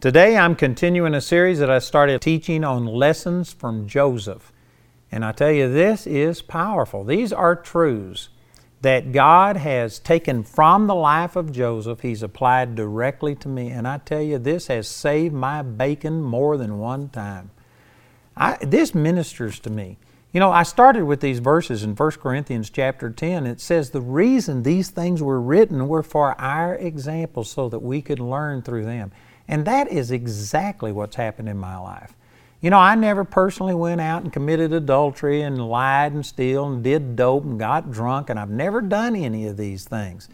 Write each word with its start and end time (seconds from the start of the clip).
Today 0.00 0.38
I'm 0.38 0.56
continuing 0.56 1.12
a 1.12 1.20
series 1.20 1.58
that 1.58 1.68
I 1.68 1.78
started 1.78 2.22
teaching 2.22 2.64
on 2.64 2.86
lessons 2.86 3.52
from 3.52 3.86
Joseph. 3.86 4.50
And 5.12 5.22
I 5.22 5.32
tell 5.32 5.50
you, 5.50 5.70
this 5.70 6.06
is 6.06 6.40
powerful. 6.40 7.04
These 7.04 7.34
are 7.34 7.54
truths 7.54 8.30
that 8.80 9.12
God 9.12 9.58
has 9.58 9.98
taken 9.98 10.42
from 10.42 10.86
the 10.86 10.94
life 10.94 11.36
of 11.36 11.52
Joseph, 11.52 12.00
He's 12.00 12.22
applied 12.22 12.76
directly 12.76 13.34
to 13.34 13.48
me. 13.48 13.68
And 13.68 13.86
I 13.86 13.98
tell 13.98 14.22
you, 14.22 14.38
this 14.38 14.68
has 14.68 14.88
saved 14.88 15.34
my 15.34 15.60
bacon 15.60 16.22
more 16.22 16.56
than 16.56 16.78
one 16.78 17.10
time. 17.10 17.50
I, 18.34 18.56
this 18.62 18.94
ministers 18.94 19.60
to 19.60 19.70
me. 19.70 19.98
You 20.32 20.40
know, 20.40 20.50
I 20.50 20.62
started 20.62 21.04
with 21.04 21.20
these 21.20 21.40
verses 21.40 21.82
in 21.82 21.94
1 21.94 22.10
Corinthians 22.12 22.70
chapter 22.70 23.10
10. 23.10 23.46
It 23.46 23.60
says 23.60 23.90
the 23.90 24.00
reason 24.00 24.62
these 24.62 24.88
things 24.88 25.22
were 25.22 25.42
written 25.42 25.88
were 25.88 26.02
for 26.02 26.40
our 26.40 26.74
example 26.76 27.44
so 27.44 27.68
that 27.68 27.80
we 27.80 28.00
could 28.00 28.18
learn 28.18 28.62
through 28.62 28.86
them. 28.86 29.12
And 29.50 29.64
that 29.64 29.90
is 29.90 30.12
exactly 30.12 30.92
what's 30.92 31.16
happened 31.16 31.48
in 31.48 31.58
my 31.58 31.76
life. 31.76 32.14
You 32.60 32.70
know, 32.70 32.78
I 32.78 32.94
never 32.94 33.24
personally 33.24 33.74
went 33.74 34.00
out 34.00 34.22
and 34.22 34.32
committed 34.32 34.72
adultery 34.72 35.42
and 35.42 35.68
lied 35.68 36.12
and 36.12 36.24
stole 36.24 36.72
and 36.72 36.84
did 36.84 37.16
dope 37.16 37.44
and 37.44 37.58
got 37.58 37.90
drunk, 37.90 38.30
and 38.30 38.38
I've 38.38 38.48
never 38.48 38.80
done 38.80 39.16
any 39.16 39.48
of 39.48 39.56
these 39.56 39.84
things. 39.84 40.28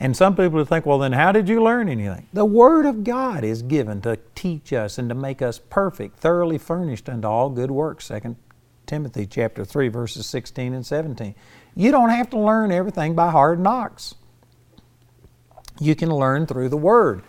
And 0.00 0.16
some 0.16 0.34
people 0.34 0.64
think, 0.64 0.86
well, 0.86 0.98
then 0.98 1.12
how 1.12 1.30
did 1.30 1.48
you 1.48 1.62
learn 1.62 1.88
anything? 1.88 2.26
The 2.32 2.44
Word 2.44 2.84
of 2.84 3.04
God 3.04 3.44
is 3.44 3.62
given 3.62 4.00
to 4.00 4.18
teach 4.34 4.72
us 4.72 4.98
and 4.98 5.08
to 5.08 5.14
make 5.14 5.40
us 5.40 5.60
perfect, 5.70 6.18
thoroughly 6.18 6.58
furnished 6.58 7.08
unto 7.08 7.28
all 7.28 7.50
good 7.50 7.70
works. 7.70 8.08
2 8.08 8.34
Timothy 8.86 9.26
chapter 9.26 9.64
3, 9.64 9.86
verses 9.86 10.26
16 10.26 10.74
and 10.74 10.84
17. 10.84 11.34
You 11.76 11.92
don't 11.92 12.10
have 12.10 12.30
to 12.30 12.38
learn 12.38 12.72
everything 12.72 13.14
by 13.14 13.30
hard 13.30 13.60
knocks. 13.60 14.16
You 15.78 15.94
can 15.94 16.10
learn 16.10 16.46
through 16.46 16.70
the 16.70 16.76
Word. 16.76 17.22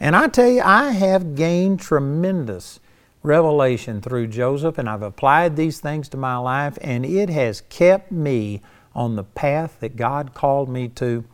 And 0.00 0.16
I 0.16 0.28
tell 0.28 0.48
you, 0.48 0.62
I 0.62 0.92
have 0.92 1.34
gained 1.34 1.80
tremendous 1.80 2.80
revelation 3.22 4.00
through 4.00 4.28
Joseph, 4.28 4.78
and 4.78 4.88
I've 4.88 5.02
applied 5.02 5.56
these 5.56 5.78
things 5.78 6.08
to 6.08 6.16
my 6.16 6.38
life, 6.38 6.78
and 6.80 7.04
it 7.04 7.28
has 7.28 7.60
kept 7.68 8.10
me 8.10 8.62
on 8.94 9.16
the 9.16 9.24
path 9.24 9.76
that 9.80 9.96
God 9.96 10.32
called 10.32 10.70
me 10.70 10.88
to 10.88 11.24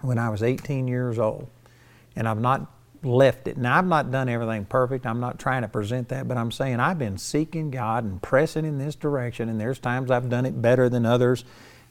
when 0.00 0.18
I 0.18 0.28
was 0.30 0.42
18 0.42 0.88
years 0.88 1.18
old. 1.18 1.48
And 2.16 2.28
I've 2.28 2.40
not 2.40 2.66
left 3.04 3.48
it. 3.48 3.56
Now, 3.56 3.78
I've 3.78 3.86
not 3.86 4.10
done 4.10 4.28
everything 4.28 4.64
perfect. 4.64 5.06
I'm 5.06 5.20
not 5.20 5.38
trying 5.38 5.62
to 5.62 5.68
present 5.68 6.08
that, 6.08 6.26
but 6.26 6.36
I'm 6.36 6.50
saying 6.50 6.80
I've 6.80 6.98
been 6.98 7.18
seeking 7.18 7.70
God 7.70 8.04
and 8.04 8.20
pressing 8.20 8.64
in 8.64 8.78
this 8.78 8.96
direction, 8.96 9.48
and 9.48 9.60
there's 9.60 9.78
times 9.78 10.10
I've 10.10 10.28
done 10.28 10.44
it 10.44 10.60
better 10.60 10.88
than 10.88 11.06
others, 11.06 11.44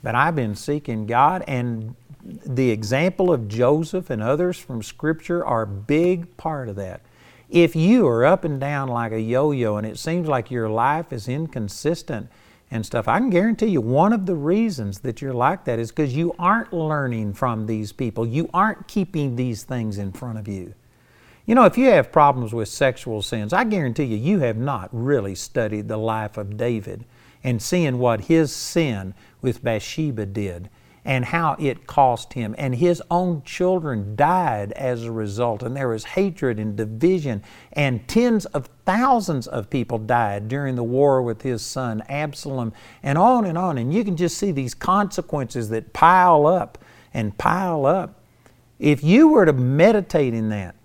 but 0.03 0.13
I've 0.13 0.35
been 0.35 0.55
seeking 0.55 1.05
God, 1.05 1.43
and 1.47 1.95
the 2.23 2.69
example 2.69 3.31
of 3.31 3.47
Joseph 3.47 4.09
and 4.09 4.21
others 4.21 4.57
from 4.57 4.83
Scripture 4.83 5.45
are 5.45 5.63
a 5.63 5.67
big 5.67 6.37
part 6.37 6.69
of 6.69 6.75
that. 6.75 7.01
If 7.49 7.75
you 7.75 8.07
are 8.07 8.25
up 8.25 8.45
and 8.45 8.59
down 8.59 8.87
like 8.87 9.11
a 9.11 9.19
yo 9.19 9.51
yo 9.51 9.77
and 9.77 9.85
it 9.85 9.99
seems 9.99 10.27
like 10.27 10.51
your 10.51 10.69
life 10.69 11.11
is 11.11 11.27
inconsistent 11.27 12.29
and 12.69 12.85
stuff, 12.85 13.07
I 13.07 13.19
can 13.19 13.29
guarantee 13.29 13.67
you 13.67 13.81
one 13.81 14.13
of 14.13 14.25
the 14.25 14.35
reasons 14.35 14.99
that 14.99 15.21
you're 15.21 15.33
like 15.33 15.65
that 15.65 15.79
is 15.79 15.91
because 15.91 16.15
you 16.15 16.33
aren't 16.39 16.71
learning 16.71 17.33
from 17.33 17.65
these 17.65 17.91
people. 17.91 18.25
You 18.25 18.49
aren't 18.53 18.87
keeping 18.87 19.35
these 19.35 19.63
things 19.63 19.97
in 19.97 20.13
front 20.13 20.37
of 20.37 20.47
you. 20.47 20.73
You 21.45 21.55
know, 21.55 21.65
if 21.65 21.77
you 21.77 21.87
have 21.87 22.11
problems 22.11 22.53
with 22.53 22.69
sexual 22.69 23.21
sins, 23.21 23.51
I 23.51 23.65
guarantee 23.65 24.05
you, 24.05 24.15
you 24.15 24.39
have 24.39 24.57
not 24.57 24.89
really 24.93 25.35
studied 25.35 25.87
the 25.87 25.97
life 25.97 26.37
of 26.37 26.55
David 26.55 27.03
and 27.43 27.61
seeing 27.61 27.97
what 27.97 28.21
his 28.21 28.53
sin 28.53 29.13
with 29.41 29.63
Bathsheba 29.63 30.27
did 30.27 30.69
and 31.03 31.25
how 31.25 31.55
it 31.59 31.87
cost 31.87 32.33
him. 32.33 32.53
And 32.57 32.75
his 32.75 33.01
own 33.09 33.41
children 33.43 34.15
died 34.15 34.71
as 34.73 35.03
a 35.03 35.11
result. 35.11 35.63
And 35.63 35.75
there 35.75 35.87
was 35.87 36.03
hatred 36.03 36.59
and 36.59 36.75
division. 36.75 37.43
And 37.73 38.07
tens 38.07 38.45
of 38.47 38.69
thousands 38.85 39.47
of 39.47 39.69
people 39.69 39.97
died 39.97 40.47
during 40.47 40.75
the 40.75 40.83
war 40.83 41.21
with 41.21 41.41
his 41.41 41.61
son 41.63 42.03
Absalom, 42.07 42.73
and 43.01 43.17
on 43.17 43.45
and 43.45 43.57
on. 43.57 43.77
And 43.77 43.93
you 43.93 44.03
can 44.03 44.15
just 44.15 44.37
see 44.37 44.51
these 44.51 44.73
consequences 44.73 45.69
that 45.69 45.93
pile 45.93 46.45
up 46.45 46.77
and 47.13 47.37
pile 47.37 47.85
up. 47.85 48.21
If 48.77 49.03
you 49.03 49.29
were 49.29 49.45
to 49.45 49.53
meditate 49.53 50.33
in 50.33 50.49
that, 50.49 50.75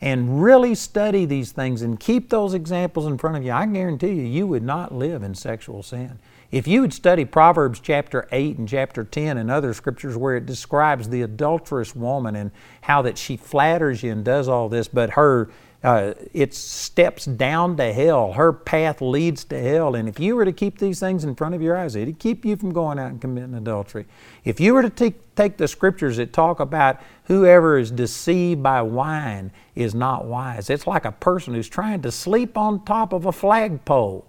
and 0.00 0.42
really 0.42 0.74
study 0.74 1.26
these 1.26 1.52
things 1.52 1.82
and 1.82 2.00
keep 2.00 2.30
those 2.30 2.54
examples 2.54 3.06
in 3.06 3.18
front 3.18 3.36
of 3.36 3.44
you, 3.44 3.52
I 3.52 3.66
guarantee 3.66 4.12
you, 4.12 4.22
you 4.22 4.46
would 4.46 4.62
not 4.62 4.94
live 4.94 5.22
in 5.22 5.34
sexual 5.34 5.82
sin. 5.82 6.18
If 6.50 6.66
you 6.66 6.80
would 6.80 6.94
study 6.94 7.24
Proverbs 7.24 7.80
chapter 7.80 8.26
8 8.32 8.58
and 8.58 8.68
chapter 8.68 9.04
10 9.04 9.36
and 9.38 9.50
other 9.50 9.72
scriptures 9.74 10.16
where 10.16 10.36
it 10.36 10.46
describes 10.46 11.08
the 11.08 11.22
adulterous 11.22 11.94
woman 11.94 12.34
and 12.34 12.50
how 12.80 13.02
that 13.02 13.18
she 13.18 13.36
flatters 13.36 14.02
you 14.02 14.10
and 14.10 14.24
does 14.24 14.48
all 14.48 14.68
this, 14.68 14.88
but 14.88 15.10
her 15.10 15.50
uh, 15.82 16.12
it 16.34 16.52
steps 16.52 17.24
down 17.24 17.76
to 17.78 17.92
hell. 17.92 18.34
Her 18.34 18.52
path 18.52 19.00
leads 19.00 19.44
to 19.44 19.58
hell. 19.58 19.94
And 19.94 20.08
if 20.08 20.20
you 20.20 20.36
were 20.36 20.44
to 20.44 20.52
keep 20.52 20.78
these 20.78 21.00
things 21.00 21.24
in 21.24 21.34
front 21.34 21.54
of 21.54 21.62
your 21.62 21.74
eyes, 21.74 21.96
it'd 21.96 22.18
keep 22.18 22.44
you 22.44 22.56
from 22.56 22.72
going 22.72 22.98
out 22.98 23.10
and 23.10 23.20
committing 23.20 23.54
adultery. 23.54 24.06
If 24.44 24.60
you 24.60 24.74
were 24.74 24.82
to 24.82 24.90
take, 24.90 25.34
take 25.36 25.56
the 25.56 25.66
scriptures 25.66 26.18
that 26.18 26.34
talk 26.34 26.60
about 26.60 27.00
whoever 27.24 27.78
is 27.78 27.90
deceived 27.90 28.62
by 28.62 28.82
wine 28.82 29.52
is 29.74 29.94
not 29.94 30.26
wise, 30.26 30.68
it's 30.68 30.86
like 30.86 31.06
a 31.06 31.12
person 31.12 31.54
who's 31.54 31.68
trying 31.68 32.02
to 32.02 32.12
sleep 32.12 32.58
on 32.58 32.84
top 32.84 33.14
of 33.14 33.24
a 33.24 33.32
flagpole. 33.32 34.26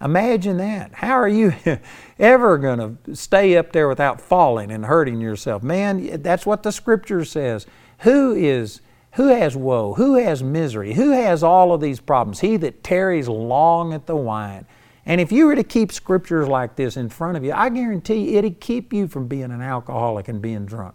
Imagine 0.00 0.56
that. 0.58 0.92
How 0.94 1.14
are 1.14 1.28
you 1.28 1.54
ever 2.18 2.58
going 2.58 2.98
to 3.04 3.16
stay 3.16 3.56
up 3.56 3.72
there 3.72 3.88
without 3.88 4.20
falling 4.20 4.72
and 4.72 4.86
hurting 4.86 5.20
yourself? 5.20 5.62
Man, 5.62 6.22
that's 6.22 6.46
what 6.46 6.64
the 6.64 6.72
scripture 6.72 7.24
says. 7.24 7.66
Who 8.00 8.34
is 8.34 8.80
who 9.18 9.26
has 9.26 9.56
woe? 9.56 9.94
Who 9.94 10.14
has 10.14 10.44
misery? 10.44 10.94
Who 10.94 11.10
has 11.10 11.42
all 11.42 11.74
of 11.74 11.80
these 11.80 11.98
problems? 11.98 12.38
He 12.38 12.56
that 12.58 12.84
tarries 12.84 13.26
long 13.26 13.92
at 13.92 14.06
the 14.06 14.14
wine. 14.14 14.64
And 15.04 15.20
if 15.20 15.32
you 15.32 15.46
were 15.46 15.56
to 15.56 15.64
keep 15.64 15.90
scriptures 15.90 16.46
like 16.46 16.76
this 16.76 16.96
in 16.96 17.08
front 17.08 17.36
of 17.36 17.42
you, 17.42 17.52
I 17.52 17.68
guarantee 17.68 18.36
it'd 18.36 18.60
keep 18.60 18.92
you 18.92 19.08
from 19.08 19.26
being 19.26 19.50
an 19.50 19.60
alcoholic 19.60 20.28
and 20.28 20.40
being 20.40 20.66
drunk. 20.66 20.94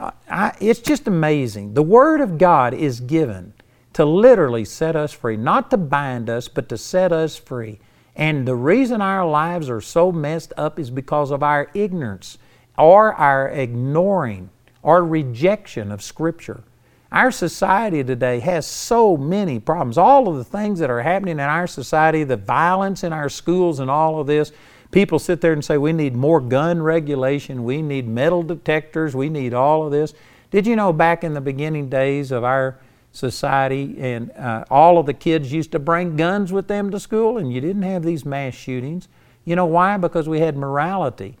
I, 0.00 0.56
it's 0.58 0.80
just 0.80 1.06
amazing. 1.06 1.74
The 1.74 1.82
Word 1.82 2.22
of 2.22 2.38
God 2.38 2.72
is 2.72 3.00
given 3.00 3.52
to 3.92 4.06
literally 4.06 4.64
set 4.64 4.96
us 4.96 5.12
free, 5.12 5.36
not 5.36 5.70
to 5.70 5.76
bind 5.76 6.30
us, 6.30 6.48
but 6.48 6.70
to 6.70 6.78
set 6.78 7.12
us 7.12 7.36
free. 7.36 7.78
And 8.16 8.48
the 8.48 8.56
reason 8.56 9.02
our 9.02 9.28
lives 9.28 9.68
are 9.68 9.82
so 9.82 10.10
messed 10.10 10.54
up 10.56 10.78
is 10.78 10.88
because 10.88 11.30
of 11.30 11.42
our 11.42 11.70
ignorance 11.74 12.38
or 12.78 13.12
our 13.12 13.50
ignoring 13.50 14.48
or 14.84 15.04
rejection 15.04 15.90
of 15.90 16.02
Scripture. 16.02 16.62
Our 17.10 17.30
society 17.30 18.04
today 18.04 18.40
has 18.40 18.66
so 18.66 19.16
many 19.16 19.58
problems. 19.58 19.98
All 19.98 20.28
of 20.28 20.36
the 20.36 20.44
things 20.44 20.78
that 20.78 20.90
are 20.90 21.02
happening 21.02 21.32
in 21.32 21.40
our 21.40 21.66
society, 21.66 22.22
the 22.22 22.36
violence 22.36 23.02
in 23.02 23.12
our 23.12 23.28
schools, 23.28 23.80
and 23.80 23.90
all 23.90 24.20
of 24.20 24.26
this, 24.26 24.52
people 24.92 25.18
sit 25.18 25.40
there 25.40 25.52
and 25.52 25.64
say, 25.64 25.78
We 25.78 25.92
need 25.92 26.14
more 26.14 26.40
gun 26.40 26.82
regulation, 26.82 27.64
we 27.64 27.82
need 27.82 28.06
metal 28.06 28.42
detectors, 28.42 29.16
we 29.16 29.28
need 29.28 29.54
all 29.54 29.84
of 29.84 29.90
this. 29.90 30.12
Did 30.50 30.66
you 30.66 30.76
know 30.76 30.92
back 30.92 31.24
in 31.24 31.34
the 31.34 31.40
beginning 31.40 31.88
days 31.88 32.30
of 32.30 32.44
our 32.44 32.78
society, 33.14 33.96
and 34.00 34.32
uh, 34.32 34.64
all 34.70 34.98
of 34.98 35.06
the 35.06 35.14
kids 35.14 35.52
used 35.52 35.72
to 35.72 35.78
bring 35.78 36.16
guns 36.16 36.52
with 36.52 36.68
them 36.68 36.90
to 36.90 37.00
school, 37.00 37.38
and 37.38 37.52
you 37.52 37.60
didn't 37.60 37.82
have 37.82 38.02
these 38.02 38.24
mass 38.24 38.54
shootings. 38.54 39.08
You 39.44 39.56
know 39.56 39.66
why? 39.66 39.96
Because 39.96 40.28
we 40.28 40.40
had 40.40 40.56
morality. 40.56 41.36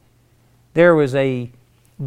There 0.74 0.94
was 0.94 1.14
a 1.14 1.50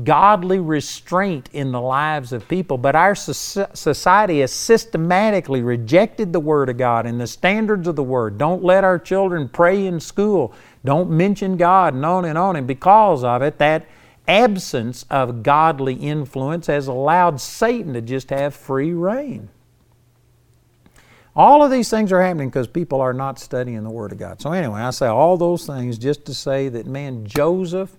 godly 0.04 0.60
restraint 0.60 1.50
in 1.54 1.72
the 1.72 1.80
lives 1.80 2.34
of 2.34 2.48
people, 2.48 2.78
but 2.78 2.96
our 2.96 3.16
society 3.16 4.42
has 4.42 4.52
systematically 4.52 5.62
rejected 5.62 6.34
the 6.34 6.40
Word 6.40 6.70
of 6.70 6.78
God 6.78 7.06
and 7.06 7.22
the 7.22 7.28
standards 7.28 7.88
of 7.88 7.96
the 7.96 8.04
Word. 8.04 8.38
Don't 8.38 8.64
let 8.64 8.84
our 8.84 9.00
children 9.00 9.48
pray 9.48 9.86
in 9.86 10.00
school. 10.00 10.54
Don't 10.84 11.10
mention 11.10 11.56
God, 11.56 11.94
and 11.94 12.06
on 12.06 12.26
and 12.26 12.38
on. 12.38 12.58
And 12.58 12.68
because 12.68 13.24
of 13.24 13.42
it, 13.42 13.60
that 13.60 13.88
absence 14.28 15.06
of 15.10 15.42
godly 15.42 15.94
influence 15.94 16.68
has 16.68 16.88
allowed 16.88 17.40
Satan 17.40 17.94
to 17.94 18.02
just 18.02 18.30
have 18.30 18.54
free 18.54 18.92
reign. 18.92 19.50
All 21.34 21.64
of 21.64 21.72
these 21.72 21.90
things 21.90 22.12
are 22.12 22.22
happening 22.22 22.50
because 22.50 22.68
people 22.68 23.00
are 23.00 23.14
not 23.14 23.40
studying 23.40 23.84
the 23.84 23.90
Word 23.90 24.12
of 24.12 24.18
God. 24.18 24.42
So, 24.42 24.52
anyway, 24.52 24.82
I 24.82 24.90
say 24.90 25.08
all 25.08 25.38
those 25.38 25.66
things 25.66 25.98
just 25.98 26.26
to 26.26 26.34
say 26.34 26.68
that, 26.68 26.88
man, 26.88 27.26
Joseph 27.26 27.96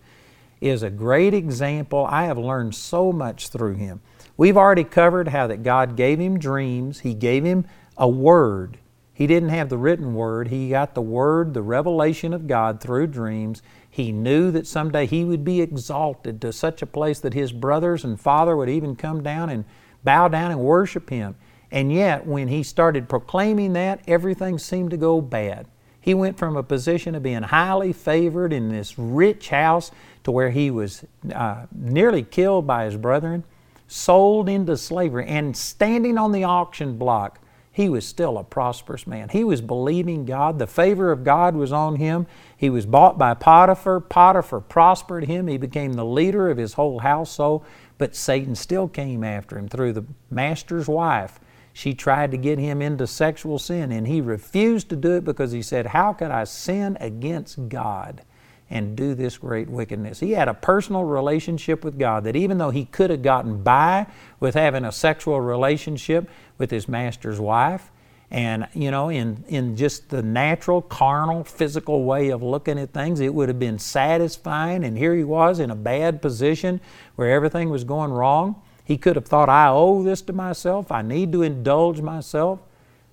is 0.60 0.82
a 0.82 0.90
great 0.90 1.34
example. 1.34 2.06
I 2.08 2.24
have 2.24 2.38
learned 2.38 2.74
so 2.74 3.12
much 3.12 3.48
through 3.48 3.74
him. 3.74 4.00
We've 4.36 4.56
already 4.56 4.84
covered 4.84 5.28
how 5.28 5.46
that 5.48 5.62
God 5.62 5.96
gave 5.96 6.18
him 6.18 6.38
dreams, 6.38 7.00
He 7.00 7.14
gave 7.14 7.44
him 7.44 7.66
a 7.96 8.08
word. 8.08 8.78
He 9.12 9.26
didn't 9.26 9.48
have 9.48 9.68
the 9.68 9.78
written 9.78 10.14
word, 10.14 10.46
he 10.46 10.68
got 10.68 10.94
the 10.94 11.02
word, 11.02 11.52
the 11.52 11.60
revelation 11.60 12.32
of 12.32 12.46
God 12.46 12.80
through 12.80 13.08
dreams. 13.08 13.62
He 13.90 14.12
knew 14.12 14.52
that 14.52 14.64
someday 14.64 15.06
he 15.06 15.24
would 15.24 15.42
be 15.42 15.60
exalted 15.60 16.40
to 16.40 16.52
such 16.52 16.82
a 16.82 16.86
place 16.86 17.18
that 17.18 17.34
his 17.34 17.50
brothers 17.50 18.04
and 18.04 18.20
father 18.20 18.56
would 18.56 18.68
even 18.68 18.94
come 18.94 19.24
down 19.24 19.50
and 19.50 19.64
bow 20.04 20.28
down 20.28 20.52
and 20.52 20.60
worship 20.60 21.10
him. 21.10 21.34
And 21.72 21.92
yet, 21.92 22.28
when 22.28 22.46
he 22.46 22.62
started 22.62 23.08
proclaiming 23.08 23.72
that, 23.72 24.02
everything 24.06 24.56
seemed 24.56 24.92
to 24.92 24.96
go 24.96 25.20
bad. 25.20 25.66
He 26.00 26.14
went 26.14 26.38
from 26.38 26.56
a 26.56 26.62
position 26.62 27.14
of 27.14 27.22
being 27.22 27.42
highly 27.42 27.92
favored 27.92 28.52
in 28.52 28.68
this 28.68 28.98
rich 28.98 29.48
house 29.50 29.90
to 30.24 30.30
where 30.30 30.50
he 30.50 30.70
was 30.70 31.04
uh, 31.34 31.66
nearly 31.72 32.22
killed 32.22 32.66
by 32.66 32.84
his 32.84 32.96
brethren. 32.96 33.44
sold 33.86 34.48
into 34.48 34.76
slavery, 34.76 35.26
and 35.26 35.56
standing 35.56 36.18
on 36.18 36.32
the 36.32 36.44
auction 36.44 36.98
block, 36.98 37.40
he 37.72 37.88
was 37.88 38.04
still 38.04 38.38
a 38.38 38.44
prosperous 38.44 39.06
man. 39.06 39.28
He 39.28 39.44
was 39.44 39.60
believing 39.60 40.24
God. 40.24 40.58
The 40.58 40.66
favor 40.66 41.12
of 41.12 41.22
God 41.22 41.54
was 41.54 41.72
on 41.72 41.96
him. 41.96 42.26
He 42.56 42.70
was 42.70 42.86
bought 42.86 43.16
by 43.16 43.34
Potiphar. 43.34 44.00
Potiphar 44.00 44.60
prospered 44.60 45.26
him. 45.26 45.46
He 45.46 45.58
became 45.58 45.92
the 45.92 46.04
leader 46.04 46.50
of 46.50 46.58
his 46.58 46.72
whole 46.72 46.98
household. 46.98 47.64
But 47.96 48.16
Satan 48.16 48.56
still 48.56 48.88
came 48.88 49.22
after 49.22 49.56
him 49.56 49.68
through 49.68 49.92
the 49.92 50.04
master's 50.28 50.88
wife. 50.88 51.38
She 51.78 51.94
tried 51.94 52.32
to 52.32 52.36
get 52.36 52.58
him 52.58 52.82
into 52.82 53.06
sexual 53.06 53.60
sin, 53.60 53.92
and 53.92 54.08
he 54.08 54.20
refused 54.20 54.88
to 54.88 54.96
do 54.96 55.12
it 55.12 55.24
because 55.24 55.52
he 55.52 55.62
said, 55.62 55.86
How 55.86 56.12
could 56.12 56.32
I 56.32 56.42
sin 56.42 56.98
against 57.00 57.68
God? 57.68 58.22
and 58.70 58.96
do 58.96 59.14
this 59.14 59.38
great 59.38 59.70
wickedness. 59.70 60.20
He 60.20 60.32
had 60.32 60.46
a 60.46 60.52
personal 60.52 61.04
relationship 61.04 61.84
with 61.84 61.98
God 61.98 62.24
that 62.24 62.36
even 62.36 62.58
though 62.58 62.68
he 62.68 62.84
could 62.84 63.08
have 63.08 63.22
gotten 63.22 63.62
by 63.62 64.06
with 64.40 64.54
having 64.54 64.84
a 64.84 64.92
sexual 64.92 65.40
relationship 65.40 66.28
with 66.58 66.70
his 66.70 66.86
master's 66.86 67.40
wife, 67.40 67.90
and 68.30 68.68
you 68.74 68.90
know, 68.90 69.08
in, 69.08 69.42
in 69.48 69.74
just 69.74 70.10
the 70.10 70.22
natural, 70.22 70.82
carnal, 70.82 71.44
physical 71.44 72.04
way 72.04 72.28
of 72.28 72.42
looking 72.42 72.78
at 72.78 72.92
things, 72.92 73.20
it 73.20 73.32
would 73.32 73.48
have 73.48 73.58
been 73.58 73.78
satisfying. 73.78 74.84
And 74.84 74.98
here 74.98 75.14
he 75.14 75.24
was 75.24 75.60
in 75.60 75.70
a 75.70 75.76
bad 75.76 76.20
position 76.20 76.82
where 77.16 77.30
everything 77.30 77.70
was 77.70 77.84
going 77.84 78.10
wrong. 78.10 78.60
He 78.88 78.96
could 78.96 79.16
have 79.16 79.26
thought, 79.26 79.50
I 79.50 79.68
owe 79.68 80.02
this 80.02 80.22
to 80.22 80.32
myself, 80.32 80.90
I 80.90 81.02
need 81.02 81.30
to 81.32 81.42
indulge 81.42 82.00
myself. 82.00 82.60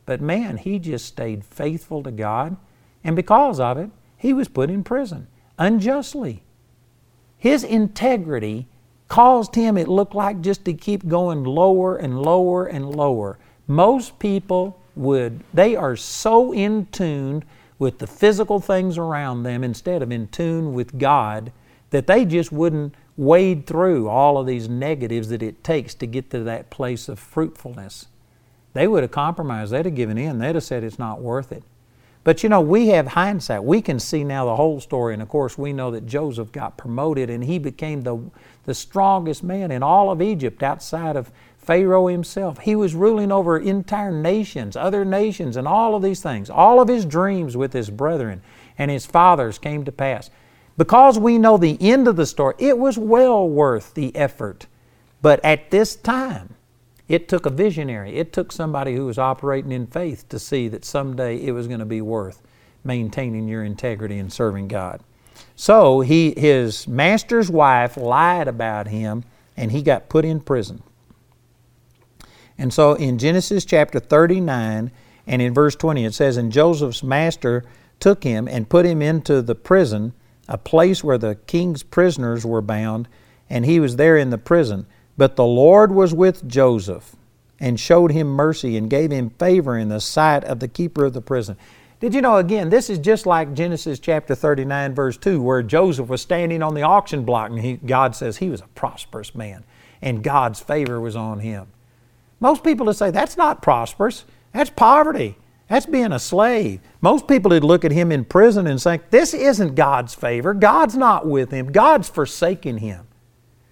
But 0.05 0.21
man, 0.21 0.55
he 0.55 0.79
just 0.79 1.05
stayed 1.05 1.43
faithful 1.43 2.01
to 2.03 2.11
God. 2.11 2.55
And 3.03 3.13
because 3.13 3.59
of 3.59 3.77
it, 3.77 3.89
he 4.15 4.31
was 4.31 4.47
put 4.47 4.69
in 4.69 4.85
prison 4.85 5.27
unjustly. 5.59 6.43
His 7.37 7.65
integrity 7.65 8.67
caused 9.09 9.55
him, 9.55 9.77
it 9.77 9.89
looked 9.89 10.15
like, 10.15 10.39
just 10.39 10.63
to 10.63 10.73
keep 10.73 11.09
going 11.09 11.43
lower 11.43 11.97
and 11.97 12.21
lower 12.21 12.65
and 12.65 12.95
lower. 12.95 13.37
Most 13.67 14.17
people 14.17 14.79
would, 14.95 15.43
they 15.53 15.75
are 15.75 15.97
so 15.97 16.53
in 16.53 16.85
tune 16.85 17.43
with 17.79 17.99
the 17.99 18.07
physical 18.07 18.61
things 18.61 18.97
around 18.97 19.43
them 19.43 19.61
instead 19.61 20.01
of 20.01 20.09
in 20.09 20.29
tune 20.29 20.73
with 20.73 20.97
God 20.97 21.51
that 21.89 22.07
they 22.07 22.23
just 22.23 22.53
wouldn't 22.53 22.95
wade 23.17 23.65
through 23.65 24.09
all 24.09 24.37
of 24.37 24.45
these 24.45 24.67
negatives 24.67 25.29
that 25.29 25.41
it 25.41 25.63
takes 25.63 25.93
to 25.95 26.05
get 26.05 26.29
to 26.31 26.43
that 26.43 26.69
place 26.69 27.07
of 27.07 27.17
fruitfulness. 27.19 28.07
They 28.73 28.87
would 28.87 29.03
have 29.03 29.11
compromised, 29.11 29.71
they'd 29.71 29.85
have 29.85 29.95
given 29.95 30.17
in, 30.17 30.39
they'd 30.39 30.55
have 30.55 30.63
said 30.63 30.83
it's 30.83 30.99
not 30.99 31.21
worth 31.21 31.51
it. 31.51 31.63
But 32.25 32.41
you 32.41 32.49
know, 32.49 32.59
we 32.59 32.87
have 32.87 33.07
hindsight. 33.07 33.63
We 33.63 33.83
can 33.83 33.99
see 33.99 34.23
now 34.23 34.45
the 34.45 34.55
whole 34.55 34.81
story, 34.81 35.13
and 35.13 35.21
of 35.21 35.29
course, 35.29 35.59
we 35.59 35.71
know 35.71 35.91
that 35.91 36.07
Joseph 36.07 36.51
got 36.51 36.75
promoted 36.75 37.29
and 37.29 37.43
he 37.43 37.59
became 37.59 38.01
the, 38.01 38.19
the 38.63 38.73
strongest 38.73 39.43
man 39.43 39.71
in 39.71 39.83
all 39.83 40.09
of 40.09 40.23
Egypt 40.23 40.63
outside 40.63 41.15
of 41.15 41.31
Pharaoh 41.59 42.07
himself. 42.07 42.57
He 42.59 42.75
was 42.75 42.95
ruling 42.95 43.31
over 43.31 43.59
entire 43.59 44.11
nations, 44.11 44.75
other 44.75 45.05
nations, 45.05 45.55
and 45.55 45.67
all 45.67 45.95
of 45.95 46.01
these 46.01 46.21
things. 46.21 46.49
All 46.49 46.81
of 46.81 46.87
his 46.87 47.05
dreams 47.05 47.55
with 47.55 47.73
his 47.73 47.91
brethren 47.91 48.41
and 48.77 48.89
his 48.89 49.05
fathers 49.05 49.59
came 49.59 49.85
to 49.85 49.91
pass. 49.91 50.31
Because 50.77 51.17
we 51.17 51.37
know 51.37 51.57
the 51.57 51.77
end 51.79 52.07
of 52.07 52.15
the 52.15 52.25
story, 52.25 52.55
it 52.59 52.77
was 52.77 52.97
well 52.97 53.47
worth 53.47 53.93
the 53.93 54.15
effort. 54.15 54.67
But 55.21 55.43
at 55.43 55.71
this 55.71 55.95
time, 55.95 56.55
it 57.07 57.27
took 57.27 57.45
a 57.45 57.49
visionary, 57.49 58.15
it 58.15 58.33
took 58.33 58.51
somebody 58.51 58.95
who 58.95 59.05
was 59.05 59.17
operating 59.17 59.71
in 59.71 59.87
faith 59.87 60.27
to 60.29 60.39
see 60.39 60.67
that 60.69 60.83
someday 60.83 61.37
it 61.37 61.51
was 61.51 61.67
going 61.67 61.79
to 61.79 61.85
be 61.85 62.01
worth 62.01 62.41
maintaining 62.83 63.47
your 63.47 63.63
integrity 63.63 64.17
and 64.17 64.31
serving 64.31 64.67
God. 64.67 65.01
So 65.55 66.01
he, 66.01 66.33
his 66.35 66.87
master's 66.87 67.49
wife 67.49 67.97
lied 67.97 68.47
about 68.47 68.87
him 68.87 69.23
and 69.55 69.71
he 69.71 69.81
got 69.81 70.09
put 70.09 70.25
in 70.25 70.39
prison. 70.39 70.83
And 72.57 72.73
so 72.73 72.93
in 72.93 73.17
Genesis 73.17 73.65
chapter 73.65 73.99
39 73.99 74.91
and 75.27 75.41
in 75.41 75.53
verse 75.53 75.75
20 75.75 76.05
it 76.05 76.13
says, 76.13 76.37
And 76.37 76.51
Joseph's 76.51 77.03
master 77.03 77.63
took 77.99 78.23
him 78.23 78.47
and 78.47 78.69
put 78.69 78.85
him 78.85 79.01
into 79.01 79.41
the 79.41 79.55
prison, 79.55 80.13
a 80.47 80.57
place 80.57 81.03
where 81.03 81.17
the 81.17 81.35
king's 81.47 81.83
prisoners 81.83 82.45
were 82.45 82.61
bound, 82.61 83.07
and 83.49 83.65
he 83.65 83.79
was 83.79 83.95
there 83.95 84.17
in 84.17 84.29
the 84.29 84.37
prison. 84.37 84.85
But 85.17 85.35
the 85.35 85.45
Lord 85.45 85.91
was 85.91 86.13
with 86.13 86.47
Joseph 86.47 87.15
and 87.59 87.79
showed 87.79 88.11
him 88.11 88.27
mercy 88.27 88.75
and 88.75 88.89
gave 88.89 89.11
him 89.11 89.29
favor 89.31 89.77
in 89.77 89.89
the 89.89 90.01
sight 90.01 90.43
of 90.43 90.59
the 90.59 90.67
keeper 90.67 91.05
of 91.05 91.13
the 91.13 91.21
prison. 91.21 91.57
Did 91.99 92.13
you 92.13 92.21
know, 92.21 92.37
again, 92.37 92.69
this 92.69 92.89
is 92.89 92.99
just 92.99 93.25
like 93.25 93.53
Genesis 93.53 93.99
chapter 93.99 94.35
39, 94.35 94.93
verse 94.93 95.17
2, 95.17 95.41
where 95.41 95.63
Joseph 95.63 96.09
was 96.09 96.21
standing 96.21 96.61
on 96.61 96.73
the 96.73 96.81
auction 96.81 97.23
block 97.23 97.49
and 97.49 97.59
he, 97.59 97.77
God 97.77 98.15
says 98.15 98.37
he 98.37 98.49
was 98.49 98.61
a 98.61 98.67
prosperous 98.75 99.33
man 99.33 99.63
and 100.01 100.23
God's 100.23 100.59
favor 100.59 100.99
was 100.99 101.15
on 101.15 101.39
him. 101.39 101.67
Most 102.41 102.63
people 102.63 102.85
would 102.87 102.97
say, 102.97 103.11
that's 103.11 103.37
not 103.37 103.61
prosperous, 103.61 104.25
that's 104.51 104.69
poverty. 104.69 105.37
That's 105.67 105.87
being 105.87 106.11
a 106.11 106.19
slave. 106.19 106.79
Most 107.01 107.27
people 107.27 107.49
would 107.49 107.63
look 107.63 107.83
at 107.83 107.91
him 107.91 108.11
in 108.11 108.25
prison 108.25 108.67
and 108.67 108.79
say, 108.79 109.01
This 109.09 109.33
isn't 109.33 109.75
God's 109.75 110.13
favor. 110.13 110.53
God's 110.53 110.95
not 110.95 111.27
with 111.27 111.51
him. 111.51 111.71
God's 111.71 112.07
forsaken 112.07 112.77
him. 112.77 113.07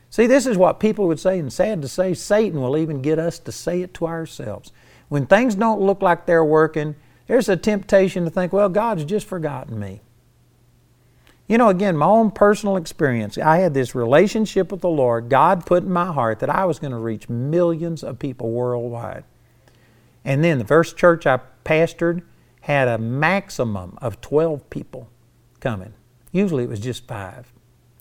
See, 0.10 0.28
this 0.28 0.46
is 0.46 0.58
what 0.58 0.80
people 0.80 1.08
would 1.08 1.20
say, 1.20 1.40
and 1.40 1.52
sad 1.52 1.82
to 1.82 1.88
say, 1.88 2.14
Satan 2.14 2.62
will 2.62 2.78
even 2.78 3.02
get 3.02 3.18
us 3.18 3.40
to 3.40 3.52
say 3.52 3.82
it 3.82 3.94
to 3.96 4.06
ourselves. 4.06 4.72
When 5.10 5.26
things 5.26 5.56
don't 5.56 5.82
look 5.82 6.02
like 6.02 6.26
they're 6.26 6.46
working, 6.46 6.96
there's 7.28 7.50
a 7.50 7.58
temptation 7.58 8.24
to 8.26 8.30
think, 8.30 8.54
well, 8.54 8.70
God's 8.70 9.06
just 9.06 9.28
forgotten 9.28 9.80
me. 9.80 10.02
You 11.48 11.58
know, 11.58 11.70
again, 11.70 11.98
my 11.98 12.06
own 12.06 12.32
personal 12.32 12.78
experience, 12.78 13.38
I 13.38 13.58
had 13.58 13.74
this 13.74 13.96
relationship 13.96 14.72
with 14.72 14.82
the 14.82 14.90
Lord. 14.90 15.30
God 15.30 15.66
put 15.66 15.84
in 15.84 15.92
my 15.92 16.12
heart 16.12 16.40
that 16.40 16.50
I 16.50 16.66
was 16.66 16.80
going 16.80 16.92
to 16.92 16.98
reach 16.98 17.28
millions 17.28 18.04
of 18.04 18.18
people 18.18 18.52
worldwide. 18.52 19.24
And 20.26 20.44
then 20.44 20.58
the 20.58 20.66
first 20.66 20.98
church 20.98 21.26
I 21.26 21.40
pastored 21.66 22.24
had 22.62 22.88
a 22.88 22.98
maximum 22.98 23.98
of 24.02 24.22
12 24.22 24.70
people 24.70 25.10
coming. 25.60 25.94
Usually 26.32 26.64
it 26.64 26.70
was 26.70 26.80
just 26.80 27.08
five. 27.08 27.52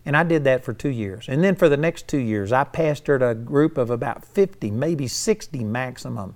And 0.04 0.16
I 0.16 0.24
did 0.24 0.44
that 0.44 0.64
for 0.64 0.72
two 0.72 0.88
years. 0.88 1.26
And 1.28 1.44
then 1.44 1.54
for 1.54 1.68
the 1.68 1.76
next 1.76 2.08
two 2.08 2.18
years, 2.18 2.52
I 2.52 2.64
pastored 2.64 3.28
a 3.28 3.34
group 3.34 3.78
of 3.78 3.90
about 3.90 4.24
50, 4.24 4.70
maybe 4.70 5.06
60 5.06 5.62
maximum. 5.64 6.34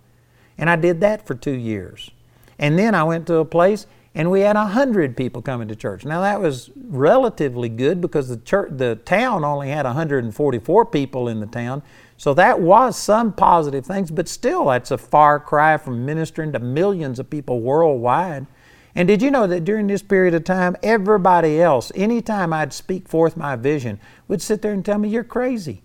And 0.56 0.71
I 0.71 0.77
did 0.77 1.00
that 1.00 1.27
for 1.27 1.35
two 1.35 1.53
years. 1.53 2.11
And 2.59 2.79
then 2.79 2.94
I 2.94 3.05
went 3.05 3.27
to 3.27 3.37
a 3.37 3.44
place 3.44 3.87
and 4.15 4.31
we 4.31 4.41
had 4.41 4.56
100 4.56 5.17
people 5.17 5.43
coming 5.43 5.69
to 5.69 5.77
church. 5.77 6.05
Now 6.05 6.23
that 6.23 6.41
was 6.41 6.71
relatively 6.75 7.69
good 7.69 8.00
because 8.00 8.29
the, 8.29 8.38
church, 8.38 8.71
the 8.73 8.97
town 8.97 9.44
only 9.44 9.69
had 9.69 9.85
144 9.85 10.87
people 10.87 11.29
in 11.29 11.41
the 11.41 11.47
town. 11.47 11.83
So 12.17 12.33
that 12.35 12.61
was 12.61 12.97
some 12.97 13.33
positive 13.33 13.85
things, 13.85 14.11
but 14.11 14.29
still 14.29 14.67
that's 14.67 14.91
a 14.91 14.99
far 14.99 15.39
cry 15.39 15.77
from 15.77 16.07
ministering 16.07 16.52
to 16.52 16.59
millions 16.59 17.19
of 17.19 17.29
people 17.29 17.61
worldwide. 17.61 18.47
And 18.95 19.07
did 19.07 19.21
you 19.21 19.31
know 19.31 19.47
that 19.47 19.64
during 19.64 19.87
this 19.87 20.02
period 20.02 20.33
of 20.33 20.45
time, 20.45 20.76
everybody 20.83 21.61
else, 21.61 21.93
anytime 21.95 22.52
I'd 22.55 22.73
speak 22.73 23.09
forth 23.09 23.37
my 23.37 23.55
vision, 23.55 24.00
would 24.26 24.40
sit 24.40 24.62
there 24.62 24.73
and 24.73 24.85
tell 24.85 24.99
me, 24.99 25.11
You're 25.11 25.25
crazy. 25.25 25.83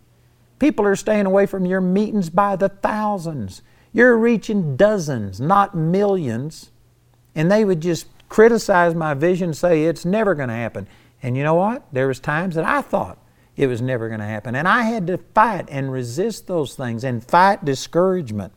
People 0.60 0.86
are 0.86 0.96
staying 0.96 1.26
away 1.26 1.46
from 1.46 1.66
your 1.66 1.82
meetings 1.82 2.30
by 2.30 2.56
the 2.56 2.70
thousands. 2.70 3.62
You're 3.92 4.18
reaching 4.18 4.78
dozens, 4.78 5.42
not 5.42 5.76
millions. 5.76 6.72
And 7.36 7.52
they 7.52 7.66
would 7.66 7.82
just 7.82 8.08
criticize 8.30 8.96
my 8.96 9.14
vision, 9.14 9.54
say 9.54 9.84
it's 9.84 10.06
never 10.06 10.36
going 10.36 10.50
to 10.50 10.56
happen. 10.56 10.88
And 11.22 11.36
you 11.36 11.44
know 11.44 11.56
what? 11.56 11.86
There 11.92 12.08
was 12.08 12.20
times 12.20 12.56
that 12.56 12.64
I 12.64 12.82
thought 12.82 13.18
it 13.62 13.68
was 13.68 13.80
never 13.80 14.08
going 14.08 14.20
to 14.20 14.26
happen. 14.26 14.56
And 14.56 14.68
I 14.68 14.82
had 14.82 15.06
to 15.06 15.20
fight 15.20 15.68
and 15.70 15.92
resist 15.92 16.48
those 16.48 16.74
things 16.74 17.04
and 17.04 17.24
fight 17.24 17.64
discouragement. 17.64 18.54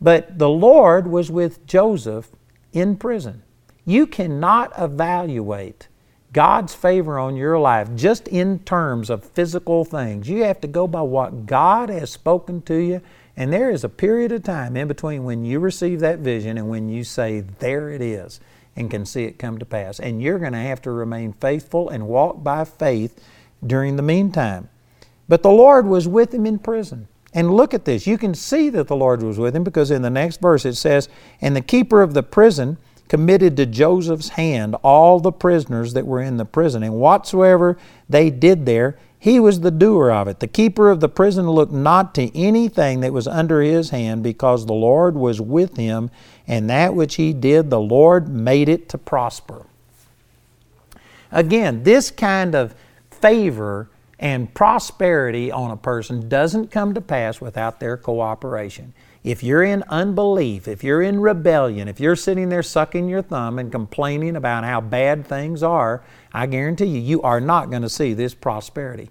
But 0.00 0.38
the 0.38 0.48
Lord 0.48 1.06
was 1.06 1.30
with 1.30 1.66
Joseph 1.66 2.30
in 2.72 2.96
prison. 2.96 3.42
You 3.84 4.06
cannot 4.06 4.72
evaluate 4.78 5.88
God's 6.32 6.74
favor 6.74 7.18
on 7.18 7.36
your 7.36 7.58
life 7.58 7.94
just 7.96 8.28
in 8.28 8.60
terms 8.60 9.10
of 9.10 9.24
physical 9.24 9.84
things. 9.84 10.26
You 10.26 10.44
have 10.44 10.62
to 10.62 10.68
go 10.68 10.86
by 10.86 11.02
what 11.02 11.44
God 11.44 11.90
has 11.90 12.10
spoken 12.10 12.62
to 12.62 12.76
you. 12.76 13.02
And 13.36 13.52
there 13.52 13.70
is 13.70 13.84
a 13.84 13.90
period 13.90 14.32
of 14.32 14.42
time 14.42 14.74
in 14.74 14.88
between 14.88 15.24
when 15.24 15.44
you 15.44 15.60
receive 15.60 16.00
that 16.00 16.20
vision 16.20 16.56
and 16.56 16.70
when 16.70 16.88
you 16.88 17.04
say, 17.04 17.40
There 17.40 17.90
it 17.90 18.00
is, 18.00 18.40
and 18.74 18.90
can 18.90 19.04
see 19.04 19.24
it 19.24 19.38
come 19.38 19.58
to 19.58 19.66
pass. 19.66 20.00
And 20.00 20.22
you're 20.22 20.38
going 20.38 20.54
to 20.54 20.58
have 20.58 20.80
to 20.82 20.90
remain 20.90 21.34
faithful 21.34 21.90
and 21.90 22.08
walk 22.08 22.42
by 22.42 22.64
faith 22.64 23.22
during 23.66 23.96
the 23.96 24.02
meantime. 24.02 24.68
But 25.28 25.42
the 25.42 25.50
Lord 25.50 25.86
was 25.86 26.08
with 26.08 26.32
him 26.32 26.46
in 26.46 26.58
prison. 26.58 27.08
And 27.34 27.54
look 27.54 27.74
at 27.74 27.84
this. 27.84 28.06
You 28.06 28.16
can 28.16 28.34
see 28.34 28.70
that 28.70 28.88
the 28.88 28.96
Lord 28.96 29.22
was 29.22 29.38
with 29.38 29.54
him 29.54 29.62
because 29.62 29.90
in 29.90 30.02
the 30.02 30.10
next 30.10 30.40
verse 30.40 30.64
it 30.64 30.76
says, 30.76 31.08
And 31.40 31.54
the 31.54 31.60
keeper 31.60 32.00
of 32.00 32.14
the 32.14 32.22
prison 32.22 32.78
committed 33.08 33.56
to 33.56 33.66
Joseph's 33.66 34.30
hand 34.30 34.74
all 34.82 35.20
the 35.20 35.32
prisoners 35.32 35.94
that 35.94 36.06
were 36.06 36.20
in 36.20 36.36
the 36.36 36.44
prison, 36.44 36.82
and 36.82 36.94
whatsoever 36.94 37.76
they 38.08 38.30
did 38.30 38.66
there, 38.66 38.98
he 39.18 39.40
was 39.40 39.60
the 39.60 39.70
doer 39.70 40.10
of 40.10 40.28
it. 40.28 40.40
The 40.40 40.46
keeper 40.46 40.90
of 40.90 41.00
the 41.00 41.08
prison 41.08 41.50
looked 41.50 41.72
not 41.72 42.14
to 42.14 42.36
anything 42.36 43.00
that 43.00 43.12
was 43.12 43.26
under 43.26 43.62
his 43.62 43.90
hand, 43.90 44.22
because 44.22 44.66
the 44.66 44.74
Lord 44.74 45.16
was 45.16 45.40
with 45.40 45.76
him, 45.76 46.10
and 46.46 46.70
that 46.70 46.94
which 46.94 47.16
he 47.16 47.32
did, 47.32 47.70
the 47.70 47.80
Lord 47.80 48.28
made 48.28 48.68
it 48.68 48.88
to 48.90 48.98
prosper. 48.98 49.66
Again, 51.32 51.82
this 51.82 52.10
kind 52.10 52.54
of 52.54 52.74
favor 53.20 53.88
And 54.18 54.52
prosperity 54.52 55.52
on 55.52 55.70
a 55.70 55.76
person 55.76 56.28
doesn't 56.28 56.72
come 56.72 56.92
to 56.94 57.00
pass 57.00 57.40
without 57.40 57.78
their 57.78 57.96
cooperation. 57.96 58.92
If 59.22 59.42
you're 59.42 59.62
in 59.62 59.84
unbelief, 59.88 60.66
if 60.66 60.82
you're 60.82 61.02
in 61.02 61.20
rebellion, 61.20 61.86
if 61.86 62.00
you're 62.00 62.16
sitting 62.16 62.48
there 62.48 62.62
sucking 62.62 63.08
your 63.08 63.22
thumb 63.22 63.58
and 63.58 63.70
complaining 63.70 64.34
about 64.34 64.64
how 64.64 64.80
bad 64.80 65.26
things 65.26 65.62
are, 65.62 66.02
I 66.32 66.46
guarantee 66.46 66.86
you, 66.86 67.00
you 67.00 67.22
are 67.22 67.40
not 67.40 67.70
going 67.70 67.82
to 67.82 67.88
see 67.88 68.12
this 68.12 68.34
prosperity. 68.34 69.10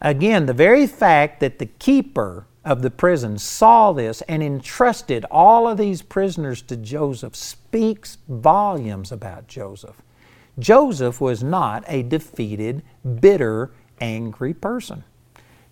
Again, 0.00 0.46
the 0.46 0.54
very 0.54 0.86
fact 0.86 1.40
that 1.40 1.58
the 1.58 1.66
keeper 1.66 2.46
of 2.64 2.82
the 2.82 2.90
prison 2.90 3.38
saw 3.38 3.92
this 3.92 4.22
and 4.22 4.42
entrusted 4.42 5.24
all 5.30 5.68
of 5.68 5.78
these 5.78 6.00
prisoners 6.00 6.62
to 6.62 6.76
Joseph 6.76 7.34
speaks 7.34 8.18
volumes 8.28 9.10
about 9.10 9.48
Joseph. 9.48 10.00
Joseph 10.58 11.20
was 11.20 11.42
not 11.42 11.84
a 11.86 12.02
defeated, 12.02 12.82
bitter, 13.20 13.70
angry 14.00 14.54
person. 14.54 15.04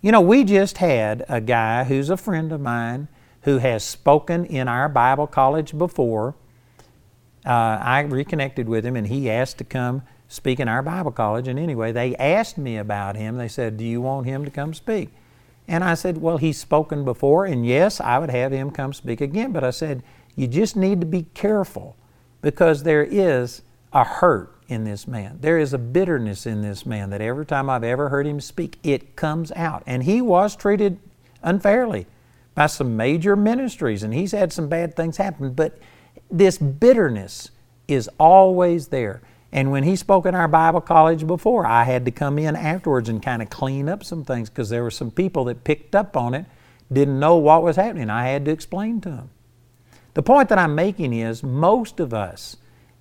You 0.00 0.12
know, 0.12 0.20
we 0.20 0.44
just 0.44 0.78
had 0.78 1.24
a 1.28 1.40
guy 1.40 1.84
who's 1.84 2.10
a 2.10 2.16
friend 2.16 2.52
of 2.52 2.60
mine 2.60 3.08
who 3.42 3.58
has 3.58 3.82
spoken 3.82 4.44
in 4.44 4.68
our 4.68 4.88
Bible 4.88 5.26
college 5.26 5.76
before. 5.76 6.34
Uh, 7.44 7.78
I 7.80 8.00
reconnected 8.00 8.68
with 8.68 8.84
him 8.84 8.96
and 8.96 9.06
he 9.06 9.30
asked 9.30 9.58
to 9.58 9.64
come 9.64 10.02
speak 10.28 10.60
in 10.60 10.68
our 10.68 10.82
Bible 10.82 11.12
college. 11.12 11.48
And 11.48 11.58
anyway, 11.58 11.92
they 11.92 12.16
asked 12.16 12.58
me 12.58 12.76
about 12.76 13.16
him. 13.16 13.36
They 13.36 13.48
said, 13.48 13.76
Do 13.76 13.84
you 13.84 14.00
want 14.00 14.26
him 14.26 14.44
to 14.44 14.50
come 14.50 14.74
speak? 14.74 15.10
And 15.68 15.82
I 15.82 15.94
said, 15.94 16.18
Well, 16.18 16.38
he's 16.38 16.58
spoken 16.58 17.04
before, 17.04 17.44
and 17.44 17.66
yes, 17.66 18.00
I 18.00 18.18
would 18.18 18.30
have 18.30 18.52
him 18.52 18.70
come 18.70 18.92
speak 18.92 19.20
again. 19.20 19.52
But 19.52 19.64
I 19.64 19.70
said, 19.70 20.02
You 20.34 20.46
just 20.46 20.76
need 20.76 21.00
to 21.00 21.06
be 21.06 21.24
careful 21.34 21.96
because 22.42 22.82
there 22.82 23.04
is 23.04 23.62
a 23.92 24.04
hurt 24.04 24.55
in 24.68 24.84
this 24.84 25.06
man. 25.06 25.38
There 25.40 25.58
is 25.58 25.72
a 25.72 25.78
bitterness 25.78 26.46
in 26.46 26.62
this 26.62 26.84
man 26.84 27.10
that 27.10 27.20
every 27.20 27.46
time 27.46 27.70
I've 27.70 27.84
ever 27.84 28.08
heard 28.08 28.26
him 28.26 28.40
speak, 28.40 28.78
it 28.82 29.16
comes 29.16 29.52
out. 29.52 29.82
And 29.86 30.02
he 30.02 30.20
was 30.20 30.56
treated 30.56 30.98
unfairly 31.42 32.06
by 32.54 32.66
some 32.66 32.96
major 32.96 33.36
ministries, 33.36 34.02
and 34.02 34.12
he's 34.12 34.32
had 34.32 34.52
some 34.52 34.68
bad 34.68 34.96
things 34.96 35.18
happen. 35.18 35.52
But 35.52 35.78
this 36.30 36.58
bitterness 36.58 37.50
is 37.86 38.08
always 38.18 38.88
there. 38.88 39.22
And 39.52 39.70
when 39.70 39.84
he 39.84 39.94
spoke 39.94 40.26
in 40.26 40.34
our 40.34 40.48
Bible 40.48 40.80
college 40.80 41.26
before, 41.26 41.66
I 41.66 41.84
had 41.84 42.04
to 42.06 42.10
come 42.10 42.38
in 42.38 42.56
afterwards 42.56 43.08
and 43.08 43.22
kind 43.22 43.42
of 43.42 43.50
clean 43.50 43.88
up 43.88 44.02
some 44.04 44.24
things 44.24 44.50
because 44.50 44.68
there 44.68 44.82
were 44.82 44.90
some 44.90 45.10
people 45.10 45.44
that 45.44 45.64
picked 45.64 45.94
up 45.94 46.16
on 46.16 46.34
it, 46.34 46.46
didn't 46.92 47.18
know 47.18 47.36
what 47.36 47.62
was 47.62 47.76
happening. 47.76 48.10
I 48.10 48.26
had 48.28 48.44
to 48.46 48.50
explain 48.50 49.00
to 49.02 49.10
them. 49.10 49.30
The 50.14 50.22
point 50.22 50.48
that 50.48 50.58
I'm 50.58 50.74
making 50.74 51.12
is 51.12 51.42
most 51.42 52.00
of 52.00 52.12
us 52.12 52.56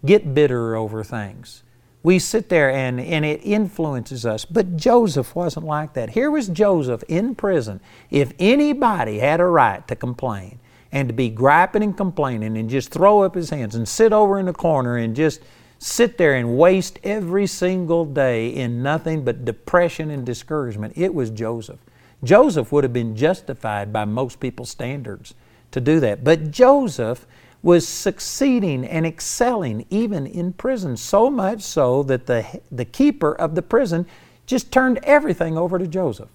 get 0.06 0.34
bitter 0.34 0.76
over 0.76 1.04
things. 1.04 1.64
We 2.04 2.20
sit 2.20 2.50
there 2.50 2.70
and, 2.70 3.00
and 3.00 3.26
it 3.26 3.42
influences 3.44 4.26
us. 4.26 4.46
But 4.46 4.78
Joseph 4.78 5.36
wasn't 5.36 5.66
like 5.66 5.94
that. 5.94 6.12
Here 6.12 6.30
was 6.30 6.48
Joseph 6.48 7.04
in 7.08 7.34
prison. 7.34 7.80
If 8.12 8.32
anybody 8.38 9.20
had 9.20 9.40
a 9.40 9.46
right 9.46 9.88
to 9.88 9.96
complain 9.96 10.60
and 10.92 11.08
to 11.10 11.14
be 11.14 11.30
griping 11.30 11.82
and 11.82 11.98
complaining 11.98 12.58
and 12.58 12.70
just 12.70 12.92
throw 12.92 13.24
up 13.24 13.34
his 13.34 13.50
hands 13.50 13.74
and 13.74 13.88
sit 13.88 14.14
over 14.14 14.40
in 14.40 14.46
the 14.46 14.54
corner 14.54 14.98
and 14.98 15.16
just 15.16 15.42
sit 15.80 16.18
there 16.18 16.36
and 16.36 16.58
waste 16.58 17.00
every 17.04 17.48
single 17.48 18.06
day 18.06 18.50
in 18.50 18.84
nothing 18.84 19.26
but 19.26 19.44
depression 19.44 20.12
and 20.12 20.26
discouragement, 20.26 20.94
it 20.96 21.14
was 21.14 21.32
Joseph. 21.32 21.80
Joseph 22.24 22.72
would 22.72 22.84
have 22.84 22.94
been 22.94 23.16
justified 23.16 23.92
by 23.92 24.06
most 24.06 24.40
people's 24.40 24.70
standards 24.70 25.34
to 25.72 25.82
do 25.82 26.00
that. 26.00 26.24
But 26.24 26.52
Joseph 26.52 27.26
was 27.66 27.88
succeeding 27.88 28.86
and 28.86 29.08
excelling 29.08 29.88
even 29.90 30.28
in 30.28 30.54
prison, 30.54 30.96
so 30.96 31.32
much 31.32 31.64
so 31.64 32.04
that 32.04 32.28
the, 32.28 32.62
the 32.72 32.86
keeper 32.86 33.34
of 33.34 33.56
the 33.56 33.62
prison 33.64 34.06
just 34.46 34.72
turned 34.72 35.00
everything 35.02 35.58
over 35.58 35.80
to 35.80 35.88
Joseph. 35.88 36.30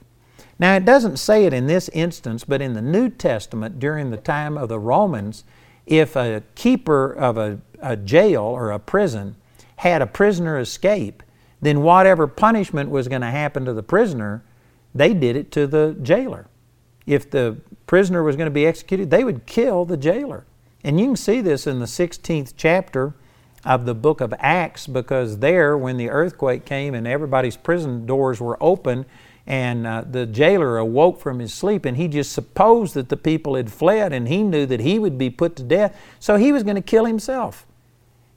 Now, 0.58 0.74
it 0.74 0.84
doesn't 0.84 1.18
say 1.18 1.44
it 1.44 1.52
in 1.52 1.68
this 1.68 1.88
instance, 1.90 2.42
but 2.42 2.60
in 2.60 2.72
the 2.72 2.82
New 2.82 3.08
Testament, 3.08 3.78
during 3.78 4.10
the 4.10 4.16
time 4.16 4.58
of 4.58 4.68
the 4.68 4.80
Romans, 4.80 5.44
if 5.86 6.16
a 6.16 6.42
keeper 6.56 7.12
of 7.12 7.38
a, 7.38 7.60
a 7.80 7.96
jail 7.96 8.42
or 8.42 8.72
a 8.72 8.80
prison 8.80 9.36
had 9.76 10.02
a 10.02 10.08
prisoner 10.08 10.58
escape, 10.58 11.22
then 11.60 11.82
whatever 11.82 12.26
punishment 12.26 12.90
was 12.90 13.06
going 13.06 13.22
to 13.22 13.30
happen 13.30 13.64
to 13.66 13.72
the 13.72 13.84
prisoner, 13.84 14.42
they 14.92 15.14
did 15.14 15.36
it 15.36 15.52
to 15.52 15.68
the 15.68 15.96
jailer. 16.02 16.48
If 17.06 17.30
the 17.30 17.58
prisoner 17.86 18.24
was 18.24 18.34
going 18.34 18.48
to 18.48 18.50
be 18.50 18.66
executed, 18.66 19.12
they 19.12 19.22
would 19.22 19.46
kill 19.46 19.84
the 19.84 19.96
jailer. 19.96 20.44
And 20.82 20.98
you 20.98 21.06
can 21.06 21.16
see 21.16 21.40
this 21.40 21.66
in 21.66 21.78
the 21.78 21.86
16th 21.86 22.54
chapter 22.56 23.14
of 23.64 23.84
the 23.84 23.94
book 23.94 24.20
of 24.20 24.32
Acts 24.38 24.86
because 24.86 25.38
there, 25.38 25.76
when 25.76 25.96
the 25.96 26.08
earthquake 26.08 26.64
came 26.64 26.94
and 26.94 27.06
everybody's 27.06 27.56
prison 27.56 28.06
doors 28.06 28.40
were 28.40 28.56
open, 28.62 29.04
and 29.46 29.86
uh, 29.86 30.04
the 30.08 30.26
jailer 30.26 30.78
awoke 30.78 31.18
from 31.20 31.38
his 31.38 31.52
sleep 31.52 31.84
and 31.84 31.96
he 31.96 32.06
just 32.06 32.32
supposed 32.32 32.94
that 32.94 33.08
the 33.08 33.16
people 33.16 33.56
had 33.56 33.72
fled 33.72 34.12
and 34.12 34.28
he 34.28 34.42
knew 34.42 34.66
that 34.66 34.80
he 34.80 34.98
would 34.98 35.18
be 35.18 35.30
put 35.30 35.56
to 35.56 35.62
death 35.62 35.98
so 36.20 36.36
he 36.36 36.52
was 36.52 36.62
going 36.62 36.76
to 36.76 36.82
kill 36.82 37.04
himself. 37.04 37.66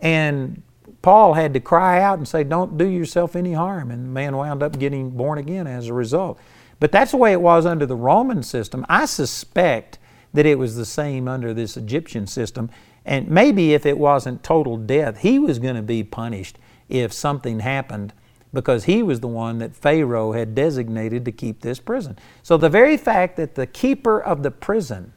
And 0.01 0.63
paul 1.01 1.33
had 1.33 1.53
to 1.53 1.59
cry 1.59 2.01
out 2.01 2.17
and 2.17 2.27
say 2.27 2.43
don't 2.43 2.77
do 2.77 2.85
yourself 2.85 3.35
any 3.35 3.53
harm 3.53 3.91
and 3.91 4.05
the 4.05 4.09
man 4.09 4.35
wound 4.35 4.63
up 4.63 4.79
getting 4.79 5.11
born 5.11 5.37
again 5.37 5.67
as 5.67 5.87
a 5.87 5.93
result. 5.93 6.39
But 6.79 6.91
that's 6.91 7.11
the 7.11 7.17
way 7.17 7.31
it 7.31 7.41
was 7.41 7.65
under 7.65 7.85
the 7.85 7.95
roman 7.95 8.41
system. 8.41 8.85
I 8.89 9.05
suspect 9.05 9.99
that 10.33 10.45
it 10.45 10.57
was 10.57 10.75
the 10.75 10.85
same 10.85 11.27
under 11.27 11.53
this 11.53 11.77
egyptian 11.77 12.27
system 12.27 12.69
and 13.05 13.27
maybe 13.29 13.73
if 13.73 13.85
it 13.85 13.97
wasn't 13.97 14.43
total 14.43 14.77
death 14.77 15.19
he 15.19 15.39
was 15.39 15.59
going 15.59 15.75
to 15.75 15.81
be 15.81 16.03
punished 16.03 16.57
if 16.89 17.11
something 17.13 17.59
happened 17.59 18.13
because 18.53 18.83
he 18.83 19.01
was 19.01 19.19
the 19.19 19.27
one 19.27 19.57
that 19.57 19.75
Pharaoh 19.75 20.31
had 20.31 20.53
designated 20.53 21.25
to 21.25 21.31
keep 21.31 21.61
this 21.61 21.79
prison. 21.79 22.17
So 22.43 22.55
the 22.55 22.69
very 22.69 22.97
fact 22.97 23.35
that 23.37 23.55
the 23.55 23.65
keeper 23.65 24.21
of 24.21 24.43
the 24.43 24.51
prison 24.51 25.13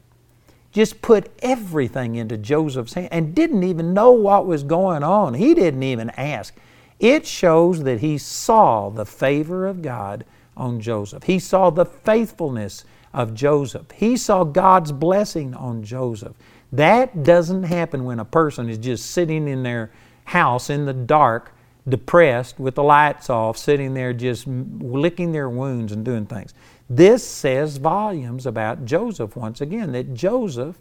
just 0.71 1.01
put 1.01 1.31
everything 1.39 2.15
into 2.15 2.37
Joseph's 2.37 2.93
hand 2.93 3.09
and 3.11 3.33
didn't 3.33 3.63
even 3.63 3.93
know 3.93 4.11
what 4.11 4.45
was 4.45 4.63
going 4.63 5.03
on, 5.03 5.35
he 5.35 5.53
didn't 5.53 5.83
even 5.83 6.09
ask. 6.11 6.55
It 6.99 7.25
shows 7.25 7.83
that 7.83 7.99
he 7.99 8.17
saw 8.17 8.89
the 8.89 9.05
favor 9.05 9.67
of 9.67 9.81
God 9.81 10.25
on 10.55 10.81
Joseph. 10.81 11.23
He 11.23 11.37
saw 11.39 11.69
the 11.69 11.85
faithfulness 11.85 12.83
of 13.13 13.33
Joseph. 13.33 13.91
He 13.91 14.17
saw 14.17 14.43
God's 14.43 14.91
blessing 14.91 15.53
on 15.53 15.83
Joseph. 15.83 16.35
That 16.71 17.23
doesn't 17.23 17.63
happen 17.63 18.03
when 18.03 18.19
a 18.19 18.25
person 18.25 18.69
is 18.69 18.77
just 18.77 19.11
sitting 19.11 19.47
in 19.47 19.63
their 19.63 19.91
house 20.25 20.69
in 20.69 20.85
the 20.85 20.93
dark 20.93 21.53
depressed 21.87 22.59
with 22.59 22.75
the 22.75 22.83
lights 22.83 23.29
off, 23.29 23.57
sitting 23.57 23.93
there 23.93 24.11
just 24.13 24.45
licking 24.45 25.31
their 25.31 25.49
wounds 25.49 25.93
and 25.93 26.03
doing 26.03 26.25
things. 26.25 26.53
This 26.89 27.25
says 27.25 27.77
volumes 27.77 28.45
about 28.45 28.85
Joseph 28.85 29.35
once 29.35 29.61
again, 29.61 29.93
that 29.93 30.13
Joseph 30.13 30.77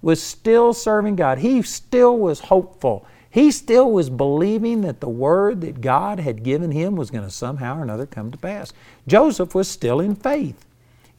was 0.00 0.22
still 0.22 0.72
serving 0.72 1.16
God. 1.16 1.38
He 1.38 1.62
still 1.62 2.18
was 2.18 2.40
hopeful. 2.40 3.06
He 3.30 3.50
still 3.50 3.90
was 3.90 4.10
believing 4.10 4.82
that 4.82 5.00
the 5.00 5.08
word 5.08 5.60
that 5.62 5.80
God 5.80 6.18
had 6.20 6.42
given 6.42 6.70
him 6.70 6.96
was 6.96 7.10
going 7.10 7.24
to 7.24 7.30
somehow 7.30 7.78
or 7.78 7.82
another 7.82 8.04
come 8.04 8.30
to 8.30 8.38
pass. 8.38 8.72
Joseph 9.06 9.54
was 9.54 9.68
still 9.68 10.00
in 10.00 10.16
faith. 10.16 10.66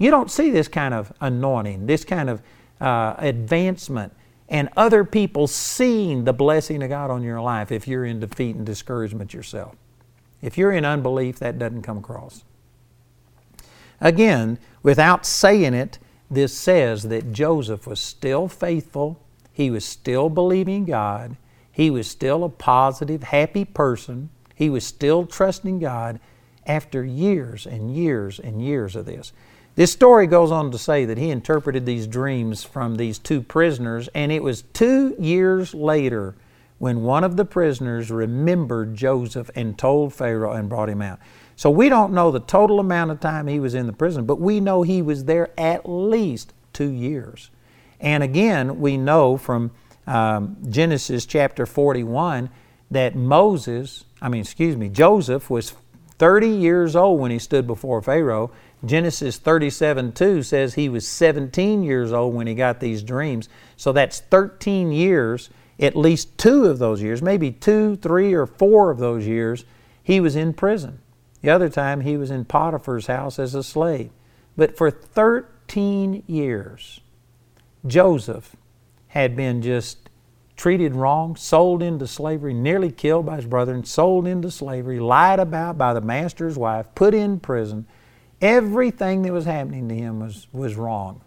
You 0.04 0.12
don't 0.12 0.30
see 0.30 0.50
this 0.50 0.68
kind 0.68 0.94
of 0.94 1.14
anointing, 1.22 1.86
this 1.86 2.04
kind 2.04 2.30
of 2.30 2.42
uh, 2.82 3.16
advancement 3.20 4.12
and 4.50 4.68
other 4.76 5.06
people 5.06 5.48
seeing 5.48 6.26
the 6.26 6.34
blessing 6.34 6.84
of 6.84 6.90
God 6.90 7.10
on 7.10 7.24
your 7.24 7.40
life 7.40 7.72
if 7.72 7.88
you're 7.88 8.04
in 8.04 8.20
defeat 8.20 8.58
and 8.58 8.66
discouragement 8.66 9.34
yourself. 9.34 9.78
If 10.42 10.58
you're 10.58 10.74
in 10.74 10.84
unbelief, 10.84 11.40
that 11.40 11.58
doesn't 11.58 11.84
come 11.84 12.00
across. 12.00 12.44
Again, 14.02 14.60
without 14.82 15.26
saying 15.26 15.74
it, 15.74 16.00
this 16.30 16.54
says 16.54 17.04
that 17.04 17.32
Joseph 17.32 17.88
was 17.88 18.02
still 18.02 18.50
faithful, 18.50 19.26
he 19.54 19.72
was 19.72 19.86
still 19.86 20.28
believing 20.28 20.84
God, 20.84 21.38
he 21.72 21.90
was 21.90 22.10
still 22.10 22.44
a 22.44 22.50
positive, 22.50 23.24
happy 23.24 23.64
person, 23.64 24.32
he 24.54 24.70
was 24.70 24.86
still 24.86 25.26
trusting 25.26 25.80
God 25.80 26.20
after 26.66 27.06
years 27.06 27.66
and 27.66 27.96
years 27.96 28.38
and 28.38 28.62
years 28.62 28.98
of 28.98 29.06
this. 29.06 29.32
This 29.76 29.92
story 29.92 30.28
goes 30.28 30.52
on 30.52 30.70
to 30.70 30.78
say 30.78 31.06
that 31.06 31.18
he 31.18 31.32
interpreted 31.32 31.86
these 31.86 32.06
dreams 32.06 32.64
from 32.64 32.96
these 32.96 33.18
two 33.18 33.42
prisoners, 33.42 34.08
and 34.14 34.32
it 34.32 34.44
was 34.44 34.62
two 34.74 35.16
years 35.18 35.74
later 35.74 36.36
when 36.78 37.02
one 37.02 37.24
of 37.24 37.38
the 37.38 37.46
prisoners 37.46 38.12
remembered 38.12 38.94
Joseph 38.94 39.50
and 39.56 39.78
told 39.78 40.14
Pharaoh 40.14 40.52
and 40.52 40.70
brought 40.70 40.90
him 40.90 41.02
out. 41.02 41.18
So 41.56 41.72
we 41.72 41.90
don't 41.90 42.14
know 42.14 42.30
the 42.30 42.40
total 42.40 42.80
amount 42.80 43.10
of 43.10 43.20
time 43.20 43.48
he 43.48 43.60
was 43.60 43.74
in 43.74 43.88
the 43.88 43.94
prison, 43.94 44.26
but 44.26 44.40
we 44.40 44.60
know 44.60 44.84
he 44.84 45.02
was 45.02 45.26
there 45.26 45.50
at 45.60 45.90
least 45.90 46.54
two 46.72 46.90
years. 46.90 47.50
And 48.00 48.22
again, 48.22 48.80
we 48.80 48.98
know 48.98 49.38
from 49.38 49.72
um, 50.06 50.58
Genesis 50.70 51.26
chapter 51.26 51.66
41 51.66 52.50
that 52.92 53.16
Moses, 53.16 54.06
I 54.22 54.30
mean, 54.30 54.42
excuse 54.42 54.76
me, 54.76 54.90
Joseph 54.90 55.50
was 55.50 55.74
30 56.20 56.48
years 56.48 56.96
old 56.96 57.20
when 57.20 57.32
he 57.32 57.40
stood 57.40 57.66
before 57.66 58.02
Pharaoh, 58.02 58.52
Genesis 58.86 59.38
37 59.38 60.12
2 60.12 60.44
says 60.44 60.74
he 60.74 60.90
was 60.90 61.08
17 61.08 61.84
years 61.84 62.12
old 62.12 62.34
when 62.34 62.48
he 62.48 62.56
got 62.56 62.80
these 62.80 63.02
dreams. 63.02 63.48
So 63.78 63.92
that's 63.92 64.20
13 64.20 64.92
years, 64.92 65.50
at 65.80 65.96
least 65.96 66.38
two 66.38 66.66
of 66.66 66.80
those 66.80 67.02
years, 67.02 67.22
maybe 67.22 67.52
two, 67.52 67.96
three, 67.96 68.34
or 68.34 68.46
four 68.46 68.92
of 68.92 69.00
those 69.00 69.26
years, 69.26 69.66
he 70.04 70.20
was 70.20 70.36
in 70.36 70.54
prison. 70.54 71.00
The 71.42 71.50
other 71.50 71.70
time 71.70 72.02
he 72.02 72.18
was 72.18 72.32
in 72.32 72.46
Potiphar's 72.46 73.08
house 73.08 73.40
as 73.40 73.56
a 73.56 73.64
slave. 73.64 74.12
But 74.56 74.78
for 74.78 74.92
13 74.92 76.24
years, 76.28 77.02
Joseph 77.86 78.56
had 79.08 79.36
been 79.36 79.62
just 79.62 80.10
treated 80.56 80.96
wrong, 80.96 81.36
sold 81.36 81.82
into 81.82 82.08
slavery, 82.08 82.54
nearly 82.54 82.92
killed 82.92 83.26
by 83.26 83.38
his 83.38 83.46
brethren, 83.46 83.84
sold 83.84 84.28
into 84.28 84.52
slavery, 84.52 85.00
lied 85.00 85.40
about 85.40 85.78
by 85.78 85.94
the 85.94 86.02
master's 86.02 86.58
wife, 86.58 86.88
put 86.96 87.14
in 87.14 87.40
prison. 87.40 87.86
Everything 88.44 89.22
that 89.22 89.32
was 89.32 89.46
happening 89.46 89.88
to 89.88 89.96
him 89.96 90.20
was, 90.20 90.48
was 90.52 90.76
wrong. 90.76 91.22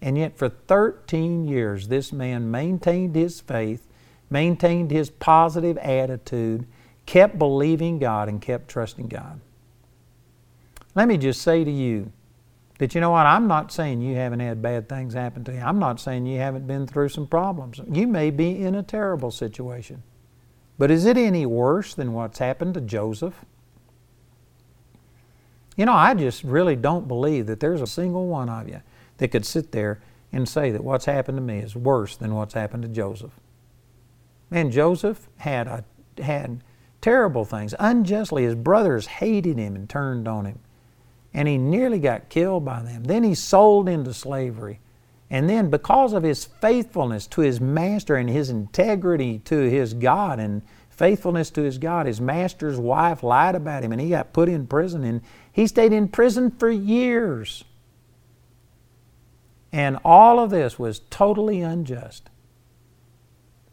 And 0.00 0.16
yet, 0.16 0.38
for 0.38 0.48
13 0.48 1.46
years, 1.46 1.88
this 1.88 2.10
man 2.10 2.50
maintained 2.50 3.14
his 3.14 3.42
faith, 3.42 3.86
maintained 4.30 4.90
his 4.90 5.10
positive 5.10 5.76
attitude, 5.76 6.66
kept 7.04 7.38
believing 7.38 7.98
God, 7.98 8.30
and 8.30 8.40
kept 8.40 8.68
trusting 8.68 9.08
God. 9.08 9.40
Let 10.94 11.06
me 11.06 11.18
just 11.18 11.42
say 11.42 11.64
to 11.64 11.70
you 11.70 12.10
that 12.78 12.94
you 12.94 13.02
know 13.02 13.10
what? 13.10 13.26
I'm 13.26 13.46
not 13.46 13.70
saying 13.70 14.00
you 14.00 14.16
haven't 14.16 14.40
had 14.40 14.62
bad 14.62 14.88
things 14.88 15.12
happen 15.12 15.44
to 15.44 15.52
you. 15.52 15.60
I'm 15.60 15.78
not 15.78 16.00
saying 16.00 16.24
you 16.24 16.38
haven't 16.38 16.66
been 16.66 16.86
through 16.86 17.10
some 17.10 17.26
problems. 17.26 17.78
You 17.90 18.06
may 18.06 18.30
be 18.30 18.62
in 18.62 18.74
a 18.74 18.82
terrible 18.82 19.30
situation. 19.30 20.02
But 20.78 20.90
is 20.90 21.04
it 21.04 21.18
any 21.18 21.44
worse 21.44 21.92
than 21.92 22.14
what's 22.14 22.38
happened 22.38 22.72
to 22.72 22.80
Joseph? 22.80 23.44
You 25.76 25.86
know, 25.86 25.92
I 25.92 26.14
just 26.14 26.44
really 26.44 26.76
don't 26.76 27.08
believe 27.08 27.46
that 27.46 27.60
there's 27.60 27.80
a 27.80 27.86
single 27.86 28.26
one 28.26 28.48
of 28.48 28.68
you 28.68 28.80
that 29.18 29.28
could 29.28 29.46
sit 29.46 29.72
there 29.72 30.00
and 30.32 30.48
say 30.48 30.70
that 30.70 30.84
what's 30.84 31.04
happened 31.04 31.38
to 31.38 31.42
me 31.42 31.58
is 31.58 31.76
worse 31.76 32.16
than 32.16 32.34
what's 32.34 32.54
happened 32.54 32.82
to 32.82 32.88
Joseph. 32.88 33.32
Man, 34.50 34.70
Joseph 34.70 35.28
had 35.38 35.66
a, 35.66 35.84
had 36.22 36.62
terrible 37.00 37.44
things. 37.44 37.74
Unjustly, 37.78 38.44
his 38.44 38.54
brothers 38.54 39.06
hated 39.06 39.58
him 39.58 39.74
and 39.74 39.88
turned 39.88 40.28
on 40.28 40.46
him. 40.46 40.58
And 41.34 41.48
he 41.48 41.56
nearly 41.56 41.98
got 41.98 42.28
killed 42.28 42.64
by 42.64 42.82
them. 42.82 43.04
Then 43.04 43.24
he 43.24 43.34
sold 43.34 43.88
into 43.88 44.12
slavery. 44.12 44.80
And 45.30 45.48
then, 45.48 45.70
because 45.70 46.12
of 46.12 46.22
his 46.22 46.44
faithfulness 46.44 47.26
to 47.28 47.40
his 47.40 47.58
master 47.58 48.16
and 48.16 48.28
his 48.28 48.50
integrity 48.50 49.38
to 49.46 49.70
his 49.70 49.94
God 49.94 50.38
and 50.38 50.60
faithfulness 50.90 51.50
to 51.52 51.62
his 51.62 51.78
God, 51.78 52.04
his 52.06 52.20
master's 52.20 52.78
wife 52.78 53.22
lied 53.22 53.54
about 53.54 53.82
him 53.82 53.92
and 53.92 54.00
he 54.00 54.10
got 54.10 54.34
put 54.34 54.50
in 54.50 54.66
prison. 54.66 55.04
And 55.04 55.22
he 55.52 55.66
stayed 55.66 55.92
in 55.92 56.08
prison 56.08 56.50
for 56.50 56.70
years. 56.70 57.64
And 59.70 59.98
all 60.04 60.40
of 60.40 60.50
this 60.50 60.78
was 60.78 61.00
totally 61.10 61.60
unjust. 61.60 62.28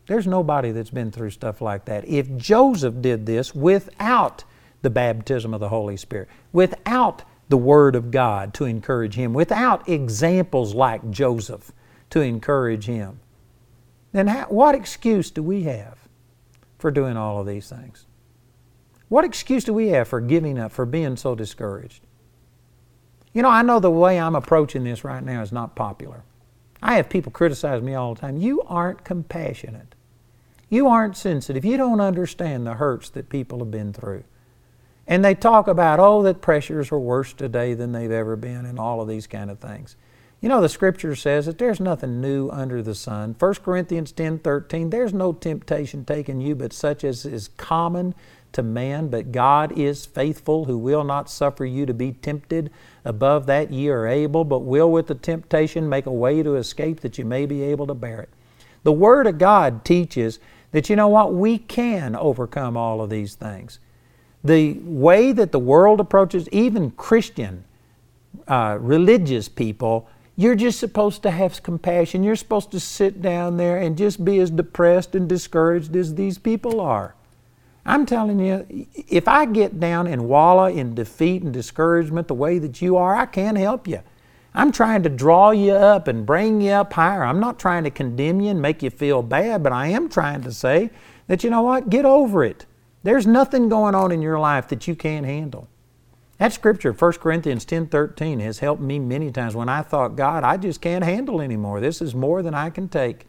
There's 0.07 0.27
nobody 0.27 0.71
that's 0.71 0.89
been 0.89 1.11
through 1.11 1.29
stuff 1.31 1.61
like 1.61 1.85
that. 1.85 2.07
If 2.07 2.35
Joseph 2.35 3.01
did 3.01 3.25
this 3.25 3.53
without 3.53 4.43
the 4.81 4.89
baptism 4.89 5.53
of 5.53 5.59
the 5.59 5.69
Holy 5.69 5.97
Spirit, 5.97 6.29
without 6.51 7.23
the 7.49 7.57
Word 7.57 7.95
of 7.95 8.11
God 8.11 8.53
to 8.55 8.65
encourage 8.65 9.15
him, 9.15 9.33
without 9.33 9.87
examples 9.87 10.73
like 10.73 11.09
Joseph 11.11 11.71
to 12.09 12.21
encourage 12.21 12.85
him, 12.85 13.19
then 14.11 14.27
how, 14.27 14.45
what 14.45 14.73
excuse 14.75 15.29
do 15.29 15.43
we 15.43 15.63
have 15.63 16.07
for 16.79 16.91
doing 16.91 17.17
all 17.17 17.39
of 17.39 17.45
these 17.45 17.69
things? 17.69 18.05
What 19.09 19.25
excuse 19.25 19.63
do 19.63 19.73
we 19.73 19.89
have 19.89 20.07
for 20.07 20.21
giving 20.21 20.57
up, 20.57 20.71
for 20.71 20.85
being 20.85 21.17
so 21.17 21.35
discouraged? 21.35 22.01
You 23.33 23.41
know, 23.41 23.49
I 23.49 23.61
know 23.61 23.79
the 23.79 23.91
way 23.91 24.19
I'm 24.19 24.35
approaching 24.35 24.83
this 24.83 25.03
right 25.03 25.23
now 25.23 25.41
is 25.41 25.51
not 25.51 25.75
popular. 25.75 26.23
I 26.81 26.95
have 26.95 27.09
people 27.09 27.31
criticize 27.31 27.81
me 27.81 27.93
all 27.93 28.15
the 28.15 28.21
time. 28.21 28.37
You 28.37 28.61
aren't 28.63 29.03
compassionate. 29.03 29.95
You 30.69 30.87
aren't 30.87 31.17
sensitive. 31.17 31.65
You 31.65 31.77
don't 31.77 31.99
understand 31.99 32.65
the 32.65 32.75
hurts 32.75 33.09
that 33.09 33.29
people 33.29 33.59
have 33.59 33.71
been 33.71 33.91
through. 33.91 34.23
And 35.07 35.25
they 35.25 35.33
talk 35.33 35.67
about, 35.67 35.99
oh, 35.99 36.21
that 36.23 36.41
pressures 36.41 36.91
are 36.91 36.99
worse 36.99 37.33
today 37.33 37.73
than 37.73 37.91
they've 37.91 38.11
ever 38.11 38.35
been, 38.35 38.65
and 38.65 38.79
all 38.79 39.01
of 39.01 39.07
these 39.07 39.25
kind 39.25 39.49
of 39.49 39.59
things. 39.59 39.95
You 40.41 40.47
know, 40.47 40.61
the 40.61 40.69
scripture 40.69 41.15
says 41.15 41.47
that 41.47 41.57
there's 41.57 41.81
nothing 41.81 42.21
new 42.21 42.49
under 42.49 42.81
the 42.81 42.95
sun. 42.95 43.35
1 43.37 43.53
Corinthians 43.55 44.11
10 44.11 44.39
13, 44.39 44.89
there's 44.89 45.13
no 45.13 45.33
temptation 45.33 46.05
taken 46.05 46.39
you 46.39 46.55
but 46.55 46.71
such 46.71 47.03
as 47.03 47.25
is 47.25 47.49
common 47.57 48.15
to 48.53 48.63
man, 48.63 49.07
but 49.07 49.31
God 49.31 49.77
is 49.77 50.05
faithful, 50.05 50.65
who 50.65 50.77
will 50.77 51.03
not 51.03 51.29
suffer 51.29 51.65
you 51.65 51.85
to 51.85 51.93
be 51.93 52.13
tempted 52.13 52.71
above 53.05 53.45
that 53.45 53.71
ye 53.71 53.89
are 53.89 54.07
able, 54.07 54.43
but 54.43 54.59
will 54.59 54.91
with 54.91 55.07
the 55.07 55.15
temptation 55.15 55.87
make 55.87 56.05
a 56.05 56.11
way 56.11 56.43
to 56.43 56.55
escape 56.55 57.01
that 57.01 57.17
you 57.17 57.25
may 57.25 57.45
be 57.45 57.61
able 57.63 57.87
to 57.87 57.93
bear 57.93 58.21
it. 58.21 58.29
The 58.83 58.91
Word 58.91 59.27
of 59.27 59.37
God 59.37 59.85
teaches 59.85 60.39
that, 60.71 60.89
you 60.89 60.95
know 60.95 61.07
what, 61.07 61.33
we 61.33 61.57
can 61.57 62.15
overcome 62.15 62.77
all 62.77 63.01
of 63.01 63.09
these 63.09 63.35
things. 63.35 63.79
The 64.43 64.79
way 64.83 65.31
that 65.31 65.51
the 65.51 65.59
world 65.59 65.99
approaches, 65.99 66.47
even 66.49 66.91
Christian, 66.91 67.65
uh, 68.47 68.77
religious 68.79 69.49
people, 69.49 70.07
you're 70.35 70.55
just 70.55 70.79
supposed 70.79 71.21
to 71.23 71.31
have 71.31 71.61
compassion. 71.63 72.23
You're 72.23 72.37
supposed 72.37 72.71
to 72.71 72.79
sit 72.79 73.21
down 73.21 73.57
there 73.57 73.77
and 73.77 73.97
just 73.97 74.23
be 74.23 74.39
as 74.39 74.49
depressed 74.49 75.13
and 75.13 75.27
discouraged 75.27 75.93
as 75.95 76.15
these 76.15 76.37
people 76.37 76.79
are. 76.79 77.15
I'm 77.85 78.05
telling 78.05 78.39
you, 78.39 78.65
if 79.07 79.27
I 79.27 79.45
get 79.45 79.79
down 79.79 80.07
and 80.07 80.27
wallow 80.27 80.65
in 80.65 80.95
defeat 80.95 81.43
and 81.43 81.53
discouragement 81.53 82.27
the 82.27 82.33
way 82.33 82.59
that 82.59 82.81
you 82.81 82.97
are, 82.97 83.15
I 83.15 83.25
can't 83.25 83.57
help 83.57 83.87
you. 83.87 84.01
I'm 84.53 84.71
trying 84.71 85.03
to 85.03 85.09
draw 85.09 85.51
you 85.51 85.73
up 85.73 86.07
and 86.07 86.25
bring 86.25 86.61
you 86.61 86.71
up 86.71 86.93
higher. 86.93 87.23
I'm 87.23 87.39
not 87.39 87.59
trying 87.59 87.83
to 87.83 87.91
condemn 87.91 88.41
you 88.41 88.49
and 88.49 88.61
make 88.61 88.83
you 88.83 88.89
feel 88.89 89.21
bad, 89.21 89.63
but 89.63 89.71
I 89.71 89.87
am 89.87 90.09
trying 90.09 90.41
to 90.41 90.51
say 90.51 90.89
that 91.27 91.43
you 91.43 91.49
know 91.49 91.61
what? 91.61 91.89
Get 91.89 92.05
over 92.05 92.43
it. 92.43 92.65
There's 93.03 93.27
nothing 93.27 93.69
going 93.69 93.95
on 93.95 94.11
in 94.11 94.21
your 94.21 94.39
life 94.39 94.67
that 94.69 94.87
you 94.87 94.95
can't 94.95 95.25
handle. 95.25 95.67
That 96.39 96.53
scripture, 96.53 96.93
1 96.93 97.13
Corinthians 97.13 97.65
10 97.65 97.87
13, 97.87 98.39
has 98.39 98.59
helped 98.59 98.81
me 98.81 98.97
many 98.97 99.31
times 99.31 99.55
when 99.55 99.69
I 99.69 99.81
thought, 99.81 100.15
God, 100.15 100.43
I 100.43 100.57
just 100.57 100.81
can't 100.81 101.03
handle 101.03 101.41
anymore. 101.41 101.79
This 101.79 102.01
is 102.01 102.15
more 102.15 102.41
than 102.41 102.53
I 102.53 102.69
can 102.69 102.87
take. 102.87 103.27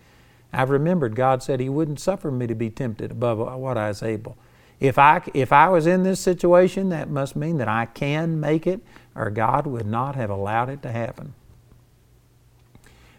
I've 0.53 0.71
remembered 0.71 1.15
God 1.15 1.43
said 1.43 1.61
He 1.61 1.69
wouldn't 1.69 2.01
suffer 2.01 2.31
me 2.31 2.47
to 2.47 2.55
be 2.55 2.71
tempted 2.71 3.13
above 3.13 3.39
what 3.39 3.79
I 3.79 3.89
was 3.89 4.03
able. 4.03 4.37
If 4.81 4.99
I, 4.99 5.23
if 5.35 5.53
I 5.53 5.69
was 5.69 5.87
in 5.87 6.03
this 6.03 6.21
situation, 6.21 6.89
that 6.89 7.11
must 7.11 7.37
mean 7.37 7.59
that 7.59 7.69
I 7.69 7.87
can 7.87 8.41
make 8.41 8.67
it, 8.67 8.81
or 9.15 9.31
God 9.31 9.67
would 9.67 9.87
not 9.87 10.17
have 10.17 10.31
allowed 10.31 10.71
it 10.71 10.83
to 10.83 10.91
happen. 10.91 11.35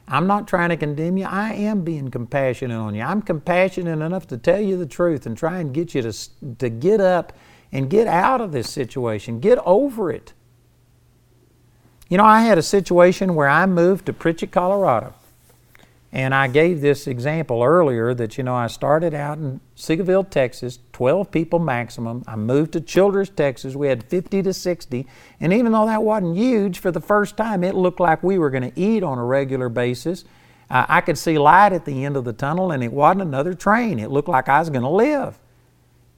I'm 0.07 0.27
not 0.27 0.47
trying 0.47 0.69
to 0.69 0.77
condemn 0.77 1.17
you. 1.17 1.25
I 1.25 1.53
am 1.53 1.83
being 1.83 2.11
compassionate 2.11 2.75
on 2.75 2.95
you. 2.95 3.01
I'm 3.01 3.21
compassionate 3.21 4.01
enough 4.01 4.27
to 4.27 4.37
tell 4.37 4.59
you 4.59 4.77
the 4.77 4.85
truth 4.85 5.25
and 5.25 5.37
try 5.37 5.59
and 5.59 5.73
get 5.73 5.95
you 5.95 6.01
to, 6.01 6.13
to 6.57 6.69
get 6.69 6.99
up 6.99 7.31
and 7.71 7.89
get 7.89 8.07
out 8.07 8.41
of 8.41 8.51
this 8.51 8.69
situation. 8.69 9.39
Get 9.39 9.57
over 9.59 10.11
it. 10.11 10.33
You 12.09 12.17
know, 12.17 12.25
I 12.25 12.41
had 12.41 12.57
a 12.57 12.63
situation 12.63 13.35
where 13.35 13.47
I 13.47 13.65
moved 13.65 14.07
to 14.07 14.13
Pritchett, 14.13 14.51
Colorado. 14.51 15.13
And 16.13 16.35
I 16.35 16.47
gave 16.47 16.81
this 16.81 17.07
example 17.07 17.63
earlier 17.63 18.13
that, 18.13 18.37
you 18.37 18.43
know, 18.43 18.55
I 18.55 18.67
started 18.67 19.13
out 19.13 19.37
in 19.37 19.61
Seagoville, 19.77 20.29
Texas, 20.29 20.79
12 20.91 21.31
people 21.31 21.57
maximum. 21.57 22.23
I 22.27 22.35
moved 22.35 22.73
to 22.73 22.81
Childress, 22.81 23.29
Texas. 23.29 23.75
We 23.75 23.87
had 23.87 24.03
50 24.03 24.43
to 24.43 24.53
60. 24.53 25.07
And 25.39 25.53
even 25.53 25.71
though 25.71 25.85
that 25.85 26.03
wasn't 26.03 26.35
huge, 26.35 26.79
for 26.79 26.91
the 26.91 26.99
first 26.99 27.37
time, 27.37 27.63
it 27.63 27.75
looked 27.75 28.01
like 28.01 28.23
we 28.23 28.37
were 28.37 28.49
going 28.49 28.69
to 28.69 28.79
eat 28.79 29.03
on 29.03 29.17
a 29.17 29.23
regular 29.23 29.69
basis. 29.69 30.25
Uh, 30.69 30.85
I 30.89 30.99
could 30.99 31.17
see 31.17 31.37
light 31.37 31.71
at 31.71 31.85
the 31.85 32.03
end 32.03 32.17
of 32.17 32.25
the 32.25 32.33
tunnel, 32.33 32.71
and 32.71 32.83
it 32.83 32.91
wasn't 32.91 33.21
another 33.21 33.53
train. 33.53 33.97
It 33.97 34.11
looked 34.11 34.29
like 34.29 34.49
I 34.49 34.59
was 34.59 34.69
going 34.69 34.81
to 34.81 34.89
live. 34.89 35.39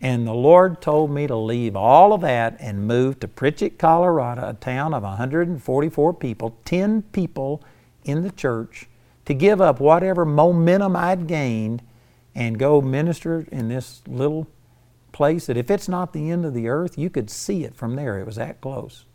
And 0.01 0.27
the 0.27 0.34
Lord 0.34 0.82
told 0.82 1.12
me 1.12 1.27
to 1.27 1.36
leave 1.36 1.75
all 1.75 2.13
of 2.13 2.21
that 2.21 2.58
and 2.60 2.88
move 2.88 3.19
to 3.19 3.27
Pritchett, 3.27 3.77
Colorado, 3.77 4.49
a 4.49 4.53
town 4.53 4.95
of 4.95 5.03
144 5.03 6.13
people, 6.15 6.58
10 6.65 7.03
people 7.13 7.63
in 8.03 8.23
the 8.23 8.32
church 8.32 8.88
to 9.25 9.33
give 9.33 9.62
up 9.62 9.79
whatever 9.79 10.25
momentum 10.25 10.95
I'd 10.95 11.27
gained 11.27 11.81
and 12.36 12.57
go 12.57 12.81
minister 12.81 13.45
in 13.51 13.69
this 13.69 14.01
little 14.07 14.47
place 15.12 15.45
that 15.45 15.57
if 15.57 15.69
it's 15.69 15.88
not 15.88 16.13
the 16.13 16.31
end 16.31 16.45
of 16.45 16.53
the 16.53 16.67
earth, 16.67 16.97
you 16.97 17.09
could 17.09 17.29
see 17.29 17.63
it 17.63 17.75
from 17.75 17.95
there. 17.95 18.19
It 18.19 18.25
was 18.25 18.36
that 18.36 18.59
close. 18.59 19.05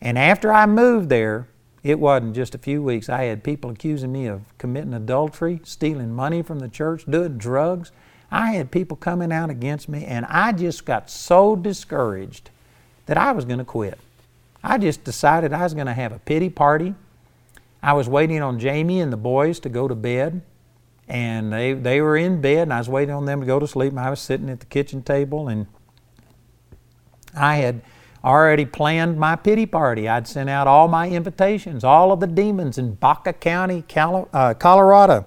And 0.00 0.18
after 0.18 0.52
I 0.52 0.66
moved 0.66 1.08
there, 1.08 1.48
it 1.82 1.98
wasn't 1.98 2.34
just 2.34 2.54
a 2.54 2.58
few 2.58 2.82
weeks. 2.82 3.08
I 3.08 3.24
had 3.24 3.42
people 3.42 3.70
accusing 3.70 4.12
me 4.12 4.26
of 4.26 4.42
committing 4.58 4.94
adultery, 4.94 5.60
stealing 5.64 6.14
money 6.14 6.42
from 6.42 6.60
the 6.60 6.68
church, 6.68 7.04
doing 7.08 7.38
drugs. 7.38 7.90
I 8.30 8.52
had 8.52 8.70
people 8.70 8.96
coming 8.96 9.32
out 9.32 9.50
against 9.50 9.88
me, 9.88 10.04
and 10.04 10.24
I 10.26 10.52
just 10.52 10.84
got 10.84 11.10
so 11.10 11.56
discouraged 11.56 12.50
that 13.06 13.16
I 13.16 13.32
was 13.32 13.44
going 13.44 13.58
to 13.58 13.64
quit. 13.64 13.98
I 14.62 14.78
just 14.78 15.02
decided 15.02 15.52
I 15.52 15.62
was 15.64 15.74
going 15.74 15.86
to 15.86 15.92
have 15.92 16.12
a 16.12 16.20
pity 16.20 16.48
party 16.48 16.94
I 17.82 17.94
was 17.94 18.08
waiting 18.08 18.40
on 18.42 18.58
Jamie 18.58 19.00
and 19.00 19.12
the 19.12 19.16
boys 19.16 19.58
to 19.60 19.68
go 19.68 19.88
to 19.88 19.94
bed, 19.94 20.42
and 21.08 21.52
they, 21.52 21.72
they 21.72 22.00
were 22.00 22.16
in 22.16 22.40
bed, 22.40 22.62
and 22.62 22.72
I 22.72 22.78
was 22.78 22.88
waiting 22.88 23.14
on 23.14 23.24
them 23.24 23.40
to 23.40 23.46
go 23.46 23.58
to 23.58 23.66
sleep, 23.66 23.90
and 23.90 24.00
I 24.00 24.10
was 24.10 24.20
sitting 24.20 24.48
at 24.48 24.60
the 24.60 24.66
kitchen 24.66 25.02
table, 25.02 25.48
and 25.48 25.66
I 27.34 27.56
had 27.56 27.82
already 28.24 28.64
planned 28.64 29.18
my 29.18 29.34
pity 29.34 29.66
party. 29.66 30.08
I'd 30.08 30.28
sent 30.28 30.48
out 30.48 30.68
all 30.68 30.86
my 30.86 31.08
invitations, 31.08 31.82
all 31.82 32.12
of 32.12 32.20
the 32.20 32.26
demons 32.26 32.78
in 32.78 32.94
Baca 32.94 33.32
County, 33.32 33.84
uh, 33.96 34.54
Colorado 34.54 35.26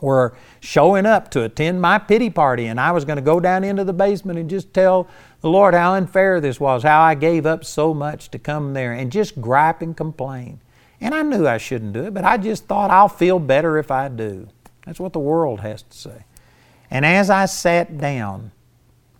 were 0.00 0.34
showing 0.60 1.06
up 1.06 1.30
to 1.30 1.44
attend 1.44 1.80
my 1.80 1.98
pity 1.98 2.28
party, 2.28 2.66
and 2.66 2.80
I 2.80 2.90
was 2.90 3.04
going 3.04 3.16
to 3.16 3.22
go 3.22 3.38
down 3.38 3.64
into 3.64 3.84
the 3.84 3.92
basement 3.92 4.38
and 4.38 4.50
just 4.50 4.74
tell 4.74 5.08
the 5.40 5.48
Lord 5.48 5.74
how 5.74 5.94
unfair 5.94 6.40
this 6.40 6.58
was, 6.58 6.82
how 6.82 7.00
I 7.00 7.14
gave 7.14 7.46
up 7.46 7.64
so 7.64 7.94
much 7.94 8.30
to 8.30 8.38
come 8.38 8.74
there 8.74 8.92
and 8.92 9.12
just 9.12 9.40
gripe 9.40 9.80
and 9.80 9.96
complain. 9.96 10.60
And 11.02 11.16
I 11.16 11.22
knew 11.22 11.48
I 11.48 11.58
shouldn't 11.58 11.92
do 11.92 12.04
it, 12.04 12.14
but 12.14 12.24
I 12.24 12.36
just 12.36 12.66
thought 12.66 12.92
I'll 12.92 13.08
feel 13.08 13.40
better 13.40 13.76
if 13.76 13.90
I 13.90 14.08
do. 14.08 14.48
That's 14.86 15.00
what 15.00 15.12
the 15.12 15.18
world 15.18 15.60
has 15.60 15.82
to 15.82 15.98
say. 15.98 16.24
And 16.90 17.04
as 17.04 17.28
I 17.28 17.46
sat 17.46 17.98
down 17.98 18.52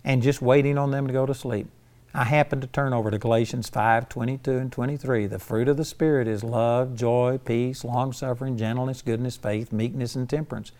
and 0.03 0.23
just 0.23 0.41
waiting 0.41 0.77
on 0.77 0.91
them 0.91 1.07
to 1.07 1.13
go 1.13 1.25
to 1.25 1.33
sleep, 1.33 1.67
I 2.13 2.23
happened 2.23 2.61
to 2.61 2.69
turn 2.69 2.93
over 2.93 3.11
to 3.11 3.17
Galatians 3.17 3.67
5 3.67 4.07
22 4.07 4.51
and 4.51 4.71
23. 4.71 5.25
The 5.27 5.39
fruit 5.39 5.67
of 5.67 5.75
the 5.75 5.83
Spirit 5.83 6.27
is 6.27 6.41
love, 6.41 6.95
joy, 6.95 7.37
peace, 7.43 7.83
long 7.83 8.13
suffering, 8.13 8.55
gentleness, 8.55 9.01
goodness, 9.01 9.35
faith, 9.35 9.73
meekness, 9.73 10.15
and 10.15 10.29
temperance. 10.29 10.71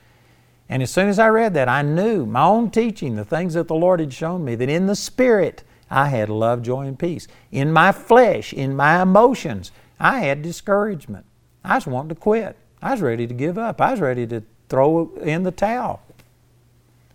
And 0.70 0.82
as 0.82 0.92
soon 0.92 1.10
as 1.10 1.20
I 1.20 1.28
read 1.28 1.54
that, 1.56 1.68
I 1.68 1.82
knew 1.82 2.26
my 2.26 2.44
own 2.44 2.72
teaching, 2.72 3.18
the 3.18 3.26
things 3.26 3.56
that 3.56 3.68
the 3.68 3.76
Lord 3.76 4.00
had 4.00 4.14
shown 4.14 4.46
me, 4.46 4.56
that 4.56 4.70
in 4.70 4.88
the 4.88 4.96
Spirit 4.96 5.64
I 5.90 6.08
had 6.08 6.30
love, 6.30 6.62
joy, 6.62 6.88
and 6.88 6.98
peace. 6.98 7.28
In 7.52 7.74
my 7.74 7.92
flesh, 7.92 8.54
in 8.54 8.76
my 8.76 9.02
emotions, 9.02 9.72
I 10.00 10.22
had 10.22 10.42
discouragement. 10.42 11.26
I 11.64 11.76
was 11.76 11.88
wanting 11.88 12.10
to 12.10 12.16
quit. 12.16 12.58
I 12.82 12.92
was 12.92 13.02
ready 13.02 13.28
to 13.28 13.34
give 13.34 13.58
up. 13.58 13.80
I 13.80 13.92
was 13.92 14.00
ready 14.02 14.28
to 14.28 14.44
throw 14.70 15.14
in 15.22 15.44
the 15.44 15.52
towel. 15.52 16.02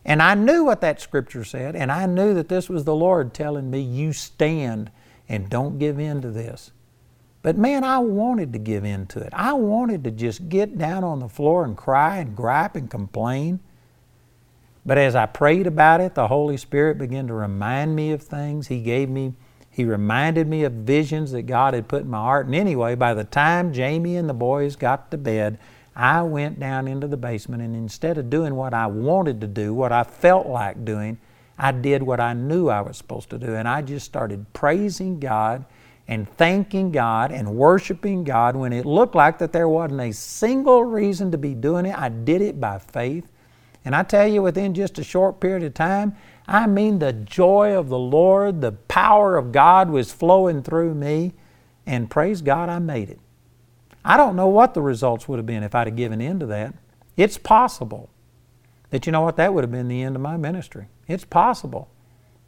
And 0.04 0.22
I 0.22 0.34
knew 0.34 0.64
what 0.64 0.80
that 0.80 1.00
scripture 1.00 1.44
said, 1.44 1.76
and 1.76 1.92
I 1.92 2.06
knew 2.06 2.32
that 2.34 2.48
this 2.48 2.70
was 2.70 2.84
the 2.84 2.94
Lord 2.94 3.34
telling 3.34 3.70
me, 3.70 3.80
You 3.80 4.14
stand 4.14 4.90
and 5.28 5.50
don't 5.50 5.78
give 5.78 5.98
in 5.98 6.22
to 6.22 6.30
this. 6.30 6.70
But 7.42 7.56
man, 7.56 7.84
I 7.84 7.98
wanted 7.98 8.52
to 8.54 8.58
give 8.58 8.84
in 8.84 9.06
to 9.08 9.20
it. 9.20 9.30
I 9.32 9.52
wanted 9.52 10.04
to 10.04 10.10
just 10.10 10.48
get 10.48 10.78
down 10.78 11.04
on 11.04 11.20
the 11.20 11.28
floor 11.28 11.64
and 11.64 11.76
cry 11.76 12.18
and 12.18 12.34
gripe 12.34 12.74
and 12.74 12.90
complain. 12.90 13.60
But 14.84 14.98
as 14.98 15.14
I 15.14 15.26
prayed 15.26 15.66
about 15.66 16.00
it, 16.00 16.14
the 16.14 16.28
Holy 16.28 16.56
Spirit 16.56 16.98
began 16.98 17.26
to 17.26 17.34
remind 17.34 17.94
me 17.94 18.12
of 18.12 18.22
things. 18.22 18.68
He 18.68 18.80
gave 18.80 19.08
me, 19.10 19.34
He 19.78 19.84
reminded 19.84 20.48
me 20.48 20.64
of 20.64 20.72
visions 20.72 21.30
that 21.30 21.42
God 21.42 21.72
had 21.72 21.86
put 21.86 22.02
in 22.02 22.10
my 22.10 22.18
heart. 22.18 22.46
And 22.46 22.54
anyway, 22.56 22.96
by 22.96 23.14
the 23.14 23.22
time 23.22 23.72
Jamie 23.72 24.16
and 24.16 24.28
the 24.28 24.34
boys 24.34 24.74
got 24.74 25.12
to 25.12 25.16
bed, 25.16 25.56
I 25.94 26.22
went 26.22 26.58
down 26.58 26.88
into 26.88 27.06
the 27.06 27.16
basement 27.16 27.62
and 27.62 27.76
instead 27.76 28.18
of 28.18 28.28
doing 28.28 28.56
what 28.56 28.74
I 28.74 28.88
wanted 28.88 29.40
to 29.40 29.46
do, 29.46 29.72
what 29.72 29.92
I 29.92 30.02
felt 30.02 30.48
like 30.48 30.84
doing, 30.84 31.18
I 31.56 31.70
did 31.70 32.02
what 32.02 32.18
I 32.18 32.32
knew 32.32 32.68
I 32.68 32.80
was 32.80 32.96
supposed 32.96 33.30
to 33.30 33.38
do. 33.38 33.54
And 33.54 33.68
I 33.68 33.82
just 33.82 34.04
started 34.04 34.52
praising 34.52 35.20
God 35.20 35.64
and 36.08 36.28
thanking 36.36 36.90
God 36.90 37.30
and 37.30 37.54
worshiping 37.54 38.24
God 38.24 38.56
when 38.56 38.72
it 38.72 38.84
looked 38.84 39.14
like 39.14 39.38
that 39.38 39.52
there 39.52 39.68
wasn't 39.68 40.00
a 40.00 40.12
single 40.12 40.82
reason 40.82 41.30
to 41.30 41.38
be 41.38 41.54
doing 41.54 41.86
it. 41.86 41.96
I 41.96 42.08
did 42.08 42.42
it 42.42 42.58
by 42.58 42.80
faith. 42.80 43.30
And 43.84 43.94
I 43.94 44.02
tell 44.02 44.26
you, 44.26 44.42
within 44.42 44.74
just 44.74 44.98
a 44.98 45.04
short 45.04 45.38
period 45.38 45.62
of 45.62 45.74
time, 45.74 46.16
I 46.48 46.66
mean, 46.66 46.98
the 46.98 47.12
joy 47.12 47.76
of 47.76 47.90
the 47.90 47.98
Lord, 47.98 48.62
the 48.62 48.72
power 48.72 49.36
of 49.36 49.52
God 49.52 49.90
was 49.90 50.10
flowing 50.10 50.62
through 50.62 50.94
me. 50.94 51.34
And 51.86 52.10
praise 52.10 52.40
God, 52.40 52.70
I 52.70 52.78
made 52.78 53.10
it. 53.10 53.20
I 54.04 54.16
don't 54.16 54.36
know 54.36 54.48
what 54.48 54.72
the 54.72 54.80
results 54.80 55.28
would 55.28 55.38
have 55.38 55.46
been 55.46 55.62
if 55.62 55.74
I'd 55.74 55.86
have 55.86 55.96
given 55.96 56.20
in 56.20 56.40
to 56.40 56.46
that. 56.46 56.74
It's 57.16 57.36
possible 57.36 58.08
that, 58.90 59.04
you 59.04 59.12
know 59.12 59.20
what, 59.20 59.36
that 59.36 59.52
would 59.52 59.64
have 59.64 59.70
been 59.70 59.88
the 59.88 60.02
end 60.02 60.16
of 60.16 60.22
my 60.22 60.38
ministry. 60.38 60.88
It's 61.06 61.24
possible 61.24 61.90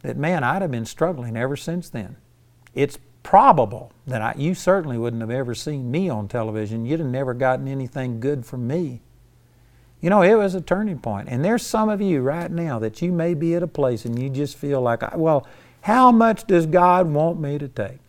that, 0.01 0.17
man, 0.17 0.43
I'd 0.43 0.63
have 0.63 0.71
been 0.71 0.85
struggling 0.85 1.37
ever 1.37 1.55
since 1.55 1.89
then. 1.89 2.15
It's 2.73 2.97
probable 3.21 3.91
that 4.07 4.21
I, 4.21 4.33
you 4.35 4.55
certainly 4.55 4.97
wouldn't 4.97 5.21
have 5.21 5.29
ever 5.29 5.53
seen 5.53 5.91
me 5.91 6.09
on 6.09 6.27
television. 6.27 6.85
You'd 6.85 7.01
have 7.01 7.09
never 7.09 7.35
gotten 7.35 7.67
anything 7.67 8.19
good 8.19 8.45
from 8.45 8.65
me. 8.65 9.01
You 10.01 10.09
know, 10.09 10.23
it 10.23 10.33
was 10.33 10.55
a 10.55 10.61
turning 10.61 10.99
point. 10.99 11.29
And 11.29 11.45
there's 11.45 11.65
some 11.65 11.87
of 11.87 12.01
you 12.01 12.21
right 12.21 12.51
now 12.51 12.79
that 12.79 13.01
you 13.01 13.11
may 13.11 13.35
be 13.35 13.55
at 13.55 13.63
a 13.63 13.67
place 13.67 14.03
and 14.03 14.21
you 14.21 14.29
just 14.29 14.57
feel 14.57 14.81
like, 14.81 15.15
well, 15.15 15.47
how 15.81 16.11
much 16.11 16.45
does 16.47 16.65
God 16.65 17.07
want 17.07 17.39
me 17.39 17.57
to 17.59 17.67
take? 17.67 17.99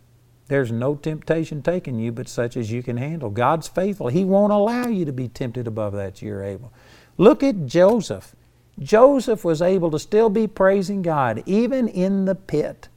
There's 0.47 0.71
no 0.71 0.95
temptation 0.95 1.61
taking 1.61 1.99
you 1.99 2.11
but 2.11 2.27
such 2.27 2.57
as 2.57 2.71
you 2.71 2.83
can 2.83 2.97
handle. 2.97 3.29
God's 3.29 3.67
faithful. 3.67 4.07
He 4.07 4.25
won't 4.25 4.51
allow 4.51 4.87
you 4.87 5.05
to 5.05 5.13
be 5.13 5.27
tempted 5.27 5.67
above 5.67 5.93
that 5.93 6.21
you're 6.21 6.43
able. 6.43 6.73
Look 7.17 7.43
at 7.43 7.65
Joseph. 7.65 8.35
Joseph 8.79 9.45
was 9.45 9.61
able 9.61 9.91
to 9.91 9.99
still 9.99 10.29
be 10.29 10.47
praising 10.47 11.03
God 11.03 11.43
even 11.45 11.87
in 11.87 12.25
the 12.25 12.35
pit, 12.35 12.89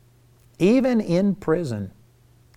even 0.59 1.01
in 1.01 1.35
prison. 1.35 1.93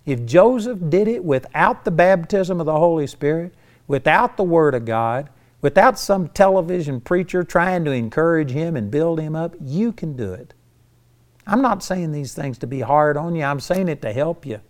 If 0.06 0.24
Joseph 0.24 0.78
did 0.88 1.06
it 1.06 1.22
without 1.22 1.84
the 1.84 1.90
baptism 1.90 2.60
of 2.60 2.66
the 2.66 2.78
Holy 2.78 3.06
Spirit, 3.06 3.54
without 3.86 4.36
the 4.36 4.42
Word 4.42 4.74
of 4.74 4.86
God, 4.86 5.28
without 5.60 5.98
some 5.98 6.28
television 6.28 7.00
preacher 7.00 7.42
trying 7.42 7.84
to 7.84 7.90
encourage 7.90 8.50
him 8.50 8.76
and 8.76 8.90
build 8.90 9.20
him 9.20 9.36
up, 9.36 9.54
you 9.60 9.92
can 9.92 10.16
do 10.16 10.32
it. 10.32 10.54
I'm 11.46 11.62
not 11.62 11.82
saying 11.82 12.12
these 12.12 12.34
things 12.34 12.58
to 12.58 12.66
be 12.66 12.80
hard 12.80 13.16
on 13.16 13.34
you, 13.34 13.42
I'm 13.42 13.60
saying 13.60 13.88
it 13.88 14.02
to 14.02 14.12
help 14.12 14.46
you. 14.46 14.60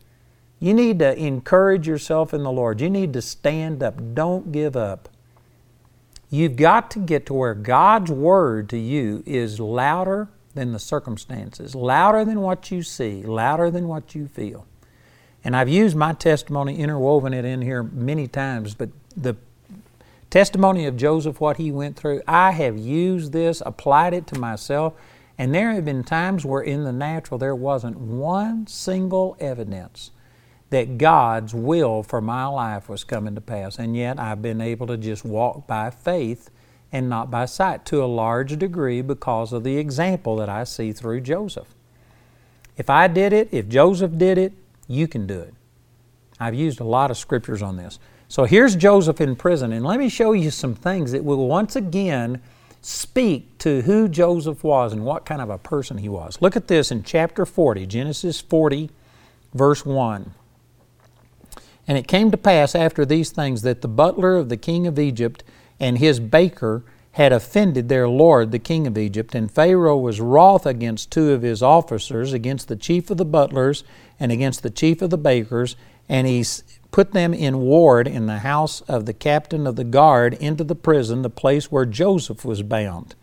You 0.59 0.75
need 0.75 0.99
to 0.99 1.17
encourage 1.17 1.89
yourself 1.89 2.35
in 2.35 2.43
the 2.43 2.53
Lord. 2.53 2.81
You 2.83 2.91
need 2.91 3.15
to 3.15 3.23
stand 3.23 3.83
up. 3.83 4.15
Don't 4.15 4.53
give 4.53 4.77
up. 4.77 5.09
You've 6.29 6.57
got 6.57 6.91
to 6.93 6.99
get 6.99 7.27
to 7.27 7.35
where 7.35 7.55
God's 7.55 8.11
Word 8.11 8.69
to 8.69 8.79
you 8.79 9.23
is 9.27 9.59
louder 9.59 10.29
than 10.55 10.73
the 10.73 10.79
circumstances, 10.79 11.75
louder 11.75 12.25
than 12.25 12.41
what 12.41 12.71
you 12.71 12.83
see, 12.83 13.23
louder 13.23 13.71
than 13.71 13.89
what 13.89 14.15
you 14.15 14.29
feel. 14.29 14.67
And 15.43 15.57
I've 15.57 15.69
used 15.69 15.97
my 15.97 16.13
testimony, 16.13 16.79
interwoven 16.79 17.33
it 17.33 17.45
in 17.45 17.63
here 17.63 17.83
many 17.83 18.29
times, 18.29 18.75
but 18.75 18.91
the 19.17 19.37
testimony 20.31 20.87
of 20.87 20.97
Joseph, 20.97 21.41
what 21.41 21.57
he 21.57 21.73
went 21.73 21.97
through, 21.97 22.23
I 22.27 22.53
have 22.53 22.79
used 22.79 23.33
this, 23.33 23.63
applied 23.67 24.15
it 24.15 24.27
to 24.29 24.39
myself, 24.39 24.95
and 25.37 25.55
there 25.55 25.73
have 25.73 25.85
been 25.85 26.05
times 26.05 26.45
where 26.45 26.63
in 26.63 26.85
the 26.85 26.93
natural 26.93 27.39
there 27.39 27.55
wasn't 27.55 27.99
one 27.99 28.67
single 28.67 29.37
evidence 29.41 30.13
that 30.71 30.99
God's 30.99 31.53
will 31.53 32.03
for 32.03 32.21
my 32.21 32.47
life 32.47 32.89
was 32.89 33.05
coming 33.05 33.35
to 33.35 33.41
pass. 33.41 33.79
And 33.79 33.97
yet 33.97 34.19
I've 34.19 34.41
been 34.41 34.61
able 34.61 34.87
to 34.87 34.97
just 34.97 35.25
walk 35.25 35.67
by 35.67 35.91
faith 35.91 36.51
and 36.93 37.09
not 37.09 37.31
by 37.31 37.45
sight 37.45 37.85
to 37.87 38.03
a 38.03 38.07
large 38.07 38.59
degree 38.59 39.03
because 39.03 39.53
of 39.53 39.65
the 39.65 39.79
example 39.79 40.37
that 40.37 40.49
I 40.49 40.65
see 40.65 40.93
through 40.93 41.23
Joseph. 41.23 41.75
If 42.77 42.89
I 42.89 43.09
did 43.09 43.33
it, 43.33 43.49
if 43.53 43.69
Joseph 43.69 44.17
did 44.17 44.39
it, 44.39 44.53
you 44.87 45.07
can 45.09 45.27
do 45.27 45.39
it. 45.41 45.55
I've 46.39 46.55
used 46.55 46.81
a 46.81 46.85
lot 46.85 47.11
of 47.11 47.19
scriptures 47.19 47.63
on 47.63 47.77
this. 47.77 47.99
So 48.31 48.45
here's 48.45 48.77
Joseph 48.77 49.21
in 49.21 49.35
prison, 49.35 49.73
and 49.73 49.85
let 49.85 49.99
me 49.99 50.09
show 50.09 50.31
you 50.31 50.53
some 50.53 50.77
things 50.77 51.11
that 51.11 51.25
will 51.25 51.49
once 51.49 51.75
again 51.75 52.41
speak 52.81 53.59
to 53.59 53.83
who 53.83 54.09
Joseph 54.09 54.63
was 54.63 54.93
and 54.93 55.05
what 55.05 55.27
kind 55.27 55.43
of 55.43 55.51
a 55.51 55.59
person 55.59 55.99
he 55.99 56.09
was. 56.09 56.41
Look 56.41 56.55
at 56.55 56.69
this 56.69 56.93
in 56.93 57.03
chapter 57.03 57.45
40, 57.45 57.87
Genesis 57.87 58.41
40, 58.41 58.89
verse 59.53 59.85
1. 59.85 60.33
And 61.89 61.99
it 61.99 62.07
came 62.07 62.31
to 62.31 62.37
pass 62.37 62.77
after 62.77 63.05
these 63.05 63.31
things 63.31 63.63
that 63.63 63.83
the 63.83 63.89
butler 63.89 64.37
of 64.37 64.49
the 64.49 64.57
king 64.57 64.87
of 64.87 64.97
Egypt 64.97 65.43
and 65.81 65.99
his 65.99 66.21
baker 66.21 66.85
had 67.15 67.33
offended 67.33 67.89
their 67.89 68.09
lord, 68.09 68.53
the 68.53 68.61
king 68.61 68.87
of 68.87 68.97
Egypt, 68.97 69.35
and 69.35 69.51
Pharaoh 69.51 69.99
was 69.99 70.21
wroth 70.21 70.67
against 70.67 71.11
two 71.11 71.33
of 71.33 71.43
his 71.43 71.65
officers, 71.65 72.33
against 72.33 72.69
the 72.69 72.77
chief 72.77 73.11
of 73.11 73.17
the 73.17 73.25
butlers 73.25 73.83
and 74.21 74.31
against 74.31 74.63
the 74.63 74.71
chief 74.71 75.03
of 75.03 75.11
the 75.11 75.19
bakers, 75.19 75.75
and 76.09 76.29
he 76.29 76.45
put 76.91 77.13
them 77.13 77.33
in 77.33 77.61
ward 77.61 78.07
in 78.09 78.27
the 78.27 78.39
house 78.39 78.81
of 78.83 79.07
the 79.07 79.13
captain 79.13 79.67
of 79.67 79.77
the 79.77 79.85
guard 79.85 80.35
into 80.35 80.65
the 80.65 80.75
prison, 80.75 81.23
the 81.23 81.31
place 81.31 81.71
where 81.71 81.87
Joseph 81.87 82.45
was 82.45 82.63
bound. 82.63 83.15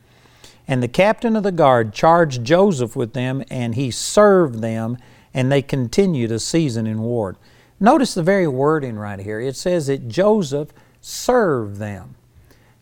And 0.67 0.83
the 0.83 0.87
captain 0.87 1.35
of 1.35 1.43
the 1.43 1.51
guard 1.51 1.93
charged 1.93 2.43
Joseph 2.43 2.95
with 2.95 3.13
them, 3.13 3.43
and 3.49 3.75
he 3.75 3.91
served 3.91 4.61
them, 4.61 4.97
and 5.33 5.51
they 5.51 5.61
continued 5.61 6.31
a 6.31 6.39
season 6.39 6.87
in 6.87 7.01
ward. 7.01 7.37
Notice 7.79 8.13
the 8.13 8.23
very 8.23 8.47
wording 8.47 8.97
right 8.97 9.19
here. 9.19 9.39
It 9.39 9.55
says 9.55 9.87
that 9.87 10.07
Joseph 10.07 10.73
served 10.99 11.77
them. 11.77 12.15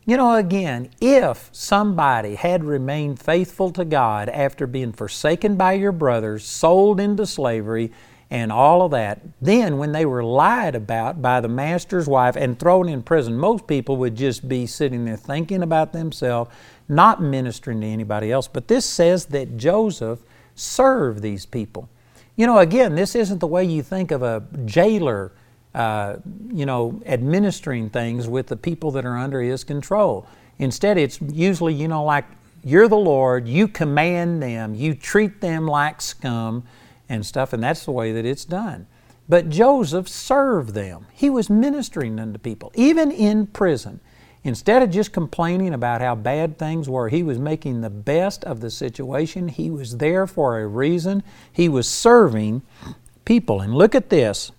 You 0.07 0.17
know, 0.17 0.35
again, 0.35 0.91
if 1.01 1.49
somebody 1.51 2.35
had 2.35 2.63
remained 2.63 3.19
faithful 3.19 3.71
to 3.71 3.83
God 3.83 4.29
after 4.29 4.67
being 4.67 4.93
forsaken 4.93 5.55
by 5.55 5.73
your 5.73 5.91
brothers, 5.91 6.45
sold 6.45 6.99
into 6.99 7.25
slavery, 7.25 7.91
and 8.31 8.51
all 8.51 8.81
of 8.81 8.91
that, 8.91 9.21
then 9.39 9.77
when 9.77 9.91
they 9.91 10.05
were 10.05 10.23
lied 10.23 10.75
about 10.75 11.21
by 11.21 11.39
the 11.41 11.47
master's 11.47 12.07
wife 12.07 12.35
and 12.35 12.57
thrown 12.57 12.89
in 12.89 13.03
prison, 13.03 13.37
most 13.37 13.67
people 13.67 13.97
would 13.97 14.15
just 14.15 14.47
be 14.47 14.65
sitting 14.65 15.05
there 15.05 15.17
thinking 15.17 15.61
about 15.61 15.93
themselves, 15.93 16.49
not 16.89 17.21
ministering 17.21 17.81
to 17.81 17.87
anybody 17.87 18.31
else. 18.31 18.47
But 18.47 18.67
this 18.67 18.85
says 18.85 19.25
that 19.27 19.57
Joseph 19.57 20.19
served 20.55 21.21
these 21.21 21.45
people. 21.45 21.87
You 22.35 22.47
know, 22.47 22.57
again, 22.57 22.95
this 22.95 23.15
isn't 23.15 23.39
the 23.39 23.47
way 23.47 23.63
you 23.63 23.83
think 23.83 24.11
of 24.11 24.23
a 24.23 24.43
jailer, 24.65 25.31
uh, 25.75 26.17
you 26.51 26.65
know, 26.65 26.99
administering 27.05 27.89
things 27.89 28.27
with 28.27 28.47
the 28.47 28.57
people 28.57 28.91
that 28.91 29.05
are 29.05 29.17
under 29.17 29.41
his 29.41 29.63
control. 29.63 30.27
Instead, 30.57 30.97
it's 30.97 31.21
usually, 31.21 31.73
you 31.73 31.87
know, 31.87 32.03
like 32.03 32.25
you're 32.63 32.87
the 32.87 32.97
Lord, 32.97 33.47
you 33.47 33.67
command 33.67 34.41
them, 34.41 34.73
you 34.73 34.95
treat 34.95 35.41
them 35.41 35.67
like 35.67 36.01
scum 36.01 36.63
and 37.07 37.25
stuff, 37.25 37.53
and 37.53 37.63
that's 37.63 37.85
the 37.85 37.91
way 37.91 38.11
that 38.11 38.25
it's 38.25 38.45
done. 38.45 38.87
But 39.27 39.49
Joseph 39.49 40.07
served 40.07 40.73
them. 40.73 41.07
He 41.11 41.29
was 41.29 41.49
ministering 41.49 42.19
unto 42.19 42.37
people, 42.37 42.71
even 42.75 43.11
in 43.11 43.47
prison. 43.47 43.99
Instead 44.43 44.83
of 44.83 44.91
just 44.91 45.11
complaining 45.11 45.73
about 45.73 46.01
how 46.01 46.13
bad 46.13 46.59
things 46.59 46.87
were, 46.87 47.09
he 47.09 47.23
was 47.23 47.39
making 47.39 47.81
the 47.81 47.89
best 47.89 48.43
of 48.43 48.59
the 48.59 48.69
situation. 48.69 49.47
He 49.47 49.71
was 49.71 49.97
there 49.97 50.27
for 50.27 50.59
a 50.59 50.67
reason. 50.67 51.23
He 51.51 51.67
was 51.67 51.89
serving 51.89 52.61
people. 53.25 53.59
And 53.59 53.73
look 53.73 53.95
at 53.95 54.11
this. 54.11 54.51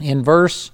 In 0.00 0.22
verse 0.22 0.70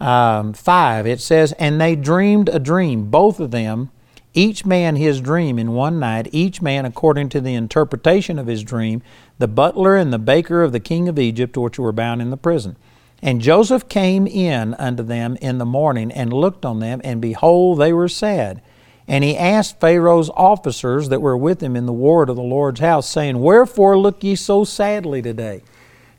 um, 0.00 0.52
5, 0.52 1.06
it 1.08 1.20
says, 1.20 1.52
And 1.58 1.80
they 1.80 1.96
dreamed 1.96 2.48
a 2.48 2.60
dream, 2.60 3.10
both 3.10 3.40
of 3.40 3.50
them, 3.50 3.90
each 4.32 4.66
man 4.66 4.96
his 4.96 5.20
dream 5.20 5.58
in 5.58 5.72
one 5.72 5.98
night, 5.98 6.28
each 6.32 6.60
man 6.60 6.84
according 6.84 7.28
to 7.30 7.40
the 7.40 7.54
interpretation 7.54 8.38
of 8.38 8.46
his 8.48 8.62
dream, 8.62 9.02
the 9.38 9.48
butler 9.48 9.96
and 9.96 10.12
the 10.12 10.18
baker 10.18 10.62
of 10.62 10.72
the 10.72 10.80
king 10.80 11.08
of 11.08 11.18
Egypt, 11.18 11.56
which 11.56 11.78
were 11.78 11.92
bound 11.92 12.22
in 12.22 12.30
the 12.30 12.36
prison. 12.36 12.76
And 13.22 13.40
Joseph 13.40 13.88
came 13.88 14.26
in 14.26 14.74
unto 14.74 15.02
them 15.02 15.36
in 15.40 15.58
the 15.58 15.64
morning 15.64 16.12
and 16.12 16.32
looked 16.32 16.64
on 16.64 16.80
them, 16.80 17.00
and 17.02 17.20
behold, 17.20 17.78
they 17.78 17.92
were 17.92 18.08
sad. 18.08 18.60
And 19.06 19.24
he 19.24 19.36
asked 19.36 19.80
Pharaoh's 19.80 20.30
officers 20.30 21.08
that 21.08 21.20
were 21.20 21.36
with 21.36 21.62
him 21.62 21.76
in 21.76 21.86
the 21.86 21.92
ward 21.92 22.30
of 22.30 22.36
the 22.36 22.42
Lord's 22.42 22.80
house, 22.80 23.08
saying, 23.08 23.40
Wherefore 23.40 23.98
look 23.98 24.22
ye 24.22 24.34
so 24.34 24.64
sadly 24.64 25.20
today? 25.20 25.62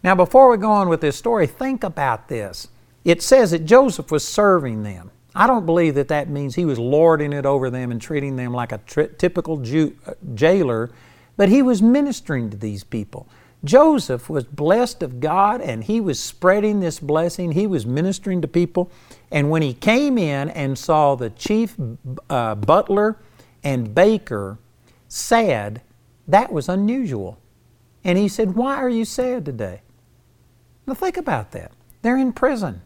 Now, 0.03 0.13
before 0.13 0.49
we 0.51 0.57
go 0.57 0.71
on 0.71 0.87
with 0.87 1.01
this 1.01 1.17
story, 1.17 1.47
think 1.47 1.83
about 1.83 2.27
this. 2.27 2.67
It 3.03 3.21
says 3.23 3.51
that 3.51 3.65
Joseph 3.65 4.11
was 4.11 4.27
serving 4.27 4.83
them. 4.83 5.11
I 5.33 5.47
don't 5.47 5.65
believe 5.65 5.95
that 5.95 6.07
that 6.07 6.29
means 6.29 6.55
he 6.55 6.65
was 6.65 6.79
lording 6.79 7.33
it 7.33 7.45
over 7.45 7.69
them 7.69 7.91
and 7.91 8.01
treating 8.01 8.35
them 8.35 8.53
like 8.53 8.71
a 8.71 8.77
tri- 8.79 9.09
typical 9.17 9.57
Jew, 9.57 9.95
uh, 10.07 10.13
jailer, 10.33 10.91
but 11.37 11.49
he 11.49 11.61
was 11.61 11.81
ministering 11.81 12.49
to 12.49 12.57
these 12.57 12.83
people. 12.83 13.27
Joseph 13.63 14.29
was 14.29 14.43
blessed 14.45 15.01
of 15.01 15.19
God 15.19 15.59
and 15.59 15.83
he 15.83 15.99
was 15.99 16.19
spreading 16.19 16.79
this 16.79 16.99
blessing. 16.99 17.51
He 17.51 17.67
was 17.67 17.85
ministering 17.85 18.41
to 18.41 18.47
people. 18.47 18.91
And 19.31 19.49
when 19.49 19.61
he 19.61 19.73
came 19.73 20.17
in 20.17 20.49
and 20.49 20.77
saw 20.77 21.15
the 21.15 21.31
chief 21.31 21.75
uh, 22.29 22.55
butler 22.55 23.17
and 23.63 23.93
baker 23.95 24.59
sad, 25.07 25.81
that 26.27 26.51
was 26.51 26.69
unusual. 26.69 27.39
And 28.03 28.17
he 28.17 28.27
said, 28.27 28.55
Why 28.55 28.75
are 28.75 28.89
you 28.89 29.03
sad 29.03 29.45
today? 29.45 29.81
Now 30.85 30.93
think 30.93 31.17
about 31.17 31.51
that. 31.51 31.71
They're 32.03 32.17
in 32.17 32.33
prison. 32.33 32.81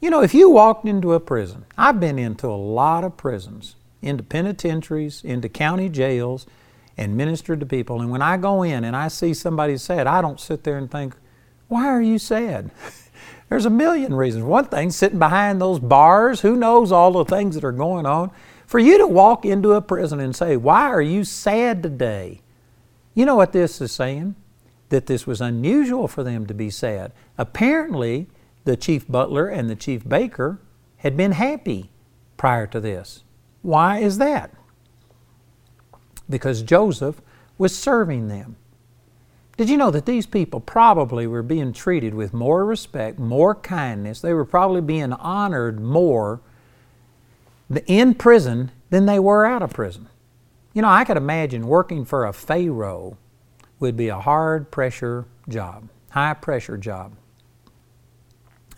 You 0.00 0.10
know, 0.10 0.22
if 0.22 0.34
you 0.34 0.50
walked 0.50 0.84
into 0.86 1.12
a 1.12 1.20
prison, 1.20 1.64
I've 1.78 2.00
been 2.00 2.18
into 2.18 2.48
a 2.48 2.58
lot 2.58 3.04
of 3.04 3.16
prisons, 3.16 3.76
into 4.00 4.24
penitentiaries, 4.24 5.22
into 5.22 5.48
county 5.48 5.88
jails 5.88 6.46
and 6.96 7.16
ministered 7.16 7.60
to 7.60 7.66
people. 7.66 8.00
And 8.00 8.10
when 8.10 8.22
I 8.22 8.36
go 8.36 8.62
in 8.62 8.84
and 8.84 8.94
I 8.94 9.08
see 9.08 9.34
somebody 9.34 9.76
sad, 9.76 10.06
I 10.06 10.20
don't 10.20 10.40
sit 10.40 10.64
there 10.64 10.78
and 10.78 10.90
think, 10.90 11.14
why 11.68 11.86
are 11.86 12.02
you 12.02 12.18
sad? 12.18 12.70
There's 13.48 13.66
a 13.66 13.70
million 13.70 14.14
reasons. 14.14 14.44
One 14.44 14.66
thing, 14.66 14.90
sitting 14.90 15.18
behind 15.18 15.60
those 15.60 15.78
bars, 15.78 16.40
who 16.40 16.56
knows 16.56 16.92
all 16.92 17.12
the 17.12 17.24
things 17.24 17.54
that 17.54 17.64
are 17.64 17.72
going 17.72 18.06
on? 18.06 18.30
For 18.66 18.78
you 18.78 18.96
to 18.98 19.06
walk 19.06 19.44
into 19.44 19.72
a 19.72 19.82
prison 19.82 20.20
and 20.20 20.34
say, 20.34 20.56
Why 20.56 20.88
are 20.88 21.02
you 21.02 21.24
sad 21.24 21.82
today? 21.82 22.40
You 23.14 23.26
know 23.26 23.34
what 23.34 23.52
this 23.52 23.80
is 23.82 23.92
saying? 23.92 24.36
That 24.88 25.06
this 25.06 25.26
was 25.26 25.42
unusual 25.42 26.08
for 26.08 26.24
them 26.24 26.46
to 26.46 26.54
be 26.54 26.70
sad. 26.70 27.12
Apparently, 27.36 28.28
the 28.64 28.76
chief 28.76 29.06
butler 29.06 29.48
and 29.48 29.68
the 29.68 29.76
chief 29.76 30.08
baker 30.08 30.58
had 30.98 31.16
been 31.16 31.32
happy 31.32 31.90
prior 32.38 32.66
to 32.68 32.80
this. 32.80 33.24
Why 33.60 33.98
is 33.98 34.18
that? 34.18 34.54
Because 36.28 36.62
Joseph 36.62 37.20
was 37.58 37.76
serving 37.76 38.28
them. 38.28 38.56
Did 39.56 39.68
you 39.68 39.76
know 39.76 39.90
that 39.90 40.06
these 40.06 40.26
people 40.26 40.60
probably 40.60 41.26
were 41.26 41.42
being 41.42 41.72
treated 41.72 42.14
with 42.14 42.32
more 42.32 42.64
respect, 42.64 43.18
more 43.18 43.54
kindness? 43.54 44.20
They 44.20 44.32
were 44.32 44.46
probably 44.46 44.80
being 44.80 45.12
honored 45.12 45.80
more 45.80 46.40
in 47.86 48.14
prison 48.14 48.70
than 48.90 49.06
they 49.06 49.18
were 49.18 49.44
out 49.44 49.62
of 49.62 49.72
prison. 49.72 50.08
You 50.72 50.82
know, 50.82 50.88
I 50.88 51.04
could 51.04 51.18
imagine 51.18 51.66
working 51.66 52.04
for 52.04 52.24
a 52.24 52.32
Pharaoh 52.32 53.18
would 53.78 53.96
be 53.96 54.08
a 54.08 54.18
hard 54.18 54.70
pressure 54.70 55.26
job, 55.48 55.88
high 56.10 56.34
pressure 56.34 56.78
job. 56.78 57.12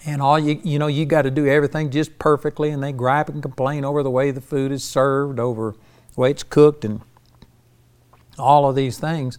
And 0.04 0.20
all 0.20 0.38
you 0.38 0.60
you 0.64 0.78
know, 0.78 0.88
you 0.88 1.06
got 1.06 1.22
to 1.22 1.30
do 1.30 1.46
everything 1.46 1.90
just 1.90 2.18
perfectly 2.18 2.70
and 2.70 2.82
they 2.82 2.92
gripe 2.92 3.28
and 3.28 3.40
complain 3.40 3.84
over 3.84 4.02
the 4.02 4.10
way 4.10 4.32
the 4.32 4.40
food 4.40 4.72
is 4.72 4.82
served, 4.82 5.38
over 5.38 5.74
the 6.14 6.20
way 6.20 6.30
it's 6.30 6.42
cooked 6.42 6.84
and 6.84 7.00
all 8.38 8.68
of 8.68 8.76
these 8.76 8.98
things. 8.98 9.38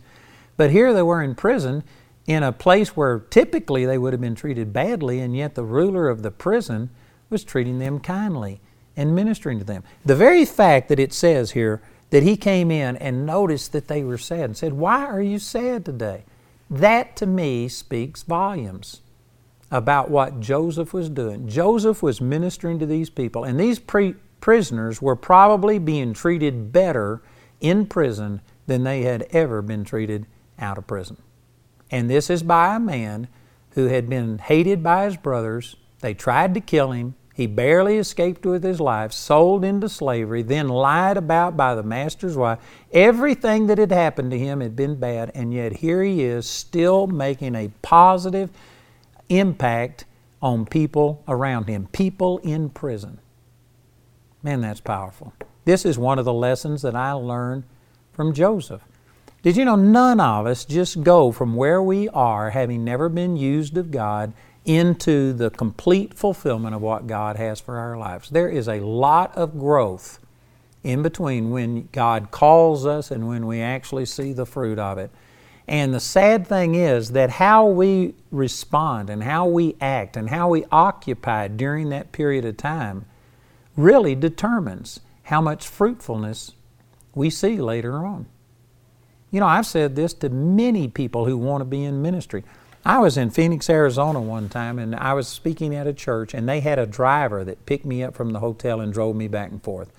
But 0.58 0.72
here 0.72 0.94
they 0.94 1.02
were 1.02 1.22
in 1.22 1.36
prison 1.36 1.84
in 2.28 2.44
a 2.44 2.52
place 2.52 2.96
where 2.96 3.20
typically 3.20 3.86
they 3.86 3.98
would 3.98 4.14
have 4.14 4.22
been 4.22 4.36
treated 4.36 4.74
badly, 4.74 5.20
and 5.20 5.36
yet 5.36 5.56
the 5.56 5.64
ruler 5.64 6.10
of 6.10 6.24
the 6.24 6.32
prison 6.32 6.90
was 7.30 7.44
treating 7.44 7.80
them 7.80 8.00
kindly 8.00 8.60
and 8.98 9.16
ministering 9.16 9.60
to 9.60 9.66
them. 9.66 9.84
The 10.06 10.16
very 10.16 10.46
fact 10.46 10.90
that 10.90 11.00
it 11.00 11.14
says 11.14 11.52
here 11.52 11.82
that 12.10 12.24
he 12.24 12.38
came 12.38 12.72
in 12.72 12.96
and 12.98 13.26
noticed 13.26 13.74
that 13.74 13.88
they 13.88 14.04
were 14.04 14.18
sad 14.18 14.46
and 14.46 14.58
said, 14.58 14.74
Why 14.74 15.06
are 15.06 15.22
you 15.22 15.40
sad 15.40 15.86
today? 15.86 16.24
That 16.70 17.16
to 17.18 17.26
me 17.26 17.68
speaks 17.68 18.24
volumes 18.24 19.02
about 19.70 20.10
what 20.10 20.40
Joseph 20.40 20.94
was 20.94 21.10
doing. 21.10 21.48
Joseph 21.48 22.02
was 22.02 22.22
ministering 22.22 22.80
to 22.80 22.86
these 22.86 23.10
people, 23.10 23.44
and 23.44 23.60
these 23.60 23.80
pre- 23.80 24.16
prisoners 24.40 25.02
were 25.02 25.16
probably 25.16 25.80
being 25.80 26.14
treated 26.14 26.72
better 26.72 27.22
in 27.60 27.86
prison 27.86 28.42
than 28.68 28.84
they 28.84 29.04
had 29.04 29.24
ever 29.32 29.62
been 29.62 29.84
treated 29.84 30.26
out 30.60 30.78
of 30.78 30.88
prison. 30.88 31.18
And 31.92 32.10
this 32.10 32.30
is 32.30 32.44
by 32.44 32.76
a 32.76 32.80
man 32.80 33.28
who 33.72 33.86
had 33.88 34.10
been 34.10 34.40
hated 34.40 34.82
by 34.82 35.06
his 35.06 35.18
brothers. 35.18 35.76
They 36.02 36.14
tried 36.14 36.54
to 36.54 36.62
kill 36.62 36.92
him. 36.92 37.16
He 37.34 37.48
barely 37.48 37.98
escaped 37.98 38.46
with 38.46 38.64
his 38.64 38.80
life, 38.80 39.12
sold 39.12 39.66
into 39.66 39.90
slavery, 39.90 40.42
then 40.42 40.70
lied 40.70 41.18
about 41.18 41.58
by 41.58 41.76
the 41.76 41.84
master's 41.84 42.38
wife. 42.38 42.60
Everything 42.94 43.68
that 43.68 43.78
had 43.78 43.92
happened 43.92 44.32
to 44.32 44.40
him 44.40 44.62
had 44.62 44.76
been 44.76 44.96
bad, 44.96 45.32
and 45.36 45.54
yet 45.54 45.74
here 45.74 46.02
he 46.02 46.24
is 46.24 46.50
still 46.50 47.08
making 47.08 47.54
a 47.54 47.72
positive 47.82 48.50
impact 49.28 50.06
on 50.42 50.66
people 50.66 51.24
around 51.28 51.68
him, 51.68 51.88
people 51.92 52.38
in 52.38 52.70
prison. 52.70 53.20
Man, 54.42 54.62
that's 54.62 54.80
powerful. 54.80 55.34
This 55.66 55.84
is 55.84 55.98
one 55.98 56.20
of 56.20 56.26
the 56.26 56.34
lessons 56.34 56.84
that 56.84 56.96
I 56.96 57.12
learned 57.12 57.64
from 58.16 58.34
Joseph. 58.34 58.82
Did 59.44 59.58
you 59.58 59.66
know 59.66 59.76
none 59.76 60.20
of 60.20 60.48
us 60.48 60.66
just 60.66 61.04
go 61.04 61.32
from 61.32 61.56
where 61.56 61.82
we 61.84 62.10
are, 62.10 62.50
having 62.50 62.84
never 62.84 63.10
been 63.10 63.38
used 63.38 63.78
of 63.78 63.92
God, 63.92 64.34
into 64.64 65.34
the 65.34 65.52
complete 65.52 66.16
fulfillment 66.16 66.74
of 66.74 66.82
what 66.82 67.06
God 67.06 67.36
has 67.36 67.60
for 67.60 67.78
our 67.78 67.98
lives? 67.98 68.30
There 68.30 68.50
is 68.50 68.68
a 68.68 68.80
lot 68.80 69.36
of 69.38 69.60
growth 69.60 70.20
in 70.84 71.04
between 71.04 71.52
when 71.52 71.90
God 71.92 72.32
calls 72.32 72.86
us 72.86 73.12
and 73.12 73.28
when 73.28 73.46
we 73.46 73.62
actually 73.62 74.06
see 74.06 74.34
the 74.34 74.46
fruit 74.46 74.80
of 74.80 74.98
it. 74.98 75.12
And 75.68 75.94
the 75.94 76.00
sad 76.00 76.48
thing 76.48 76.76
is 76.76 77.12
that 77.12 77.32
how 77.32 77.68
we 77.68 78.16
respond 78.32 79.10
and 79.10 79.24
how 79.24 79.48
we 79.48 79.76
act 79.82 80.16
and 80.16 80.30
how 80.30 80.50
we 80.50 80.66
occupy 80.72 81.48
during 81.50 81.90
that 81.90 82.12
period 82.12 82.46
of 82.46 82.58
time 82.58 83.06
really 83.76 84.16
determines 84.16 85.02
how 85.24 85.42
much 85.42 85.68
fruitfulness 85.68 86.54
we 87.16 87.30
see 87.30 87.58
later 87.58 88.06
on. 88.06 88.28
You 89.32 89.40
know, 89.40 89.48
I've 89.48 89.66
said 89.66 89.96
this 89.96 90.14
to 90.16 90.30
many 90.30 90.88
people 90.88 91.26
who 91.26 91.38
want 91.38 91.62
to 91.62 91.66
be 91.66 91.84
in 91.84 92.02
ministry. 92.02 92.44
I 92.86 93.00
was 93.00 93.18
in 93.18 93.32
Phoenix, 93.32 93.68
Arizona 93.70 94.22
one 94.22 94.48
time, 94.48 94.78
and 94.78 94.96
I 94.96 95.14
was 95.14 95.28
speaking 95.28 95.74
at 95.74 95.88
a 95.88 95.94
church, 95.94 96.36
and 96.36 96.48
they 96.48 96.60
had 96.60 96.78
a 96.78 96.86
driver 96.86 97.44
that 97.44 97.66
picked 97.66 97.86
me 97.86 98.04
up 98.04 98.14
from 98.14 98.30
the 98.30 98.40
hotel 98.40 98.80
and 98.80 98.94
drove 98.94 99.16
me 99.16 99.28
back 99.28 99.50
and 99.50 99.64
forth. 99.64 99.92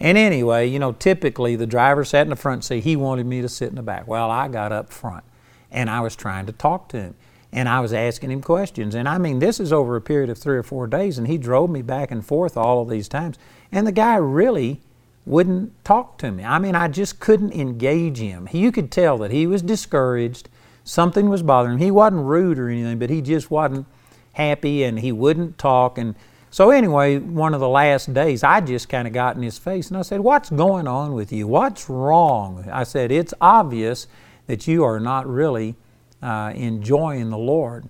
And 0.00 0.18
anyway, 0.18 0.68
you 0.68 0.80
know, 0.80 0.90
typically 0.92 1.54
the 1.54 1.66
driver 1.66 2.04
sat 2.04 2.22
in 2.22 2.30
the 2.30 2.36
front 2.36 2.64
seat. 2.64 2.82
He 2.82 2.96
wanted 2.96 3.26
me 3.26 3.40
to 3.40 3.48
sit 3.48 3.68
in 3.68 3.76
the 3.76 3.82
back. 3.82 4.08
Well, 4.08 4.30
I 4.30 4.48
got 4.48 4.72
up 4.72 4.92
front, 4.92 5.22
and 5.70 5.88
I 5.88 6.00
was 6.00 6.16
trying 6.16 6.46
to 6.46 6.52
talk 6.52 6.88
to 6.88 7.00
him, 7.00 7.14
and 7.52 7.68
I 7.68 7.78
was 7.78 7.92
asking 7.92 8.32
him 8.32 8.42
questions. 8.42 8.96
And 8.96 9.08
I 9.08 9.18
mean, 9.18 9.38
this 9.38 9.60
is 9.60 9.72
over 9.72 9.94
a 9.94 10.00
period 10.00 10.28
of 10.28 10.36
three 10.36 10.56
or 10.56 10.64
four 10.64 10.88
days, 10.88 11.18
and 11.18 11.28
he 11.28 11.38
drove 11.38 11.70
me 11.70 11.82
back 11.82 12.10
and 12.10 12.26
forth 12.26 12.56
all 12.56 12.82
of 12.82 12.88
these 12.88 13.08
times. 13.08 13.38
And 13.70 13.86
the 13.86 13.92
guy 13.92 14.16
really 14.16 14.80
wouldn't 15.26 15.84
talk 15.84 16.18
to 16.18 16.30
me. 16.30 16.44
I 16.44 16.58
mean, 16.58 16.74
I 16.74 16.88
just 16.88 17.18
couldn't 17.18 17.52
engage 17.52 18.18
him. 18.18 18.48
You 18.52 18.70
could 18.70 18.90
tell 18.90 19.18
that 19.18 19.30
he 19.30 19.46
was 19.46 19.62
discouraged. 19.62 20.48
Something 20.84 21.28
was 21.28 21.42
bothering 21.42 21.74
him. 21.74 21.80
He 21.80 21.90
wasn't 21.90 22.26
rude 22.26 22.58
or 22.58 22.68
anything, 22.68 22.98
but 22.98 23.10
he 23.10 23.22
just 23.22 23.50
wasn't 23.50 23.86
happy 24.34 24.84
and 24.84 25.00
he 25.00 25.12
wouldn't 25.12 25.56
talk. 25.56 25.96
And 25.96 26.14
so, 26.50 26.70
anyway, 26.70 27.18
one 27.18 27.54
of 27.54 27.60
the 27.60 27.68
last 27.68 28.12
days, 28.12 28.44
I 28.44 28.60
just 28.60 28.88
kind 28.88 29.08
of 29.08 29.14
got 29.14 29.36
in 29.36 29.42
his 29.42 29.58
face 29.58 29.88
and 29.88 29.96
I 29.96 30.02
said, 30.02 30.20
What's 30.20 30.50
going 30.50 30.86
on 30.86 31.14
with 31.14 31.32
you? 31.32 31.46
What's 31.48 31.88
wrong? 31.88 32.68
I 32.70 32.84
said, 32.84 33.10
It's 33.10 33.32
obvious 33.40 34.06
that 34.46 34.66
you 34.66 34.84
are 34.84 35.00
not 35.00 35.26
really 35.26 35.74
uh, 36.22 36.52
enjoying 36.54 37.30
the 37.30 37.38
Lord. 37.38 37.88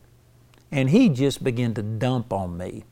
And 0.70 0.90
he 0.90 1.08
just 1.08 1.42
began 1.42 1.74
to 1.74 1.82
dump 1.82 2.32
on 2.32 2.56
me 2.56 2.84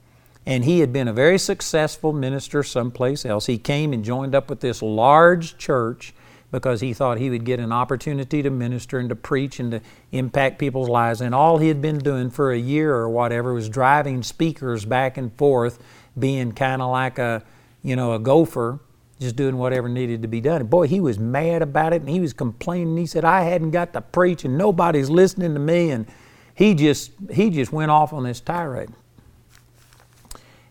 and 0.44 0.64
he 0.64 0.80
had 0.80 0.92
been 0.92 1.08
a 1.08 1.12
very 1.12 1.38
successful 1.38 2.12
minister 2.12 2.62
someplace 2.62 3.24
else. 3.24 3.46
He 3.46 3.58
came 3.58 3.92
and 3.92 4.04
joined 4.04 4.34
up 4.34 4.50
with 4.50 4.60
this 4.60 4.82
large 4.82 5.56
church 5.56 6.14
because 6.50 6.80
he 6.80 6.92
thought 6.92 7.18
he 7.18 7.30
would 7.30 7.44
get 7.44 7.60
an 7.60 7.72
opportunity 7.72 8.42
to 8.42 8.50
minister 8.50 8.98
and 8.98 9.08
to 9.08 9.16
preach 9.16 9.58
and 9.58 9.70
to 9.72 9.80
impact 10.12 10.58
people's 10.58 10.88
lives. 10.88 11.20
And 11.20 11.34
all 11.34 11.58
he 11.58 11.68
had 11.68 11.80
been 11.80 11.98
doing 11.98 12.28
for 12.28 12.52
a 12.52 12.58
year 12.58 12.94
or 12.94 13.08
whatever 13.08 13.54
was 13.54 13.68
driving 13.68 14.22
speakers 14.22 14.84
back 14.84 15.16
and 15.16 15.32
forth, 15.38 15.82
being 16.18 16.52
kind 16.52 16.82
of 16.82 16.90
like 16.90 17.18
a, 17.18 17.42
you 17.82 17.96
know, 17.96 18.12
a 18.12 18.18
gopher, 18.18 18.80
just 19.18 19.36
doing 19.36 19.56
whatever 19.56 19.88
needed 19.88 20.20
to 20.22 20.28
be 20.28 20.42
done. 20.42 20.60
And 20.60 20.68
boy, 20.68 20.88
he 20.88 21.00
was 21.00 21.18
mad 21.18 21.62
about 21.62 21.94
it 21.94 22.02
and 22.02 22.10
he 22.10 22.20
was 22.20 22.34
complaining. 22.34 22.96
He 22.96 23.06
said, 23.06 23.24
I 23.24 23.44
hadn't 23.44 23.70
got 23.70 23.94
to 23.94 24.00
preach 24.02 24.44
and 24.44 24.58
nobody's 24.58 25.08
listening 25.08 25.54
to 25.54 25.60
me. 25.60 25.90
And 25.90 26.06
he 26.54 26.74
just 26.74 27.12
he 27.30 27.48
just 27.48 27.72
went 27.72 27.90
off 27.90 28.12
on 28.12 28.24
this 28.24 28.40
tirade. 28.40 28.90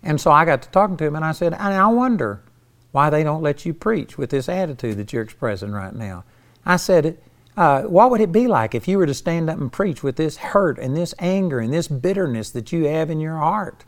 And 0.04 0.20
so 0.20 0.32
I 0.32 0.46
got 0.46 0.62
to 0.64 0.70
talking 0.70 0.98
to 0.98 1.06
him 1.06 1.16
and 1.16 1.26
I 1.26 1.32
said, 1.32 1.54
I 1.54 1.86
wonder 1.88 2.44
why 2.92 3.10
they 3.10 3.24
don't 3.24 3.42
let 3.42 3.66
you 3.66 3.74
preach 3.74 4.18
with 4.18 4.30
this 4.30 4.50
attitude 4.50 4.98
that 4.98 5.14
you're 5.14 5.24
expressing 5.24 5.72
right 5.72 5.94
now. 5.94 6.24
I 6.66 6.78
said, 6.78 7.18
uh, 7.58 7.84
what 7.84 8.10
would 8.12 8.22
it 8.22 8.32
be 8.32 8.48
like 8.48 8.74
if 8.74 8.88
you 8.88 8.98
were 8.98 9.06
to 9.06 9.14
stand 9.14 9.50
up 9.50 9.60
and 9.60 9.72
preach 9.72 10.04
with 10.04 10.16
this 10.16 10.38
hurt 10.38 10.80
and 10.80 10.96
this 10.96 11.14
anger 11.20 11.60
and 11.60 11.74
this 11.74 11.88
bitterness 11.88 12.50
that 12.52 12.72
you 12.72 12.86
have 12.86 13.10
in 13.10 13.20
your 13.20 13.38
heart? 13.38 13.86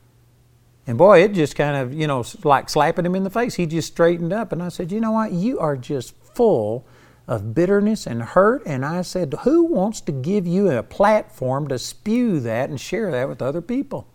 And 0.86 0.98
boy, 0.98 1.24
it 1.24 1.34
just 1.34 1.56
kind 1.56 1.78
of, 1.78 1.94
you 1.94 2.08
know, 2.08 2.26
like 2.44 2.70
slapping 2.70 3.06
him 3.06 3.16
in 3.16 3.24
the 3.24 3.30
face. 3.30 3.56
He 3.56 3.66
just 3.66 3.94
straightened 3.94 4.34
up. 4.34 4.52
And 4.52 4.62
I 4.62 4.70
said, 4.70 4.92
You 4.92 5.00
know 5.00 5.12
what? 5.12 5.32
You 5.32 5.60
are 5.60 5.78
just 5.78 6.14
full 6.18 6.86
of 7.26 7.54
bitterness 7.54 8.06
and 8.06 8.22
hurt. 8.22 8.64
And 8.66 8.86
I 8.86 9.02
said, 9.02 9.34
Who 9.44 9.64
wants 9.64 10.02
to 10.02 10.12
give 10.12 10.46
you 10.46 10.70
a 10.70 10.84
platform 10.84 11.70
to 11.70 11.80
spew 11.80 12.42
that 12.42 12.70
and 12.70 12.80
share 12.80 13.12
that 13.12 13.30
with 13.30 13.42
other 13.42 13.62
people? 13.62 14.08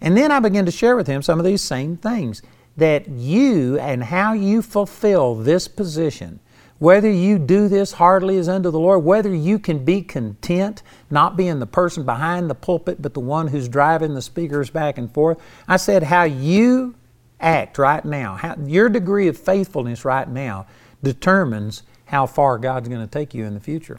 And 0.00 0.16
then 0.16 0.30
I 0.30 0.40
began 0.40 0.66
to 0.66 0.72
share 0.72 0.96
with 0.96 1.06
him 1.06 1.22
some 1.22 1.38
of 1.38 1.44
these 1.44 1.62
same 1.62 1.96
things 1.96 2.42
that 2.76 3.08
you 3.08 3.78
and 3.78 4.04
how 4.04 4.32
you 4.32 4.60
fulfill 4.60 5.34
this 5.34 5.68
position, 5.68 6.40
whether 6.78 7.10
you 7.10 7.38
do 7.38 7.68
this 7.68 7.92
heartily 7.92 8.36
as 8.36 8.48
unto 8.48 8.70
the 8.70 8.78
Lord, 8.78 9.04
whether 9.04 9.32
you 9.34 9.58
can 9.58 9.84
be 9.84 10.02
content 10.02 10.82
not 11.10 11.36
being 11.36 11.60
the 11.60 11.66
person 11.66 12.04
behind 12.04 12.50
the 12.50 12.54
pulpit, 12.54 13.00
but 13.00 13.14
the 13.14 13.20
one 13.20 13.46
who's 13.48 13.68
driving 13.68 14.14
the 14.14 14.22
speakers 14.22 14.70
back 14.70 14.98
and 14.98 15.12
forth. 15.12 15.38
I 15.68 15.76
said, 15.76 16.02
how 16.02 16.24
you 16.24 16.96
act 17.40 17.78
right 17.78 18.04
now, 18.04 18.34
how, 18.34 18.56
your 18.64 18.88
degree 18.88 19.28
of 19.28 19.38
faithfulness 19.38 20.04
right 20.04 20.28
now 20.28 20.66
determines 21.02 21.84
how 22.06 22.26
far 22.26 22.58
God's 22.58 22.88
going 22.88 23.00
to 23.00 23.10
take 23.10 23.34
you 23.34 23.44
in 23.44 23.54
the 23.54 23.60
future. 23.60 23.98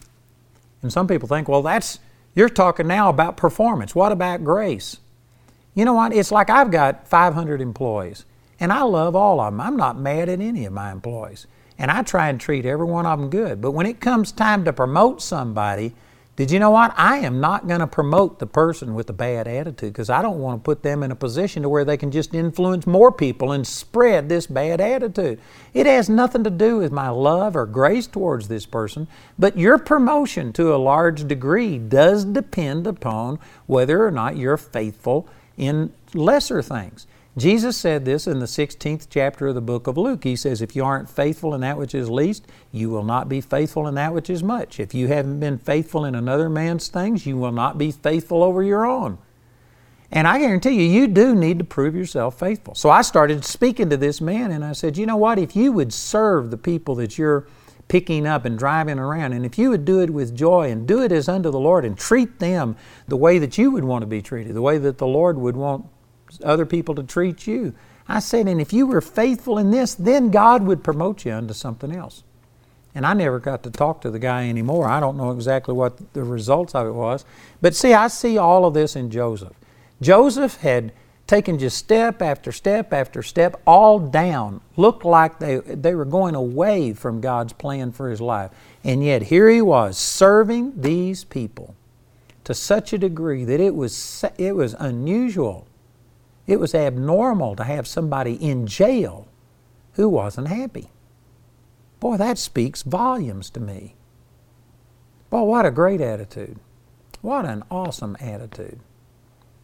And 0.81 0.91
some 0.91 1.07
people 1.07 1.27
think, 1.27 1.47
well, 1.47 1.61
that's, 1.61 1.99
you're 2.35 2.49
talking 2.49 2.87
now 2.87 3.09
about 3.09 3.37
performance. 3.37 3.95
What 3.95 4.11
about 4.11 4.43
grace? 4.43 4.97
You 5.75 5.85
know 5.85 5.93
what? 5.93 6.13
It's 6.13 6.31
like 6.31 6.49
I've 6.49 6.71
got 6.71 7.07
500 7.07 7.61
employees. 7.61 8.25
And 8.59 8.71
I 8.71 8.83
love 8.83 9.15
all 9.15 9.41
of 9.41 9.51
them. 9.51 9.61
I'm 9.61 9.75
not 9.75 9.99
mad 9.99 10.29
at 10.29 10.39
any 10.39 10.65
of 10.65 10.73
my 10.73 10.91
employees. 10.91 11.45
And 11.77 11.91
I 11.91 12.01
try 12.03 12.29
and 12.29 12.39
treat 12.39 12.65
every 12.65 12.85
one 12.85 13.05
of 13.05 13.19
them 13.19 13.29
good. 13.29 13.61
But 13.61 13.71
when 13.71 13.85
it 13.85 13.99
comes 13.99 14.31
time 14.31 14.63
to 14.63 14.71
promote 14.71 15.21
somebody, 15.21 15.93
did 16.37 16.51
you 16.51 16.59
know 16.59 16.69
what? 16.69 16.93
I 16.97 17.19
am 17.19 17.39
not 17.39 17.67
going 17.67 17.79
to 17.79 17.87
promote 17.87 18.39
the 18.39 18.47
person 18.47 18.93
with 18.93 19.09
a 19.09 19.13
bad 19.13 19.47
attitude 19.47 19.93
because 19.93 20.09
I 20.09 20.21
don't 20.21 20.39
want 20.39 20.59
to 20.61 20.65
put 20.65 20.83
them 20.83 21.01
in 21.03 21.11
a 21.11 21.15
position 21.15 21.63
to 21.63 21.69
where 21.69 21.85
they 21.85 21.95
can 21.95 22.11
just 22.11 22.33
influence 22.33 22.85
more 22.85 23.11
people 23.11 23.53
and 23.53 23.65
spread 23.65 24.27
this 24.27 24.47
bad 24.47 24.81
attitude. 24.81 25.39
It 25.73 25.85
has 25.85 26.09
nothing 26.09 26.43
to 26.43 26.49
do 26.49 26.77
with 26.77 26.91
my 26.91 27.07
love 27.07 27.55
or 27.55 27.65
grace 27.65 28.05
towards 28.05 28.49
this 28.49 28.65
person, 28.65 29.07
but 29.39 29.57
your 29.57 29.77
promotion 29.77 30.51
to 30.53 30.75
a 30.75 30.77
large 30.77 31.25
degree 31.25 31.77
does 31.77 32.25
depend 32.25 32.85
upon 32.85 33.39
whether 33.65 34.05
or 34.05 34.11
not 34.11 34.35
you're 34.35 34.57
faithful 34.57 35.29
in 35.57 35.93
lesser 36.13 36.61
things. 36.61 37.07
Jesus 37.37 37.75
said 37.75 38.05
this 38.05 38.27
in 38.27 38.39
the 38.39 38.45
16th 38.45 39.07
chapter 39.09 39.47
of 39.47 39.55
the 39.55 39.61
book 39.61 39.87
of 39.87 39.97
Luke. 39.97 40.23
He 40.23 40.37
says, 40.37 40.61
If 40.61 40.73
you 40.73 40.85
aren't 40.85 41.09
faithful 41.09 41.53
in 41.53 41.61
that 41.61 41.77
which 41.77 41.93
is 41.93 42.09
least, 42.09 42.47
you 42.71 42.89
will 42.89 43.03
not 43.03 43.27
be 43.27 43.41
faithful 43.41 43.87
in 43.87 43.95
that 43.95 44.13
which 44.13 44.29
is 44.29 44.41
much. 44.41 44.79
If 44.79 44.93
you 44.93 45.07
haven't 45.07 45.41
been 45.41 45.57
faithful 45.57 46.05
in 46.05 46.15
another 46.15 46.49
man's 46.49 46.87
things, 46.87 47.25
you 47.25 47.35
will 47.35 47.51
not 47.51 47.77
be 47.77 47.91
faithful 47.91 48.41
over 48.41 48.63
your 48.63 48.85
own. 48.85 49.17
And 50.11 50.29
I 50.29 50.39
guarantee 50.39 50.81
you, 50.81 50.83
you 50.83 51.07
do 51.07 51.35
need 51.35 51.59
to 51.59 51.65
prove 51.65 51.93
yourself 51.93 52.39
faithful. 52.39 52.73
So 52.73 52.89
I 52.89 53.01
started 53.01 53.43
speaking 53.43 53.89
to 53.89 53.97
this 53.97 54.21
man 54.21 54.51
and 54.51 54.63
I 54.63 54.71
said, 54.71 54.97
You 54.97 55.05
know 55.05 55.17
what? 55.17 55.37
If 55.37 55.57
you 55.57 55.73
would 55.73 55.91
serve 55.91 56.51
the 56.51 56.57
people 56.57 56.95
that 56.95 57.17
you're 57.17 57.47
picking 57.87 58.25
up 58.25 58.45
and 58.45 58.57
driving 58.57 58.97
around, 58.97 59.33
and 59.33 59.45
if 59.45 59.57
you 59.57 59.69
would 59.69 59.85
do 59.85 60.01
it 60.01 60.09
with 60.09 60.35
joy 60.35 60.71
and 60.71 60.87
do 60.87 61.01
it 61.01 61.11
as 61.11 61.29
unto 61.29 61.51
the 61.51 61.59
Lord 61.59 61.85
and 61.85 61.97
treat 61.97 62.39
them 62.39 62.75
the 63.07 63.17
way 63.17 63.37
that 63.37 63.57
you 63.57 63.71
would 63.71 63.83
want 63.83 64.01
to 64.01 64.07
be 64.07 64.21
treated, 64.21 64.55
the 64.55 64.61
way 64.61 64.77
that 64.77 64.97
the 64.97 65.07
Lord 65.07 65.37
would 65.37 65.55
want 65.55 65.85
other 66.43 66.65
people 66.65 66.95
to 66.95 67.03
treat 67.03 67.45
you. 67.45 67.73
I 68.07 68.19
said, 68.19 68.47
and 68.47 68.61
if 68.61 68.73
you 68.73 68.87
were 68.87 69.01
faithful 69.01 69.57
in 69.57 69.71
this, 69.71 69.95
then 69.95 70.29
God 70.29 70.63
would 70.63 70.83
promote 70.83 71.25
you 71.25 71.33
unto 71.33 71.53
something 71.53 71.95
else. 71.95 72.23
And 72.93 73.05
I 73.05 73.13
never 73.13 73.39
got 73.39 73.61
to 73.63 73.71
talk 73.71 74.01
to 74.01 74.11
the 74.11 74.19
guy 74.19 74.47
anymore. 74.47 74.87
I 74.87 74.99
don't 74.99 75.17
know 75.17 75.31
exactly 75.31 75.73
what 75.73 76.13
the 76.13 76.23
results 76.23 76.73
of 76.73 76.87
it 76.87 76.93
was. 76.93 77.25
But 77.61 77.75
see, 77.75 77.93
I 77.93 78.07
see 78.07 78.37
all 78.37 78.65
of 78.65 78.73
this 78.73 78.95
in 78.95 79.11
Joseph. 79.11 79.53
Joseph 80.01 80.57
had 80.57 80.93
taken 81.27 81.57
just 81.57 81.77
step 81.77 82.21
after 82.21 82.51
step 82.51 82.93
after 82.93 83.23
step, 83.23 83.59
all 83.65 83.99
down, 83.99 84.61
looked 84.77 85.05
like 85.05 85.39
they, 85.39 85.57
they 85.57 85.95
were 85.95 86.05
going 86.05 86.35
away 86.35 86.93
from 86.93 87.21
God's 87.21 87.53
plan 87.53 87.91
for 87.91 88.09
his 88.09 88.21
life. 88.21 88.51
And 88.83 89.03
yet 89.03 89.23
here 89.23 89.49
he 89.49 89.61
was 89.61 89.97
serving 89.97 90.81
these 90.81 91.23
people 91.23 91.75
to 92.43 92.53
such 92.53 92.93
a 92.93 92.97
degree 92.97 93.43
that 93.43 93.59
it 93.59 93.75
was, 93.75 94.23
it 94.37 94.55
was 94.55 94.75
unusual 94.77 95.67
it 96.47 96.59
was 96.59 96.75
abnormal 96.75 97.55
to 97.55 97.63
have 97.63 97.87
somebody 97.87 98.33
in 98.33 98.67
jail 98.67 99.27
who 99.93 100.07
wasn't 100.09 100.47
happy. 100.47 100.89
Boy, 101.99 102.17
that 102.17 102.37
speaks 102.37 102.83
volumes 102.83 103.49
to 103.51 103.59
me. 103.59 103.95
Boy, 105.29 105.41
what 105.41 105.65
a 105.65 105.71
great 105.71 106.01
attitude. 106.01 106.59
What 107.21 107.45
an 107.45 107.63
awesome 107.71 108.15
attitude. 108.19 108.79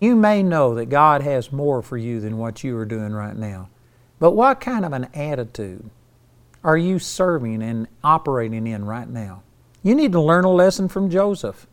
You 0.01 0.15
may 0.15 0.41
know 0.41 0.73
that 0.75 0.87
God 0.87 1.21
has 1.21 1.51
more 1.51 1.83
for 1.83 1.95
you 1.95 2.19
than 2.19 2.39
what 2.39 2.63
you 2.63 2.75
are 2.75 2.85
doing 2.85 3.13
right 3.13 3.37
now. 3.37 3.69
But 4.19 4.31
what 4.31 4.59
kind 4.59 4.83
of 4.83 4.93
an 4.93 5.07
attitude 5.13 5.87
are 6.63 6.77
you 6.77 6.97
serving 6.97 7.61
and 7.61 7.87
operating 8.03 8.65
in 8.65 8.83
right 8.85 9.07
now? 9.07 9.43
You 9.83 9.93
need 9.93 10.11
to 10.13 10.21
learn 10.21 10.43
a 10.43 10.51
lesson 10.51 10.87
from 10.87 11.11
Joseph. 11.11 11.67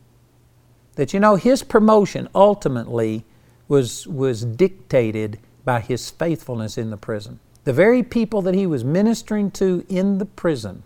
That 0.97 1.15
you 1.15 1.21
know 1.21 1.37
his 1.37 1.63
promotion 1.63 2.29
ultimately 2.35 3.25
was, 3.67 4.07
was 4.07 4.45
dictated 4.45 5.39
by 5.65 5.81
his 5.81 6.11
faithfulness 6.11 6.77
in 6.77 6.91
the 6.91 6.97
prison. 6.99 7.41
The 7.65 7.73
very 7.73 8.03
people 8.03 8.43
that 8.43 8.55
he 8.55 8.67
was 8.67 8.85
ministering 8.85 9.51
to 9.53 9.87
in 9.89 10.19
the 10.19 10.27
prison 10.27 10.83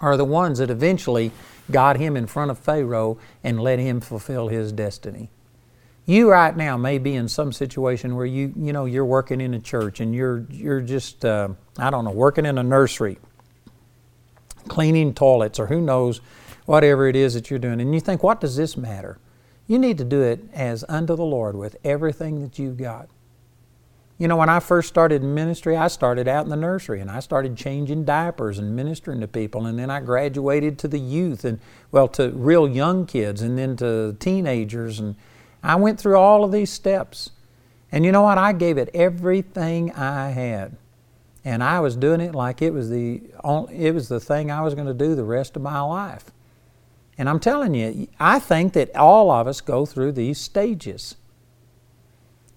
are 0.00 0.16
the 0.16 0.24
ones 0.24 0.58
that 0.58 0.70
eventually 0.70 1.32
got 1.70 1.96
him 1.96 2.16
in 2.16 2.28
front 2.28 2.52
of 2.52 2.58
Pharaoh 2.58 3.18
and 3.42 3.60
let 3.60 3.80
him 3.80 4.00
fulfill 4.00 4.48
his 4.48 4.70
destiny. 4.70 5.30
You 6.04 6.30
right 6.30 6.56
now 6.56 6.76
may 6.76 6.98
be 6.98 7.14
in 7.14 7.28
some 7.28 7.52
situation 7.52 8.16
where 8.16 8.26
you 8.26 8.52
you 8.56 8.72
know 8.72 8.86
you're 8.86 9.04
working 9.04 9.40
in 9.40 9.54
a 9.54 9.60
church 9.60 10.00
and 10.00 10.14
you're 10.14 10.46
you're 10.50 10.80
just 10.80 11.24
uh, 11.24 11.50
I 11.78 11.90
don't 11.90 12.04
know 12.04 12.10
working 12.10 12.44
in 12.44 12.58
a 12.58 12.62
nursery, 12.62 13.18
cleaning 14.66 15.14
toilets 15.14 15.60
or 15.60 15.66
who 15.66 15.80
knows 15.80 16.20
whatever 16.66 17.08
it 17.08 17.16
is 17.16 17.34
that 17.34 17.50
you're 17.50 17.58
doing, 17.58 17.80
and 17.80 17.94
you 17.94 18.00
think, 18.00 18.22
what 18.22 18.40
does 18.40 18.56
this 18.56 18.76
matter? 18.76 19.18
You 19.66 19.78
need 19.78 19.98
to 19.98 20.04
do 20.04 20.22
it 20.22 20.40
as 20.52 20.84
unto 20.88 21.14
the 21.16 21.24
Lord 21.24 21.56
with 21.56 21.76
everything 21.84 22.42
that 22.42 22.58
you've 22.58 22.76
got. 22.76 23.08
You 24.18 24.28
know, 24.28 24.36
when 24.36 24.48
I 24.48 24.60
first 24.60 24.88
started 24.88 25.22
ministry, 25.22 25.76
I 25.76 25.88
started 25.88 26.28
out 26.28 26.44
in 26.44 26.50
the 26.50 26.56
nursery 26.56 27.00
and 27.00 27.10
I 27.10 27.20
started 27.20 27.56
changing 27.56 28.04
diapers 28.04 28.58
and 28.58 28.76
ministering 28.76 29.20
to 29.20 29.26
people. 29.26 29.66
And 29.66 29.78
then 29.78 29.90
I 29.90 30.00
graduated 30.00 30.78
to 30.80 30.88
the 30.88 31.00
youth 31.00 31.44
and, 31.44 31.58
well, 31.90 32.06
to 32.08 32.30
real 32.30 32.68
young 32.68 33.06
kids 33.06 33.42
and 33.42 33.58
then 33.58 33.76
to 33.78 34.16
teenagers. 34.20 35.00
And 35.00 35.16
I 35.62 35.76
went 35.76 36.00
through 36.00 36.16
all 36.16 36.44
of 36.44 36.52
these 36.52 36.70
steps. 36.70 37.30
And 37.90 38.04
you 38.04 38.12
know 38.12 38.22
what? 38.22 38.38
I 38.38 38.52
gave 38.52 38.78
it 38.78 38.90
everything 38.94 39.92
I 39.92 40.30
had. 40.30 40.76
And 41.44 41.62
I 41.62 41.80
was 41.80 41.96
doing 41.96 42.20
it 42.20 42.34
like 42.34 42.62
it 42.62 42.72
was 42.72 42.88
the, 42.88 43.22
only, 43.42 43.74
it 43.86 43.94
was 43.94 44.08
the 44.08 44.20
thing 44.20 44.50
I 44.50 44.62
was 44.62 44.74
going 44.74 44.86
to 44.86 44.94
do 44.94 45.14
the 45.14 45.24
rest 45.24 45.56
of 45.56 45.62
my 45.62 45.80
life. 45.80 46.30
And 47.18 47.28
I'm 47.28 47.40
telling 47.40 47.74
you, 47.74 48.08
I 48.18 48.38
think 48.38 48.72
that 48.72 48.94
all 48.96 49.30
of 49.30 49.46
us 49.46 49.60
go 49.60 49.84
through 49.84 50.12
these 50.12 50.40
stages. 50.40 51.16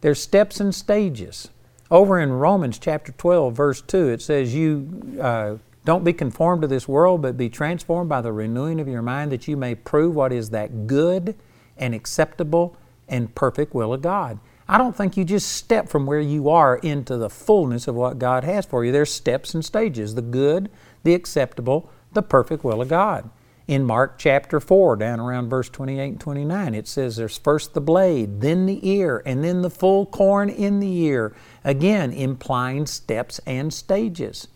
There's 0.01 0.21
steps 0.21 0.59
and 0.59 0.73
stages. 0.73 1.49
Over 1.91 2.19
in 2.19 2.31
Romans 2.31 2.79
chapter 2.79 3.11
12, 3.11 3.53
verse 3.53 3.81
2, 3.81 4.09
it 4.09 4.21
says, 4.21 4.55
You 4.55 5.19
uh, 5.21 5.55
don't 5.83 6.03
be 6.03 6.13
conformed 6.13 6.61
to 6.61 6.67
this 6.67 6.87
world, 6.87 7.21
but 7.21 7.37
be 7.37 7.49
transformed 7.49 8.09
by 8.09 8.21
the 8.21 8.31
renewing 8.31 8.79
of 8.79 8.87
your 8.87 9.01
mind, 9.01 9.31
that 9.31 9.47
you 9.47 9.57
may 9.57 9.75
prove 9.75 10.15
what 10.15 10.31
is 10.31 10.51
that 10.51 10.87
good 10.87 11.35
and 11.77 11.93
acceptable 11.93 12.77
and 13.07 13.33
perfect 13.35 13.73
will 13.73 13.93
of 13.93 14.01
God. 14.01 14.39
I 14.67 14.77
don't 14.77 14.95
think 14.95 15.15
you 15.15 15.23
just 15.23 15.51
step 15.51 15.89
from 15.89 16.05
where 16.05 16.19
you 16.19 16.49
are 16.49 16.77
into 16.77 17.17
the 17.17 17.29
fullness 17.29 17.87
of 17.87 17.95
what 17.95 18.17
God 18.17 18.43
has 18.43 18.65
for 18.65 18.83
you. 18.83 18.91
There's 18.91 19.13
steps 19.13 19.53
and 19.53 19.63
stages 19.63 20.15
the 20.15 20.21
good, 20.21 20.71
the 21.03 21.13
acceptable, 21.13 21.91
the 22.13 22.23
perfect 22.23 22.63
will 22.63 22.81
of 22.81 22.87
God 22.87 23.29
in 23.67 23.83
Mark 23.83 24.17
chapter 24.17 24.59
4, 24.59 24.95
down 24.95 25.19
around 25.19 25.49
verse 25.49 25.69
28 25.69 26.07
and 26.07 26.19
29. 26.19 26.75
It 26.75 26.87
says 26.87 27.15
there's 27.15 27.37
first 27.37 27.73
the 27.73 27.81
blade, 27.81 28.41
then 28.41 28.65
the 28.65 28.87
ear, 28.87 29.23
and 29.25 29.43
then 29.43 29.61
the 29.61 29.69
full 29.69 30.05
corn 30.05 30.49
in 30.49 30.79
the 30.79 30.97
ear. 31.01 31.35
Again, 31.63 32.11
implying 32.11 32.85
steps 32.85 33.39
and 33.45 33.73
stages. 33.73 34.47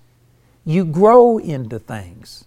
you 0.63 0.85
grow 0.85 1.39
into 1.39 1.79
things. 1.79 2.45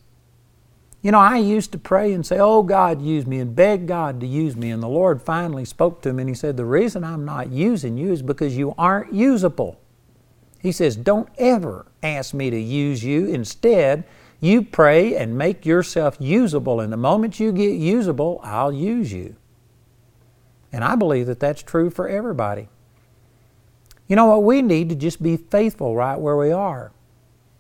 You 1.02 1.10
know, 1.10 1.18
I 1.18 1.38
used 1.38 1.72
to 1.72 1.78
pray 1.78 2.12
and 2.12 2.24
say, 2.24 2.38
Oh, 2.38 2.62
God, 2.62 3.02
use 3.02 3.26
me, 3.26 3.40
and 3.40 3.54
beg 3.54 3.86
God 3.88 4.20
to 4.20 4.26
use 4.26 4.56
me. 4.56 4.70
And 4.70 4.82
the 4.82 4.88
Lord 4.88 5.20
finally 5.20 5.64
spoke 5.64 6.00
to 6.02 6.08
him 6.08 6.20
and 6.20 6.28
He 6.28 6.34
said, 6.34 6.56
The 6.56 6.64
reason 6.64 7.02
I'm 7.02 7.24
not 7.24 7.50
using 7.50 7.98
you 7.98 8.12
is 8.12 8.22
because 8.22 8.56
you 8.56 8.72
aren't 8.78 9.12
usable. 9.12 9.80
He 10.60 10.70
says, 10.70 10.94
Don't 10.94 11.28
ever 11.38 11.86
ask 12.04 12.32
me 12.32 12.50
to 12.50 12.58
use 12.58 13.02
you. 13.02 13.26
Instead, 13.26 14.04
you 14.40 14.62
pray 14.62 15.16
and 15.16 15.36
make 15.36 15.66
yourself 15.66 16.16
usable. 16.20 16.80
And 16.80 16.92
the 16.92 16.96
moment 16.96 17.40
you 17.40 17.52
get 17.52 17.74
usable, 17.74 18.40
I'll 18.44 18.72
use 18.72 19.12
you. 19.12 19.34
And 20.72 20.84
I 20.84 20.94
believe 20.94 21.26
that 21.26 21.40
that's 21.40 21.62
true 21.62 21.90
for 21.90 22.08
everybody. 22.08 22.68
You 24.06 24.16
know 24.16 24.26
what? 24.26 24.44
We 24.44 24.62
need 24.62 24.88
to 24.88 24.94
just 24.94 25.22
be 25.22 25.36
faithful 25.36 25.96
right 25.96 26.18
where 26.18 26.36
we 26.36 26.52
are. 26.52 26.92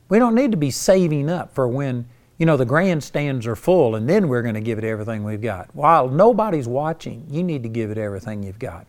We 0.08 0.18
don't 0.18 0.34
need 0.34 0.50
to 0.52 0.56
be 0.56 0.70
saving 0.70 1.28
up 1.28 1.54
for 1.54 1.66
when 1.66 2.06
you 2.42 2.46
know, 2.46 2.56
the 2.56 2.64
grandstands 2.64 3.46
are 3.46 3.54
full 3.54 3.94
and 3.94 4.08
then 4.08 4.26
we're 4.26 4.42
going 4.42 4.56
to 4.56 4.60
give 4.60 4.76
it 4.76 4.82
everything 4.82 5.22
we've 5.22 5.40
got. 5.40 5.70
While 5.76 6.08
nobody's 6.08 6.66
watching, 6.66 7.24
you 7.30 7.44
need 7.44 7.62
to 7.62 7.68
give 7.68 7.92
it 7.92 7.98
everything 7.98 8.42
you've 8.42 8.58
got. 8.58 8.84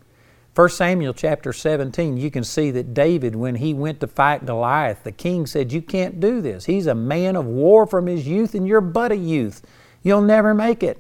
1 0.56 0.70
Samuel 0.70 1.14
chapter 1.14 1.54
17, 1.54 2.18
you 2.18 2.32
can 2.32 2.44
see 2.44 2.72
that 2.72 2.96
David, 2.96 3.36
when 3.36 3.54
he 3.54 3.76
went 3.76 4.00
to 4.00 4.08
fight 4.08 4.48
Goliath, 4.48 5.04
the 5.04 5.12
king 5.12 5.46
said, 5.46 5.72
You 5.72 5.84
can't 5.84 6.20
do 6.20 6.42
this. 6.42 6.66
He's 6.66 6.88
a 6.88 6.96
man 6.96 7.36
of 7.36 7.46
war 7.46 7.86
from 7.86 8.08
his 8.08 8.28
youth, 8.28 8.56
and 8.56 8.68
you're 8.68 8.82
but 8.82 9.12
a 9.12 9.16
youth. 9.16 9.62
You'll 10.02 10.24
never 10.24 10.56
make 10.56 10.82
it. 10.82 10.98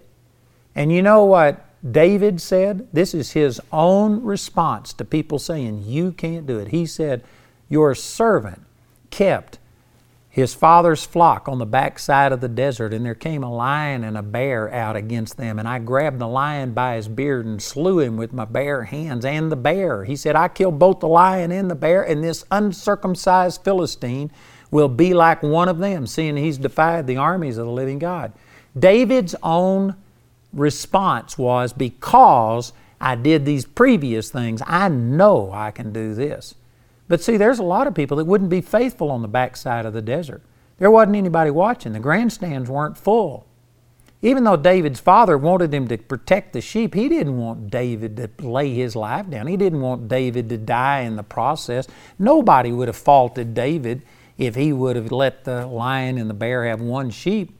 And 0.75 0.91
you 0.91 1.01
know 1.01 1.23
what 1.23 1.65
David 1.91 2.39
said? 2.39 2.87
This 2.93 3.15
is 3.15 3.31
his 3.31 3.59
own 3.71 4.21
response 4.21 4.93
to 4.93 5.03
people 5.03 5.39
saying, 5.39 5.85
You 5.87 6.11
can't 6.11 6.45
do 6.45 6.59
it. 6.59 6.67
He 6.67 6.85
said, 6.85 7.23
Your 7.67 7.95
servant 7.95 8.61
kept 9.09 9.57
his 10.33 10.55
father's 10.55 11.05
flock 11.05 11.47
on 11.47 11.59
the 11.59 11.65
backside 11.65 12.31
of 12.31 12.41
the 12.41 12.47
desert, 12.47 12.91
and 12.91 13.05
there 13.05 13.13
came 13.13 13.43
a 13.43 13.55
lion 13.55 14.03
and 14.03 14.17
a 14.17 14.23
bear 14.23 14.73
out 14.73 14.95
against 14.95 15.37
them. 15.37 15.59
And 15.59 15.67
I 15.67 15.77
grabbed 15.77 16.17
the 16.17 16.27
lion 16.27 16.73
by 16.73 16.95
his 16.95 17.07
beard 17.07 17.45
and 17.45 17.61
slew 17.61 17.99
him 17.99 18.17
with 18.17 18.33
my 18.33 18.45
bare 18.45 18.85
hands 18.85 19.25
and 19.25 19.51
the 19.51 19.55
bear. 19.55 20.05
He 20.05 20.15
said, 20.15 20.35
I 20.35 20.47
killed 20.47 20.79
both 20.79 21.01
the 21.01 21.07
lion 21.07 21.51
and 21.51 21.69
the 21.69 21.75
bear, 21.75 22.01
and 22.01 22.23
this 22.23 22.45
uncircumcised 22.49 23.63
Philistine 23.63 24.31
will 24.71 24.89
be 24.89 25.13
like 25.13 25.43
one 25.43 25.69
of 25.69 25.77
them, 25.77 26.07
seeing 26.07 26.35
he's 26.35 26.57
defied 26.57 27.05
the 27.05 27.17
armies 27.17 27.59
of 27.59 27.67
the 27.67 27.71
living 27.71 27.99
God. 27.99 28.33
David's 28.77 29.35
own 29.43 29.95
response 30.51 31.37
was, 31.37 31.73
Because 31.73 32.73
I 32.99 33.13
did 33.13 33.45
these 33.45 33.65
previous 33.65 34.31
things, 34.31 34.63
I 34.65 34.87
know 34.89 35.51
I 35.53 35.69
can 35.69 35.93
do 35.93 36.15
this. 36.15 36.55
But 37.13 37.21
see, 37.21 37.37
there's 37.37 37.59
a 37.59 37.63
lot 37.63 37.85
of 37.85 37.93
people 37.93 38.17
that 38.17 38.25
wouldn't 38.25 38.49
be 38.49 38.59
faithful 38.59 39.11
on 39.11 39.21
the 39.21 39.27
backside 39.27 39.85
of 39.85 39.93
the 39.93 40.01
desert. 40.01 40.41
There 40.79 40.89
wasn't 40.89 41.17
anybody 41.17 41.51
watching. 41.51 41.93
The 41.93 41.99
grandstands 41.99 42.71
weren't 42.71 42.97
full. 42.97 43.45
Even 44.23 44.45
though 44.45 44.57
David's 44.57 44.99
father 44.99 45.37
wanted 45.37 45.71
him 45.71 45.87
to 45.89 45.97
protect 45.99 46.53
the 46.53 46.59
sheep, 46.59 46.95
he 46.95 47.07
didn't 47.07 47.37
want 47.37 47.69
David 47.69 48.17
to 48.17 48.49
lay 48.49 48.73
his 48.73 48.95
life 48.95 49.29
down. 49.29 49.45
He 49.45 49.57
didn't 49.57 49.81
want 49.81 50.07
David 50.07 50.49
to 50.49 50.57
die 50.57 51.01
in 51.01 51.15
the 51.15 51.21
process. 51.21 51.87
Nobody 52.17 52.71
would 52.71 52.87
have 52.87 52.97
faulted 52.97 53.53
David 53.53 54.01
if 54.39 54.55
he 54.55 54.73
would 54.73 54.95
have 54.95 55.11
let 55.11 55.43
the 55.43 55.67
lion 55.67 56.17
and 56.17 56.31
the 56.31 56.33
bear 56.33 56.65
have 56.65 56.81
one 56.81 57.11
sheep. 57.11 57.55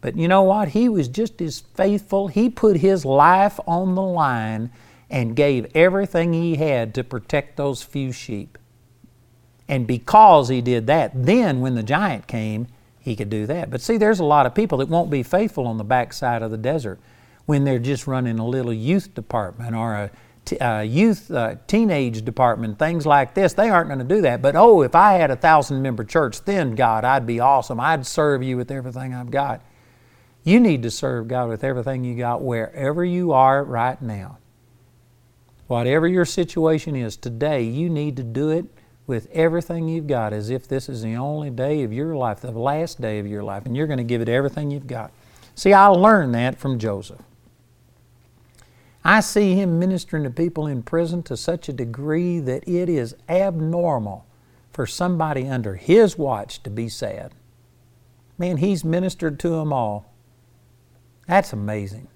But 0.00 0.16
you 0.16 0.26
know 0.26 0.44
what? 0.44 0.68
He 0.68 0.88
was 0.88 1.06
just 1.06 1.42
as 1.42 1.60
faithful. 1.60 2.28
He 2.28 2.48
put 2.48 2.78
his 2.78 3.04
life 3.04 3.60
on 3.66 3.94
the 3.94 4.00
line 4.00 4.70
and 5.10 5.36
gave 5.36 5.70
everything 5.76 6.32
he 6.32 6.54
had 6.54 6.94
to 6.94 7.04
protect 7.04 7.58
those 7.58 7.82
few 7.82 8.10
sheep. 8.10 8.56
And 9.70 9.86
because 9.86 10.48
he 10.48 10.60
did 10.60 10.88
that, 10.88 11.12
then 11.14 11.60
when 11.60 11.76
the 11.76 11.84
giant 11.84 12.26
came, 12.26 12.66
he 12.98 13.14
could 13.14 13.30
do 13.30 13.46
that. 13.46 13.70
But 13.70 13.80
see, 13.80 13.96
there's 13.96 14.18
a 14.18 14.24
lot 14.24 14.44
of 14.44 14.52
people 14.52 14.78
that 14.78 14.88
won't 14.88 15.10
be 15.10 15.22
faithful 15.22 15.68
on 15.68 15.78
the 15.78 15.84
backside 15.84 16.42
of 16.42 16.50
the 16.50 16.58
desert 16.58 16.98
when 17.46 17.62
they're 17.62 17.78
just 17.78 18.08
running 18.08 18.40
a 18.40 18.46
little 18.46 18.72
youth 18.72 19.14
department 19.14 19.76
or 19.76 19.94
a 19.94 20.10
t- 20.44 20.58
uh, 20.58 20.80
youth 20.80 21.30
uh, 21.30 21.54
teenage 21.68 22.24
department, 22.24 22.80
things 22.80 23.06
like 23.06 23.34
this. 23.34 23.52
They 23.52 23.68
aren't 23.68 23.86
going 23.86 24.00
to 24.00 24.04
do 24.04 24.20
that. 24.22 24.42
But 24.42 24.56
oh, 24.56 24.82
if 24.82 24.96
I 24.96 25.12
had 25.12 25.30
a 25.30 25.36
thousand 25.36 25.80
member 25.82 26.02
church, 26.02 26.42
then 26.42 26.74
God, 26.74 27.04
I'd 27.04 27.24
be 27.24 27.38
awesome. 27.38 27.78
I'd 27.78 28.04
serve 28.04 28.42
you 28.42 28.56
with 28.56 28.72
everything 28.72 29.14
I've 29.14 29.30
got. 29.30 29.62
You 30.42 30.58
need 30.58 30.82
to 30.82 30.90
serve 30.90 31.28
God 31.28 31.48
with 31.48 31.62
everything 31.62 32.02
you 32.02 32.16
got 32.16 32.42
wherever 32.42 33.04
you 33.04 33.30
are 33.30 33.62
right 33.62 34.02
now. 34.02 34.38
Whatever 35.68 36.08
your 36.08 36.24
situation 36.24 36.96
is 36.96 37.16
today, 37.16 37.62
you 37.62 37.88
need 37.88 38.16
to 38.16 38.24
do 38.24 38.50
it 38.50 38.64
with 39.06 39.28
everything 39.32 39.88
you've 39.88 40.06
got 40.06 40.32
as 40.32 40.50
if 40.50 40.68
this 40.68 40.88
is 40.88 41.02
the 41.02 41.16
only 41.16 41.50
day 41.50 41.82
of 41.82 41.92
your 41.92 42.14
life, 42.16 42.40
the 42.40 42.50
last 42.52 43.00
day 43.00 43.18
of 43.18 43.26
your 43.26 43.42
life, 43.42 43.66
and 43.66 43.76
you're 43.76 43.86
going 43.86 43.98
to 43.98 44.04
give 44.04 44.20
it 44.20 44.28
everything 44.28 44.70
you've 44.70 44.86
got. 44.86 45.12
See, 45.54 45.72
I 45.72 45.86
learned 45.86 46.34
that 46.34 46.58
from 46.58 46.78
Joseph. 46.78 47.20
I 49.04 49.20
see 49.20 49.54
him 49.54 49.78
ministering 49.78 50.24
to 50.24 50.30
people 50.30 50.66
in 50.66 50.82
prison 50.82 51.22
to 51.24 51.36
such 51.36 51.68
a 51.68 51.72
degree 51.72 52.38
that 52.40 52.68
it 52.68 52.88
is 52.88 53.16
abnormal 53.28 54.26
for 54.72 54.86
somebody 54.86 55.48
under 55.48 55.74
his 55.74 56.18
watch 56.18 56.62
to 56.62 56.70
be 56.70 56.88
sad. 56.88 57.32
Man, 58.38 58.58
he's 58.58 58.84
ministered 58.84 59.38
to 59.40 59.50
them 59.50 59.72
all. 59.72 60.12
That's 61.26 61.52
amazing. 61.52 62.08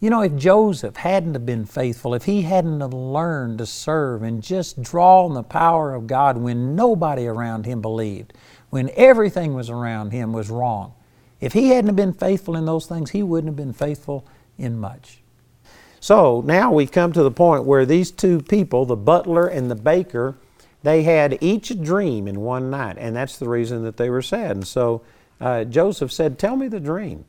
You 0.00 0.08
know, 0.08 0.22
if 0.22 0.34
Joseph 0.34 0.96
hadn't 0.96 1.34
have 1.34 1.44
been 1.44 1.66
faithful, 1.66 2.14
if 2.14 2.24
he 2.24 2.40
hadn't 2.40 2.80
have 2.80 2.94
learned 2.94 3.58
to 3.58 3.66
serve 3.66 4.22
and 4.22 4.42
just 4.42 4.82
draw 4.82 5.26
on 5.26 5.34
the 5.34 5.42
power 5.42 5.94
of 5.94 6.06
God 6.06 6.38
when 6.38 6.74
nobody 6.74 7.26
around 7.26 7.66
him 7.66 7.82
believed, 7.82 8.32
when 8.70 8.90
everything 8.96 9.52
was 9.52 9.68
around 9.68 10.12
him 10.12 10.32
was 10.32 10.48
wrong, 10.48 10.94
if 11.38 11.52
he 11.52 11.68
hadn't 11.68 11.88
have 11.88 11.96
been 11.96 12.14
faithful 12.14 12.56
in 12.56 12.64
those 12.64 12.86
things, 12.86 13.10
he 13.10 13.22
wouldn't 13.22 13.48
have 13.48 13.56
been 13.56 13.74
faithful 13.74 14.26
in 14.56 14.78
much. 14.78 15.20
So 16.00 16.42
now 16.46 16.72
we've 16.72 16.90
come 16.90 17.12
to 17.12 17.22
the 17.22 17.30
point 17.30 17.64
where 17.64 17.84
these 17.84 18.10
two 18.10 18.40
people, 18.40 18.86
the 18.86 18.96
butler 18.96 19.46
and 19.46 19.70
the 19.70 19.74
baker, 19.74 20.34
they 20.82 21.02
had 21.02 21.36
each 21.42 21.70
a 21.70 21.74
dream 21.74 22.26
in 22.26 22.40
one 22.40 22.70
night, 22.70 22.96
and 22.98 23.14
that's 23.14 23.36
the 23.36 23.48
reason 23.50 23.84
that 23.84 23.98
they 23.98 24.08
were 24.08 24.22
sad. 24.22 24.52
And 24.52 24.66
so 24.66 25.02
uh, 25.42 25.64
Joseph 25.64 26.10
said, 26.10 26.38
Tell 26.38 26.56
me 26.56 26.68
the 26.68 26.80
dream. 26.80 27.26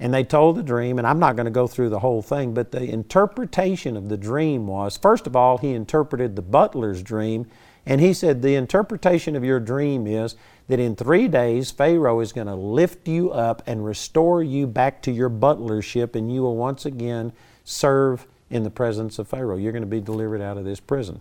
And 0.00 0.14
they 0.14 0.22
told 0.22 0.56
the 0.56 0.62
dream, 0.62 0.98
and 0.98 1.06
I'm 1.06 1.18
not 1.18 1.34
going 1.34 1.46
to 1.46 1.50
go 1.50 1.66
through 1.66 1.90
the 1.90 1.98
whole 1.98 2.22
thing, 2.22 2.54
but 2.54 2.70
the 2.70 2.84
interpretation 2.84 3.96
of 3.96 4.08
the 4.08 4.16
dream 4.16 4.66
was 4.66 4.96
first 4.96 5.26
of 5.26 5.34
all, 5.34 5.58
he 5.58 5.72
interpreted 5.72 6.36
the 6.36 6.42
butler's 6.42 7.02
dream, 7.02 7.46
and 7.84 8.00
he 8.00 8.14
said, 8.14 8.42
The 8.42 8.54
interpretation 8.54 9.34
of 9.34 9.44
your 9.44 9.58
dream 9.58 10.06
is 10.06 10.36
that 10.68 10.78
in 10.78 10.94
three 10.94 11.26
days, 11.26 11.70
Pharaoh 11.70 12.20
is 12.20 12.32
going 12.32 12.46
to 12.46 12.54
lift 12.54 13.08
you 13.08 13.32
up 13.32 13.62
and 13.66 13.84
restore 13.84 14.42
you 14.42 14.66
back 14.66 15.02
to 15.02 15.10
your 15.10 15.30
butlership, 15.30 16.14
and 16.14 16.32
you 16.32 16.42
will 16.42 16.56
once 16.56 16.86
again 16.86 17.32
serve 17.64 18.26
in 18.50 18.62
the 18.62 18.70
presence 18.70 19.18
of 19.18 19.26
Pharaoh. 19.26 19.56
You're 19.56 19.72
going 19.72 19.82
to 19.82 19.86
be 19.86 20.00
delivered 20.00 20.40
out 20.40 20.58
of 20.58 20.64
this 20.64 20.80
prison. 20.80 21.20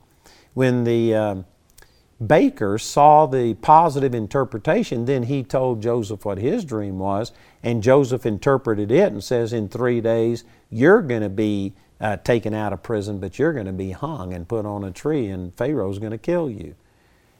When 0.53 0.83
the 0.83 1.15
um, 1.15 1.45
baker 2.25 2.77
saw 2.77 3.25
the 3.25 3.53
positive 3.55 4.15
interpretation, 4.15 5.05
then 5.05 5.23
he 5.23 5.43
told 5.43 5.81
Joseph 5.81 6.25
what 6.25 6.37
his 6.37 6.65
dream 6.65 6.99
was, 6.99 7.31
and 7.63 7.83
Joseph 7.83 8.25
interpreted 8.25 8.91
it 8.91 9.11
and 9.11 9.23
says, 9.23 9.53
In 9.53 9.69
three 9.69 10.01
days, 10.01 10.43
you're 10.69 11.01
going 11.01 11.21
to 11.21 11.29
be 11.29 11.73
uh, 11.99 12.17
taken 12.17 12.53
out 12.53 12.73
of 12.73 12.83
prison, 12.83 13.19
but 13.19 13.39
you're 13.39 13.53
going 13.53 13.65
to 13.65 13.73
be 13.73 13.91
hung 13.91 14.33
and 14.33 14.47
put 14.47 14.65
on 14.65 14.83
a 14.83 14.91
tree, 14.91 15.27
and 15.27 15.55
Pharaoh's 15.55 15.99
going 15.99 16.11
to 16.11 16.17
kill 16.17 16.49
you. 16.49 16.75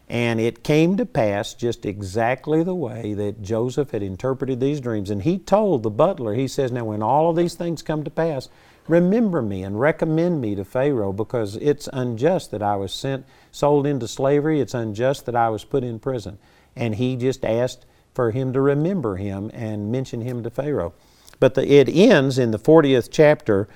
And 0.09 0.39
it 0.39 0.63
came 0.63 0.95
to 0.97 1.05
pass 1.05 1.53
just 1.53 1.85
exactly 1.85 2.63
the 2.63 2.75
way 2.75 3.13
that 3.13 3.41
Joseph 3.41 3.91
had 3.91 4.01
interpreted 4.01 4.59
these 4.59 4.79
dreams. 4.79 5.09
And 5.09 5.23
he 5.23 5.37
told 5.37 5.83
the 5.83 5.89
butler, 5.89 6.33
he 6.33 6.47
says, 6.47 6.71
Now, 6.71 6.85
when 6.85 7.03
all 7.03 7.29
of 7.29 7.35
these 7.35 7.55
things 7.55 7.81
come 7.81 8.05
to 8.05 8.09
pass, 8.09 8.47
remember 8.87 9.41
me 9.41 9.63
and 9.63 9.79
recommend 9.79 10.39
me 10.39 10.55
to 10.55 10.63
Pharaoh 10.63 11.11
because 11.11 11.57
it's 11.57 11.89
unjust 11.91 12.51
that 12.51 12.63
I 12.63 12.77
was 12.77 12.93
sent, 12.93 13.25
sold 13.57 13.87
into 13.87 14.07
slavery. 14.07 14.61
It's 14.61 14.73
unjust 14.73 15.25
that 15.25 15.35
I 15.35 15.49
was 15.49 15.63
put 15.63 15.83
in 15.83 15.99
prison. 15.99 16.37
And 16.75 16.95
he 16.95 17.15
just 17.15 17.43
asked 17.43 17.85
for 18.13 18.31
him 18.31 18.53
to 18.53 18.61
remember 18.61 19.17
him 19.17 19.51
and 19.53 19.91
mention 19.91 20.21
him 20.21 20.43
to 20.43 20.49
Pharaoh. 20.49 20.93
But 21.39 21.55
the, 21.55 21.71
it 21.71 21.89
ends 21.89 22.37
in 22.39 22.51
the 22.51 22.59
40th 22.59 23.09
chapter 23.11 23.67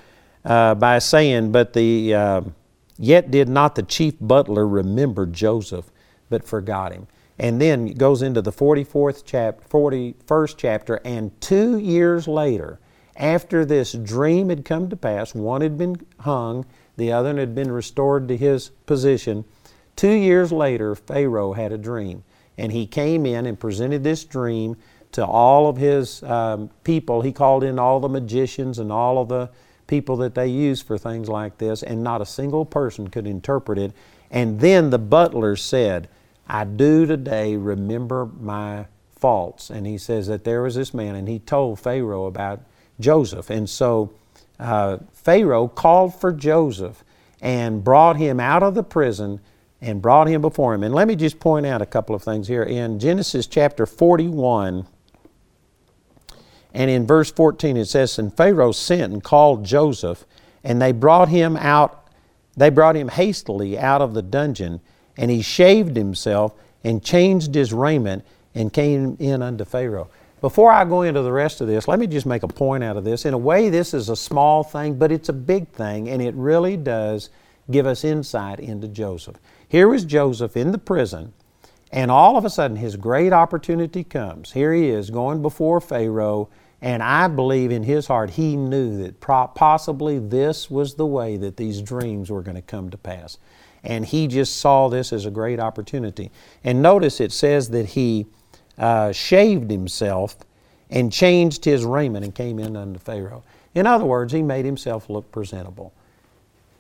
uh, 0.46 0.76
by 0.76 1.00
saying, 1.00 1.52
But 1.52 1.74
the, 1.74 2.14
uh, 2.14 2.42
yet 2.98 3.32
did 3.32 3.50
not 3.50 3.76
the 3.76 3.84
chief 3.84 4.16
butler 4.20 4.68
remember 4.68 5.26
Joseph, 5.26 5.92
but 6.30 6.48
forgot 6.48 6.94
him. 6.94 7.08
And 7.38 7.60
then 7.60 7.88
it 7.88 7.98
goes 7.98 8.22
into 8.22 8.42
the 8.42 8.52
44th 8.52 9.24
chapter, 9.26 9.68
41st 9.68 10.56
chapter, 10.58 11.02
and 11.04 11.40
two 11.42 11.78
years 11.78 12.28
later, 12.28 12.80
after 13.16 13.66
this 13.66 13.94
dream 13.94 14.50
had 14.50 14.64
come 14.64 14.90
to 14.90 14.96
pass, 14.96 15.34
one 15.34 15.62
had 15.62 15.78
been 15.78 16.06
hung, 16.20 16.66
the 16.98 17.12
other 17.12 17.38
had 17.38 17.56
been 17.56 17.72
restored 17.72 18.28
to 18.28 18.38
his 18.38 18.70
position. 18.86 19.46
Two 19.96 20.12
years 20.12 20.52
later, 20.52 20.96
Pharaoh 20.96 21.54
had 21.54 21.72
a 21.72 21.78
dream 21.78 22.24
and 22.58 22.72
he 22.72 22.86
came 22.86 23.26
in 23.26 23.46
and 23.46 23.60
presented 23.60 24.04
this 24.04 24.24
dream 24.24 24.78
to 25.14 25.26
all 25.26 25.68
of 25.68 25.78
his 25.78 26.24
um, 26.24 26.70
people. 26.84 27.22
He 27.22 27.32
called 27.32 27.64
in 27.64 27.80
all 27.80 28.00
the 28.00 28.10
magicians 28.10 28.80
and 28.80 28.92
all 28.92 29.20
of 29.20 29.30
the 29.30 29.50
people 29.88 30.16
that 30.18 30.36
they 30.36 30.48
use 30.48 30.82
for 30.82 30.98
things 30.98 31.28
like 31.28 31.58
this, 31.58 31.84
and 31.84 32.02
not 32.02 32.22
a 32.22 32.26
single 32.26 32.66
person 32.66 33.10
could 33.10 33.28
interpret 33.28 33.78
it. 33.78 33.92
And 34.30 34.60
then 34.60 34.90
the 34.90 35.00
butler 35.00 35.58
said, 35.58 36.08
I 36.48 36.64
do 36.64 37.06
today 37.06 37.58
remember 37.58 38.26
my 38.40 38.86
faults. 39.12 39.70
And 39.70 39.86
he 39.86 39.98
says 39.98 40.28
that 40.28 40.46
there 40.46 40.62
was 40.62 40.76
this 40.76 40.94
man, 40.94 41.16
and 41.16 41.28
he 41.28 41.40
told 41.40 41.80
Pharaoh 41.80 42.26
about 42.26 42.62
Joseph. 43.00 43.50
And 43.50 43.70
so 43.70 44.14
uh, 44.60 45.00
Pharaoh 45.12 45.68
called 45.68 46.16
for 46.16 46.32
Joseph 46.32 47.04
and 47.42 47.84
brought 47.84 48.16
him 48.16 48.40
out 48.40 48.64
of 48.64 48.76
the 48.76 48.84
prison 48.84 49.42
and 49.82 50.02
brought 50.02 50.28
him 50.28 50.42
before 50.42 50.74
him. 50.74 50.84
And 50.84 50.94
let 50.94 51.08
me 51.08 51.16
just 51.16 51.40
point 51.40 51.66
out 51.66 51.82
a 51.82 51.86
couple 51.86 52.16
of 52.16 52.24
things 52.24 52.48
here. 52.48 52.64
In 52.64 53.00
Genesis 53.00 53.48
chapter 53.48 53.86
41, 53.86 54.86
and 56.74 56.90
in 56.90 57.06
verse 57.06 57.32
14, 57.32 57.76
it 57.78 57.86
says, 57.86 58.18
And 58.20 58.36
Pharaoh 58.36 58.72
sent 58.72 59.12
and 59.12 59.24
called 59.24 59.66
Joseph, 59.66 60.26
and 60.64 60.82
they 60.82 60.92
brought 60.92 61.30
him 61.30 61.58
out, 61.58 62.08
they 62.56 62.70
brought 62.70 62.96
him 62.96 63.10
hastily 63.10 63.78
out 63.78 64.02
of 64.02 64.14
the 64.14 64.22
dungeon, 64.22 64.82
and 65.18 65.32
he 65.32 65.42
shaved 65.42 65.96
himself 65.96 66.54
and 66.84 67.04
changed 67.04 67.56
his 67.56 67.74
raiment 67.74 68.24
and 68.54 68.72
came 68.72 69.18
in 69.20 69.42
unto 69.42 69.66
Pharaoh. 69.66 70.10
Before 70.42 70.72
I 70.72 70.86
go 70.86 71.04
into 71.04 71.22
the 71.22 71.32
rest 71.32 71.62
of 71.62 71.68
this, 71.68 71.88
let 71.88 72.00
me 72.00 72.08
just 72.08 72.26
make 72.26 72.42
a 72.42 72.48
point 72.48 72.84
out 72.84 72.98
of 72.98 73.04
this. 73.04 73.26
In 73.26 73.34
a 73.34 73.38
way, 73.38 73.70
this 73.70 73.94
is 73.94 74.10
a 74.10 74.16
small 74.16 74.64
thing, 74.64 74.96
but 74.96 75.12
it's 75.12 75.30
a 75.30 75.34
big 75.34 75.68
thing, 75.70 76.10
and 76.10 76.22
it 76.22 76.34
really 76.34 76.78
does 76.78 77.30
give 77.70 77.86
us 77.86 78.04
insight 78.04 78.60
into 78.60 78.88
Joseph. 78.88 79.36
Here 79.72 79.88
was 79.88 80.04
Joseph 80.04 80.58
in 80.58 80.74
the 80.74 80.78
prison, 80.78 81.32
and 81.94 82.12
all 82.12 82.36
of 82.36 82.44
a 82.44 82.50
sudden 82.50 82.76
his 82.76 82.98
great 82.98 83.32
opportunity 83.32 84.04
comes. 84.04 84.52
Here 84.52 84.74
he 84.74 84.90
is 84.90 85.10
going 85.10 85.42
before 85.42 85.80
Pharaoh, 85.80 86.50
and 86.82 87.02
I 87.02 87.30
believe 87.30 87.72
in 87.72 87.84
his 87.84 88.08
heart 88.08 88.32
he 88.32 88.58
knew 88.58 89.02
that 89.02 89.22
possibly 89.22 90.20
this 90.20 90.70
was 90.70 90.96
the 90.96 91.06
way 91.06 91.38
that 91.38 91.56
these 91.56 91.82
dreams 91.82 92.30
were 92.30 92.42
going 92.42 92.58
to 92.58 92.62
come 92.62 92.90
to 92.90 92.98
pass. 92.98 93.38
And 93.82 94.06
he 94.06 94.28
just 94.28 94.58
saw 94.58 94.90
this 94.90 95.14
as 95.14 95.26
a 95.26 95.32
great 95.32 95.62
opportunity. 95.62 96.32
And 96.66 96.82
notice 96.82 97.22
it 97.22 97.32
says 97.32 97.70
that 97.70 97.86
he 97.86 98.26
uh, 98.78 99.14
shaved 99.14 99.72
himself 99.72 100.36
and 100.90 101.14
changed 101.14 101.64
his 101.64 101.86
raiment 101.86 102.26
and 102.26 102.36
came 102.36 102.60
in 102.60 102.76
unto 102.76 103.00
Pharaoh. 103.00 103.44
In 103.74 103.88
other 103.88 104.04
words, 104.04 104.34
he 104.34 104.42
made 104.42 104.66
himself 104.66 105.10
look 105.10 105.32
presentable. 105.32 105.94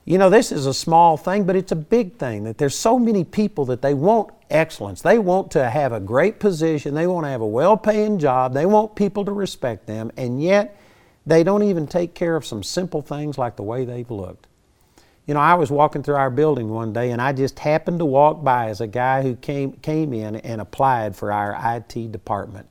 You 0.03 0.17
know, 0.17 0.29
this 0.29 0.51
is 0.51 0.65
a 0.65 0.73
small 0.73 1.15
thing, 1.15 1.43
but 1.43 1.55
it's 1.55 1.71
a 1.71 1.75
big 1.75 2.17
thing 2.17 2.43
that 2.45 2.57
there's 2.57 2.75
so 2.75 2.97
many 2.97 3.23
people 3.23 3.65
that 3.65 3.81
they 3.81 3.93
want 3.93 4.31
excellence. 4.49 5.01
They 5.01 5.19
want 5.19 5.51
to 5.51 5.69
have 5.69 5.93
a 5.93 5.99
great 5.99 6.39
position. 6.39 6.95
They 6.95 7.07
want 7.07 7.25
to 7.25 7.29
have 7.29 7.41
a 7.41 7.47
well 7.47 7.77
paying 7.77 8.17
job. 8.17 8.53
They 8.53 8.65
want 8.65 8.95
people 8.95 9.25
to 9.25 9.31
respect 9.31 9.85
them, 9.85 10.11
and 10.17 10.41
yet 10.41 10.77
they 11.25 11.43
don't 11.43 11.63
even 11.63 11.85
take 11.87 12.13
care 12.13 12.35
of 12.35 12.45
some 12.45 12.63
simple 12.63 13.01
things 13.01 13.37
like 13.37 13.55
the 13.55 13.63
way 13.63 13.85
they've 13.85 14.09
looked. 14.09 14.47
You 15.27 15.35
know, 15.35 15.39
I 15.39 15.53
was 15.53 15.69
walking 15.69 16.01
through 16.01 16.15
our 16.15 16.31
building 16.31 16.69
one 16.69 16.93
day 16.93 17.11
and 17.11 17.21
I 17.21 17.31
just 17.31 17.59
happened 17.59 17.99
to 17.99 18.05
walk 18.05 18.43
by 18.43 18.69
as 18.69 18.81
a 18.81 18.87
guy 18.87 19.21
who 19.21 19.35
came, 19.35 19.73
came 19.73 20.13
in 20.13 20.37
and 20.37 20.59
applied 20.59 21.15
for 21.15 21.31
our 21.31 21.55
IT 21.77 22.11
department. 22.11 22.67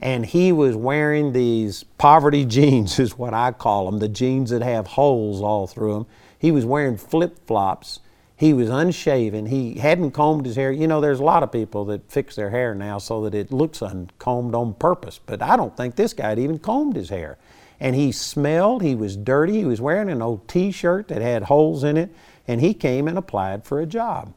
And 0.00 0.24
he 0.24 0.52
was 0.52 0.76
wearing 0.76 1.32
these 1.32 1.82
poverty 1.98 2.44
jeans, 2.46 2.98
is 2.98 3.18
what 3.18 3.34
I 3.34 3.52
call 3.52 3.90
them, 3.90 3.98
the 3.98 4.08
jeans 4.08 4.50
that 4.50 4.62
have 4.62 4.86
holes 4.86 5.42
all 5.42 5.66
through 5.66 5.94
them. 5.94 6.06
He 6.40 6.50
was 6.50 6.64
wearing 6.64 6.96
flip 6.96 7.46
flops. 7.46 8.00
He 8.34 8.52
was 8.52 8.68
unshaven. 8.68 9.46
He 9.46 9.74
hadn't 9.74 10.10
combed 10.10 10.46
his 10.46 10.56
hair. 10.56 10.72
You 10.72 10.88
know, 10.88 11.00
there's 11.00 11.20
a 11.20 11.24
lot 11.24 11.44
of 11.44 11.52
people 11.52 11.84
that 11.84 12.10
fix 12.10 12.34
their 12.34 12.50
hair 12.50 12.74
now 12.74 12.98
so 12.98 13.22
that 13.22 13.34
it 13.34 13.52
looks 13.52 13.80
uncombed 13.80 14.56
on 14.56 14.74
purpose. 14.74 15.20
But 15.24 15.42
I 15.42 15.56
don't 15.56 15.76
think 15.76 15.94
this 15.94 16.14
guy 16.14 16.30
had 16.30 16.38
even 16.40 16.58
combed 16.58 16.96
his 16.96 17.10
hair 17.10 17.38
and 17.80 17.96
he 17.96 18.12
smelled, 18.12 18.82
he 18.82 18.94
was 18.94 19.16
dirty, 19.16 19.58
he 19.58 19.64
was 19.64 19.80
wearing 19.80 20.10
an 20.10 20.20
old 20.20 20.46
t 20.46 20.70
shirt 20.70 21.08
that 21.08 21.22
had 21.22 21.44
holes 21.44 21.82
in 21.82 21.96
it, 21.96 22.10
and 22.46 22.60
he 22.60 22.74
came 22.74 23.08
and 23.08 23.16
applied 23.16 23.64
for 23.64 23.80
a 23.80 23.86
job. 23.86 24.34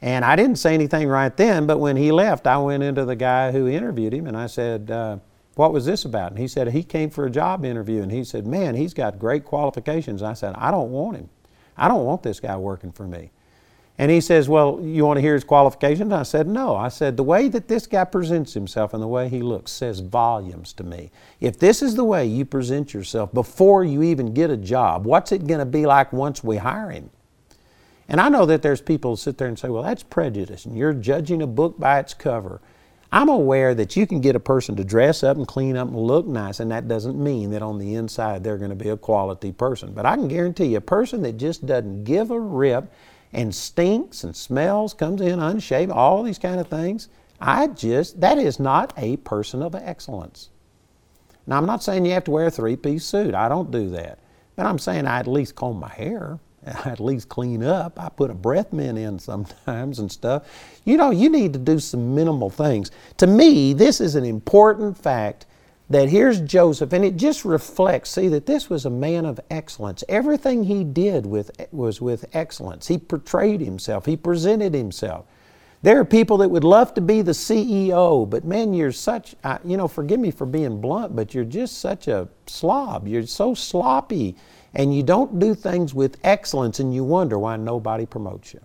And 0.00 0.24
I 0.24 0.34
didn't 0.34 0.56
say 0.56 0.72
anything 0.72 1.08
right 1.08 1.36
then, 1.36 1.66
but 1.66 1.78
when 1.78 1.96
he 1.96 2.10
left, 2.10 2.46
I 2.46 2.56
went 2.58 2.82
into 2.82 3.04
the 3.04 3.16
guy 3.16 3.52
who 3.52 3.68
interviewed 3.68 4.14
him 4.14 4.26
and 4.26 4.36
I 4.36 4.46
said, 4.46 4.90
uh, 4.90 5.18
What 5.54 5.72
was 5.72 5.84
this 5.84 6.04
about? 6.04 6.32
And 6.32 6.38
he 6.38 6.48
said, 6.48 6.68
He 6.68 6.82
came 6.82 7.10
for 7.10 7.26
a 7.26 7.30
job 7.30 7.64
interview. 7.64 8.02
And 8.02 8.12
he 8.12 8.22
said, 8.22 8.46
Man, 8.46 8.74
he's 8.74 8.92
got 8.92 9.18
great 9.18 9.44
qualifications. 9.44 10.20
And 10.20 10.30
I 10.30 10.34
said, 10.34 10.54
I 10.56 10.70
don't 10.70 10.90
want 10.90 11.16
him. 11.16 11.30
I 11.76 11.88
don't 11.88 12.04
want 12.04 12.22
this 12.22 12.40
guy 12.40 12.56
working 12.56 12.92
for 12.92 13.06
me. 13.06 13.30
And 13.98 14.10
he 14.10 14.20
says, 14.20 14.48
Well, 14.48 14.78
you 14.82 15.06
want 15.06 15.16
to 15.16 15.22
hear 15.22 15.34
his 15.34 15.44
qualifications? 15.44 16.12
I 16.12 16.22
said, 16.22 16.46
No. 16.46 16.76
I 16.76 16.88
said, 16.88 17.16
The 17.16 17.22
way 17.22 17.48
that 17.48 17.68
this 17.68 17.86
guy 17.86 18.04
presents 18.04 18.52
himself 18.52 18.92
and 18.92 19.02
the 19.02 19.08
way 19.08 19.28
he 19.28 19.40
looks 19.40 19.72
says 19.72 20.00
volumes 20.00 20.72
to 20.74 20.84
me. 20.84 21.10
If 21.40 21.58
this 21.58 21.82
is 21.82 21.94
the 21.94 22.04
way 22.04 22.26
you 22.26 22.44
present 22.44 22.92
yourself 22.92 23.32
before 23.32 23.84
you 23.84 24.02
even 24.02 24.34
get 24.34 24.50
a 24.50 24.56
job, 24.56 25.06
what's 25.06 25.32
it 25.32 25.46
going 25.46 25.60
to 25.60 25.66
be 25.66 25.86
like 25.86 26.12
once 26.12 26.44
we 26.44 26.58
hire 26.58 26.90
him? 26.90 27.10
And 28.08 28.20
I 28.20 28.28
know 28.28 28.46
that 28.46 28.62
there's 28.62 28.80
people 28.80 29.12
who 29.12 29.16
sit 29.16 29.38
there 29.38 29.48
and 29.48 29.58
say, 29.58 29.68
Well, 29.68 29.82
that's 29.82 30.02
prejudice, 30.02 30.66
and 30.66 30.76
you're 30.76 30.92
judging 30.92 31.40
a 31.40 31.46
book 31.46 31.78
by 31.78 31.98
its 31.98 32.12
cover. 32.12 32.60
I'm 33.12 33.28
aware 33.28 33.74
that 33.74 33.96
you 33.96 34.06
can 34.06 34.20
get 34.20 34.36
a 34.36 34.40
person 34.40 34.76
to 34.76 34.84
dress 34.84 35.22
up 35.22 35.36
and 35.36 35.46
clean 35.46 35.76
up 35.76 35.88
and 35.88 35.96
look 35.96 36.26
nice, 36.26 36.60
and 36.60 36.70
that 36.70 36.88
doesn't 36.88 37.22
mean 37.22 37.50
that 37.50 37.62
on 37.62 37.78
the 37.78 37.94
inside 37.94 38.42
they're 38.42 38.58
going 38.58 38.70
to 38.70 38.76
be 38.76 38.88
a 38.88 38.96
quality 38.96 39.52
person. 39.52 39.92
But 39.92 40.06
I 40.06 40.16
can 40.16 40.28
guarantee 40.28 40.66
you, 40.66 40.78
a 40.78 40.80
person 40.82 41.22
that 41.22 41.36
just 41.36 41.64
doesn't 41.64 42.04
give 42.04 42.30
a 42.30 42.40
rip 42.40 42.92
and 43.32 43.54
stinks 43.54 44.24
and 44.24 44.34
smells, 44.34 44.94
comes 44.94 45.20
in 45.20 45.38
unshaved, 45.38 45.92
all 45.92 46.22
these 46.22 46.38
kind 46.38 46.60
of 46.60 46.68
things. 46.68 47.08
I 47.40 47.68
just, 47.68 48.20
that 48.20 48.38
is 48.38 48.58
not 48.58 48.92
a 48.96 49.18
person 49.18 49.62
of 49.62 49.74
excellence. 49.74 50.50
Now, 51.46 51.58
I'm 51.58 51.66
not 51.66 51.82
saying 51.82 52.04
you 52.06 52.12
have 52.12 52.24
to 52.24 52.30
wear 52.30 52.46
a 52.46 52.50
three 52.50 52.76
piece 52.76 53.04
suit. 53.04 53.34
I 53.34 53.48
don't 53.48 53.70
do 53.70 53.90
that. 53.90 54.18
But 54.56 54.66
I'm 54.66 54.78
saying 54.78 55.06
I 55.06 55.20
at 55.20 55.26
least 55.26 55.54
comb 55.54 55.78
my 55.78 55.88
hair. 55.88 56.38
At 56.84 56.98
least 56.98 57.28
clean 57.28 57.62
up. 57.62 57.98
I 57.98 58.08
put 58.08 58.30
a 58.30 58.34
breath 58.34 58.72
mint 58.72 58.98
in 58.98 59.18
sometimes 59.18 60.00
and 60.00 60.10
stuff. 60.10 60.44
You 60.84 60.96
know, 60.96 61.10
you 61.10 61.28
need 61.28 61.52
to 61.52 61.58
do 61.58 61.78
some 61.78 62.14
minimal 62.14 62.50
things. 62.50 62.90
To 63.18 63.26
me, 63.26 63.72
this 63.72 64.00
is 64.00 64.16
an 64.16 64.24
important 64.24 64.98
fact 64.98 65.46
that 65.88 66.08
here's 66.08 66.40
Joseph, 66.40 66.92
and 66.92 67.04
it 67.04 67.16
just 67.16 67.44
reflects, 67.44 68.10
see, 68.10 68.26
that 68.28 68.46
this 68.46 68.68
was 68.68 68.84
a 68.84 68.90
man 68.90 69.24
of 69.24 69.38
excellence. 69.50 70.02
Everything 70.08 70.64
he 70.64 70.82
did 70.82 71.24
with, 71.24 71.52
was 71.70 72.00
with 72.00 72.24
excellence. 72.34 72.88
He 72.88 72.98
portrayed 72.98 73.60
himself, 73.60 74.06
he 74.06 74.16
presented 74.16 74.74
himself. 74.74 75.26
There 75.82 76.00
are 76.00 76.04
people 76.04 76.38
that 76.38 76.48
would 76.48 76.64
love 76.64 76.94
to 76.94 77.00
be 77.00 77.22
the 77.22 77.32
CEO, 77.32 78.28
but 78.28 78.44
man, 78.44 78.74
you're 78.74 78.90
such, 78.90 79.36
you 79.64 79.76
know, 79.76 79.86
forgive 79.86 80.18
me 80.18 80.32
for 80.32 80.44
being 80.44 80.80
blunt, 80.80 81.14
but 81.14 81.32
you're 81.32 81.44
just 81.44 81.78
such 81.78 82.08
a 82.08 82.28
slob. 82.46 83.06
You're 83.06 83.26
so 83.26 83.54
sloppy, 83.54 84.34
and 84.74 84.94
you 84.94 85.02
don't 85.02 85.38
do 85.38 85.54
things 85.54 85.94
with 85.94 86.18
excellence, 86.24 86.80
and 86.80 86.94
you 86.94 87.04
wonder 87.04 87.38
why 87.38 87.56
nobody 87.56 88.06
promotes 88.06 88.52
you. 88.54 88.60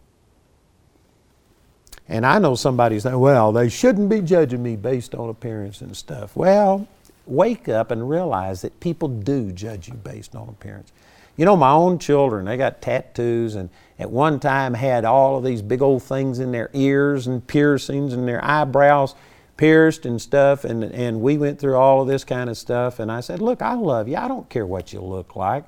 And 2.08 2.26
I 2.26 2.40
know 2.40 2.56
somebody's 2.56 3.04
saying, 3.04 3.18
well, 3.18 3.54
they 3.54 3.70
shouldn't 3.70 4.10
be 4.10 4.20
judging 4.22 4.62
me 4.62 4.76
based 4.76 5.16
on 5.16 5.30
appearance 5.30 5.80
and 5.80 5.96
stuff. 5.96 6.36
Well, 6.36 6.88
wake 7.26 7.70
up 7.70 7.92
and 7.92 8.10
realize 8.10 8.62
that 8.64 8.80
people 8.82 9.08
do 9.08 9.52
judge 9.52 9.88
you 9.88 9.94
based 9.94 10.36
on 10.36 10.50
appearance. 10.50 10.92
You 11.38 11.46
know, 11.46 11.56
my 11.56 11.72
own 11.72 12.00
children, 12.00 12.46
they 12.46 12.58
got 12.58 12.82
tattoos 12.82 13.56
and 13.56 13.70
at 13.98 14.12
one 14.12 14.40
time 14.40 14.74
had 14.74 15.06
all 15.06 15.38
of 15.38 15.44
these 15.44 15.62
big 15.62 15.82
old 15.82 16.04
things 16.04 16.40
in 16.40 16.52
their 16.52 16.70
ears 16.74 17.28
and 17.28 17.46
piercings 17.46 18.14
and 18.14 18.28
their 18.28 18.44
eyebrows 18.44 19.16
pierced 19.56 20.06
and 20.06 20.22
stuff. 20.22 20.66
And, 20.66 20.84
and 20.84 21.22
we 21.22 21.38
went 21.38 21.60
through 21.60 21.76
all 21.78 22.02
of 22.02 22.08
this 22.08 22.26
kind 22.26 22.50
of 22.50 22.58
stuff. 22.58 23.00
And 23.00 23.12
I 23.12 23.22
said, 23.22 23.42
Look, 23.42 23.62
I 23.62 23.76
love 23.76 24.10
you. 24.10 24.18
I 24.18 24.28
don't 24.28 24.50
care 24.50 24.66
what 24.66 24.92
you 24.92 25.00
look 25.00 25.36
like. 25.36 25.64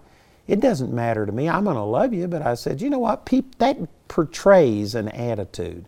It 0.48 0.60
doesn't 0.60 0.94
matter 0.94 1.26
to 1.26 1.32
me. 1.32 1.48
I'm 1.50 1.64
going 1.64 1.76
to 1.76 1.84
love 1.84 2.14
you. 2.14 2.28
But 2.28 2.42
I 2.42 2.56
said, 2.56 2.82
You 2.82 2.90
know 2.90 3.00
what? 3.00 3.26
Peop- 3.26 3.58
that 3.60 3.78
portrays 4.08 4.96
an 4.96 5.08
attitude. 5.10 5.86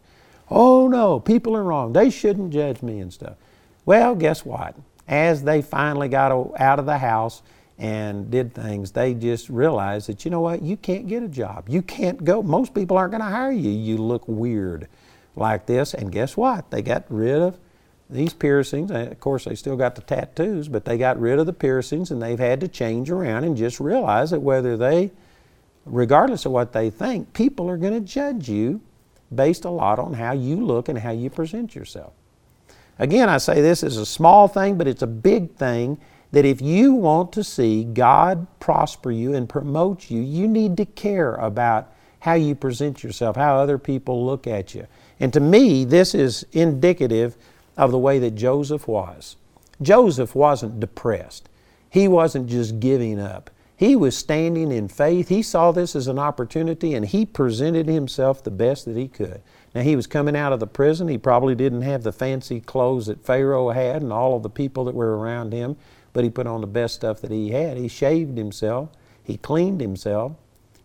Oh, 0.50 0.88
no, 0.88 1.20
people 1.20 1.56
are 1.58 1.64
wrong. 1.64 1.94
They 1.94 2.10
shouldn't 2.10 2.54
judge 2.54 2.82
me 2.82 3.00
and 3.00 3.12
stuff. 3.12 3.36
Well, 3.86 4.16
guess 4.16 4.46
what? 4.46 4.76
as 5.08 5.44
they 5.44 5.62
finally 5.62 6.08
got 6.08 6.32
out 6.60 6.80
of 6.80 6.86
the 6.86 6.98
house 6.98 7.42
and 7.78 8.32
did 8.32 8.54
things, 8.54 8.92
they 8.92 9.14
just 9.14 9.50
realized 9.50 10.08
that, 10.10 10.26
you 10.26 10.32
know 10.32 10.40
what, 10.40 10.62
you 10.62 10.78
can't 10.78 11.08
get 11.08 11.24
a 11.24 11.28
job. 11.28 11.70
You 11.70 11.82
can't 11.82 12.24
go. 12.24 12.42
Most 12.42 12.74
people 12.74 12.98
aren't 12.98 13.12
going 13.12 13.24
to 13.24 13.30
hire 13.30 13.52
you. 13.52 13.70
You 13.70 13.98
look 13.98 14.28
weird 14.28 14.88
like 15.36 15.66
this. 15.66 15.94
And 15.94 16.12
guess 16.12 16.38
what? 16.38 16.72
They 16.72 16.82
got 16.82 17.06
rid 17.10 17.42
of 17.42 17.60
these 18.10 18.34
piercings. 18.34 18.92
Of 18.92 19.20
course, 19.20 19.46
they 19.46 19.56
still 19.56 19.76
got 19.76 19.96
the 19.96 20.02
tattoos, 20.02 20.68
but 20.68 20.86
they 20.86 20.98
got 20.98 21.20
rid 21.20 21.40
of 21.40 21.46
the 21.46 21.54
piercings 21.54 22.12
and 22.12 22.22
they've 22.22 22.40
had 22.40 22.60
to 22.62 22.68
change 22.68 23.10
around 23.10 23.44
and 23.44 23.58
just 23.58 23.80
realize 23.80 24.32
that 24.32 24.42
whether 24.42 24.78
they, 24.78 25.12
regardless 25.86 26.46
of 26.46 26.52
what 26.52 26.74
they 26.74 26.90
think, 26.90 27.34
people 27.34 27.70
are 27.70 27.78
going 27.78 27.94
to 27.94 28.02
judge 28.02 28.50
you 28.50 28.82
based 29.34 29.66
a 29.66 29.70
lot 29.70 30.00
on 30.00 30.14
how 30.14 30.34
you 30.34 30.56
look 30.56 30.88
and 30.88 31.00
how 31.00 31.12
you 31.12 31.30
present 31.30 31.76
yourself. 31.76 32.14
Again, 33.00 33.28
I 33.28 33.38
say 33.40 33.62
this 33.62 33.84
is 33.84 33.98
a 33.98 34.06
small 34.06 34.48
thing, 34.48 34.78
but 34.78 34.88
it's 34.88 35.02
a 35.02 35.08
big 35.08 35.56
thing 35.56 35.98
that 36.32 36.46
if 36.46 36.62
you 36.62 36.94
want 36.94 37.32
to 37.34 37.44
see 37.44 37.84
God 37.84 38.48
prosper 38.60 39.12
you 39.12 39.34
and 39.34 39.50
promote 39.50 40.10
you, 40.10 40.22
you 40.22 40.48
need 40.48 40.78
to 40.78 40.86
care 40.86 41.36
about 41.36 41.92
how 42.20 42.34
you 42.34 42.56
present 42.56 43.04
yourself, 43.04 43.36
how 43.36 43.58
other 43.58 43.78
people 43.78 44.26
look 44.26 44.48
at 44.48 44.74
you. 44.74 44.88
And 45.20 45.32
to 45.34 45.40
me, 45.40 45.86
this 45.86 46.16
is 46.16 46.46
indicative 46.52 47.38
of 47.78 47.92
the 47.92 48.00
way 48.00 48.20
that 48.20 48.36
Joseph 48.36 48.88
was. 48.88 49.36
Joseph 49.82 50.36
wasn't 50.36 50.80
depressed. 50.80 51.50
He 51.90 52.08
wasn't 52.08 52.48
just 52.48 52.80
giving 52.80 53.20
up. 53.20 53.50
He 53.78 53.96
was 53.96 54.16
standing 54.16 54.72
in 54.72 54.88
faith. 54.88 55.28
He 55.28 55.42
saw 55.42 55.72
this 55.72 55.96
as 55.96 56.08
an 56.08 56.18
opportunity 56.18 56.94
and 56.94 57.06
he 57.06 57.26
presented 57.26 57.88
himself 57.88 58.44
the 58.44 58.52
best 58.52 58.86
that 58.86 58.96
he 58.96 59.10
could. 59.10 59.42
Now, 59.74 59.82
he 59.82 59.98
was 59.98 60.08
coming 60.08 60.38
out 60.38 60.54
of 60.54 60.62
the 60.62 60.68
prison. 60.68 61.10
He 61.10 61.18
probably 61.18 61.56
didn't 61.56 61.82
have 61.82 62.04
the 62.04 62.14
fancy 62.14 62.62
clothes 62.62 63.08
that 63.08 63.26
Pharaoh 63.26 63.72
had 63.72 64.02
and 64.02 64.14
all 64.14 64.38
of 64.38 64.44
the 64.44 64.50
people 64.50 64.86
that 64.86 64.96
were 64.96 65.18
around 65.18 65.52
him, 65.52 65.76
but 66.14 66.24
he 66.24 66.30
put 66.30 66.48
on 66.48 66.62
the 66.62 66.68
best 66.68 66.96
stuff 66.96 67.20
that 67.20 67.32
he 67.32 67.50
had. 67.50 67.76
He 67.76 67.90
shaved 67.90 68.38
himself, 68.38 68.90
he 69.22 69.36
cleaned 69.36 69.82
himself. 69.82 70.34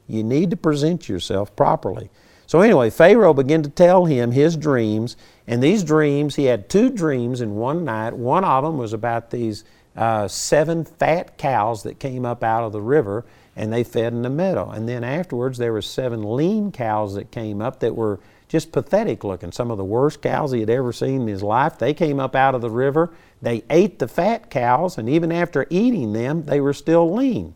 You 0.08 0.24
need 0.24 0.50
to 0.50 0.56
present 0.56 1.08
yourself 1.08 1.54
properly. 1.54 2.10
So, 2.50 2.62
anyway, 2.62 2.90
Pharaoh 2.90 3.32
began 3.32 3.62
to 3.62 3.70
tell 3.70 4.06
him 4.06 4.32
his 4.32 4.56
dreams, 4.56 5.16
and 5.46 5.62
these 5.62 5.84
dreams, 5.84 6.34
he 6.34 6.46
had 6.46 6.68
two 6.68 6.90
dreams 6.90 7.40
in 7.40 7.54
one 7.54 7.84
night. 7.84 8.16
One 8.16 8.42
of 8.42 8.64
them 8.64 8.76
was 8.76 8.92
about 8.92 9.30
these 9.30 9.62
uh, 9.94 10.26
seven 10.26 10.84
fat 10.84 11.38
cows 11.38 11.84
that 11.84 12.00
came 12.00 12.26
up 12.26 12.42
out 12.42 12.64
of 12.64 12.72
the 12.72 12.80
river 12.80 13.24
and 13.54 13.72
they 13.72 13.84
fed 13.84 14.12
in 14.12 14.22
the 14.22 14.30
meadow. 14.30 14.68
And 14.68 14.88
then 14.88 15.04
afterwards, 15.04 15.58
there 15.58 15.72
were 15.72 15.80
seven 15.80 16.34
lean 16.34 16.72
cows 16.72 17.14
that 17.14 17.30
came 17.30 17.62
up 17.62 17.78
that 17.78 17.94
were 17.94 18.18
just 18.48 18.72
pathetic 18.72 19.22
looking. 19.22 19.52
Some 19.52 19.70
of 19.70 19.78
the 19.78 19.84
worst 19.84 20.20
cows 20.20 20.50
he 20.50 20.58
had 20.58 20.70
ever 20.70 20.92
seen 20.92 21.22
in 21.22 21.28
his 21.28 21.44
life. 21.44 21.78
They 21.78 21.94
came 21.94 22.18
up 22.18 22.34
out 22.34 22.56
of 22.56 22.62
the 22.62 22.70
river. 22.70 23.12
They 23.40 23.62
ate 23.70 24.00
the 24.00 24.08
fat 24.08 24.50
cows, 24.50 24.98
and 24.98 25.08
even 25.08 25.30
after 25.30 25.68
eating 25.70 26.14
them, 26.14 26.46
they 26.46 26.60
were 26.60 26.72
still 26.72 27.14
lean. 27.14 27.54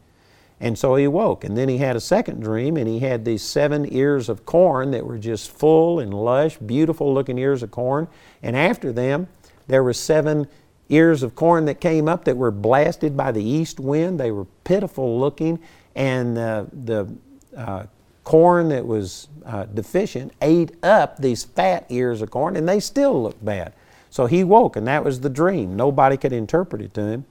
And 0.61 0.79
so 0.79 0.95
he 0.95 1.07
woke. 1.07 1.45
And 1.45 1.57
then 1.57 1.69
he 1.69 1.79
had 1.79 1.97
a 1.97 2.01
second 2.01 2.41
dream, 2.41 2.77
and 2.77 2.87
he 2.87 3.01
had 3.01 3.25
these 3.25 3.43
seven 3.43 3.93
ears 3.93 4.29
of 4.29 4.47
corn 4.47 4.93
that 4.93 5.07
were 5.07 5.19
just 5.19 5.51
full 5.51 5.99
and 6.01 6.15
lush, 6.15 6.57
beautiful 6.59 7.13
looking 7.13 7.39
ears 7.39 7.63
of 7.63 7.71
corn. 7.71 8.09
And 8.43 8.57
after 8.57 8.93
them, 8.93 9.29
there 9.67 9.83
were 9.83 9.93
seven 9.93 10.47
ears 10.89 11.23
of 11.23 11.35
corn 11.35 11.65
that 11.65 11.81
came 11.81 12.09
up 12.09 12.25
that 12.25 12.37
were 12.37 12.51
blasted 12.51 13.17
by 13.17 13.33
the 13.33 13.43
east 13.43 13.81
wind. 13.81 14.21
They 14.21 14.31
were 14.31 14.47
pitiful 14.65 15.19
looking, 15.19 15.59
and 15.95 16.39
uh, 16.39 16.67
the 16.73 17.09
uh, 17.57 17.87
corn 18.23 18.69
that 18.69 18.87
was 18.87 19.29
uh, 19.45 19.65
deficient 19.65 20.33
ate 20.41 20.73
up 20.83 21.19
these 21.19 21.45
fat 21.45 21.87
ears 21.89 22.23
of 22.23 22.31
corn, 22.31 22.57
and 22.57 22.69
they 22.69 22.81
still 22.81 23.23
looked 23.23 23.45
bad. 23.45 23.73
So 24.11 24.27
he 24.27 24.45
woke, 24.45 24.77
and 24.77 24.87
that 24.87 25.05
was 25.05 25.21
the 25.21 25.31
dream. 25.31 25.75
Nobody 25.75 26.17
could 26.17 26.33
interpret 26.33 26.81
it 26.83 26.95
to 26.95 27.07
him. 27.07 27.25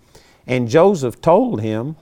And 0.46 0.68
Joseph 0.68 1.22
told 1.22 1.62
him, 1.62 1.96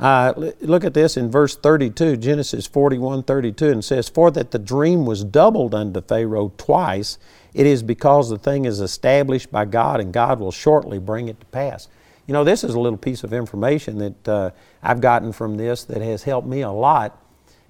uh, 0.00 0.52
look 0.60 0.84
at 0.84 0.94
this 0.94 1.16
in 1.16 1.30
verse 1.30 1.56
32, 1.56 2.16
Genesis 2.16 2.66
41 2.66 3.22
32, 3.22 3.70
and 3.70 3.84
says, 3.84 4.08
For 4.08 4.30
that 4.32 4.50
the 4.50 4.58
dream 4.58 5.06
was 5.06 5.22
doubled 5.22 5.74
unto 5.74 6.00
Pharaoh 6.00 6.52
twice, 6.56 7.18
it 7.52 7.66
is 7.66 7.82
because 7.82 8.28
the 8.28 8.38
thing 8.38 8.64
is 8.64 8.80
established 8.80 9.52
by 9.52 9.64
God, 9.64 10.00
and 10.00 10.12
God 10.12 10.40
will 10.40 10.50
shortly 10.50 10.98
bring 10.98 11.28
it 11.28 11.38
to 11.38 11.46
pass. 11.46 11.88
You 12.26 12.32
know, 12.32 12.42
this 12.42 12.64
is 12.64 12.74
a 12.74 12.80
little 12.80 12.98
piece 12.98 13.22
of 13.22 13.32
information 13.32 13.98
that 13.98 14.28
uh, 14.28 14.50
I've 14.82 15.00
gotten 15.00 15.32
from 15.32 15.56
this 15.56 15.84
that 15.84 16.02
has 16.02 16.24
helped 16.24 16.48
me 16.48 16.62
a 16.62 16.70
lot. 16.70 17.20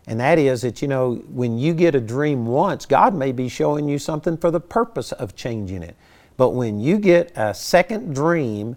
And 0.07 0.21
that 0.21 0.39
is 0.39 0.63
that, 0.63 0.81
you 0.83 0.89
know, 0.89 1.15
when 1.29 1.59
you 1.59 1.75
get 1.75 1.95
a 1.95 2.01
dream 2.01 2.47
once, 2.47 2.87
God 2.87 3.15
may 3.15 3.33
be 3.33 3.49
showing 3.49 3.89
you 3.89 3.99
something 3.99 4.37
for 4.37 4.51
the 4.51 4.61
purpose 4.61 5.13
of 5.13 5.35
changing 5.35 5.83
it. 5.83 5.97
But 6.37 6.51
when 6.51 6.79
you 6.79 6.99
get 6.99 7.33
a 7.37 7.55
second 7.55 8.15
dream 8.15 8.77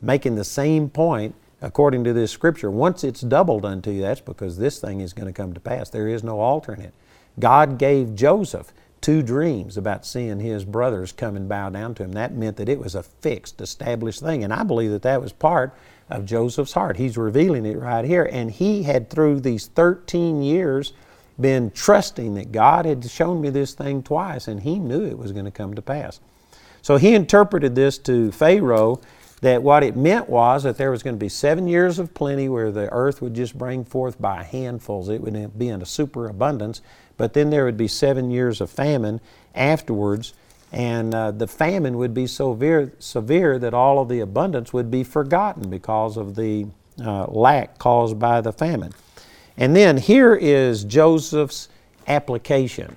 making 0.00 0.36
the 0.36 0.44
same 0.44 0.88
point, 0.88 1.34
according 1.60 2.04
to 2.04 2.12
this 2.12 2.30
scripture, 2.30 2.70
once 2.70 3.04
it's 3.04 3.20
doubled 3.20 3.64
unto 3.64 3.90
you, 3.90 4.02
that's 4.02 4.20
because 4.20 4.58
this 4.58 4.78
thing 4.78 5.00
is 5.00 5.12
going 5.12 5.26
to 5.26 5.32
come 5.32 5.52
to 5.52 5.60
pass. 5.60 5.90
There 5.90 6.08
is 6.08 6.24
no 6.24 6.40
alternate. 6.40 6.94
God 7.38 7.78
gave 7.78 8.14
Joseph 8.14 8.72
two 9.00 9.22
dreams 9.22 9.76
about 9.76 10.04
seeing 10.04 10.40
his 10.40 10.64
brothers 10.64 11.12
come 11.12 11.36
and 11.36 11.48
bow 11.48 11.70
down 11.70 11.94
to 11.94 12.04
him. 12.04 12.12
That 12.12 12.34
meant 12.34 12.56
that 12.58 12.68
it 12.68 12.78
was 12.78 12.94
a 12.94 13.02
fixed, 13.02 13.60
established 13.60 14.20
thing. 14.20 14.44
And 14.44 14.52
I 14.52 14.62
believe 14.62 14.90
that 14.90 15.02
that 15.02 15.22
was 15.22 15.32
part 15.32 15.74
of 16.10 16.26
Joseph's 16.26 16.72
heart. 16.72 16.96
He's 16.96 17.16
revealing 17.16 17.64
it 17.64 17.78
right 17.78 18.04
here. 18.04 18.28
And 18.30 18.50
he 18.50 18.82
had, 18.82 19.08
through 19.08 19.40
these 19.40 19.68
13 19.68 20.42
years, 20.42 20.92
been 21.40 21.70
trusting 21.70 22.34
that 22.34 22.52
God 22.52 22.84
had 22.84 23.08
shown 23.10 23.40
me 23.40 23.48
this 23.48 23.72
thing 23.72 24.02
twice, 24.02 24.46
and 24.46 24.60
he 24.60 24.78
knew 24.78 25.04
it 25.04 25.18
was 25.18 25.32
going 25.32 25.46
to 25.46 25.50
come 25.50 25.74
to 25.74 25.82
pass. 25.82 26.20
So 26.82 26.96
he 26.96 27.14
interpreted 27.14 27.74
this 27.74 27.98
to 27.98 28.32
Pharaoh 28.32 29.00
that 29.40 29.62
what 29.62 29.82
it 29.82 29.96
meant 29.96 30.28
was 30.28 30.64
that 30.64 30.76
there 30.76 30.90
was 30.90 31.02
going 31.02 31.16
to 31.16 31.20
be 31.20 31.28
seven 31.28 31.66
years 31.66 31.98
of 31.98 32.12
plenty 32.12 32.48
where 32.48 32.70
the 32.70 32.90
earth 32.92 33.22
would 33.22 33.34
just 33.34 33.56
bring 33.56 33.84
forth 33.84 34.20
by 34.20 34.42
handfuls. 34.42 35.08
It 35.08 35.20
would 35.22 35.58
be 35.58 35.68
in 35.68 35.80
a 35.80 35.86
superabundance. 35.86 36.82
But 37.16 37.32
then 37.32 37.50
there 37.50 37.64
would 37.64 37.76
be 37.76 37.88
seven 37.88 38.30
years 38.30 38.60
of 38.60 38.70
famine 38.70 39.20
afterwards, 39.54 40.32
and 40.72 41.14
uh, 41.14 41.32
the 41.32 41.46
famine 41.46 41.98
would 41.98 42.14
be 42.14 42.26
so 42.26 42.52
severe, 42.52 42.92
severe 42.98 43.58
that 43.58 43.74
all 43.74 43.98
of 43.98 44.08
the 44.08 44.20
abundance 44.20 44.72
would 44.72 44.90
be 44.90 45.04
forgotten 45.04 45.68
because 45.68 46.16
of 46.16 46.34
the 46.34 46.66
uh, 47.04 47.26
lack 47.26 47.78
caused 47.78 48.18
by 48.18 48.40
the 48.40 48.52
famine. 48.52 48.92
And 49.56 49.76
then 49.76 49.98
here 49.98 50.34
is 50.34 50.84
Joseph's 50.84 51.68
application. 52.06 52.96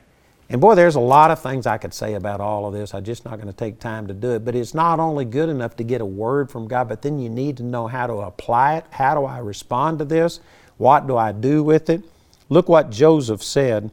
And 0.54 0.62
boy, 0.62 0.76
there's 0.76 0.93
a 0.93 0.99
lot 0.99 1.32
of 1.32 1.41
things 1.41 1.66
I 1.66 1.80
could 1.80 1.95
say 1.95 2.14
about 2.14 2.39
all 2.39 2.68
of 2.68 2.74
this. 2.74 2.93
I'm 2.93 3.04
just 3.04 3.26
not 3.26 3.38
going 3.38 3.47
to 3.47 3.58
take 3.58 3.80
time 3.80 4.06
to 4.06 4.14
do 4.14 4.34
it. 4.34 4.45
But 4.45 4.54
it's 4.54 4.76
not 4.76 4.99
only 4.99 5.26
good 5.26 5.49
enough 5.49 5.76
to 5.78 5.84
get 5.84 5.99
a 5.99 6.06
word 6.06 6.51
from 6.51 6.68
God, 6.68 6.88
but 6.88 7.01
then 7.01 7.18
you 7.18 7.28
need 7.28 7.58
to 7.58 7.64
know 7.64 7.88
how 7.88 8.06
to 8.06 8.14
apply 8.14 8.76
it. 8.76 8.86
How 8.91 9.16
do 9.16 9.26
I 9.26 9.39
respond 9.39 9.97
to 9.97 10.06
this? 10.06 10.39
What 10.78 11.08
do 11.08 11.18
I 11.18 11.32
do 11.32 11.64
with 11.64 11.89
it? 11.89 12.04
Look 12.49 12.70
what 12.70 12.91
Joseph 12.91 13.41
said 13.41 13.89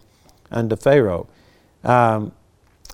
unto 0.50 0.76
Pharaoh. 0.76 1.28
Um, 1.82 2.32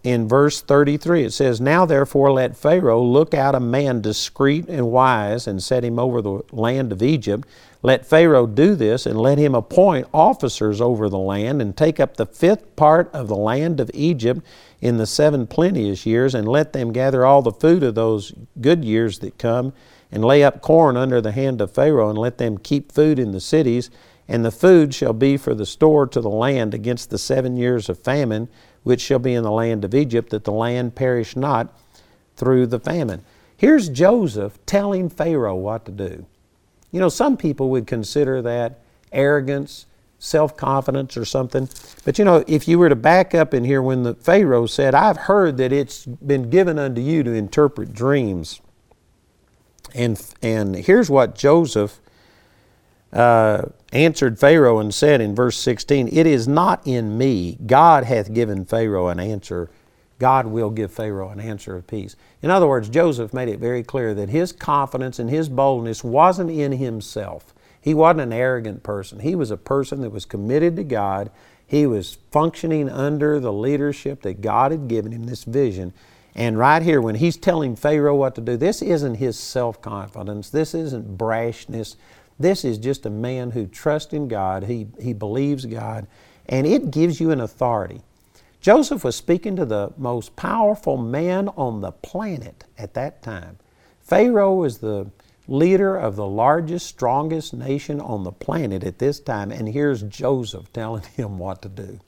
in 0.05 0.29
verse 0.29 0.61
33, 0.61 1.25
it 1.25 1.33
says, 1.33 1.61
Now 1.61 1.85
therefore 1.85 2.31
let 2.31 2.57
Pharaoh 2.57 3.03
look 3.03 3.35
out 3.35 3.57
a 3.57 3.61
man 3.61 4.01
discreet 4.01 4.69
and 4.69 4.93
wise 4.93 5.49
and 5.49 5.61
set 5.61 5.83
him 5.83 5.99
over 5.99 6.23
the 6.23 6.43
land 6.53 6.93
of 6.93 7.03
Egypt. 7.03 7.49
Let 7.83 8.07
Pharaoh 8.07 8.47
do 8.47 8.75
this 8.75 9.07
and 9.07 9.21
let 9.21 9.39
him 9.39 9.55
appoint 9.55 10.09
officers 10.13 10.81
over 10.81 11.09
the 11.09 11.19
land 11.19 11.61
and 11.61 11.77
take 11.77 12.01
up 12.01 12.17
the 12.17 12.27
fifth 12.27 12.75
part 12.75 13.11
of 13.13 13.29
the 13.29 13.37
land 13.37 13.81
of 13.81 13.91
Egypt 13.95 14.41
in 14.81 14.97
the 14.97 15.07
seven 15.07 15.47
plenteous 15.47 16.07
years 16.07 16.35
and 16.35 16.49
let 16.49 16.73
them 16.73 16.93
gather 16.93 17.25
all 17.25 17.43
the 17.43 17.53
food 17.53 17.83
of 17.83 17.95
those 17.95 18.33
good 18.61 18.85
years 18.85 19.21
that 19.21 19.39
come 19.39 19.73
and 20.11 20.25
lay 20.25 20.43
up 20.43 20.63
corn 20.63 20.97
under 20.97 21.21
the 21.21 21.33
hand 21.33 21.61
of 21.61 21.73
Pharaoh 21.73 22.09
and 22.09 22.19
let 22.19 22.39
them 22.39 22.59
keep 22.59 22.93
food 22.93 23.19
in 23.19 23.33
the 23.33 23.41
cities 23.41 23.91
and 24.29 24.45
the 24.45 24.51
food 24.51 24.95
shall 24.95 25.13
be 25.13 25.37
for 25.37 25.55
the 25.55 25.67
store 25.67 26.07
to 26.07 26.21
the 26.21 26.29
land 26.29 26.75
against 26.75 27.11
the 27.11 27.19
seven 27.19 27.57
years 27.57 27.89
of 27.89 27.99
famine, 27.99 28.49
which 28.83 29.01
shall 29.01 29.19
be 29.19 29.35
in 29.35 29.45
the 29.45 29.51
land 29.51 29.85
of 29.85 29.95
Egypt, 29.95 30.31
that 30.31 30.45
the 30.45 30.53
land 30.53 30.95
perish 30.95 31.37
not 31.37 31.73
through 32.37 32.67
the 32.67 32.81
famine. 32.81 33.25
Here's 33.57 33.89
Joseph 33.89 34.59
telling 34.67 35.09
Pharaoh 35.09 35.55
what 35.55 35.85
to 35.87 35.93
do. 35.93 36.27
You 36.97 37.01
know, 37.01 37.11
some 37.11 37.37
people 37.37 37.69
would 37.69 37.87
consider 37.87 38.41
that 38.41 38.81
arrogance, 39.13 39.85
self 40.19 40.57
confidence, 40.57 41.15
or 41.19 41.27
something. 41.27 41.69
But 42.07 42.19
you 42.19 42.25
know, 42.25 42.43
if 42.47 42.67
you 42.67 42.79
were 42.79 42.89
to 42.89 42.97
back 42.97 43.35
up 43.35 43.53
in 43.53 43.65
here 43.65 43.83
when 43.83 44.03
the 44.03 44.15
Pharaoh 44.15 44.65
said, 44.65 44.95
I've 44.95 45.19
heard 45.19 45.59
that 45.59 45.73
it's 45.73 46.07
been 46.07 46.49
given 46.49 46.79
unto 46.79 47.03
you 47.03 47.23
to 47.23 47.35
interpret 47.35 47.93
dreams. 47.93 48.63
And, 49.95 50.19
and 50.41 50.75
here's 50.75 51.11
what 51.11 51.35
Joseph 51.35 52.01
uh, 53.13 53.67
answered 53.93 54.39
Pharaoh 54.39 54.79
and 54.79 54.95
said 54.95 55.21
in 55.21 55.35
verse 55.35 55.59
16, 55.59 56.09
It 56.11 56.27
is 56.27 56.49
not 56.49 56.81
in 56.87 57.19
me. 57.19 57.59
God 57.67 58.05
hath 58.05 58.33
given 58.33 58.65
Pharaoh 58.65 59.09
an 59.09 59.21
answer. 59.21 59.69
God 60.19 60.47
will 60.47 60.71
give 60.71 60.93
Pharaoh 60.93 61.29
an 61.29 61.41
answer 61.41 61.77
of 61.77 61.87
peace. 61.87 62.17
In 62.43 62.51
other 62.51 62.67
words, 62.67 62.89
Joseph 62.89 63.35
made 63.35 63.49
it 63.49 63.61
very 63.61 63.83
clear 63.83 64.15
that 64.15 64.31
his 64.31 64.53
confidence 64.53 65.19
and 65.19 65.29
his 65.29 65.49
boldness 65.49 66.03
wasn't 66.03 66.51
in 66.51 66.73
himself. 66.73 67.55
He 67.81 67.95
wasn't 67.95 68.23
an 68.23 68.33
arrogant 68.33 68.83
person. 68.83 69.21
He 69.21 69.35
was 69.35 69.51
a 69.51 69.57
person 69.57 70.01
that 70.01 70.11
was 70.11 70.25
committed 70.25 70.77
to 70.77 70.85
God. 70.85 71.31
He 71.67 71.87
was 71.87 72.19
functioning 72.31 72.89
under 72.89 73.39
the 73.39 73.53
leadership 73.53 74.23
that 74.23 74.41
God 74.41 74.71
had 74.71 74.89
given 74.89 75.13
him, 75.13 75.25
this 75.25 75.45
vision. 75.45 75.93
And 76.35 76.59
right 76.59 76.83
here, 76.83 77.01
when 77.01 77.15
he's 77.15 77.37
telling 77.37 77.77
Pharaoh 77.77 78.17
what 78.17 78.35
to 78.35 78.41
do, 78.41 78.57
this 78.57 78.83
isn't 78.83 79.17
his 79.17 79.39
self 79.39 79.81
confidence. 79.81 80.51
This 80.51 80.75
isn't 80.75 81.17
brashness. 81.17 81.97
This 82.39 82.65
is 82.65 82.79
just 82.79 83.07
a 83.07 83.11
man 83.11 83.53
who 83.53 83.67
trusts 83.67 84.13
in 84.13 84.29
God, 84.29 84.65
he, 84.65 84.89
he 85.01 85.13
believes 85.13 85.65
God, 85.65 86.07
and 86.47 86.67
it 86.67 86.91
gives 86.91 87.21
you 87.21 87.31
an 87.31 87.41
authority. 87.41 88.03
Joseph 88.61 89.05
was 89.05 89.17
speaking 89.17 89.57
to 89.57 89.65
the 89.65 89.93
most 89.97 90.35
powerful 90.37 90.97
man 90.97 91.49
on 91.51 91.81
the 91.81 91.93
planet 91.93 92.65
at 92.79 92.95
that 92.95 93.23
time. 93.23 93.59
Pharaoh 94.01 94.55
was 94.55 94.79
the 94.79 95.11
leader 95.49 95.97
of 95.97 96.17
the 96.17 96.27
largest, 96.27 96.87
strongest 96.87 97.55
nation 97.55 98.01
on 98.01 98.25
the 98.25 98.33
planet 98.33 98.83
at 98.85 98.99
this 98.99 99.21
time, 99.21 99.51
and 99.51 99.69
here's 99.69 100.03
Joseph 100.03 100.73
telling 100.73 101.03
him 101.17 101.39
what 101.39 101.63
to 101.63 101.69
do. 101.69 102.01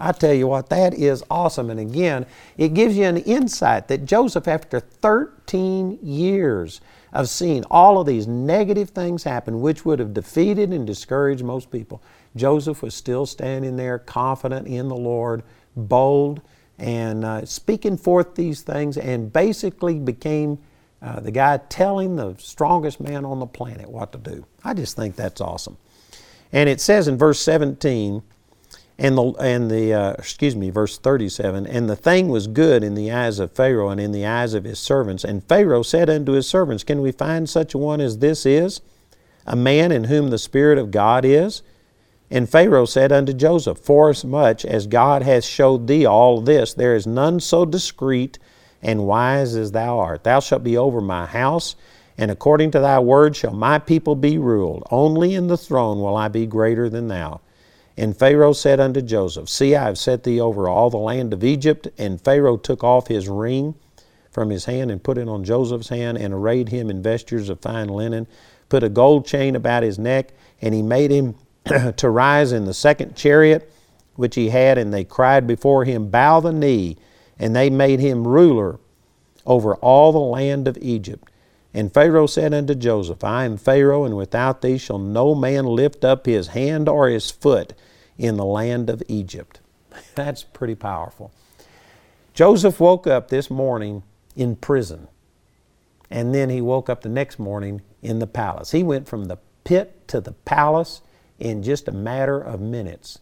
I 0.00 0.12
tell 0.12 0.32
you 0.32 0.46
what, 0.46 0.70
that 0.70 0.94
is 0.94 1.22
awesome. 1.30 1.68
And 1.68 1.78
again, 1.78 2.24
it 2.56 2.72
gives 2.72 2.96
you 2.96 3.04
an 3.04 3.18
insight 3.18 3.88
that 3.88 4.06
Joseph, 4.06 4.48
after 4.48 4.80
13 4.80 5.98
years 6.02 6.80
of 7.12 7.28
seeing 7.28 7.64
all 7.64 8.00
of 8.00 8.06
these 8.06 8.26
negative 8.26 8.90
things 8.90 9.24
happen, 9.24 9.60
which 9.60 9.84
would 9.84 9.98
have 9.98 10.14
defeated 10.14 10.70
and 10.72 10.86
discouraged 10.86 11.44
most 11.44 11.70
people, 11.70 12.02
Joseph 12.34 12.82
was 12.82 12.94
still 12.94 13.26
standing 13.26 13.76
there, 13.76 13.98
confident 13.98 14.66
in 14.66 14.88
the 14.88 14.96
Lord, 14.96 15.42
bold, 15.76 16.40
and 16.78 17.24
uh, 17.24 17.44
speaking 17.44 17.96
forth 17.96 18.34
these 18.34 18.62
things, 18.62 18.96
and 18.96 19.32
basically 19.32 19.98
became 19.98 20.58
uh, 21.02 21.20
the 21.20 21.30
guy 21.30 21.58
telling 21.68 22.16
the 22.16 22.34
strongest 22.38 23.00
man 23.00 23.24
on 23.24 23.38
the 23.38 23.46
planet 23.46 23.88
what 23.88 24.12
to 24.12 24.18
do. 24.18 24.44
I 24.62 24.74
just 24.74 24.96
think 24.96 25.16
that's 25.16 25.40
awesome. 25.40 25.78
And 26.52 26.68
it 26.68 26.80
says 26.80 27.08
in 27.08 27.16
verse 27.16 27.40
17, 27.40 28.22
And 28.98 29.16
the, 29.16 29.22
and 29.40 29.70
the 29.70 29.94
uh, 29.94 30.12
excuse 30.12 30.54
me, 30.54 30.68
verse 30.70 30.98
37, 30.98 31.66
and 31.66 31.88
the 31.88 31.96
thing 31.96 32.28
was 32.28 32.46
good 32.46 32.84
in 32.84 32.94
the 32.94 33.10
eyes 33.10 33.38
of 33.38 33.52
Pharaoh 33.52 33.88
and 33.88 34.00
in 34.00 34.12
the 34.12 34.26
eyes 34.26 34.52
of 34.52 34.64
his 34.64 34.78
servants. 34.78 35.24
And 35.24 35.44
Pharaoh 35.44 35.82
said 35.82 36.10
unto 36.10 36.32
his 36.32 36.48
servants, 36.48 36.84
Can 36.84 37.00
we 37.00 37.12
find 37.12 37.48
such 37.48 37.72
a 37.72 37.78
one 37.78 38.00
as 38.00 38.18
this 38.18 38.44
is, 38.44 38.80
a 39.46 39.56
man 39.56 39.92
in 39.92 40.04
whom 40.04 40.28
the 40.28 40.38
Spirit 40.38 40.76
of 40.76 40.90
God 40.90 41.24
is? 41.24 41.62
And 42.30 42.48
Pharaoh 42.48 42.84
said 42.84 43.10
unto 43.10 43.32
Joseph, 43.32 43.78
Forasmuch 43.78 44.64
as 44.64 44.86
God 44.86 45.22
hath 45.22 45.44
showed 45.44 45.86
thee 45.86 46.06
all 46.06 46.40
this, 46.40 46.74
there 46.74 46.94
is 46.94 47.06
none 47.06 47.40
so 47.40 47.64
discreet 47.64 48.38
and 48.80 49.06
wise 49.06 49.56
as 49.56 49.72
thou 49.72 49.98
art. 49.98 50.24
Thou 50.24 50.40
shalt 50.40 50.62
be 50.62 50.76
over 50.76 51.00
my 51.00 51.26
house, 51.26 51.74
and 52.16 52.30
according 52.30 52.70
to 52.72 52.80
thy 52.80 53.00
word 53.00 53.34
shall 53.34 53.52
my 53.52 53.78
people 53.78 54.14
be 54.14 54.38
ruled. 54.38 54.84
Only 54.90 55.34
in 55.34 55.48
the 55.48 55.56
throne 55.56 56.00
will 56.00 56.16
I 56.16 56.28
be 56.28 56.46
greater 56.46 56.88
than 56.88 57.08
thou. 57.08 57.40
And 57.96 58.16
Pharaoh 58.16 58.52
said 58.52 58.80
unto 58.80 59.02
Joseph, 59.02 59.48
See, 59.48 59.74
I 59.74 59.84
have 59.84 59.98
set 59.98 60.22
thee 60.22 60.40
over 60.40 60.68
all 60.68 60.88
the 60.88 60.96
land 60.96 61.34
of 61.34 61.44
Egypt. 61.44 61.88
And 61.98 62.20
Pharaoh 62.20 62.56
took 62.56 62.82
off 62.82 63.08
his 63.08 63.28
ring 63.28 63.74
from 64.30 64.50
his 64.50 64.64
hand 64.64 64.90
and 64.90 65.02
put 65.02 65.18
it 65.18 65.28
on 65.28 65.44
Joseph's 65.44 65.88
hand 65.88 66.16
and 66.16 66.32
arrayed 66.32 66.68
him 66.68 66.88
in 66.88 67.02
vestures 67.02 67.48
of 67.48 67.60
fine 67.60 67.88
linen, 67.88 68.26
put 68.68 68.84
a 68.84 68.88
gold 68.88 69.26
chain 69.26 69.56
about 69.56 69.82
his 69.82 69.98
neck, 69.98 70.32
and 70.62 70.72
he 70.72 70.82
made 70.82 71.10
him 71.10 71.34
to 71.96 72.10
rise 72.10 72.52
in 72.52 72.64
the 72.64 72.74
second 72.74 73.16
chariot 73.16 73.70
which 74.14 74.34
he 74.34 74.50
had. 74.50 74.78
And 74.78 74.92
they 74.92 75.04
cried 75.04 75.46
before 75.46 75.84
him, 75.84 76.08
Bow 76.10 76.40
the 76.40 76.52
knee. 76.52 76.96
And 77.38 77.56
they 77.56 77.70
made 77.70 78.00
him 78.00 78.28
ruler 78.28 78.78
over 79.46 79.74
all 79.76 80.12
the 80.12 80.18
land 80.18 80.68
of 80.68 80.76
Egypt. 80.80 81.30
And 81.72 81.92
Pharaoh 81.92 82.26
said 82.26 82.52
unto 82.52 82.74
Joseph, 82.74 83.24
I 83.24 83.44
am 83.44 83.56
Pharaoh, 83.56 84.04
and 84.04 84.16
without 84.16 84.60
thee 84.60 84.76
shall 84.76 84.98
no 84.98 85.34
man 85.34 85.64
lift 85.64 86.04
up 86.04 86.26
his 86.26 86.48
hand 86.48 86.88
or 86.88 87.08
his 87.08 87.30
foot 87.30 87.72
in 88.18 88.36
the 88.36 88.44
land 88.44 88.90
of 88.90 89.02
Egypt. 89.08 89.60
That's 90.14 90.42
pretty 90.42 90.74
powerful. 90.74 91.32
Joseph 92.34 92.80
woke 92.80 93.06
up 93.06 93.28
this 93.28 93.50
morning 93.50 94.02
in 94.36 94.56
prison, 94.56 95.08
and 96.10 96.34
then 96.34 96.50
he 96.50 96.60
woke 96.60 96.90
up 96.90 97.02
the 97.02 97.08
next 97.08 97.38
morning 97.38 97.82
in 98.02 98.18
the 98.18 98.26
palace. 98.26 98.72
He 98.72 98.82
went 98.82 99.08
from 99.08 99.26
the 99.26 99.38
pit 99.64 100.08
to 100.08 100.20
the 100.20 100.32
palace 100.32 101.02
in 101.40 101.62
just 101.62 101.88
a 101.88 101.92
matter 101.92 102.40
of 102.40 102.60
minutes. 102.60 103.18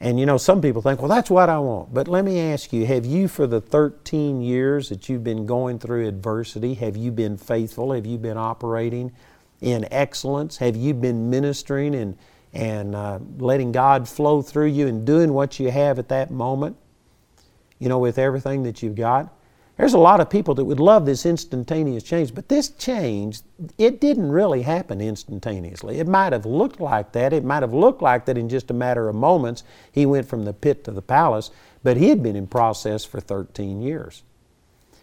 And 0.00 0.20
you 0.20 0.26
know, 0.26 0.36
some 0.36 0.60
people 0.60 0.82
think, 0.82 1.00
well, 1.00 1.08
that's 1.08 1.30
what 1.30 1.48
I 1.48 1.58
want. 1.60 1.94
But 1.94 2.08
let 2.08 2.24
me 2.24 2.40
ask 2.40 2.72
you 2.72 2.84
have 2.86 3.06
you, 3.06 3.28
for 3.28 3.46
the 3.46 3.60
13 3.60 4.42
years 4.42 4.88
that 4.90 5.08
you've 5.08 5.24
been 5.24 5.46
going 5.46 5.78
through 5.78 6.06
adversity, 6.06 6.74
have 6.74 6.96
you 6.96 7.10
been 7.10 7.36
faithful? 7.36 7.92
Have 7.92 8.04
you 8.04 8.18
been 8.18 8.36
operating 8.36 9.12
in 9.60 9.86
excellence? 9.90 10.58
Have 10.58 10.76
you 10.76 10.92
been 10.92 11.30
ministering 11.30 11.94
and, 11.94 12.18
and 12.52 12.94
uh, 12.94 13.20
letting 13.38 13.72
God 13.72 14.08
flow 14.08 14.42
through 14.42 14.66
you 14.66 14.88
and 14.88 15.06
doing 15.06 15.32
what 15.32 15.58
you 15.58 15.70
have 15.70 15.98
at 15.98 16.08
that 16.08 16.30
moment? 16.30 16.76
You 17.78 17.88
know, 17.88 17.98
with 17.98 18.18
everything 18.18 18.64
that 18.64 18.82
you've 18.82 18.96
got? 18.96 19.32
There's 19.76 19.94
a 19.94 19.98
lot 19.98 20.20
of 20.20 20.30
people 20.30 20.54
that 20.54 20.64
would 20.64 20.78
love 20.78 21.04
this 21.04 21.26
instantaneous 21.26 22.04
change, 22.04 22.32
but 22.32 22.48
this 22.48 22.68
change, 22.70 23.40
it 23.76 24.00
didn't 24.00 24.30
really 24.30 24.62
happen 24.62 25.00
instantaneously. 25.00 25.98
It 25.98 26.06
might 26.06 26.32
have 26.32 26.46
looked 26.46 26.80
like 26.80 27.10
that. 27.12 27.32
It 27.32 27.44
might 27.44 27.62
have 27.62 27.74
looked 27.74 28.00
like 28.00 28.24
that 28.26 28.38
in 28.38 28.48
just 28.48 28.70
a 28.70 28.74
matter 28.74 29.08
of 29.08 29.16
moments. 29.16 29.64
He 29.90 30.06
went 30.06 30.28
from 30.28 30.44
the 30.44 30.52
pit 30.52 30.84
to 30.84 30.92
the 30.92 31.02
palace, 31.02 31.50
but 31.82 31.96
he 31.96 32.08
had 32.08 32.22
been 32.22 32.36
in 32.36 32.46
process 32.46 33.04
for 33.04 33.18
13 33.18 33.82
years. 33.82 34.22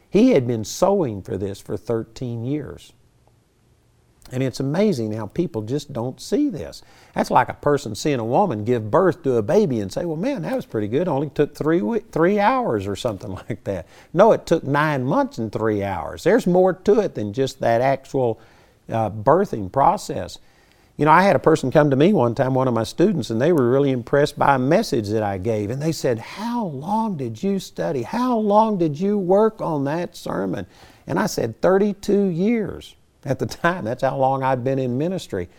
He 0.09 0.31
had 0.31 0.47
been 0.47 0.63
sowing 0.63 1.21
for 1.21 1.37
this 1.37 1.59
for 1.59 1.75
13 1.75 2.45
years. 2.45 2.93
And 4.31 4.41
it's 4.41 4.61
amazing 4.61 5.11
how 5.11 5.27
people 5.27 5.61
just 5.61 5.91
don't 5.91 6.21
see 6.21 6.49
this. 6.49 6.81
That's 7.13 7.31
like 7.31 7.49
a 7.49 7.53
person 7.53 7.95
seeing 7.95 8.19
a 8.19 8.25
woman 8.25 8.63
give 8.63 8.89
birth 8.89 9.23
to 9.23 9.35
a 9.35 9.41
baby 9.41 9.79
and 9.81 9.91
say, 9.91 10.05
well, 10.05 10.15
man, 10.15 10.43
that 10.43 10.55
was 10.55 10.65
pretty 10.65 10.87
good. 10.87 11.03
It 11.03 11.07
only 11.09 11.29
took 11.29 11.53
three, 11.53 11.99
three 12.11 12.39
hours 12.39 12.87
or 12.87 12.95
something 12.95 13.31
like 13.49 13.63
that. 13.65 13.87
No, 14.13 14.31
it 14.31 14.45
took 14.45 14.63
nine 14.63 15.03
months 15.03 15.37
and 15.37 15.51
three 15.51 15.83
hours. 15.83 16.23
There's 16.23 16.47
more 16.47 16.73
to 16.73 16.99
it 17.01 17.15
than 17.15 17.33
just 17.33 17.59
that 17.59 17.81
actual 17.81 18.39
uh, 18.89 19.09
birthing 19.09 19.71
process. 19.71 20.39
You 20.95 21.05
know, 21.05 21.11
I 21.11 21.23
had 21.23 21.35
a 21.35 21.39
person 21.39 21.71
come 21.71 21.89
to 21.89 21.95
me 21.95 22.13
one 22.13 22.35
time, 22.35 22.53
one 22.53 22.67
of 22.67 22.73
my 22.73 22.83
students, 22.83 23.29
and 23.29 23.41
they 23.41 23.51
were 23.51 23.69
really 23.69 23.91
impressed 23.91 24.37
by 24.37 24.55
a 24.55 24.59
message 24.59 25.09
that 25.09 25.23
I 25.23 25.39
gave. 25.39 25.69
And 25.69 25.81
they 25.81 25.91
said, 25.91 26.19
How 26.19 26.65
long 26.65 27.17
did 27.17 27.41
you 27.41 27.59
study? 27.59 28.03
How 28.03 28.37
long 28.37 28.77
did 28.77 28.99
you 28.99 29.17
work 29.17 29.61
on 29.61 29.85
that 29.85 30.15
sermon? 30.15 30.67
And 31.07 31.17
I 31.17 31.25
said, 31.25 31.61
32 31.61 32.25
years 32.25 32.95
at 33.25 33.39
the 33.39 33.45
time. 33.45 33.85
That's 33.85 34.03
how 34.03 34.17
long 34.17 34.43
I'd 34.43 34.63
been 34.63 34.79
in 34.79 34.97
ministry. 34.97 35.49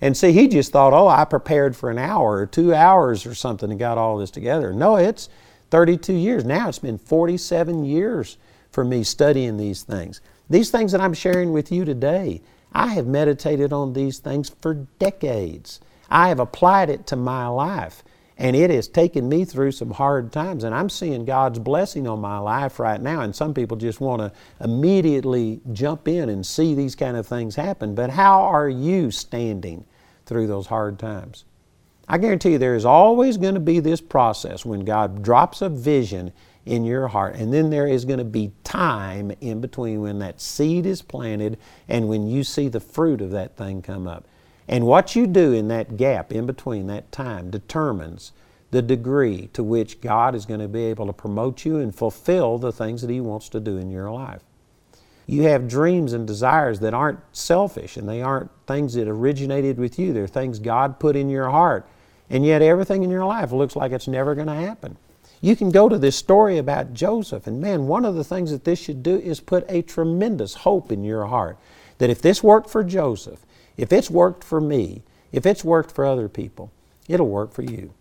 And 0.00 0.16
see, 0.16 0.32
he 0.32 0.46
just 0.46 0.72
thought, 0.72 0.92
oh, 0.92 1.08
I 1.08 1.24
prepared 1.24 1.76
for 1.76 1.90
an 1.90 1.98
hour 1.98 2.36
or 2.38 2.46
two 2.46 2.74
hours 2.74 3.26
or 3.26 3.34
something 3.34 3.70
and 3.70 3.78
got 3.78 3.98
all 3.98 4.18
this 4.18 4.30
together. 4.30 4.72
No, 4.72 4.96
it's 4.96 5.28
32 5.70 6.12
years. 6.12 6.44
Now 6.44 6.68
it's 6.68 6.78
been 6.78 6.98
47 6.98 7.84
years 7.84 8.38
for 8.70 8.84
me 8.84 9.02
studying 9.02 9.56
these 9.56 9.82
things. 9.82 10.20
These 10.48 10.70
things 10.70 10.92
that 10.92 11.00
I'm 11.00 11.14
sharing 11.14 11.52
with 11.52 11.72
you 11.72 11.84
today, 11.84 12.42
I 12.72 12.88
have 12.88 13.06
meditated 13.06 13.72
on 13.72 13.92
these 13.92 14.18
things 14.18 14.50
for 14.60 14.74
decades. 14.98 15.80
I 16.08 16.28
have 16.28 16.40
applied 16.40 16.90
it 16.90 17.06
to 17.08 17.16
my 17.16 17.48
life. 17.48 18.02
And 18.40 18.54
it 18.54 18.70
has 18.70 18.86
taken 18.86 19.28
me 19.28 19.44
through 19.44 19.72
some 19.72 19.90
hard 19.90 20.30
times. 20.30 20.62
And 20.62 20.72
I'm 20.72 20.88
seeing 20.88 21.24
God's 21.24 21.58
blessing 21.58 22.06
on 22.06 22.20
my 22.20 22.38
life 22.38 22.78
right 22.78 23.00
now. 23.00 23.22
And 23.22 23.34
some 23.34 23.52
people 23.52 23.76
just 23.76 24.00
want 24.00 24.22
to 24.22 24.32
immediately 24.64 25.60
jump 25.72 26.06
in 26.06 26.28
and 26.28 26.46
see 26.46 26.74
these 26.74 26.94
kind 26.94 27.16
of 27.16 27.26
things 27.26 27.56
happen. 27.56 27.96
But 27.96 28.10
how 28.10 28.42
are 28.42 28.68
you 28.68 29.10
standing 29.10 29.84
through 30.24 30.46
those 30.46 30.68
hard 30.68 31.00
times? 31.00 31.44
I 32.06 32.16
guarantee 32.16 32.52
you 32.52 32.58
there 32.58 32.76
is 32.76 32.84
always 32.84 33.36
going 33.36 33.54
to 33.54 33.60
be 33.60 33.80
this 33.80 34.00
process 34.00 34.64
when 34.64 34.84
God 34.84 35.22
drops 35.22 35.60
a 35.60 35.68
vision 35.68 36.32
in 36.64 36.84
your 36.84 37.08
heart. 37.08 37.34
And 37.34 37.52
then 37.52 37.70
there 37.70 37.88
is 37.88 38.04
going 38.04 38.18
to 38.18 38.24
be 38.24 38.52
time 38.62 39.32
in 39.40 39.60
between 39.60 40.00
when 40.00 40.20
that 40.20 40.40
seed 40.40 40.86
is 40.86 41.02
planted 41.02 41.58
and 41.88 42.08
when 42.08 42.28
you 42.28 42.44
see 42.44 42.68
the 42.68 42.80
fruit 42.80 43.20
of 43.20 43.32
that 43.32 43.56
thing 43.56 43.82
come 43.82 44.06
up. 44.06 44.26
And 44.68 44.86
what 44.86 45.16
you 45.16 45.26
do 45.26 45.52
in 45.52 45.68
that 45.68 45.96
gap, 45.96 46.30
in 46.30 46.46
between 46.46 46.86
that 46.88 47.10
time, 47.10 47.50
determines 47.50 48.32
the 48.70 48.82
degree 48.82 49.48
to 49.54 49.64
which 49.64 50.02
God 50.02 50.34
is 50.34 50.44
going 50.44 50.60
to 50.60 50.68
be 50.68 50.84
able 50.84 51.06
to 51.06 51.12
promote 51.12 51.64
you 51.64 51.78
and 51.78 51.94
fulfill 51.94 52.58
the 52.58 52.72
things 52.72 53.00
that 53.00 53.10
He 53.10 53.20
wants 53.20 53.48
to 53.50 53.60
do 53.60 53.78
in 53.78 53.90
your 53.90 54.10
life. 54.10 54.42
You 55.26 55.42
have 55.44 55.68
dreams 55.68 56.12
and 56.12 56.26
desires 56.26 56.80
that 56.80 56.94
aren't 56.94 57.20
selfish 57.32 57.96
and 57.96 58.08
they 58.08 58.20
aren't 58.20 58.50
things 58.66 58.94
that 58.94 59.08
originated 59.08 59.78
with 59.78 59.98
you. 59.98 60.12
They're 60.12 60.26
things 60.26 60.58
God 60.58 60.98
put 60.98 61.16
in 61.16 61.30
your 61.30 61.50
heart. 61.50 61.86
And 62.30 62.44
yet 62.44 62.60
everything 62.60 63.02
in 63.02 63.10
your 63.10 63.24
life 63.24 63.52
looks 63.52 63.76
like 63.76 63.92
it's 63.92 64.08
never 64.08 64.34
going 64.34 64.46
to 64.48 64.54
happen. 64.54 64.98
You 65.40 65.56
can 65.56 65.70
go 65.70 65.88
to 65.88 65.98
this 65.98 66.16
story 66.16 66.58
about 66.58 66.94
Joseph, 66.94 67.46
and 67.46 67.60
man, 67.60 67.86
one 67.86 68.04
of 68.04 68.16
the 68.16 68.24
things 68.24 68.50
that 68.50 68.64
this 68.64 68.78
should 68.78 69.02
do 69.02 69.16
is 69.16 69.38
put 69.38 69.64
a 69.68 69.82
tremendous 69.82 70.54
hope 70.54 70.90
in 70.90 71.04
your 71.04 71.26
heart 71.26 71.58
that 71.98 72.10
if 72.10 72.20
this 72.20 72.42
worked 72.42 72.70
for 72.70 72.82
Joseph, 72.82 73.44
if 73.78 73.92
it's 73.92 74.10
worked 74.10 74.44
for 74.44 74.60
me, 74.60 75.02
if 75.32 75.46
it's 75.46 75.64
worked 75.64 75.92
for 75.92 76.04
other 76.04 76.28
people, 76.28 76.70
it'll 77.08 77.28
work 77.28 77.54
for 77.54 77.62
you. 77.62 77.94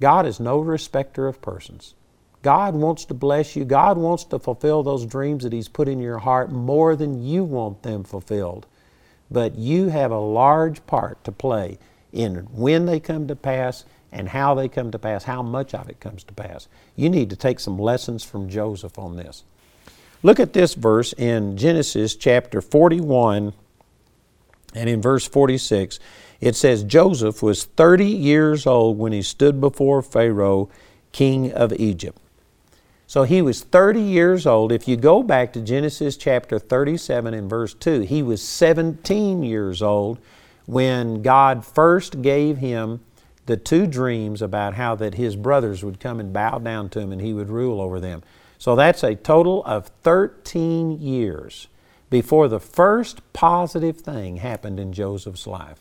God 0.00 0.26
is 0.26 0.38
no 0.38 0.60
respecter 0.60 1.26
of 1.26 1.42
persons. 1.42 1.94
God 2.42 2.74
wants 2.74 3.06
to 3.06 3.14
bless 3.14 3.56
you. 3.56 3.64
God 3.64 3.96
wants 3.96 4.24
to 4.24 4.38
fulfill 4.38 4.82
those 4.82 5.06
dreams 5.06 5.44
that 5.44 5.52
He's 5.52 5.68
put 5.68 5.88
in 5.88 5.98
your 5.98 6.18
heart 6.18 6.52
more 6.52 6.94
than 6.94 7.24
you 7.24 7.42
want 7.42 7.82
them 7.82 8.04
fulfilled. 8.04 8.66
But 9.30 9.56
you 9.56 9.88
have 9.88 10.10
a 10.10 10.18
large 10.18 10.86
part 10.86 11.24
to 11.24 11.32
play 11.32 11.78
in 12.12 12.36
when 12.52 12.84
they 12.84 13.00
come 13.00 13.26
to 13.28 13.34
pass 13.34 13.86
and 14.12 14.28
how 14.28 14.54
they 14.54 14.68
come 14.68 14.90
to 14.92 14.98
pass, 14.98 15.24
how 15.24 15.42
much 15.42 15.74
of 15.74 15.88
it 15.88 16.00
comes 16.00 16.22
to 16.24 16.34
pass. 16.34 16.68
You 16.94 17.08
need 17.08 17.30
to 17.30 17.36
take 17.36 17.58
some 17.58 17.78
lessons 17.78 18.22
from 18.22 18.50
Joseph 18.50 18.98
on 18.98 19.16
this. 19.16 19.42
Look 20.22 20.38
at 20.38 20.52
this 20.52 20.74
verse 20.74 21.14
in 21.14 21.56
Genesis 21.56 22.14
chapter 22.14 22.60
41 22.60 23.54
and 24.74 24.88
in 24.88 25.00
verse 25.00 25.26
46, 25.26 25.98
it 26.40 26.56
says 26.56 26.82
Joseph 26.84 27.42
was 27.42 27.64
30 27.64 28.06
years 28.06 28.66
old 28.66 28.98
when 28.98 29.12
he 29.12 29.22
stood 29.22 29.60
before 29.60 30.02
Pharaoh, 30.02 30.68
king 31.12 31.52
of 31.52 31.72
Egypt. 31.74 32.18
So 33.06 33.22
he 33.22 33.42
was 33.42 33.62
30 33.62 34.00
years 34.00 34.46
old. 34.46 34.72
If 34.72 34.88
you 34.88 34.96
go 34.96 35.22
back 35.22 35.52
to 35.52 35.60
Genesis 35.60 36.16
chapter 36.16 36.58
37 36.58 37.34
and 37.34 37.48
verse 37.48 37.74
2, 37.74 38.00
he 38.00 38.22
was 38.22 38.42
17 38.42 39.42
years 39.42 39.82
old 39.82 40.18
when 40.66 41.22
God 41.22 41.64
first 41.64 42.22
gave 42.22 42.58
him 42.58 43.00
the 43.46 43.56
two 43.56 43.86
dreams 43.86 44.40
about 44.40 44.74
how 44.74 44.94
that 44.96 45.14
his 45.14 45.36
brothers 45.36 45.84
would 45.84 46.00
come 46.00 46.18
and 46.18 46.32
bow 46.32 46.58
down 46.58 46.88
to 46.90 47.00
him 47.00 47.12
and 47.12 47.20
he 47.20 47.34
would 47.34 47.50
rule 47.50 47.80
over 47.80 48.00
them. 48.00 48.22
So 48.58 48.74
that's 48.74 49.02
a 49.04 49.14
total 49.14 49.62
of 49.64 49.88
13 50.02 51.00
years 51.00 51.68
before 52.14 52.46
the 52.46 52.60
first 52.60 53.20
positive 53.32 53.96
thing 53.96 54.36
happened 54.36 54.78
in 54.78 54.92
Joseph's 54.92 55.48
life. 55.48 55.80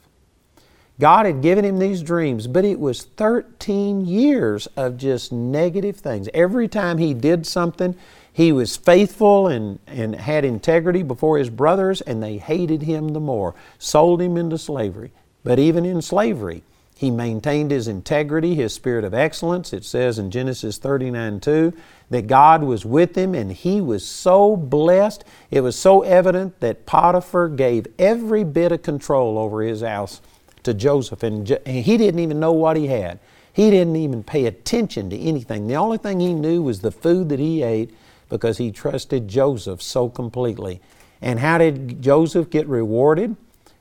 God 1.00 1.28
had 1.28 1.44
given 1.44 1.64
him 1.64 1.78
these 1.78 2.02
dreams, 2.02 2.48
but 2.48 2.66
it 2.66 2.80
was 2.80 3.04
13 3.04 4.08
years 4.08 4.66
of 4.76 4.98
just 4.98 5.32
negative 5.32 5.98
things. 5.98 6.28
Every 6.34 6.68
time 6.68 6.98
he 6.98 7.14
did 7.14 7.46
something, 7.46 7.96
he 8.32 8.52
was 8.52 8.76
faithful 8.76 9.46
and, 9.46 9.78
and 9.86 10.16
had 10.16 10.44
integrity 10.44 11.04
before 11.04 11.38
his 11.38 11.52
brothers, 11.52 12.02
and 12.02 12.24
they 12.24 12.40
hated 12.40 12.82
him 12.82 13.10
the 13.10 13.20
more, 13.20 13.54
sold 13.78 14.20
him 14.20 14.36
into 14.36 14.58
slavery. 14.58 15.12
But 15.44 15.60
even 15.60 15.86
in 15.86 16.02
slavery, 16.02 16.64
He 17.04 17.12
maintained 17.12 17.70
his 17.70 17.90
integrity, 17.90 18.56
his 18.56 18.74
spirit 18.74 19.04
of 19.04 19.14
excellence. 19.14 19.74
It 19.74 19.84
says 19.84 20.18
in 20.18 20.32
Genesis 20.32 20.78
39 20.78 21.42
2 21.42 21.74
that 22.12 22.28
God 22.28 22.64
was 22.64 22.86
with 22.86 23.18
him 23.18 23.36
and 23.36 23.52
he 23.52 23.82
was 23.82 24.08
so 24.08 24.56
blessed. 24.56 25.26
It 25.52 25.60
was 25.60 25.78
so 25.78 26.04
evident 26.04 26.62
that 26.62 26.86
Potiphar 26.86 27.50
gave 27.50 27.88
every 28.00 28.46
bit 28.46 28.72
of 28.72 28.84
control 28.84 29.38
over 29.38 29.62
his 29.64 29.82
house 29.82 30.22
to 30.64 30.74
Joseph, 30.74 31.24
and 31.24 31.46
he 31.68 31.98
didn't 31.98 32.22
even 32.22 32.40
know 32.40 32.54
what 32.54 32.78
he 32.78 32.88
had. 32.88 33.20
He 33.52 33.70
didn't 33.70 33.98
even 33.98 34.24
pay 34.24 34.46
attention 34.46 35.10
to 35.10 35.20
anything. 35.20 35.68
The 35.68 35.76
only 35.76 35.98
thing 35.98 36.22
he 36.22 36.34
knew 36.34 36.64
was 36.64 36.80
the 36.80 36.92
food 36.92 37.28
that 37.28 37.40
he 37.40 37.64
ate 37.64 37.94
because 38.30 38.60
he 38.60 38.72
trusted 38.72 39.28
Joseph 39.28 39.82
so 39.82 40.08
completely. 40.08 40.80
And 41.22 41.42
how 41.42 41.58
did 41.58 42.02
Joseph 42.02 42.50
get 42.50 42.66
rewarded 42.66 43.36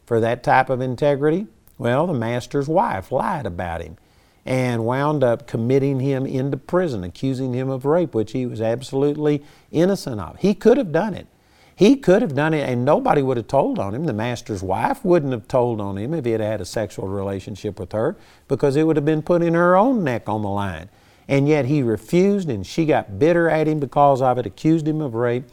for 0.07 0.18
that 0.18 0.43
type 0.43 0.70
of 0.70 0.81
integrity? 0.81 1.47
Well, 1.79 2.07
the 2.07 2.14
master's 2.14 2.68
wife 2.68 3.11
lied 3.11 3.47
about 3.47 3.83
him 3.83 3.97
and 4.45 4.85
wound 4.85 5.23
up 5.23 5.47
committing 5.47 6.01
him 6.01 6.27
into 6.27 6.57
prison, 6.57 7.05
accusing 7.05 7.53
him 7.53 7.70
of 7.70 7.85
rape, 7.85 8.14
which 8.14 8.33
he 8.33 8.47
was 8.47 8.61
absolutely 8.61 9.43
innocent 9.70 10.20
of. 10.20 10.39
He 10.39 10.55
could 10.55 10.79
have 10.79 10.93
done 10.93 11.14
it. 11.14 11.27
He 11.75 11.97
could 11.97 12.23
have 12.23 12.35
done 12.35 12.53
it, 12.55 12.68
and 12.68 12.85
nobody 12.85 13.23
would 13.23 13.37
have 13.37 13.49
told 13.49 13.79
on 13.79 13.95
him. 13.95 14.05
The 14.05 14.12
master's 14.12 14.62
wife 14.62 15.05
wouldn't 15.05 15.33
have 15.33 15.49
told 15.49 15.81
on 15.81 15.97
him 15.97 16.12
if 16.12 16.25
he 16.25 16.33
had 16.33 16.41
had 16.41 16.61
a 16.61 16.64
sexual 16.64 17.09
relationship 17.09 17.81
with 17.81 17.93
her 17.93 18.16
because 18.47 18.77
it 18.77 18.87
would 18.87 18.97
have 18.97 19.05
been 19.05 19.23
putting 19.23 19.55
her 19.55 19.77
own 19.77 20.05
neck 20.05 20.29
on 20.29 20.43
the 20.43 20.49
line. 20.49 20.89
And 21.29 21.49
yet 21.49 21.64
he 21.64 21.83
refused, 21.83 22.49
and 22.51 22.66
she 22.66 22.85
got 22.85 23.18
bitter 23.18 23.49
at 23.49 23.68
him 23.68 23.81
because 23.81 24.20
of 24.20 24.39
it, 24.39 24.47
accused 24.47 24.87
him 24.87 25.01
of 25.01 25.14
rape, 25.14 25.45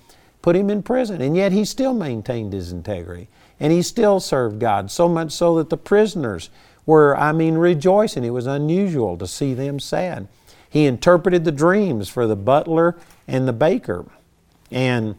put 0.41 0.55
him 0.55 0.70
in 0.70 0.84
prison. 0.84 1.22
And 1.22 1.38
yet 1.38 1.51
he 1.51 1.63
still 1.63 1.93
maintained 1.93 2.53
his 2.53 2.72
integrity, 2.72 3.30
and 3.60 3.72
he 3.74 3.82
still 3.82 4.20
served 4.20 4.60
God, 4.60 4.89
so 4.89 5.10
much 5.10 5.32
so 5.32 5.57
that 5.57 5.70
the 5.70 5.78
prisoners 5.78 6.49
were, 6.86 7.18
I 7.18 7.32
mean, 7.32 7.55
rejoicing. 7.55 8.24
It 8.24 8.30
was 8.32 8.47
unusual 8.47 9.18
to 9.18 9.28
see 9.28 9.53
them 9.53 9.80
sad. 9.80 10.28
He 10.70 10.86
interpreted 10.86 11.45
the 11.45 11.51
dreams 11.51 12.10
for 12.10 12.28
the 12.28 12.36
butler 12.36 12.95
and 13.28 13.47
the 13.47 13.53
baker. 13.53 14.05
And 14.72 15.16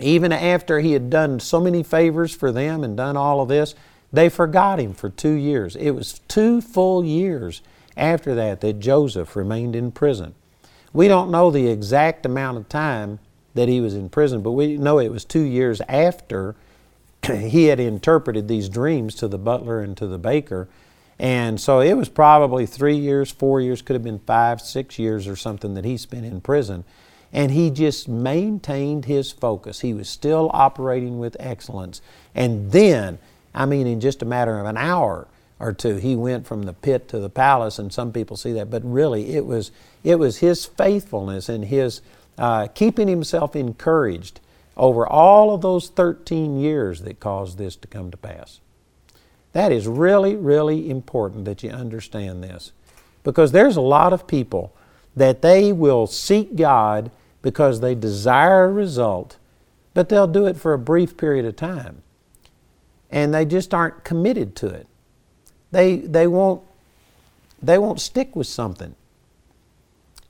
even 0.00 0.32
after 0.32 0.80
he 0.80 0.92
had 0.92 1.10
done 1.10 1.40
so 1.40 1.60
many 1.60 1.82
favors 1.82 2.34
for 2.34 2.52
them 2.52 2.82
and 2.82 2.96
done 2.96 3.16
all 3.16 3.40
of 3.40 3.48
this, 3.48 3.74
they 4.12 4.28
forgot 4.28 4.78
him 4.78 4.94
for 4.94 5.08
two 5.08 5.32
years. 5.32 5.74
It 5.76 5.90
was 5.90 6.20
two 6.28 6.60
full 6.60 7.04
years 7.04 7.62
after 7.96 8.34
that 8.34 8.60
that 8.60 8.80
Joseph 8.80 9.36
remained 9.36 9.74
in 9.74 9.90
prison. 9.90 10.34
We 10.92 11.08
don't 11.08 11.30
know 11.30 11.50
the 11.50 11.68
exact 11.68 12.26
amount 12.26 12.58
of 12.58 12.68
time 12.68 13.18
that 13.54 13.68
he 13.68 13.80
was 13.80 13.94
in 13.94 14.08
prison, 14.08 14.42
but 14.42 14.52
we 14.52 14.76
know 14.76 14.98
it 14.98 15.10
was 15.10 15.24
two 15.24 15.42
years 15.42 15.80
after 15.88 16.54
he 17.26 17.66
had 17.66 17.80
interpreted 17.80 18.48
these 18.48 18.68
dreams 18.68 19.14
to 19.16 19.28
the 19.28 19.38
butler 19.38 19.80
and 19.80 19.96
to 19.96 20.06
the 20.06 20.18
baker. 20.18 20.68
And 21.18 21.60
so 21.60 21.80
it 21.80 21.94
was 21.94 22.08
probably 22.08 22.66
three 22.66 22.96
years, 22.96 23.30
four 23.30 23.60
years, 23.60 23.80
could 23.80 23.94
have 23.94 24.02
been 24.02 24.18
five, 24.20 24.60
six 24.60 24.98
years 24.98 25.28
or 25.28 25.36
something 25.36 25.74
that 25.74 25.84
he 25.84 25.96
spent 25.96 26.26
in 26.26 26.40
prison. 26.40 26.84
And 27.32 27.52
he 27.52 27.70
just 27.70 28.08
maintained 28.08 29.04
his 29.04 29.30
focus. 29.30 29.80
He 29.80 29.94
was 29.94 30.08
still 30.08 30.50
operating 30.52 31.18
with 31.18 31.36
excellence. 31.38 32.02
And 32.34 32.72
then, 32.72 33.18
I 33.54 33.66
mean, 33.66 33.86
in 33.86 34.00
just 34.00 34.20
a 34.20 34.26
matter 34.26 34.58
of 34.58 34.66
an 34.66 34.76
hour 34.76 35.28
or 35.60 35.72
two, 35.72 35.96
he 35.96 36.16
went 36.16 36.46
from 36.46 36.64
the 36.64 36.72
pit 36.72 37.08
to 37.08 37.20
the 37.20 37.30
palace, 37.30 37.78
and 37.78 37.92
some 37.92 38.12
people 38.12 38.36
see 38.36 38.52
that. 38.52 38.68
But 38.68 38.82
really, 38.84 39.34
it 39.34 39.46
was, 39.46 39.70
it 40.02 40.16
was 40.16 40.38
his 40.38 40.66
faithfulness 40.66 41.48
and 41.48 41.66
his 41.66 42.02
uh, 42.36 42.66
keeping 42.66 43.06
himself 43.06 43.54
encouraged 43.54 44.40
over 44.82 45.06
all 45.06 45.54
of 45.54 45.60
those 45.60 45.88
13 45.88 46.58
years 46.58 47.02
that 47.02 47.20
caused 47.20 47.56
this 47.56 47.76
to 47.76 47.86
come 47.86 48.10
to 48.10 48.16
pass. 48.16 48.58
That 49.52 49.70
is 49.70 49.86
really, 49.86 50.34
really 50.34 50.90
important 50.90 51.44
that 51.44 51.62
you 51.62 51.70
understand 51.70 52.42
this. 52.42 52.72
Because 53.22 53.52
there's 53.52 53.76
a 53.76 53.80
lot 53.80 54.12
of 54.12 54.26
people 54.26 54.74
that 55.14 55.40
they 55.40 55.72
will 55.72 56.08
seek 56.08 56.56
God 56.56 57.12
because 57.42 57.78
they 57.78 57.94
desire 57.94 58.64
a 58.64 58.72
result, 58.72 59.36
but 59.94 60.08
they'll 60.08 60.26
do 60.26 60.46
it 60.46 60.56
for 60.56 60.72
a 60.72 60.78
brief 60.78 61.16
period 61.16 61.44
of 61.44 61.54
time. 61.54 62.02
And 63.08 63.32
they 63.32 63.44
just 63.44 63.72
aren't 63.72 64.02
committed 64.02 64.56
to 64.56 64.66
it. 64.66 64.88
They, 65.70 65.98
they, 65.98 66.26
won't, 66.26 66.60
they 67.62 67.78
won't 67.78 68.00
stick 68.00 68.34
with 68.34 68.48
something. 68.48 68.96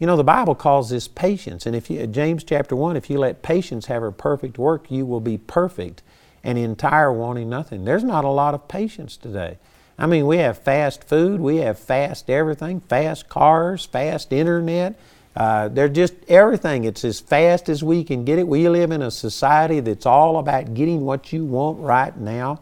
You 0.03 0.07
know, 0.07 0.16
the 0.16 0.24
Bible 0.24 0.57
calls 0.57 0.90
this 0.90 1.07
patience. 1.07 1.64
And 1.64 1.76
if 1.76 1.88
you, 1.88 2.05
James 2.09 2.42
chapter 2.42 2.74
1, 2.74 2.96
if 2.96 3.09
you 3.09 3.20
let 3.20 3.40
patience 3.40 3.86
have 3.86 4.03
her 4.03 4.11
perfect 4.11 4.59
work, 4.59 4.90
you 4.90 5.07
will 5.07 5.20
be 5.20 5.38
perfect 5.38 6.03
and 6.42 6.59
entire, 6.59 7.12
wanting 7.12 7.48
nothing. 7.48 7.84
There's 7.84 8.03
not 8.03 8.24
a 8.24 8.28
lot 8.28 8.53
of 8.53 8.66
patience 8.66 9.16
today. 9.16 9.59
I 9.96 10.07
mean, 10.07 10.26
we 10.26 10.38
have 10.38 10.59
fast 10.59 11.05
food, 11.05 11.40
we 11.40 11.59
have 11.59 11.78
fast 11.78 12.28
everything, 12.28 12.80
fast 12.80 13.28
cars, 13.28 13.84
fast 13.84 14.32
internet, 14.32 14.98
uh, 15.36 15.68
they're 15.68 15.88
just 15.88 16.14
everything. 16.26 16.82
It's 16.82 17.05
as 17.05 17.20
fast 17.20 17.68
as 17.68 17.84
we 17.84 18.03
can 18.03 18.24
get 18.24 18.40
it. 18.40 18.48
We 18.48 18.68
live 18.68 18.90
in 18.90 19.03
a 19.03 19.11
society 19.12 19.78
that's 19.78 20.05
all 20.05 20.38
about 20.38 20.74
getting 20.74 21.05
what 21.05 21.32
you 21.32 21.44
want 21.44 21.78
right 21.78 22.16
now. 22.16 22.59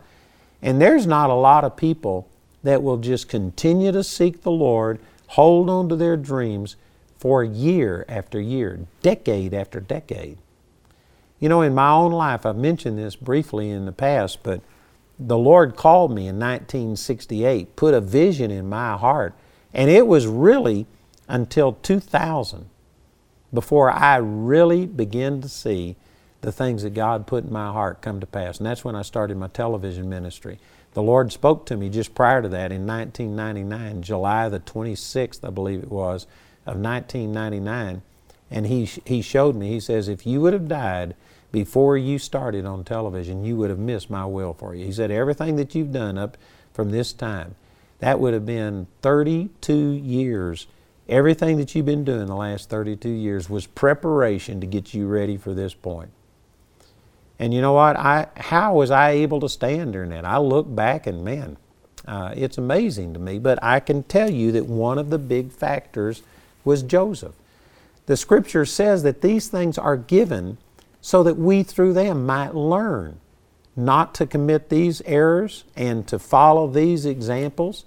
And 0.61 0.79
there's 0.79 1.07
not 1.07 1.31
a 1.31 1.35
lot 1.35 1.65
of 1.65 1.75
people 1.75 2.29
that 2.65 2.83
will 2.83 2.99
just 2.99 3.31
continue 3.31 3.93
to 3.93 4.05
seek 4.05 4.43
the 4.43 4.51
Lord, 4.51 4.99
hold 5.29 5.71
on 5.71 5.89
to 5.89 5.97
their 5.97 6.19
dreams 6.19 6.77
for 7.21 7.45
year 7.45 8.07
after 8.09 8.41
year, 8.41 8.81
decade 9.03 9.53
after 9.53 9.79
decade. 9.79 10.39
You 11.39 11.51
know, 11.51 11.61
in 11.61 11.75
my 11.75 11.91
own 11.91 12.13
life, 12.13 12.47
I've 12.47 12.57
mentioned 12.57 12.99
this 12.99 13.15
briefly 13.15 13.69
in 13.69 13.85
the 13.85 13.93
past, 13.93 14.43
but 14.43 14.63
the 15.19 15.37
Lord 15.37 15.77
called 15.77 16.13
me 16.13 16.23
in 16.23 16.39
1968, 16.39 17.77
put 17.77 17.93
a 17.93 18.01
vision 18.01 18.51
in 18.51 18.71
my 18.71 18.97
heart, 18.97 19.35
and 19.75 19.91
it 19.91 20.07
was 20.07 20.27
really 20.27 20.87
until 21.29 21.75
2000 21.75 22.71
before 23.53 23.91
I 23.91 24.17
really 24.17 24.87
began 24.87 25.43
to 25.43 25.49
see 25.49 25.97
the 26.41 26.51
things 26.51 26.85
that 26.85 26.95
God 26.95 27.27
put 27.27 27.45
in 27.45 27.53
my 27.53 27.71
heart 27.71 28.01
come 28.01 28.21
to 28.21 28.27
pass. 28.27 28.57
And 28.57 28.67
that's 28.67 28.83
when 28.83 28.97
I 28.97 29.03
started 29.03 29.37
my 29.37 29.49
television 29.49 30.09
ministry. 30.09 30.59
The 30.95 31.03
Lord 31.03 31.33
spoke 31.33 31.67
to 31.67 31.77
me 31.77 31.91
just 31.91 32.15
prior 32.15 32.41
to 32.41 32.49
that 32.49 32.73
in 32.73 32.87
1999, 32.87 34.01
July 34.01 34.49
the 34.49 34.59
26th, 34.59 35.47
I 35.47 35.51
believe 35.51 35.83
it 35.83 35.91
was, 35.91 36.27
of 36.67 36.79
1999. 36.79 38.03
And 38.51 38.67
he, 38.67 38.85
he 38.85 39.23
showed 39.23 39.55
me, 39.55 39.69
he 39.69 39.81
says, 39.81 40.09
if 40.09 40.27
you 40.27 40.41
would 40.41 40.53
have 40.53 40.69
died 40.69 41.15
before 41.53 41.97
you 41.97 42.19
started 42.19 42.65
on 42.65 42.85
television, 42.85 43.45
you 43.45 43.57
would 43.57 43.71
have 43.71 43.79
missed 43.79 44.11
my 44.11 44.25
will 44.27 44.55
for 44.55 44.75
you. 44.75 44.87
He 44.87 44.93
said, 44.93 45.11
everything 45.11 45.57
that 45.57 45.75
you've 45.75 45.93
done 45.93 46.19
up 46.19 46.37
from 46.73 46.91
this 46.91 47.13
time, 47.13 47.55
that 48.01 48.19
would 48.19 48.35
have 48.35 48.47
been 48.47 48.87
32 49.03 49.75
years 49.91 50.67
Everything 51.11 51.57
that 51.57 51.75
you've 51.75 51.87
been 51.87 52.05
doing 52.05 52.27
the 52.27 52.37
last 52.37 52.71
32 52.71 53.09
years 53.09 53.51
was 53.51 53.67
preparation 53.67 54.61
to 54.61 54.67
get 54.67 54.95
you 54.95 55.09
ready 55.09 55.37
for 55.37 55.53
this 55.53 55.75
point. 55.75 56.11
And 57.41 57.53
you 57.53 57.61
know 57.61 57.73
what? 57.73 57.97
I, 57.97 58.29
how 58.37 58.75
was 58.75 58.93
I 58.93 59.11
able 59.11 59.41
to 59.41 59.49
stand 59.49 59.93
during 59.93 60.11
that? 60.11 60.25
I 60.25 60.39
look 60.39 60.73
back 60.73 61.09
and 61.09 61.25
man, 61.25 61.57
uh, 62.07 62.33
it's 62.37 62.59
amazing 62.59 63.13
to 63.15 63.19
me. 63.19 63.41
But 63.41 63.59
I 63.61 63.81
can 63.81 64.05
tell 64.05 64.31
you 64.31 64.53
that 64.53 64.67
one 64.67 64.99
of 64.99 65.11
the 65.11 65.19
big 65.19 65.51
factors 65.51 66.23
was 66.65 66.83
Joseph. 66.83 67.35
The 68.07 68.17
scripture 68.17 68.65
says 68.65 69.03
that 69.03 69.23
these 69.23 69.49
things 69.49 69.79
are 69.79 69.97
given 69.97 70.59
so 71.01 71.23
that 71.23 71.37
we 71.37 71.63
through 71.63 71.93
them 71.95 72.27
might 72.27 72.55
learn 72.55 73.21
not 73.77 74.15
to 74.17 74.27
commit 74.27 74.69
these 74.69 75.01
errors 75.03 75.65
and 75.77 76.07
to 76.09 76.19
follow 76.19 76.67
these 76.67 77.07
examples 77.07 77.85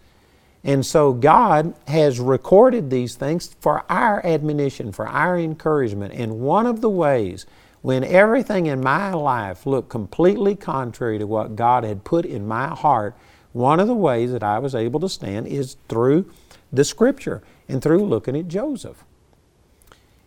and 0.64 0.86
so 0.86 1.12
God 1.12 1.74
has 1.88 2.20
recorded 2.20 2.90
these 2.90 3.16
things 3.16 3.54
for 3.60 3.84
our 3.90 4.26
admonition, 4.26 4.94
for 4.94 5.08
our 5.08 5.38
encouragement. 5.38 6.14
And 6.14 6.40
one 6.40 6.66
of 6.66 6.80
the 6.80 6.90
ways, 6.90 7.46
when 7.82 8.04
everything 8.06 8.68
in 8.68 8.80
my 8.82 9.12
life 9.12 9.66
looked 9.66 9.90
completely 9.90 10.56
contrary 10.56 11.20
to 11.20 11.28
what 11.28 11.58
God 11.58 11.84
had 11.84 12.06
put 12.06 12.26
in 12.26 12.48
my 12.48 12.68
heart, 12.68 13.14
one 13.52 13.82
of 13.82 13.88
the 13.88 13.94
ways 13.94 14.32
that 14.32 14.42
I 14.42 14.60
was 14.60 14.74
able 14.74 15.02
to 15.02 15.10
stand 15.10 15.48
is 15.48 15.76
through 15.90 16.32
the 16.72 16.86
Scripture 16.86 17.44
and 17.68 17.82
through 17.82 18.06
looking 18.06 18.38
at 18.38 18.48
Joseph. 18.48 19.04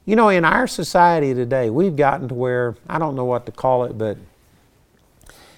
You 0.04 0.16
know, 0.16 0.28
in 0.28 0.44
our 0.44 0.66
society 0.66 1.34
today, 1.34 1.68
we've 1.68 1.96
gotten 1.96 2.28
to 2.28 2.34
where, 2.34 2.76
I 2.88 2.98
don't 2.98 3.16
know 3.16 3.24
what 3.24 3.46
to 3.46 3.52
call 3.52 3.84
it, 3.84 3.98
but 3.98 4.16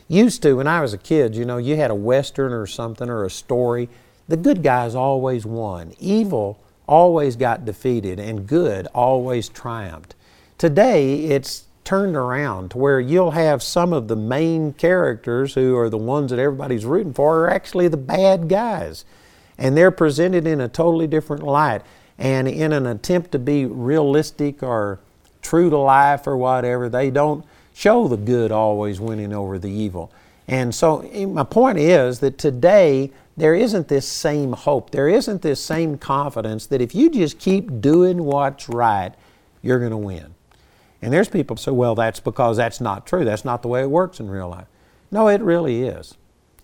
used 0.08 0.42
to, 0.42 0.54
when 0.54 0.66
I 0.66 0.80
was 0.80 0.94
a 0.94 0.98
kid, 0.98 1.34
you 1.34 1.44
know, 1.44 1.58
you 1.58 1.76
had 1.76 1.90
a 1.90 1.94
Western 1.94 2.52
or 2.52 2.66
something 2.66 3.08
or 3.10 3.24
a 3.24 3.30
story 3.30 3.88
the 4.28 4.36
good 4.36 4.62
guys 4.62 4.94
always 4.94 5.46
won. 5.46 5.94
Evil 5.98 6.60
always 6.86 7.34
got 7.34 7.64
defeated, 7.64 8.20
and 8.20 8.46
good 8.46 8.86
always 8.94 9.48
triumphed. 9.48 10.14
Today, 10.58 11.24
it's 11.24 11.64
turned 11.84 12.14
around 12.14 12.72
to 12.72 12.78
where 12.78 13.00
you'll 13.00 13.30
have 13.30 13.62
some 13.62 13.94
of 13.94 14.08
the 14.08 14.16
main 14.16 14.74
characters 14.74 15.54
who 15.54 15.76
are 15.76 15.88
the 15.88 15.96
ones 15.96 16.30
that 16.30 16.38
everybody's 16.38 16.84
rooting 16.84 17.14
for 17.14 17.40
are 17.40 17.50
actually 17.50 17.88
the 17.88 17.96
bad 17.96 18.48
guys. 18.48 19.06
And 19.58 19.76
they're 19.76 19.90
presented 19.90 20.46
in 20.46 20.60
a 20.60 20.68
totally 20.68 21.06
different 21.06 21.42
light. 21.42 21.82
And 22.16 22.48
in 22.48 22.72
an 22.72 22.86
attempt 22.86 23.32
to 23.32 23.38
be 23.38 23.66
realistic 23.66 24.62
or 24.62 25.00
true 25.42 25.70
to 25.70 25.78
life 25.78 26.26
or 26.26 26.36
whatever, 26.36 26.88
they 26.88 27.10
don't 27.10 27.44
show 27.74 28.08
the 28.08 28.16
good 28.16 28.50
always 28.50 29.00
winning 29.00 29.32
over 29.32 29.58
the 29.58 29.70
evil. 29.70 30.10
And 30.48 30.74
so, 30.74 31.00
eh, 31.12 31.26
my 31.26 31.44
point 31.44 31.78
is 31.78 32.20
that 32.20 32.38
today 32.38 33.12
there 33.36 33.54
isn't 33.54 33.88
this 33.88 34.08
same 34.08 34.52
hope. 34.52 34.90
There 34.90 35.08
isn't 35.08 35.42
this 35.42 35.62
same 35.62 35.98
confidence 35.98 36.66
that 36.66 36.80
if 36.80 36.94
you 36.94 37.10
just 37.10 37.38
keep 37.38 37.80
doing 37.80 38.24
what's 38.24 38.68
right, 38.68 39.12
you're 39.62 39.78
going 39.78 39.92
to 39.92 39.96
win. 39.96 40.34
And 41.00 41.12
there's 41.12 41.28
people 41.28 41.54
who 41.54 41.62
say, 41.62 41.70
well, 41.70 41.94
that's 41.94 42.18
because 42.18 42.56
that's 42.56 42.80
not 42.80 43.06
true. 43.06 43.24
That's 43.24 43.44
not 43.44 43.62
the 43.62 43.68
way 43.68 43.82
it 43.82 43.90
works 43.90 44.18
in 44.18 44.28
real 44.28 44.48
life. 44.48 44.66
No, 45.10 45.28
it 45.28 45.40
really 45.40 45.84
is. 45.84 46.16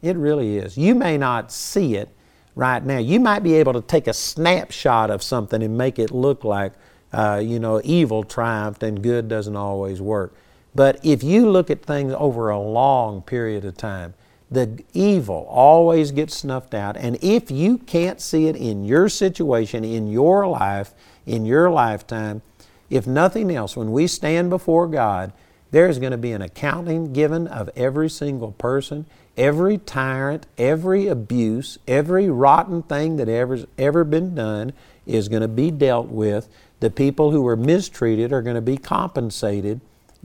It 0.02 0.16
really 0.16 0.56
is. 0.58 0.76
You 0.76 0.94
may 0.94 1.16
not 1.16 1.52
see 1.52 1.94
it 1.94 2.08
right 2.54 2.84
now. 2.84 2.98
You 2.98 3.20
might 3.20 3.40
be 3.40 3.54
able 3.54 3.72
to 3.72 3.80
take 3.80 4.06
a 4.06 4.12
snapshot 4.12 5.10
of 5.10 5.22
something 5.22 5.62
and 5.62 5.76
make 5.76 5.98
it 5.98 6.10
look 6.10 6.44
like, 6.44 6.72
uh, 7.12 7.40
you 7.42 7.58
know, 7.58 7.80
evil 7.84 8.22
triumphed 8.22 8.82
and 8.82 9.02
good 9.02 9.28
doesn't 9.28 9.56
always 9.56 10.00
work. 10.00 10.34
But 10.74 10.98
if 11.04 11.22
you 11.22 11.48
look 11.48 11.70
at 11.70 11.82
things 11.82 12.12
over 12.16 12.50
a 12.50 12.60
long 12.60 13.22
period 13.22 13.64
of 13.64 13.76
time, 13.76 14.14
the 14.50 14.82
evil 14.92 15.46
always 15.48 16.12
gets 16.12 16.36
snuffed 16.36 16.74
out. 16.74 16.96
And 16.96 17.16
if 17.22 17.50
you 17.50 17.78
can't 17.78 18.20
see 18.20 18.46
it 18.46 18.56
in 18.56 18.84
your 18.84 19.08
situation, 19.08 19.84
in 19.84 20.08
your 20.08 20.46
life, 20.46 20.92
in 21.26 21.44
your 21.44 21.70
lifetime, 21.70 22.42
if 22.90 23.06
nothing 23.06 23.50
else, 23.54 23.76
when 23.76 23.92
we 23.92 24.06
stand 24.06 24.50
before 24.50 24.86
God, 24.86 25.32
there 25.70 25.88
is 25.88 25.98
going 25.98 26.12
to 26.12 26.18
be 26.18 26.32
an 26.32 26.42
accounting 26.42 27.12
given 27.12 27.48
of 27.48 27.68
every 27.74 28.08
single 28.08 28.52
person, 28.52 29.06
every 29.36 29.78
tyrant, 29.78 30.46
every 30.58 31.06
abuse, 31.06 31.78
every 31.86 32.30
rotten 32.30 32.82
thing 32.82 33.16
that 33.16 33.28
ever's 33.28 33.66
ever 33.78 34.04
been 34.04 34.34
done 34.34 34.72
is 35.06 35.28
going 35.28 35.42
to 35.42 35.48
be 35.48 35.70
dealt 35.70 36.08
with. 36.08 36.48
The 36.80 36.90
people 36.90 37.30
who 37.30 37.42
were 37.42 37.56
mistreated 37.56 38.32
are 38.32 38.42
going 38.42 38.56
to 38.56 38.62
be 38.62 38.76
compensated. 38.76 39.80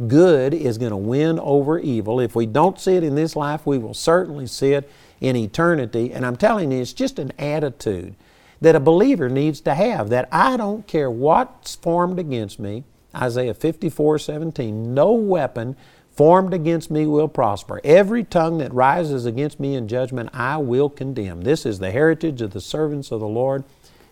Good 0.07 0.53
is 0.53 0.77
going 0.77 0.91
to 0.91 0.97
win 0.97 1.39
over 1.39 1.77
evil. 1.79 2.19
If 2.19 2.35
we 2.35 2.45
don't 2.45 2.79
see 2.79 2.95
it 2.95 3.03
in 3.03 3.15
this 3.15 3.35
life, 3.35 3.65
we 3.65 3.77
will 3.77 3.93
certainly 3.93 4.47
see 4.47 4.73
it 4.73 4.89
in 5.19 5.35
eternity. 5.35 6.13
And 6.13 6.25
I'm 6.25 6.37
telling 6.37 6.71
you, 6.71 6.81
it's 6.81 6.93
just 6.93 7.19
an 7.19 7.33
attitude 7.37 8.15
that 8.61 8.75
a 8.75 8.79
believer 8.79 9.29
needs 9.29 9.61
to 9.61 9.73
have 9.73 10.09
that 10.09 10.27
I 10.31 10.57
don't 10.57 10.87
care 10.87 11.09
what's 11.09 11.75
formed 11.75 12.19
against 12.19 12.59
me. 12.59 12.83
Isaiah 13.15 13.53
54 13.53 14.19
17, 14.19 14.93
no 14.93 15.11
weapon 15.11 15.75
formed 16.19 16.53
against 16.53 16.91
me 16.91 17.05
will 17.07 17.29
prosper. 17.29 17.79
Every 17.81 18.25
tongue 18.25 18.57
that 18.57 18.73
rises 18.73 19.25
against 19.25 19.57
me 19.57 19.75
in 19.75 19.87
judgment, 19.87 20.29
I 20.33 20.57
will 20.57 20.89
condemn. 20.89 21.43
This 21.43 21.65
is 21.65 21.79
the 21.79 21.91
heritage 21.91 22.41
of 22.41 22.51
the 22.51 22.59
servants 22.59 23.09
of 23.09 23.21
the 23.21 23.25
Lord, 23.25 23.63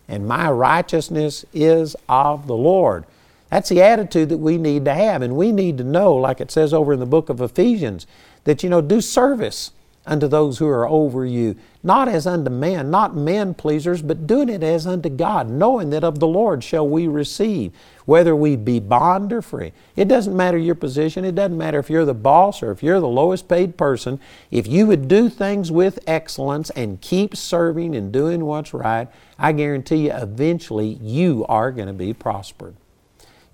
and 0.08 0.26
my 0.26 0.50
righteousness 0.50 1.44
is 1.54 1.98
of 2.08 2.48
the 2.48 2.56
Lord. 2.56 3.04
That's 3.50 3.68
the 3.68 3.82
attitude 3.82 4.30
that 4.30 4.38
we 4.38 4.58
need 4.58 4.86
to 4.86 4.94
have, 4.94 5.22
and 5.22 5.36
we 5.36 5.52
need 5.52 5.78
to 5.80 5.84
know, 5.84 6.16
like 6.16 6.40
it 6.40 6.50
says 6.50 6.74
over 6.74 6.94
in 6.94 7.02
the 7.02 7.06
book 7.06 7.28
of 7.28 7.42
Ephesians, 7.42 8.08
that 8.46 8.64
you 8.64 8.70
know, 8.70 8.80
do 8.80 9.02
service 9.02 9.72
unto 10.08 10.28
those 10.28 10.58
who 10.58 10.68
are 10.68 10.88
over 10.88 11.26
you, 11.26 11.56
not 11.84 12.08
as 12.08 12.26
unto 12.26 12.50
man, 12.50 12.90
not 12.90 13.16
men 13.16 13.54
pleasers, 13.54 14.02
but 14.02 14.26
doing 14.26 14.50
it 14.50 14.64
as 14.64 14.88
unto 14.88 15.10
God, 15.10 15.50
knowing 15.50 15.90
that 15.92 16.04
of 16.04 16.20
the 16.20 16.28
Lord 16.28 16.64
shall 16.64 16.88
we 16.88 17.08
receive, 17.08 17.74
whether 18.06 18.36
we 18.36 18.56
be 18.56 18.80
bond 18.80 19.34
or 19.34 19.42
free. 19.42 19.74
It 19.96 20.08
doesn't 20.08 20.36
matter 20.36 20.58
your 20.58 20.76
position, 20.76 21.26
it 21.26 21.36
doesn't 21.36 21.58
matter 21.58 21.80
if 21.80 21.90
you're 21.90 22.06
the 22.06 22.14
boss 22.14 22.64
or 22.64 22.72
if 22.72 22.82
you're 22.82 23.00
the 23.00 23.08
lowest 23.08 23.48
paid 23.48 23.78
person. 23.78 24.20
If 24.50 24.66
you 24.68 24.88
would 24.88 25.08
do 25.08 25.30
things 25.30 25.72
with 25.72 26.00
excellence 26.08 26.70
and 26.72 27.02
keep 27.02 27.36
serving 27.36 27.96
and 27.96 28.12
doing 28.12 28.46
what's 28.46 28.74
right, 28.74 29.08
I 29.38 29.52
guarantee 29.52 30.06
you 30.06 30.14
eventually 30.14 30.98
you 31.02 31.46
are 31.48 31.72
going 31.72 31.88
to 31.88 31.94
be 31.94 32.14
prospered. 32.14 32.76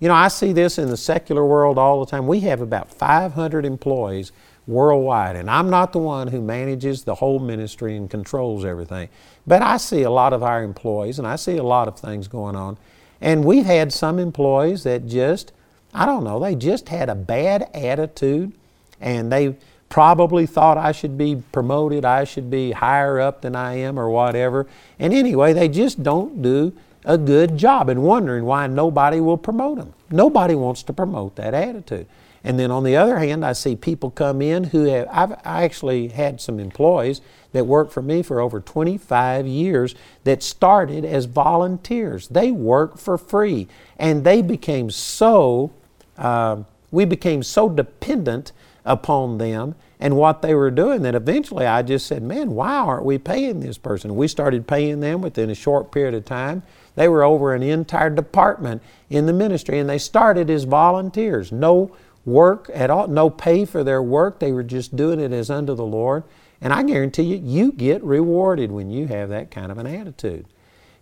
You 0.00 0.08
know, 0.08 0.14
I 0.14 0.28
see 0.28 0.52
this 0.52 0.76
in 0.78 0.88
the 0.88 0.96
secular 0.96 1.46
world 1.46 1.78
all 1.78 2.04
the 2.04 2.10
time. 2.10 2.26
We 2.26 2.40
have 2.40 2.60
about 2.60 2.92
500 2.92 3.64
employees 3.64 4.32
worldwide. 4.66 5.36
And 5.36 5.50
I'm 5.50 5.70
not 5.70 5.92
the 5.92 5.98
one 5.98 6.28
who 6.28 6.40
manages 6.40 7.04
the 7.04 7.16
whole 7.16 7.38
ministry 7.38 7.96
and 7.96 8.08
controls 8.08 8.64
everything. 8.64 9.08
But 9.46 9.62
I 9.62 9.76
see 9.76 10.02
a 10.02 10.10
lot 10.10 10.32
of 10.32 10.42
our 10.42 10.62
employees 10.62 11.18
and 11.18 11.28
I 11.28 11.36
see 11.36 11.56
a 11.56 11.62
lot 11.62 11.88
of 11.88 11.98
things 11.98 12.28
going 12.28 12.56
on. 12.56 12.78
And 13.20 13.44
we've 13.44 13.66
had 13.66 13.92
some 13.92 14.18
employees 14.18 14.84
that 14.84 15.06
just, 15.06 15.52
I 15.92 16.06
don't 16.06 16.24
know, 16.24 16.38
they 16.38 16.54
just 16.54 16.88
had 16.88 17.08
a 17.08 17.14
bad 17.14 17.68
attitude 17.74 18.52
and 19.00 19.30
they 19.30 19.56
probably 19.88 20.46
thought 20.46 20.76
I 20.76 20.92
should 20.92 21.16
be 21.16 21.42
promoted, 21.52 22.04
I 22.04 22.24
should 22.24 22.50
be 22.50 22.72
higher 22.72 23.20
up 23.20 23.42
than 23.42 23.54
I 23.54 23.74
am 23.76 23.98
or 23.98 24.10
whatever. 24.10 24.66
And 24.98 25.12
anyway, 25.12 25.52
they 25.52 25.68
just 25.68 26.02
don't 26.02 26.42
do 26.42 26.72
a 27.04 27.18
good 27.18 27.56
job 27.56 27.88
and 27.88 28.02
wondering 28.02 28.44
why 28.44 28.66
nobody 28.66 29.20
will 29.20 29.36
promote 29.36 29.78
them. 29.78 29.92
Nobody 30.10 30.54
wants 30.54 30.82
to 30.84 30.92
promote 30.92 31.36
that 31.36 31.54
attitude. 31.54 32.06
And 32.44 32.58
then 32.58 32.70
on 32.70 32.84
the 32.84 32.94
other 32.94 33.18
hand, 33.18 33.44
I 33.44 33.54
see 33.54 33.74
people 33.74 34.10
come 34.10 34.42
in 34.42 34.64
who 34.64 34.84
have, 34.84 35.08
I've 35.10 35.32
I 35.44 35.64
actually 35.64 36.08
had 36.08 36.42
some 36.42 36.60
employees 36.60 37.22
that 37.52 37.66
worked 37.66 37.90
for 37.90 38.02
me 38.02 38.22
for 38.22 38.38
over 38.38 38.60
25 38.60 39.46
years 39.46 39.94
that 40.24 40.42
started 40.42 41.06
as 41.06 41.24
volunteers. 41.24 42.28
They 42.28 42.50
worked 42.50 42.98
for 42.98 43.16
free 43.16 43.66
and 43.98 44.24
they 44.24 44.42
became 44.42 44.90
so, 44.90 45.72
uh, 46.18 46.64
we 46.90 47.06
became 47.06 47.42
so 47.42 47.70
dependent 47.70 48.52
upon 48.84 49.38
them 49.38 49.74
and 49.98 50.16
what 50.16 50.42
they 50.42 50.54
were 50.54 50.70
doing 50.70 51.00
that 51.02 51.14
eventually 51.14 51.64
I 51.64 51.80
just 51.80 52.06
said, 52.06 52.22
man, 52.22 52.50
why 52.50 52.74
aren't 52.74 53.06
we 53.06 53.16
paying 53.16 53.60
this 53.60 53.78
person? 53.78 54.16
We 54.16 54.28
started 54.28 54.66
paying 54.66 55.00
them 55.00 55.22
within 55.22 55.48
a 55.48 55.54
short 55.54 55.92
period 55.92 56.12
of 56.12 56.26
time. 56.26 56.62
They 56.94 57.08
were 57.08 57.22
over 57.22 57.54
an 57.54 57.62
entire 57.62 58.10
department 58.10 58.82
in 59.08 59.24
the 59.24 59.32
ministry 59.32 59.78
and 59.78 59.88
they 59.88 59.96
started 59.96 60.50
as 60.50 60.64
volunteers. 60.64 61.52
No 61.52 61.96
work 62.24 62.70
at 62.72 62.90
all, 62.90 63.08
no 63.08 63.30
pay 63.30 63.64
for 63.64 63.84
their 63.84 64.02
work. 64.02 64.40
They 64.40 64.52
were 64.52 64.62
just 64.62 64.96
doing 64.96 65.20
it 65.20 65.32
as 65.32 65.50
unto 65.50 65.74
the 65.74 65.84
Lord. 65.84 66.24
And 66.60 66.72
I 66.72 66.82
guarantee 66.82 67.24
you, 67.24 67.40
you 67.42 67.72
get 67.72 68.02
rewarded 68.02 68.72
when 68.72 68.90
you 68.90 69.06
have 69.08 69.28
that 69.28 69.50
kind 69.50 69.70
of 69.70 69.78
an 69.78 69.86
attitude. 69.86 70.46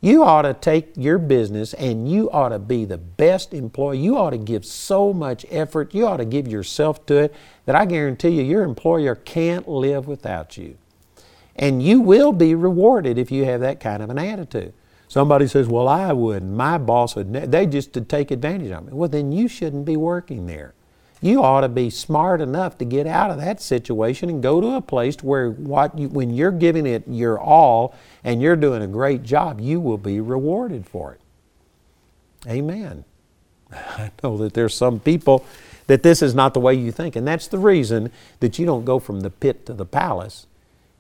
You 0.01 0.25
ought 0.25 0.43
to 0.43 0.55
take 0.55 0.97
your 0.97 1.19
business 1.19 1.75
and 1.75 2.11
you 2.11 2.29
ought 2.33 2.49
to 2.49 2.59
be 2.59 2.85
the 2.85 2.99
best 2.99 3.55
employee. 3.55 3.99
You 3.99 4.19
ought 4.19 4.31
to 4.31 4.39
give 4.39 4.65
so 4.65 5.13
much 5.13 5.47
effort. 5.49 5.95
You 5.95 6.09
ought 6.09 6.17
to 6.17 6.25
give 6.25 6.49
yourself 6.49 7.07
to 7.07 7.19
it 7.19 7.35
that 7.67 7.77
I 7.77 7.85
guarantee 7.85 8.31
you, 8.31 8.43
your 8.43 8.65
employer 8.65 9.15
can't 9.15 9.69
live 9.69 10.09
without 10.09 10.57
you. 10.57 10.77
And 11.55 11.81
you 11.81 12.01
will 12.01 12.33
be 12.33 12.57
rewarded 12.57 13.17
if 13.17 13.31
you 13.31 13.45
have 13.45 13.61
that 13.61 13.79
kind 13.79 14.03
of 14.03 14.11
an 14.11 14.19
attitude. 14.19 14.75
Somebody 15.07 15.47
says, 15.47 15.69
Well, 15.69 15.87
I 15.87 16.13
wouldn't. 16.13 16.51
My 16.51 16.79
boss 16.79 17.15
would. 17.15 17.33
They 17.33 17.67
just 17.67 17.93
to 17.93 18.01
take 18.01 18.33
advantage 18.33 18.73
of 18.73 18.87
me. 18.87 18.93
Well, 18.93 19.09
then 19.09 19.31
you 19.31 19.47
shouldn't 19.47 19.85
be 19.85 19.97
working 19.97 20.47
there 20.47 20.75
you 21.23 21.43
ought 21.43 21.61
to 21.61 21.69
be 21.69 21.89
smart 21.89 22.41
enough 22.41 22.77
to 22.79 22.85
get 22.85 23.07
out 23.07 23.31
of 23.31 23.39
that 23.39 23.63
situation 23.63 24.29
and 24.29 24.43
go 24.43 24.61
to 24.61 24.75
a 24.75 24.83
place 24.83 25.17
where 25.23 25.51
what 25.51 25.97
you, 25.97 26.09
when 26.09 26.35
you're 26.35 26.51
giving 26.51 26.85
it 26.85 27.05
your 27.07 27.39
all 27.39 27.95
and 28.25 28.43
you're 28.43 28.57
doing 28.57 28.83
a 28.83 28.89
great 28.89 29.23
job, 29.23 29.61
you 29.61 29.81
will 29.81 29.99
be 29.99 30.21
rewarded 30.21 30.85
for 30.85 31.13
it. 31.13 31.21
Amen. 32.51 33.05
I 33.73 34.11
know 34.23 34.37
that 34.39 34.55
there's 34.55 34.75
some 34.75 34.99
people 34.99 35.47
that 35.87 36.03
this 36.03 36.23
is 36.23 36.35
not 36.35 36.55
the 36.55 36.61
way 36.61 36.75
you 36.75 36.91
think, 36.91 37.15
and 37.15 37.27
that's 37.27 37.47
the 37.47 37.59
reason 37.59 38.11
that 38.41 38.59
you 38.59 38.67
don't 38.67 38.85
go 38.85 38.99
from 38.99 39.21
the 39.21 39.31
pit 39.31 39.65
to 39.67 39.75
the 39.75 39.87
palace, 39.87 40.47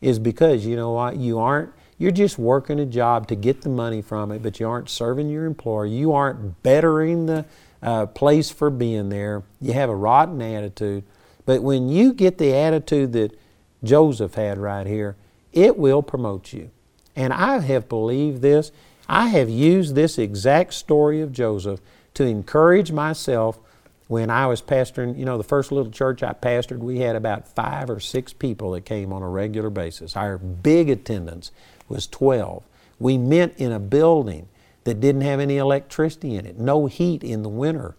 is 0.01 0.21
because 0.21 0.65
you 0.65 0.77
know 0.77 0.93
what? 0.93 1.17
You 1.17 1.39
aren't, 1.41 1.73
you're 1.99 2.13
just 2.13 2.39
working 2.39 2.79
a 2.79 2.87
job 2.87 3.27
to 3.29 3.35
get 3.35 3.63
the 3.63 3.69
money 3.69 4.03
from 4.03 4.31
it, 4.31 4.43
but 4.43 4.61
you 4.61 4.69
aren't 4.69 4.89
serving 4.89 5.29
your 5.29 5.47
employer. 5.47 5.87
You 5.87 6.13
aren't 6.13 6.63
bettering 6.63 7.27
the 7.27 7.45
uh, 7.83 8.07
place 8.07 8.51
for 8.51 8.71
being 8.71 9.09
there. 9.09 9.43
You 9.61 9.73
have 9.73 9.91
a 9.91 9.97
rotten 9.97 10.41
attitude. 10.41 11.05
But 11.45 11.63
when 11.63 11.89
you 11.89 12.13
get 12.13 12.39
the 12.39 12.55
attitude 12.55 13.13
that 13.15 13.39
Joseph 13.83 14.35
had 14.35 14.59
right 14.59 14.87
here, 14.87 15.17
it 15.53 15.77
will 15.77 16.03
promote 16.03 16.53
you. 16.53 16.71
And 17.17 17.33
I 17.33 17.59
have 17.59 17.89
believed 17.89 18.43
this. 18.43 18.71
I 19.09 19.29
have 19.29 19.51
used 19.51 19.95
this 19.95 20.19
exact 20.19 20.75
story 20.75 21.21
of 21.21 21.33
Joseph 21.33 21.81
to 22.15 22.25
encourage 22.25 22.93
myself 22.93 23.59
when 24.07 24.31
I 24.31 24.47
was 24.47 24.63
pastoring. 24.63 25.19
You 25.19 25.25
know, 25.25 25.37
the 25.37 25.45
first 25.45 25.73
little 25.73 25.91
church 25.91 26.23
I 26.23 26.33
pastored, 26.33 26.79
we 26.79 27.01
had 27.01 27.17
about 27.17 27.49
five 27.49 27.91
or 27.91 28.01
six 28.01 28.33
people 28.33 28.71
that 28.73 28.85
came 28.85 29.13
on 29.13 29.23
a 29.23 29.29
regular 29.29 29.71
basis. 29.71 30.17
Our 30.17 30.39
big 30.39 30.89
attendance 30.89 31.51
was 31.89 32.07
12. 32.07 32.63
We 32.99 33.19
met 33.19 33.59
in 33.59 33.73
a 33.73 33.81
building 33.81 34.49
that 34.85 35.01
didn't 35.01 35.21
have 35.23 35.41
any 35.41 35.57
electricity 35.59 36.37
in 36.37 36.47
it, 36.47 36.59
no 36.59 36.87
heat 36.87 37.23
in 37.23 37.43
the 37.43 37.49
winter. 37.49 37.95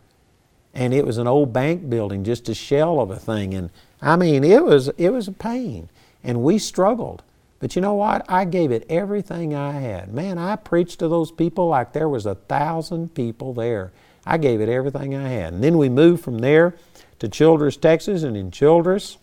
And 0.73 0.93
it 0.93 1.05
was 1.05 1.17
an 1.17 1.27
old 1.27 1.53
bank 1.53 1.89
building, 1.89 2.23
just 2.23 2.49
a 2.49 2.55
shell 2.55 2.99
of 2.99 3.11
a 3.11 3.19
thing. 3.19 3.53
And 3.53 3.69
I 4.01 4.15
mean, 4.15 4.43
it 4.43 4.63
was, 4.63 4.89
it 4.89 5.11
was 5.11 5.27
a 5.27 5.31
pain. 5.31 5.89
And 6.23 6.41
we 6.41 6.57
struggled. 6.57 7.23
But 7.59 7.75
you 7.75 7.81
know 7.81 7.93
what? 7.93 8.25
I 8.27 8.43
gave 8.45 8.71
it 8.71 8.85
everything 8.89 9.55
I 9.55 9.71
had. 9.71 10.13
Man, 10.13 10.37
I 10.37 10.55
preached 10.57 10.99
to 10.99 11.07
those 11.07 11.31
people 11.31 11.67
like 11.67 11.93
there 11.93 12.09
was 12.09 12.25
a 12.25 12.35
thousand 12.35 13.13
people 13.13 13.53
there. 13.53 13.91
I 14.25 14.37
gave 14.37 14.61
it 14.61 14.67
everything 14.67 15.15
I 15.15 15.29
had. 15.29 15.53
And 15.53 15.63
then 15.63 15.77
we 15.77 15.89
moved 15.89 16.23
from 16.23 16.39
there 16.39 16.75
to 17.19 17.29
Childress, 17.29 17.77
Texas. 17.77 18.23
And 18.23 18.35
in 18.35 18.51
Childress, 18.51 19.17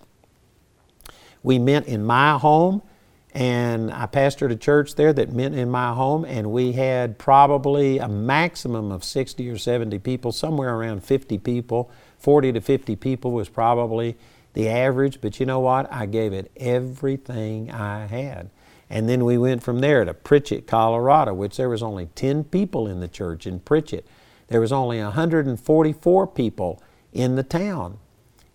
we 1.43 1.59
met 1.59 1.87
in 1.87 2.05
my 2.05 2.39
home 2.39 2.83
and 3.33 3.93
I 3.93 4.07
pastored 4.07 4.51
a 4.51 4.57
church 4.57 4.97
there 4.97 5.13
that 5.13 5.33
met 5.33 5.53
in 5.53 5.71
my 5.71 5.93
home, 5.95 6.25
and 6.25 6.51
we 6.51 6.73
had 6.73 7.19
probably 7.19 7.99
a 7.99 8.09
maximum 8.09 8.91
of 8.91 9.05
60 9.05 9.49
or 9.49 9.57
70 9.57 9.99
people, 10.01 10.33
somewhere 10.33 10.75
around 10.75 11.05
50 11.05 11.39
people. 11.39 11.91
40 12.19 12.53
to 12.53 12.61
50 12.61 12.97
people 12.97 13.31
was 13.31 13.49
probably 13.49 14.17
the 14.55 14.69
average, 14.69 15.21
but 15.21 15.39
you 15.39 15.47
know 15.47 15.61
what? 15.61 15.93
I 15.93 16.07
gave 16.07 16.33
it 16.33 16.51
everything 16.57 17.71
I 17.71 18.07
had. 18.07 18.51
And 18.89 19.09
then 19.09 19.25
we 19.25 19.39
went 19.39 19.63
from 19.63 19.79
there 19.79 20.05
to 20.05 20.13
Pritchett, 20.13 20.67
Colorado, 20.67 21.33
which 21.33 21.57
there 21.57 21.69
was 21.69 21.83
only 21.83 22.07
10 22.17 22.45
people 22.45 22.89
in 22.89 22.99
the 22.99 23.07
church 23.07 23.47
in 23.47 23.61
Pritchett. 23.61 24.05
There 24.49 24.61
was 24.61 24.73
only 24.73 25.01
144 25.01 26.27
people 26.27 26.83
in 27.13 27.37
the 27.37 27.45
town. 27.45 27.99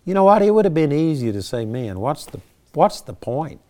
You 0.04 0.12
know 0.12 0.24
what? 0.24 0.42
It 0.42 0.50
would 0.50 0.66
have 0.66 0.74
been 0.74 0.92
easy 0.92 1.32
to 1.32 1.42
say, 1.42 1.64
man, 1.64 1.98
what's 1.98 2.26
the, 2.26 2.40
what's 2.74 3.00
the 3.00 3.14
point? 3.14 3.62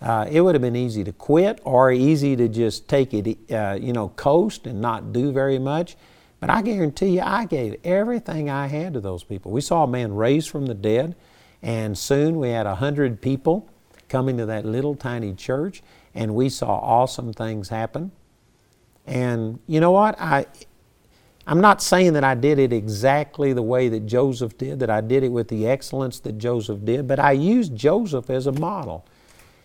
Uh, 0.00 0.26
it 0.30 0.40
would 0.40 0.54
have 0.54 0.62
been 0.62 0.76
easy 0.76 1.02
to 1.04 1.12
quit 1.12 1.60
or 1.64 1.90
easy 1.90 2.36
to 2.36 2.48
just 2.48 2.88
take 2.88 3.12
it, 3.12 3.52
uh, 3.52 3.76
you 3.80 3.92
know, 3.92 4.08
coast 4.10 4.66
and 4.66 4.80
not 4.80 5.12
do 5.12 5.32
very 5.32 5.58
much. 5.58 5.96
But 6.40 6.50
I 6.50 6.62
guarantee 6.62 7.16
you, 7.16 7.22
I 7.22 7.46
gave 7.46 7.76
everything 7.82 8.48
I 8.48 8.68
had 8.68 8.94
to 8.94 9.00
those 9.00 9.24
people. 9.24 9.50
We 9.50 9.60
saw 9.60 9.84
a 9.84 9.88
man 9.88 10.14
raised 10.14 10.50
from 10.50 10.66
the 10.66 10.74
dead, 10.74 11.16
and 11.62 11.98
soon 11.98 12.38
we 12.38 12.50
had 12.50 12.66
a 12.66 12.76
hundred 12.76 13.20
people 13.20 13.68
coming 14.08 14.36
to 14.38 14.46
that 14.46 14.64
little 14.64 14.94
tiny 14.94 15.34
church, 15.34 15.82
and 16.14 16.34
we 16.34 16.48
saw 16.48 16.78
awesome 16.78 17.32
things 17.32 17.70
happen. 17.70 18.12
And 19.04 19.58
you 19.66 19.80
know 19.80 19.90
what? 19.90 20.20
I, 20.20 20.46
I'm 21.46 21.60
not 21.60 21.82
saying 21.82 22.12
that 22.12 22.24
I 22.24 22.36
did 22.36 22.58
it 22.58 22.72
exactly 22.72 23.52
the 23.52 23.62
way 23.62 23.88
that 23.88 24.06
Joseph 24.06 24.56
did, 24.58 24.78
that 24.78 24.90
I 24.90 25.00
did 25.00 25.24
it 25.24 25.32
with 25.32 25.48
the 25.48 25.66
excellence 25.66 26.20
that 26.20 26.38
Joseph 26.38 26.84
did, 26.84 27.08
but 27.08 27.18
I 27.18 27.32
used 27.32 27.74
Joseph 27.74 28.30
as 28.30 28.46
a 28.46 28.52
model. 28.52 29.04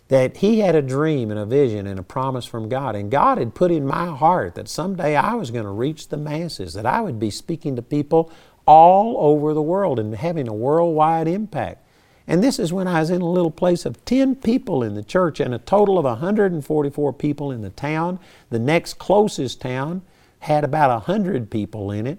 That 0.08 0.38
he 0.38 0.60
had 0.60 0.74
a 0.74 0.82
dream 0.82 1.30
and 1.30 1.40
a 1.40 1.46
vision 1.46 1.86
and 1.86 1.98
a 1.98 2.02
promise 2.02 2.44
from 2.44 2.68
God, 2.68 2.94
and 2.94 3.10
God 3.10 3.38
had 3.38 3.54
put 3.54 3.70
in 3.70 3.86
my 3.86 4.06
heart 4.06 4.54
that 4.54 4.68
someday 4.68 5.16
I 5.16 5.34
was 5.34 5.50
going 5.50 5.64
to 5.64 5.70
reach 5.70 6.08
the 6.08 6.18
masses, 6.18 6.74
that 6.74 6.84
I 6.84 7.00
would 7.00 7.18
be 7.18 7.30
speaking 7.30 7.74
to 7.76 7.82
people 7.82 8.30
all 8.66 9.16
over 9.18 9.54
the 9.54 9.62
world 9.62 9.98
and 9.98 10.14
having 10.14 10.48
a 10.48 10.54
worldwide 10.54 11.28
impact. 11.28 11.84
And 12.26 12.42
this 12.42 12.58
is 12.58 12.72
when 12.72 12.86
I 12.86 13.00
was 13.00 13.10
in 13.10 13.20
a 13.20 13.28
little 13.28 13.50
place 13.50 13.84
of 13.84 14.02
10 14.04 14.36
people 14.36 14.82
in 14.82 14.94
the 14.94 15.02
church 15.02 15.40
and 15.40 15.54
a 15.54 15.58
total 15.58 15.98
of 15.98 16.04
144 16.04 17.12
people 17.12 17.50
in 17.50 17.60
the 17.60 17.70
town. 17.70 18.18
The 18.48 18.58
next 18.58 18.94
closest 18.94 19.60
town 19.60 20.02
had 20.40 20.64
about 20.64 20.90
100 20.90 21.50
people 21.50 21.90
in 21.90 22.06
it. 22.06 22.18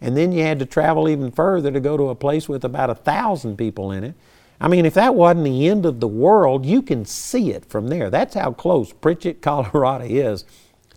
And 0.00 0.14
then 0.14 0.32
you 0.32 0.42
had 0.42 0.58
to 0.58 0.66
travel 0.66 1.08
even 1.08 1.30
further 1.30 1.70
to 1.70 1.80
go 1.80 1.96
to 1.96 2.10
a 2.10 2.14
place 2.14 2.48
with 2.48 2.64
about 2.64 2.90
1,000 2.90 3.56
people 3.56 3.92
in 3.92 4.04
it. 4.04 4.14
I 4.60 4.68
mean, 4.68 4.86
if 4.86 4.94
that 4.94 5.14
wasn't 5.14 5.44
the 5.44 5.68
end 5.68 5.84
of 5.84 6.00
the 6.00 6.08
world, 6.08 6.64
you 6.64 6.82
can 6.82 7.04
see 7.04 7.50
it 7.50 7.64
from 7.66 7.88
there. 7.88 8.10
That's 8.10 8.34
how 8.34 8.52
close 8.52 8.92
Pritchett, 8.92 9.42
Colorado 9.42 10.04
is 10.04 10.44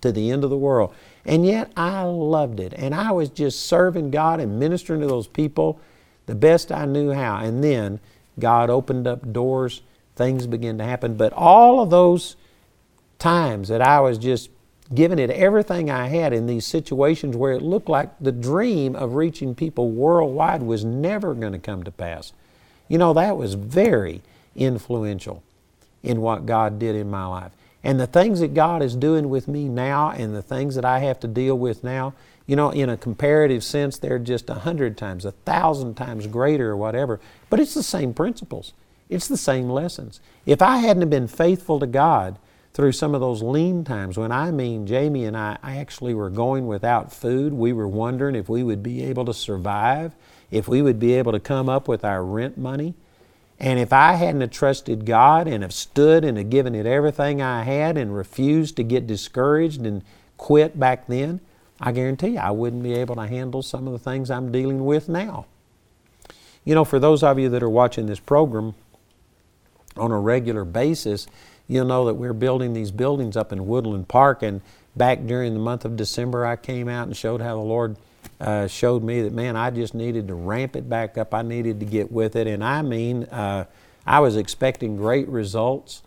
to 0.02 0.12
the 0.12 0.32
end 0.32 0.44
of 0.44 0.50
the 0.50 0.58
world. 0.58 0.94
And 1.26 1.46
yet 1.46 1.72
I 1.76 2.04
loved 2.04 2.60
it. 2.60 2.74
And 2.74 2.96
I 2.96 3.12
was 3.12 3.30
just 3.30 3.66
serving 3.66 4.12
God 4.12 4.40
and 4.40 4.60
ministering 4.60 5.02
to 5.02 5.08
those 5.08 5.28
people 5.28 5.80
the 6.26 6.36
best 6.36 6.72
I 6.72 6.86
knew 6.86 7.12
how. 7.12 7.38
And 7.38 7.64
then 7.64 8.00
God 8.40 8.70
opened 8.70 9.08
up 9.08 9.34
doors, 9.34 9.82
things 10.16 10.48
began 10.48 10.78
to 10.78 10.84
happen. 10.86 11.16
But 11.16 11.34
all 11.34 11.82
of 11.82 11.90
those 11.90 12.38
times 13.18 13.68
that 13.68 13.82
I 13.82 14.00
was 14.00 14.18
just 14.18 14.50
giving 14.94 15.20
it 15.20 15.30
everything 15.30 15.92
I 15.92 16.08
had 16.08 16.34
in 16.34 16.48
these 16.48 16.66
situations 16.66 17.36
where 17.36 17.52
it 17.52 17.62
looked 17.62 17.90
like 17.90 18.10
the 18.20 18.32
dream 18.32 18.96
of 18.96 19.16
reaching 19.16 19.54
people 19.54 19.92
worldwide 19.92 20.64
was 20.64 20.84
never 20.84 21.34
going 21.36 21.54
to 21.54 21.60
come 21.60 21.84
to 21.84 21.92
pass. 21.92 22.34
You 22.90 22.98
know, 22.98 23.14
that 23.14 23.38
was 23.38 23.54
very 23.54 24.22
influential 24.56 25.42
in 26.04 26.20
what 26.20 26.46
God 26.46 26.80
did 26.80 26.96
in 26.96 27.10
my 27.10 27.26
life. 27.26 27.52
And 27.84 28.00
the 28.00 28.08
things 28.08 28.42
that 28.42 28.54
God 28.54 28.82
is 28.82 28.96
doing 28.96 29.30
with 29.30 29.48
me 29.48 29.70
now 29.70 30.12
and 30.12 30.36
the 30.36 30.42
things 30.42 30.76
that 30.76 30.84
I 30.84 31.00
have 31.00 31.20
to 31.22 31.28
deal 31.28 31.58
with 31.58 31.84
now, 31.84 32.14
you 32.46 32.56
know, 32.56 32.72
in 32.72 32.90
a 32.90 32.98
comparative 32.98 33.64
sense, 33.64 33.98
they're 33.98 34.20
just 34.20 34.50
a 34.50 34.56
hundred 34.56 34.98
times, 34.98 35.24
a 35.24 35.32
thousand 35.32 35.96
times 35.96 36.28
greater 36.28 36.72
or 36.72 36.78
whatever. 36.78 37.22
But 37.50 37.60
it's 37.60 37.74
the 37.74 37.84
same 37.84 38.14
principles. 38.14 38.74
It's 39.08 39.28
the 39.28 39.38
same 39.38 39.70
lessons. 39.70 40.20
If 40.46 40.62
I 40.62 40.78
hadn't 40.78 41.10
been 41.10 41.28
faithful 41.28 41.80
to 41.80 41.88
God 41.88 42.38
through 42.74 42.92
some 42.92 43.16
of 43.16 43.22
those 43.22 43.42
lean 43.42 43.84
times, 43.84 44.18
when 44.18 44.32
I 44.32 44.52
mean 44.52 44.86
Jamie 44.86 45.26
and 45.26 45.38
I, 45.38 45.58
I 45.64 45.78
actually 45.78 46.14
were 46.14 46.30
going 46.30 46.68
without 46.68 47.14
food, 47.14 47.54
we 47.54 47.72
were 47.72 47.88
wondering 47.88 48.36
if 48.36 48.50
we 48.50 48.64
would 48.64 48.84
be 48.84 49.04
able 49.06 49.26
to 49.26 49.34
survive, 49.34 50.14
if 50.52 50.68
we 50.68 50.82
would 50.82 51.00
be 51.00 51.14
able 51.14 51.32
to 51.32 51.40
come 51.40 51.70
up 51.70 51.88
with 51.88 52.04
our 52.04 52.24
rent 52.24 52.58
money. 52.58 52.94
And 53.60 53.78
if 53.78 53.92
I 53.92 54.14
hadn't 54.14 54.42
have 54.42 54.52
trusted 54.52 55.06
God 55.06 55.48
and 55.48 55.64
have 55.64 55.74
stood 55.74 56.24
and 56.24 56.38
have 56.38 56.50
given 56.50 56.76
it 56.76 56.86
everything 56.86 57.42
I 57.42 57.64
had 57.64 57.98
and 57.98 58.16
refused 58.16 58.78
to 58.78 58.84
get 58.84 59.06
discouraged 59.06 59.82
and 59.82 60.04
quit 60.38 60.80
back 60.80 61.08
then, 61.08 61.42
I 61.82 61.92
guarantee 61.92 62.30
you 62.30 62.40
I 62.40 62.52
wouldn't 62.52 62.84
be 62.84 62.94
able 62.94 63.16
to 63.16 63.28
handle 63.28 63.62
some 63.62 63.86
of 63.86 63.94
the 63.94 64.00
things 64.00 64.32
I'm 64.32 64.52
dealing 64.52 64.86
with 64.86 65.10
now. 65.10 65.46
You 66.64 66.76
know, 66.76 66.86
for 66.86 67.00
those 67.00 67.24
of 67.24 67.40
you 67.40 67.50
that 67.50 67.64
are 67.64 67.70
watching 67.70 68.06
this 68.06 68.20
program 68.20 68.76
on 69.98 70.12
a 70.12 70.20
regular 70.20 70.66
basis, 70.66 71.28
you'll 71.68 71.86
know 71.86 72.06
that 72.06 72.16
we're 72.16 72.34
building 72.34 72.74
these 72.74 72.92
buildings 72.92 73.38
up 73.38 73.52
in 73.52 73.68
Woodland 73.68 74.08
Park. 74.08 74.44
And 74.44 74.62
back 74.96 75.26
during 75.26 75.54
the 75.54 75.60
month 75.60 75.86
of 75.86 75.96
December, 75.96 76.46
I 76.46 76.56
came 76.56 76.88
out 76.88 77.08
and 77.08 77.16
showed 77.16 77.42
how 77.42 77.56
the 77.56 77.62
Lord 77.62 77.98
uh, 78.40 78.68
showed 78.68 79.04
me 79.04 79.22
that, 79.22 79.34
man, 79.34 79.56
I 79.56 79.70
just 79.70 79.94
needed 79.94 80.28
to 80.30 80.36
ramp 80.36 80.76
it 80.76 80.88
back 80.88 81.18
up. 81.18 81.34
I 81.34 81.42
needed 81.42 81.80
to 81.82 81.86
get 81.86 82.12
with 82.12 82.36
it. 82.36 82.48
And 82.48 82.64
I 82.64 82.82
mean, 82.82 83.24
uh, 83.26 83.66
I 84.06 84.20
was 84.20 84.38
expecting 84.38 84.96
great 84.96 85.28
results. 85.28 86.04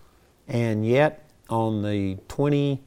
And 0.49 0.87
yet, 0.87 1.29
on 1.49 1.83
the 1.83 2.17
20, 2.29 2.81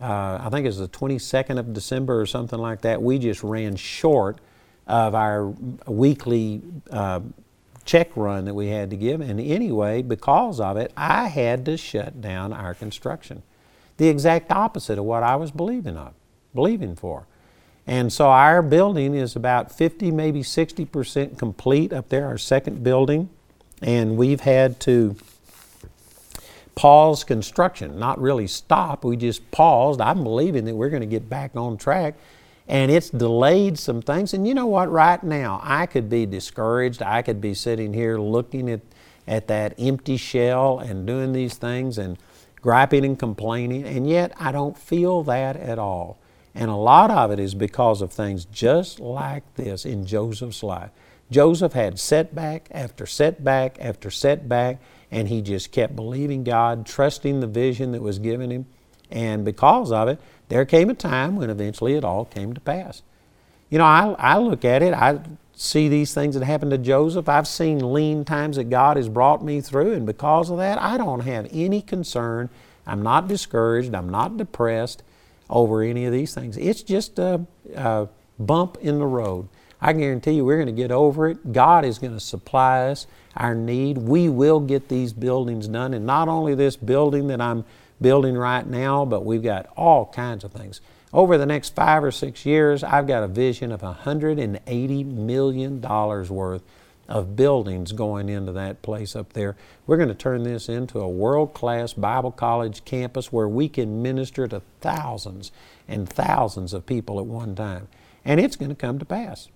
uh, 0.00 0.38
I 0.40 0.48
think 0.50 0.64
it 0.64 0.68
was 0.68 0.78
the 0.78 0.88
22nd 0.88 1.58
of 1.58 1.72
December 1.72 2.20
or 2.20 2.26
something 2.26 2.58
like 2.58 2.80
that, 2.82 3.02
we 3.02 3.18
just 3.18 3.42
ran 3.42 3.76
short 3.76 4.38
of 4.86 5.14
our 5.14 5.46
weekly 5.86 6.62
uh, 6.90 7.20
check 7.84 8.16
run 8.16 8.46
that 8.46 8.54
we 8.54 8.68
had 8.68 8.90
to 8.90 8.96
give. 8.96 9.20
And 9.20 9.40
anyway, 9.40 10.02
because 10.02 10.60
of 10.60 10.76
it, 10.76 10.92
I 10.96 11.28
had 11.28 11.64
to 11.66 11.76
shut 11.76 12.20
down 12.20 12.52
our 12.52 12.74
construction. 12.74 13.42
The 13.98 14.08
exact 14.08 14.50
opposite 14.50 14.98
of 14.98 15.04
what 15.04 15.22
I 15.22 15.36
was 15.36 15.50
believing 15.50 15.96
of, 15.96 16.14
believing 16.54 16.96
for. 16.96 17.26
And 17.86 18.12
so 18.12 18.28
our 18.28 18.62
building 18.62 19.14
is 19.14 19.34
about 19.34 19.72
50, 19.72 20.10
maybe 20.10 20.42
60% 20.42 21.38
complete 21.38 21.92
up 21.92 22.08
there, 22.08 22.26
our 22.26 22.38
second 22.38 22.84
building. 22.84 23.28
And 23.80 24.16
we've 24.16 24.40
had 24.40 24.78
to 24.80 25.16
pause 26.74 27.24
construction, 27.24 27.98
not 27.98 28.20
really 28.20 28.46
stop. 28.46 29.04
We 29.04 29.16
just 29.16 29.50
paused. 29.50 30.00
I'm 30.00 30.22
believing 30.22 30.64
that 30.66 30.74
we're 30.74 30.90
going 30.90 31.02
to 31.02 31.06
get 31.06 31.28
back 31.28 31.56
on 31.56 31.76
track. 31.76 32.14
And 32.68 32.90
it's 32.90 33.10
delayed 33.10 33.78
some 33.78 34.00
things. 34.00 34.32
And 34.32 34.46
you 34.46 34.54
know 34.54 34.66
what? 34.66 34.90
Right 34.90 35.22
now, 35.22 35.60
I 35.64 35.86
could 35.86 36.08
be 36.08 36.26
discouraged. 36.26 37.02
I 37.02 37.22
could 37.22 37.40
be 37.40 37.54
sitting 37.54 37.92
here 37.92 38.18
looking 38.18 38.70
at, 38.70 38.80
at 39.26 39.48
that 39.48 39.74
empty 39.78 40.16
shell 40.16 40.78
and 40.78 41.04
doing 41.04 41.32
these 41.32 41.54
things 41.54 41.98
and 41.98 42.16
griping 42.62 43.04
and 43.04 43.18
complaining. 43.18 43.84
And 43.84 44.08
yet, 44.08 44.32
I 44.38 44.52
don't 44.52 44.78
feel 44.78 45.24
that 45.24 45.56
at 45.56 45.80
all. 45.80 46.18
And 46.54 46.70
a 46.70 46.76
lot 46.76 47.10
of 47.10 47.30
it 47.30 47.38
is 47.38 47.54
because 47.54 48.02
of 48.02 48.12
things 48.12 48.44
just 48.44 49.00
like 49.00 49.42
this 49.54 49.84
in 49.84 50.06
Joseph's 50.06 50.62
life. 50.62 50.90
Joseph 51.30 51.72
had 51.72 51.98
setback 51.98 52.68
after 52.70 53.06
setback 53.06 53.78
after 53.80 54.10
setback, 54.10 54.78
and 55.10 55.28
he 55.28 55.40
just 55.40 55.72
kept 55.72 55.96
believing 55.96 56.44
God, 56.44 56.84
trusting 56.84 57.40
the 57.40 57.46
vision 57.46 57.92
that 57.92 58.02
was 58.02 58.18
given 58.18 58.50
him. 58.50 58.66
And 59.10 59.44
because 59.44 59.90
of 59.90 60.08
it, 60.08 60.20
there 60.48 60.66
came 60.66 60.90
a 60.90 60.94
time 60.94 61.36
when 61.36 61.48
eventually 61.48 61.94
it 61.94 62.04
all 62.04 62.26
came 62.26 62.52
to 62.52 62.60
pass. 62.60 63.02
You 63.70 63.78
know, 63.78 63.84
I, 63.84 64.14
I 64.18 64.38
look 64.38 64.64
at 64.66 64.82
it, 64.82 64.92
I 64.92 65.20
see 65.54 65.88
these 65.88 66.12
things 66.12 66.34
that 66.34 66.44
happened 66.44 66.72
to 66.72 66.78
Joseph. 66.78 67.28
I've 67.28 67.48
seen 67.48 67.94
lean 67.94 68.26
times 68.26 68.56
that 68.56 68.68
God 68.68 68.98
has 68.98 69.08
brought 69.08 69.42
me 69.42 69.62
through, 69.62 69.94
and 69.94 70.04
because 70.04 70.50
of 70.50 70.58
that, 70.58 70.80
I 70.80 70.98
don't 70.98 71.20
have 71.20 71.48
any 71.50 71.80
concern. 71.80 72.50
I'm 72.86 73.02
not 73.02 73.28
discouraged, 73.28 73.94
I'm 73.94 74.10
not 74.10 74.36
depressed 74.36 75.02
over 75.52 75.82
any 75.82 76.06
of 76.06 76.12
these 76.12 76.34
things. 76.34 76.56
It's 76.56 76.82
just 76.82 77.18
a, 77.18 77.46
a 77.76 78.08
bump 78.38 78.78
in 78.80 78.98
the 78.98 79.06
road. 79.06 79.48
I 79.80 79.92
guarantee 79.92 80.32
you 80.32 80.44
we're 80.44 80.56
going 80.56 80.74
to 80.74 80.82
get 80.82 80.90
over 80.90 81.28
it. 81.28 81.52
God 81.52 81.84
is 81.84 81.98
going 81.98 82.14
to 82.14 82.20
supply 82.20 82.88
us 82.88 83.06
our 83.36 83.54
need. 83.54 83.98
We 83.98 84.28
will 84.28 84.60
get 84.60 84.88
these 84.88 85.12
buildings 85.12 85.68
done. 85.68 85.92
And 85.92 86.06
not 86.06 86.28
only 86.28 86.54
this 86.54 86.76
building 86.76 87.28
that 87.28 87.40
I'm 87.40 87.64
building 88.00 88.36
right 88.36 88.66
now, 88.66 89.04
but 89.04 89.24
we've 89.24 89.42
got 89.42 89.66
all 89.76 90.06
kinds 90.06 90.44
of 90.44 90.52
things. 90.52 90.80
Over 91.12 91.36
the 91.36 91.46
next 91.46 91.74
five 91.74 92.02
or 92.02 92.10
six 92.10 92.46
years, 92.46 92.82
I've 92.82 93.06
got 93.06 93.22
a 93.22 93.28
vision 93.28 93.72
of 93.72 93.82
$180 93.82 95.06
million 95.06 95.80
worth 95.80 96.62
of 97.12 97.36
buildings 97.36 97.92
going 97.92 98.30
into 98.30 98.50
that 98.52 98.80
place 98.80 99.14
up 99.14 99.34
there. 99.34 99.54
We're 99.86 99.98
going 99.98 100.08
to 100.08 100.14
turn 100.14 100.44
this 100.44 100.66
into 100.66 100.98
a 100.98 101.08
world 101.08 101.52
class 101.52 101.92
Bible 101.92 102.32
college 102.32 102.86
campus 102.86 103.30
where 103.30 103.46
we 103.46 103.68
can 103.68 104.00
minister 104.00 104.48
to 104.48 104.62
thousands 104.80 105.52
and 105.86 106.08
thousands 106.08 106.72
of 106.72 106.86
people 106.86 107.20
at 107.20 107.26
one 107.26 107.54
time. 107.54 107.88
And 108.24 108.40
it's 108.40 108.56
going 108.56 108.70
to 108.70 108.74
come 108.74 108.98
to 108.98 109.04
pass. 109.04 109.48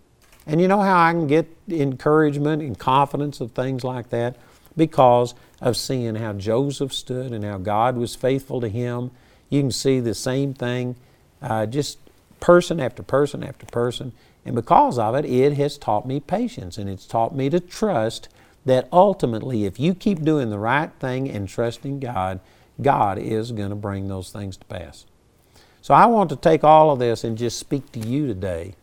And 0.46 0.60
you 0.60 0.68
know 0.68 0.82
how 0.82 1.02
I 1.02 1.12
can 1.12 1.26
get 1.26 1.48
encouragement 1.66 2.60
and 2.60 2.78
confidence 2.78 3.40
of 3.40 3.52
things 3.52 3.82
like 3.82 4.10
that? 4.10 4.36
Because 4.76 5.34
of 5.62 5.78
seeing 5.78 6.16
how 6.16 6.34
Joseph 6.34 6.92
stood 6.92 7.32
and 7.32 7.42
how 7.42 7.56
God 7.56 7.96
was 7.96 8.14
faithful 8.14 8.60
to 8.60 8.68
him. 8.68 9.12
You 9.48 9.62
can 9.62 9.72
see 9.72 9.98
the 9.98 10.14
same 10.14 10.52
thing, 10.52 10.96
uh, 11.40 11.64
just 11.64 12.00
person 12.38 12.80
after 12.80 13.02
person 13.02 13.42
after 13.42 13.64
person. 13.64 14.12
And 14.46 14.54
because 14.54 14.96
of 14.96 15.16
it, 15.16 15.24
it 15.24 15.54
has 15.54 15.76
taught 15.76 16.06
me 16.06 16.20
patience 16.20 16.78
and 16.78 16.88
it's 16.88 17.04
taught 17.04 17.34
me 17.34 17.50
to 17.50 17.58
trust 17.58 18.28
that 18.64 18.88
ultimately, 18.92 19.64
if 19.64 19.78
you 19.80 19.92
keep 19.92 20.22
doing 20.22 20.50
the 20.50 20.58
right 20.58 20.90
thing 21.00 21.28
and 21.28 21.48
trusting 21.48 21.98
God, 21.98 22.40
God 22.80 23.18
is 23.18 23.52
going 23.52 23.70
to 23.70 23.76
bring 23.76 24.08
those 24.08 24.30
things 24.30 24.56
to 24.56 24.64
pass. 24.66 25.04
So 25.82 25.94
I 25.94 26.06
want 26.06 26.30
to 26.30 26.36
take 26.36 26.64
all 26.64 26.90
of 26.90 27.00
this 27.00 27.24
and 27.24 27.36
just 27.36 27.58
speak 27.58 27.90
to 27.92 28.00
you 28.00 28.26
today 28.26 28.74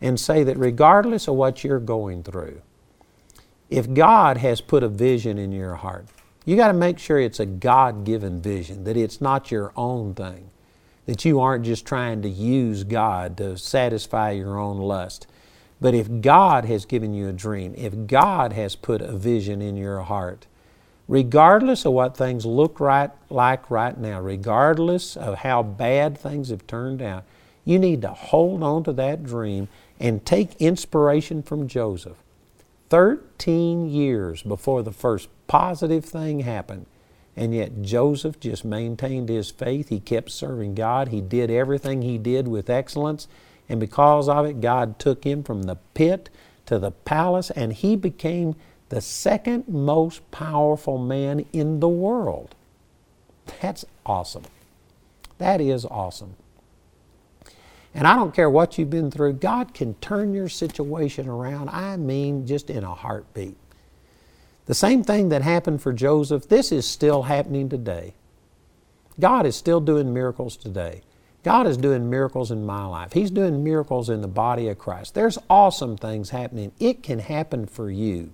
and 0.00 0.18
say 0.18 0.42
that 0.44 0.56
regardless 0.56 1.28
of 1.28 1.34
what 1.34 1.62
you're 1.62 1.80
going 1.80 2.22
through, 2.22 2.60
if 3.70 3.92
God 3.92 4.38
has 4.38 4.60
put 4.60 4.82
a 4.82 4.88
vision 4.88 5.38
in 5.38 5.52
your 5.52 5.76
heart, 5.76 6.06
you 6.44 6.56
got 6.56 6.68
to 6.68 6.74
make 6.74 6.98
sure 6.98 7.20
it's 7.20 7.40
a 7.40 7.46
God 7.46 8.04
given 8.04 8.40
vision, 8.40 8.84
that 8.84 8.96
it's 8.96 9.20
not 9.20 9.50
your 9.50 9.72
own 9.76 10.14
thing, 10.14 10.50
that 11.08 11.24
you 11.24 11.40
aren't 11.40 11.64
just 11.64 11.86
trying 11.86 12.20
to 12.20 12.28
use 12.28 12.84
God 12.84 13.38
to 13.38 13.56
satisfy 13.56 14.32
your 14.32 14.58
own 14.58 14.76
lust. 14.76 15.26
But 15.80 15.94
if 15.94 16.20
God 16.20 16.66
has 16.66 16.84
given 16.84 17.14
you 17.14 17.28
a 17.28 17.32
dream, 17.32 17.72
if 17.78 18.06
God 18.06 18.52
has 18.52 18.76
put 18.76 19.00
a 19.00 19.16
vision 19.16 19.62
in 19.62 19.74
your 19.74 20.00
heart, 20.00 20.46
regardless 21.08 21.86
of 21.86 21.94
what 21.94 22.14
things 22.14 22.44
look 22.44 22.78
right 22.78 23.10
like 23.30 23.70
right 23.70 23.96
now, 23.96 24.20
regardless 24.20 25.16
of 25.16 25.36
how 25.36 25.62
bad 25.62 26.18
things 26.18 26.50
have 26.50 26.66
turned 26.66 27.00
out, 27.00 27.24
you 27.64 27.78
need 27.78 28.02
to 28.02 28.08
hold 28.10 28.62
on 28.62 28.84
to 28.84 28.92
that 28.92 29.24
dream 29.24 29.68
and 29.98 30.26
take 30.26 30.60
inspiration 30.60 31.42
from 31.42 31.68
Joseph. 31.68 32.18
13 32.90 33.88
years 33.88 34.42
before 34.42 34.82
the 34.82 34.92
first 34.92 35.30
positive 35.46 36.04
thing 36.04 36.40
happened, 36.40 36.84
and 37.38 37.54
yet 37.54 37.82
Joseph 37.82 38.40
just 38.40 38.64
maintained 38.64 39.28
his 39.28 39.48
faith. 39.48 39.90
He 39.90 40.00
kept 40.00 40.32
serving 40.32 40.74
God. 40.74 41.08
He 41.08 41.20
did 41.20 41.52
everything 41.52 42.02
he 42.02 42.18
did 42.18 42.48
with 42.48 42.68
excellence. 42.68 43.28
And 43.68 43.78
because 43.78 44.28
of 44.28 44.44
it, 44.44 44.60
God 44.60 44.98
took 44.98 45.22
him 45.22 45.44
from 45.44 45.62
the 45.62 45.76
pit 45.94 46.30
to 46.66 46.80
the 46.80 46.90
palace, 46.90 47.50
and 47.50 47.72
he 47.72 47.94
became 47.94 48.56
the 48.88 49.00
second 49.00 49.68
most 49.68 50.28
powerful 50.32 50.98
man 50.98 51.46
in 51.52 51.78
the 51.78 51.88
world. 51.88 52.56
That's 53.60 53.84
awesome. 54.04 54.44
That 55.38 55.60
is 55.60 55.84
awesome. 55.84 56.34
And 57.94 58.08
I 58.08 58.16
don't 58.16 58.34
care 58.34 58.50
what 58.50 58.78
you've 58.78 58.90
been 58.90 59.12
through, 59.12 59.34
God 59.34 59.74
can 59.74 59.94
turn 59.94 60.34
your 60.34 60.48
situation 60.48 61.28
around, 61.28 61.68
I 61.70 61.96
mean, 61.96 62.48
just 62.48 62.68
in 62.68 62.82
a 62.82 62.94
heartbeat. 62.94 63.56
The 64.68 64.74
same 64.74 65.02
thing 65.02 65.30
that 65.30 65.40
happened 65.40 65.80
for 65.80 65.94
Joseph, 65.94 66.46
this 66.46 66.70
is 66.70 66.86
still 66.86 67.22
happening 67.22 67.70
today. 67.70 68.12
God 69.18 69.46
is 69.46 69.56
still 69.56 69.80
doing 69.80 70.12
miracles 70.12 70.58
today. 70.58 71.00
God 71.42 71.66
is 71.66 71.78
doing 71.78 72.10
miracles 72.10 72.50
in 72.50 72.66
my 72.66 72.84
life. 72.84 73.14
He's 73.14 73.30
doing 73.30 73.64
miracles 73.64 74.10
in 74.10 74.20
the 74.20 74.28
body 74.28 74.68
of 74.68 74.78
Christ. 74.78 75.14
There's 75.14 75.38
awesome 75.48 75.96
things 75.96 76.28
happening. 76.30 76.72
It 76.78 77.02
can 77.02 77.20
happen 77.20 77.64
for 77.64 77.90
you. 77.90 78.30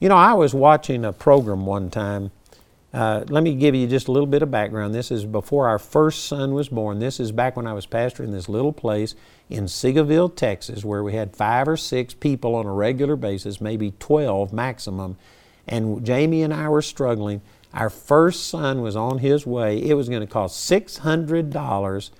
You 0.00 0.08
know, 0.08 0.16
I 0.16 0.32
was 0.32 0.52
watching 0.52 1.04
a 1.04 1.12
program 1.12 1.64
one 1.64 1.88
time. 1.88 2.32
Uh, 2.92 3.24
let 3.28 3.42
me 3.42 3.54
give 3.54 3.74
you 3.74 3.86
just 3.86 4.08
a 4.08 4.12
little 4.12 4.26
bit 4.26 4.42
of 4.42 4.50
background. 4.50 4.94
This 4.94 5.10
is 5.10 5.24
before 5.24 5.66
our 5.66 5.78
first 5.78 6.26
son 6.26 6.52
was 6.52 6.68
born. 6.68 6.98
This 6.98 7.18
is 7.18 7.32
back 7.32 7.56
when 7.56 7.66
I 7.66 7.72
was 7.72 7.86
pastoring 7.86 8.32
this 8.32 8.50
little 8.50 8.72
place 8.72 9.14
in 9.48 9.64
Seagoville, 9.64 10.36
Texas, 10.36 10.84
where 10.84 11.02
we 11.02 11.14
had 11.14 11.34
five 11.34 11.68
or 11.68 11.78
six 11.78 12.12
people 12.12 12.54
on 12.54 12.66
a 12.66 12.72
regular 12.72 13.16
basis, 13.16 13.62
maybe 13.62 13.94
12 13.98 14.52
maximum. 14.52 15.16
And 15.66 16.04
Jamie 16.04 16.42
and 16.42 16.52
I 16.52 16.68
were 16.68 16.82
struggling. 16.82 17.40
Our 17.72 17.88
first 17.88 18.48
son 18.48 18.82
was 18.82 18.94
on 18.94 19.18
his 19.18 19.46
way. 19.46 19.78
It 19.82 19.94
was 19.94 20.10
going 20.10 20.20
to 20.20 20.26
cost 20.26 20.70
$600 20.70 22.10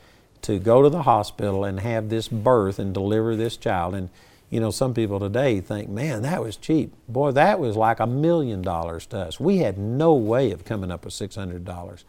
to 0.42 0.58
go 0.58 0.82
to 0.82 0.88
the 0.88 1.02
hospital 1.02 1.64
and 1.64 1.80
have 1.80 2.08
this 2.08 2.28
birth 2.28 2.78
and 2.78 2.94
deliver 2.94 3.36
this 3.36 3.58
child. 3.58 3.94
And, 3.94 4.08
you 4.52 4.60
know, 4.60 4.70
some 4.70 4.92
people 4.92 5.18
today 5.18 5.62
think, 5.62 5.88
man, 5.88 6.20
that 6.22 6.42
was 6.42 6.58
cheap. 6.58 6.92
Boy, 7.08 7.30
that 7.30 7.58
was 7.58 7.74
like 7.74 8.00
a 8.00 8.06
million 8.06 8.60
dollars 8.60 9.06
to 9.06 9.16
us. 9.16 9.40
We 9.40 9.58
had 9.58 9.78
no 9.78 10.12
way 10.12 10.50
of 10.50 10.66
coming 10.66 10.90
up 10.90 11.06
with 11.06 11.14
$600. 11.14 12.04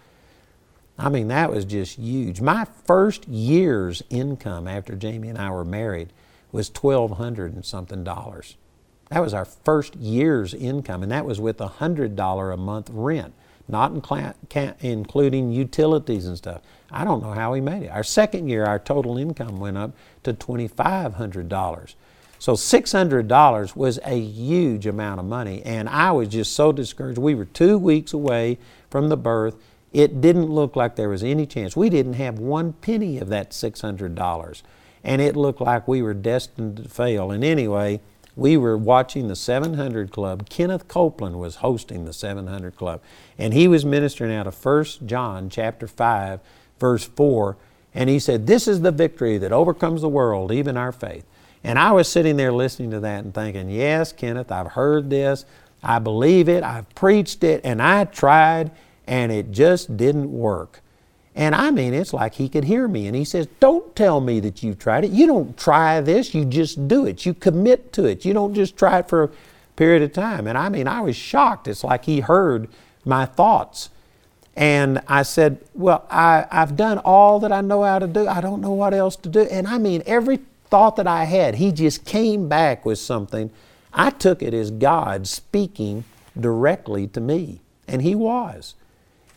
I 0.99 1.07
mean, 1.07 1.29
that 1.29 1.49
was 1.49 1.63
just 1.63 1.97
huge. 1.97 2.41
My 2.41 2.67
first 2.83 3.29
year's 3.29 4.03
income 4.09 4.67
after 4.67 4.93
Jamie 4.93 5.29
and 5.29 5.37
I 5.37 5.51
were 5.51 5.63
married 5.63 6.11
was 6.51 6.69
1200 6.69 7.53
and 7.53 7.63
something 7.63 8.03
dollars. 8.03 8.57
That 9.09 9.21
was 9.21 9.33
our 9.33 9.45
first 9.45 9.95
year's 9.95 10.53
income, 10.53 11.01
and 11.01 11.13
that 11.13 11.23
was 11.23 11.39
with 11.39 11.61
a 11.61 11.69
$100 11.79 12.53
a 12.53 12.57
month 12.57 12.89
rent, 12.91 13.33
not 13.69 13.93
including 14.81 15.51
utilities 15.53 16.25
and 16.25 16.37
stuff. 16.37 16.61
I 16.91 17.05
don't 17.05 17.23
know 17.23 17.31
how 17.31 17.53
we 17.53 17.61
made 17.61 17.83
it. 17.83 17.89
Our 17.89 18.03
second 18.03 18.49
year, 18.49 18.65
our 18.65 18.79
total 18.79 19.17
income 19.17 19.61
went 19.61 19.77
up 19.77 19.91
to 20.23 20.33
$2,500. 20.33 21.95
So 22.43 22.55
$600 22.55 23.73
was 23.73 23.99
a 24.03 24.19
huge 24.19 24.85
amount 24.85 25.21
of 25.21 25.25
money, 25.25 25.61
and 25.63 25.87
I 25.87 26.11
was 26.11 26.27
just 26.27 26.51
so 26.51 26.73
discouraged. 26.73 27.17
We 27.17 27.35
were 27.35 27.45
two 27.45 27.77
weeks 27.77 28.11
away 28.11 28.57
from 28.89 29.07
the 29.07 29.15
birth. 29.15 29.55
It 29.93 30.19
didn't 30.19 30.49
look 30.49 30.75
like 30.75 30.97
there 30.97 31.07
was 31.07 31.23
any 31.23 31.45
chance. 31.45 31.77
We 31.77 31.89
didn't 31.89 32.15
have 32.15 32.39
one 32.39 32.73
penny 32.73 33.17
of 33.17 33.29
that 33.29 33.51
$600, 33.51 34.61
and 35.05 35.21
it 35.21 35.37
looked 35.37 35.61
like 35.61 35.87
we 35.87 36.01
were 36.01 36.13
destined 36.13 36.75
to 36.83 36.89
fail. 36.89 37.31
And 37.31 37.45
anyway, 37.45 38.01
we 38.35 38.57
were 38.57 38.77
watching 38.77 39.29
the 39.29 39.37
700 39.37 40.11
Club. 40.11 40.49
Kenneth 40.49 40.89
Copeland 40.89 41.39
was 41.39 41.55
hosting 41.55 42.03
the 42.03 42.11
700 42.11 42.75
Club, 42.75 43.01
and 43.37 43.53
he 43.53 43.69
was 43.69 43.85
ministering 43.85 44.33
out 44.33 44.47
of 44.47 44.65
1 44.65 44.85
John 45.05 45.49
chapter 45.49 45.87
5, 45.87 46.41
verse 46.77 47.05
4, 47.05 47.55
and 47.93 48.09
he 48.09 48.19
said, 48.19 48.47
This 48.47 48.67
is 48.67 48.81
the 48.81 48.91
victory 48.91 49.37
that 49.37 49.53
overcomes 49.53 50.01
the 50.01 50.09
world, 50.09 50.51
even 50.51 50.75
our 50.75 50.91
faith. 50.91 51.23
And 51.63 51.79
I 51.79 51.91
was 51.91 52.07
sitting 52.07 52.35
there 52.35 52.51
listening 52.51 52.91
to 52.91 52.99
that 53.01 53.23
and 53.23 53.33
thinking, 53.33 53.69
Yes, 53.69 54.11
Kenneth, 54.11 54.51
I've 54.51 54.73
heard 54.73 55.09
this, 55.09 55.45
I 55.81 55.99
believe 55.99 56.49
it, 56.49 56.63
I've 56.63 56.93
preached 56.95 57.43
it, 57.43 57.61
and 57.63 57.81
I 57.81 58.05
tried, 58.05 58.71
and 59.07 59.31
it 59.31 59.51
just 59.51 59.95
didn't 59.97 60.31
work. 60.31 60.81
And 61.35 61.55
I 61.55 61.71
mean, 61.71 61.93
it's 61.93 62.13
like 62.13 62.35
he 62.35 62.47
could 62.47 62.65
hear 62.65 62.87
me. 62.87 63.07
And 63.07 63.15
he 63.15 63.25
says, 63.25 63.47
Don't 63.59 63.95
tell 63.95 64.21
me 64.21 64.39
that 64.41 64.61
you've 64.61 64.77
tried 64.77 65.05
it. 65.05 65.11
You 65.11 65.25
don't 65.25 65.57
try 65.57 65.99
this, 66.01 66.33
you 66.33 66.45
just 66.45 66.87
do 66.87 67.05
it. 67.05 67.25
You 67.25 67.33
commit 67.33 67.91
to 67.93 68.05
it. 68.05 68.23
You 68.23 68.33
don't 68.33 68.53
just 68.53 68.77
try 68.77 68.99
it 68.99 69.09
for 69.09 69.23
a 69.23 69.29
period 69.75 70.03
of 70.03 70.13
time. 70.13 70.47
And 70.47 70.57
I 70.57 70.69
mean, 70.69 70.87
I 70.87 71.01
was 71.01 71.15
shocked. 71.15 71.67
It's 71.67 71.83
like 71.83 72.05
he 72.05 72.19
heard 72.19 72.67
my 73.03 73.25
thoughts. 73.25 73.89
And 74.55 75.01
I 75.07 75.23
said, 75.23 75.59
Well, 75.73 76.05
I, 76.11 76.45
I've 76.51 76.75
done 76.75 76.99
all 76.99 77.39
that 77.39 77.51
I 77.51 77.61
know 77.61 77.83
how 77.83 77.97
to 77.99 78.07
do. 78.07 78.27
I 78.27 78.39
don't 78.39 78.61
know 78.61 78.73
what 78.73 78.93
else 78.93 79.15
to 79.17 79.29
do. 79.29 79.41
And 79.41 79.67
I 79.67 79.79
mean, 79.79 80.03
every 80.05 80.39
thought 80.73 80.95
that 80.95 81.05
I 81.05 81.25
had, 81.25 81.53
he 81.53 81.71
just 81.71 82.03
came 82.03 82.49
back 82.49 82.83
with 82.83 82.97
something. 82.97 83.51
I 83.93 84.09
took 84.09 84.41
it 84.41 84.55
as 84.55 84.71
God 84.71 85.27
speaking 85.27 86.03
directly 86.35 87.05
to 87.09 87.21
me. 87.21 87.61
And 87.87 88.01
he 88.01 88.15
was. 88.15 88.73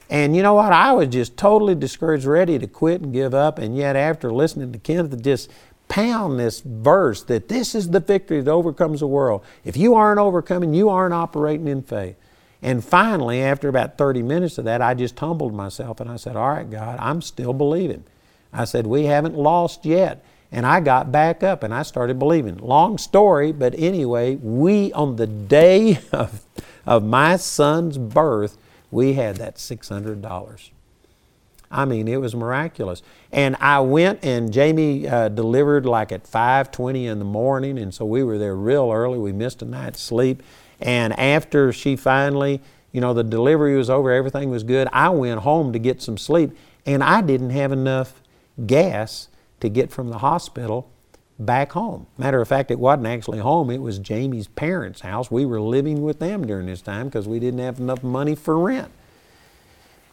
And 0.08 0.34
you 0.34 0.42
know 0.42 0.54
what? 0.54 0.72
I 0.72 0.94
was 0.94 1.08
just 1.08 1.36
totally 1.36 1.74
discouraged, 1.74 2.24
ready 2.24 2.58
to 2.58 2.66
quit 2.66 3.02
and 3.02 3.12
give 3.12 3.34
up. 3.34 3.58
And 3.58 3.76
yet, 3.76 3.96
after 3.96 4.32
listening 4.32 4.72
to 4.72 4.78
Kenneth 4.78 5.22
just 5.22 5.50
pound 5.88 6.40
this 6.40 6.60
verse 6.60 7.22
that 7.24 7.50
this 7.50 7.74
is 7.74 7.90
the 7.90 8.00
victory 8.00 8.40
that 8.40 8.50
overcomes 8.50 9.00
the 9.00 9.06
world. 9.06 9.44
If 9.62 9.76
you 9.76 9.94
aren't 9.94 10.18
overcoming, 10.18 10.72
you 10.72 10.88
aren't 10.88 11.12
operating 11.12 11.68
in 11.68 11.82
faith. 11.82 12.16
And 12.62 12.82
finally, 12.82 13.42
after 13.42 13.68
about 13.68 13.98
30 13.98 14.22
minutes 14.22 14.56
of 14.56 14.64
that, 14.64 14.80
I 14.80 14.94
just 14.94 15.18
humbled 15.18 15.52
myself 15.52 16.00
and 16.00 16.08
I 16.10 16.16
said, 16.16 16.34
All 16.34 16.48
right, 16.48 16.70
God, 16.70 16.98
I'm 16.98 17.20
still 17.20 17.52
believing. 17.52 18.04
I 18.54 18.64
said, 18.64 18.86
We 18.86 19.04
haven't 19.04 19.34
lost 19.34 19.84
yet. 19.84 20.24
And 20.52 20.64
I 20.64 20.80
got 20.80 21.10
back 21.10 21.42
up 21.42 21.62
and 21.62 21.74
I 21.74 21.82
started 21.82 22.18
believing. 22.18 22.56
Long 22.58 22.98
story, 22.98 23.52
but 23.52 23.74
anyway, 23.76 24.36
we, 24.36 24.92
on 24.92 25.16
the 25.16 25.26
day 25.26 25.98
of, 26.12 26.42
of 26.84 27.04
my 27.04 27.36
son's 27.36 27.98
birth, 27.98 28.56
we 28.90 29.14
had 29.14 29.36
that 29.36 29.56
$600. 29.56 30.70
I 31.70 31.84
mean, 31.84 32.08
it 32.08 32.20
was 32.20 32.34
miraculous. 32.34 33.02
And 33.32 33.56
I 33.60 33.80
went 33.80 34.24
and 34.24 34.52
Jamie 34.52 35.08
uh, 35.08 35.28
delivered 35.28 35.84
like 35.84 36.12
at 36.12 36.24
5:20 36.24 37.06
in 37.06 37.18
the 37.18 37.24
morning, 37.24 37.78
and 37.78 37.92
so 37.92 38.04
we 38.04 38.22
were 38.22 38.38
there 38.38 38.54
real 38.54 38.90
early. 38.92 39.18
We 39.18 39.32
missed 39.32 39.62
a 39.62 39.64
night's 39.64 40.00
sleep. 40.00 40.42
And 40.80 41.18
after 41.18 41.72
she 41.72 41.96
finally, 41.96 42.60
you 42.92 43.00
know, 43.00 43.12
the 43.12 43.24
delivery 43.24 43.76
was 43.76 43.90
over, 43.90 44.10
everything 44.10 44.50
was 44.50 44.62
good. 44.62 44.88
I 44.92 45.08
went 45.08 45.40
home 45.40 45.72
to 45.72 45.78
get 45.78 46.00
some 46.02 46.16
sleep, 46.16 46.56
and 46.84 47.02
I 47.02 47.20
didn't 47.20 47.50
have 47.50 47.72
enough 47.72 48.22
gas 48.66 49.28
to 49.60 49.68
get 49.68 49.90
from 49.90 50.08
the 50.08 50.18
hospital 50.18 50.90
back 51.38 51.72
home. 51.72 52.06
Matter 52.16 52.40
of 52.40 52.48
fact, 52.48 52.70
it 52.70 52.78
wasn't 52.78 53.06
actually 53.06 53.38
home, 53.38 53.70
it 53.70 53.82
was 53.82 53.98
Jamie's 53.98 54.48
parents' 54.48 55.00
house. 55.00 55.30
We 55.30 55.44
were 55.44 55.60
living 55.60 56.02
with 56.02 56.18
them 56.18 56.46
during 56.46 56.66
this 56.66 56.82
time 56.82 57.06
because 57.06 57.28
we 57.28 57.38
didn't 57.38 57.60
have 57.60 57.78
enough 57.78 58.02
money 58.02 58.34
for 58.34 58.58
rent. 58.58 58.90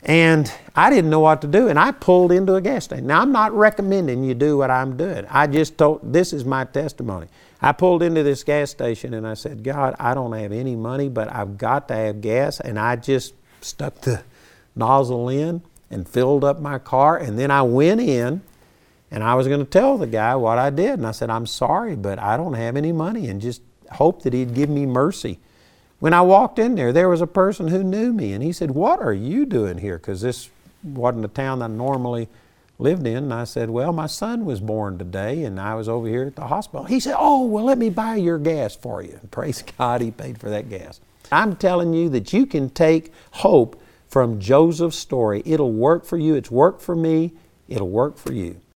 And 0.05 0.51
I 0.75 0.89
didn't 0.89 1.09
know 1.09 1.21
what 1.21 1.41
to 1.43 1.47
do, 1.47 1.69
and 1.69 1.79
I 1.79 1.91
pulled 1.91 2.33
into 2.33 2.55
a 2.55 2.61
gas 2.61 2.83
station. 2.83 3.07
Now, 3.07 3.21
I'm 3.21 3.31
not 3.31 3.53
recommending 3.53 4.25
you 4.25 4.33
do 4.33 4.57
what 4.57 4.69
I'm 4.69 4.97
doing. 4.97 5.25
I 5.29 5.47
just 5.47 5.77
told, 5.77 6.11
this 6.11 6.33
is 6.33 6.43
my 6.43 6.65
testimony. 6.65 7.27
I 7.61 7.71
pulled 7.71 8.03
into 8.03 8.21
this 8.21 8.43
gas 8.43 8.71
station 8.71 9.13
and 9.13 9.25
I 9.25 9.35
said, 9.35 9.63
God, 9.63 9.95
I 9.97 10.13
don't 10.13 10.33
have 10.33 10.51
any 10.51 10.75
money, 10.75 11.07
but 11.07 11.31
I've 11.31 11.57
got 11.57 11.87
to 11.87 11.95
have 11.95 12.19
gas. 12.19 12.59
And 12.59 12.77
I 12.77 12.97
just 12.97 13.33
stuck 13.61 14.01
the 14.01 14.23
nozzle 14.75 15.29
in 15.29 15.61
and 15.89 16.05
filled 16.09 16.43
up 16.43 16.59
my 16.59 16.79
car, 16.79 17.17
and 17.17 17.39
then 17.39 17.51
I 17.51 17.61
went 17.61 18.01
in 18.01 18.41
and 19.13 19.23
I 19.23 19.35
was 19.35 19.47
going 19.47 19.59
to 19.59 19.69
tell 19.69 19.97
the 19.97 20.07
guy 20.07 20.35
what 20.35 20.57
I 20.57 20.71
did. 20.71 20.93
And 20.93 21.07
I 21.07 21.11
said, 21.11 21.29
I'm 21.29 21.45
sorry, 21.45 21.95
but 21.95 22.19
I 22.19 22.35
don't 22.35 22.55
have 22.55 22.75
any 22.75 22.91
money. 22.91 23.29
And 23.29 23.39
just, 23.39 23.61
hoped 23.93 24.23
that 24.23 24.33
He'd 24.33 24.53
give 24.53 24.69
me 24.69 24.85
mercy. 24.85 25.39
When 25.99 26.13
I 26.13 26.21
walked 26.21 26.59
in 26.59 26.75
there, 26.75 26.91
there 26.91 27.07
was 27.07 27.21
a 27.21 27.27
person 27.27 27.69
who 27.69 27.83
knew 27.83 28.11
me, 28.11 28.33
and 28.33 28.43
he 28.43 28.51
said, 28.51 28.71
What 28.71 29.01
are 29.01 29.13
you 29.13 29.45
doing 29.45 29.77
here? 29.77 29.97
Because 29.97 30.21
this 30.21 30.49
wasn't 30.83 31.25
a 31.25 31.29
town 31.29 31.61
I 31.61 31.67
normally 31.67 32.27
lived 32.77 33.07
in. 33.07 33.17
And 33.17 33.33
I 33.33 33.45
said, 33.45 33.69
Well, 33.69 33.93
my 33.93 34.07
son 34.07 34.43
was 34.43 34.59
born 34.59 34.97
today, 34.97 35.43
and 35.43 35.59
I 35.59 35.75
was 35.75 35.87
over 35.87 36.07
here 36.07 36.23
at 36.23 36.35
the 36.35 36.47
hospital. 36.47 36.85
He 36.85 36.99
said, 36.99 37.15
Oh, 37.17 37.45
well, 37.45 37.63
let 37.63 37.77
me 37.77 37.89
buy 37.89 38.15
your 38.15 38.37
gas 38.37 38.75
for 38.75 39.01
you. 39.01 39.17
And 39.21 39.31
praise 39.31 39.63
God, 39.77 40.01
he 40.01 40.11
paid 40.11 40.39
for 40.39 40.49
that 40.49 40.69
gas. 40.69 40.99
I'm 41.31 41.55
telling 41.55 41.93
you 41.93 42.09
that 42.09 42.33
you 42.33 42.45
can 42.45 42.69
take 42.69 43.13
hope 43.31 43.81
from 44.09 44.39
Joseph's 44.39 44.97
story. 44.97 45.41
It'll 45.45 45.71
work 45.71 46.05
for 46.05 46.17
you. 46.17 46.35
It's 46.35 46.51
worked 46.51 46.81
for 46.81 46.95
me. 46.95 47.31
It'll 47.69 47.89
work 47.89 48.17
for 48.17 48.33
you. 48.33 48.59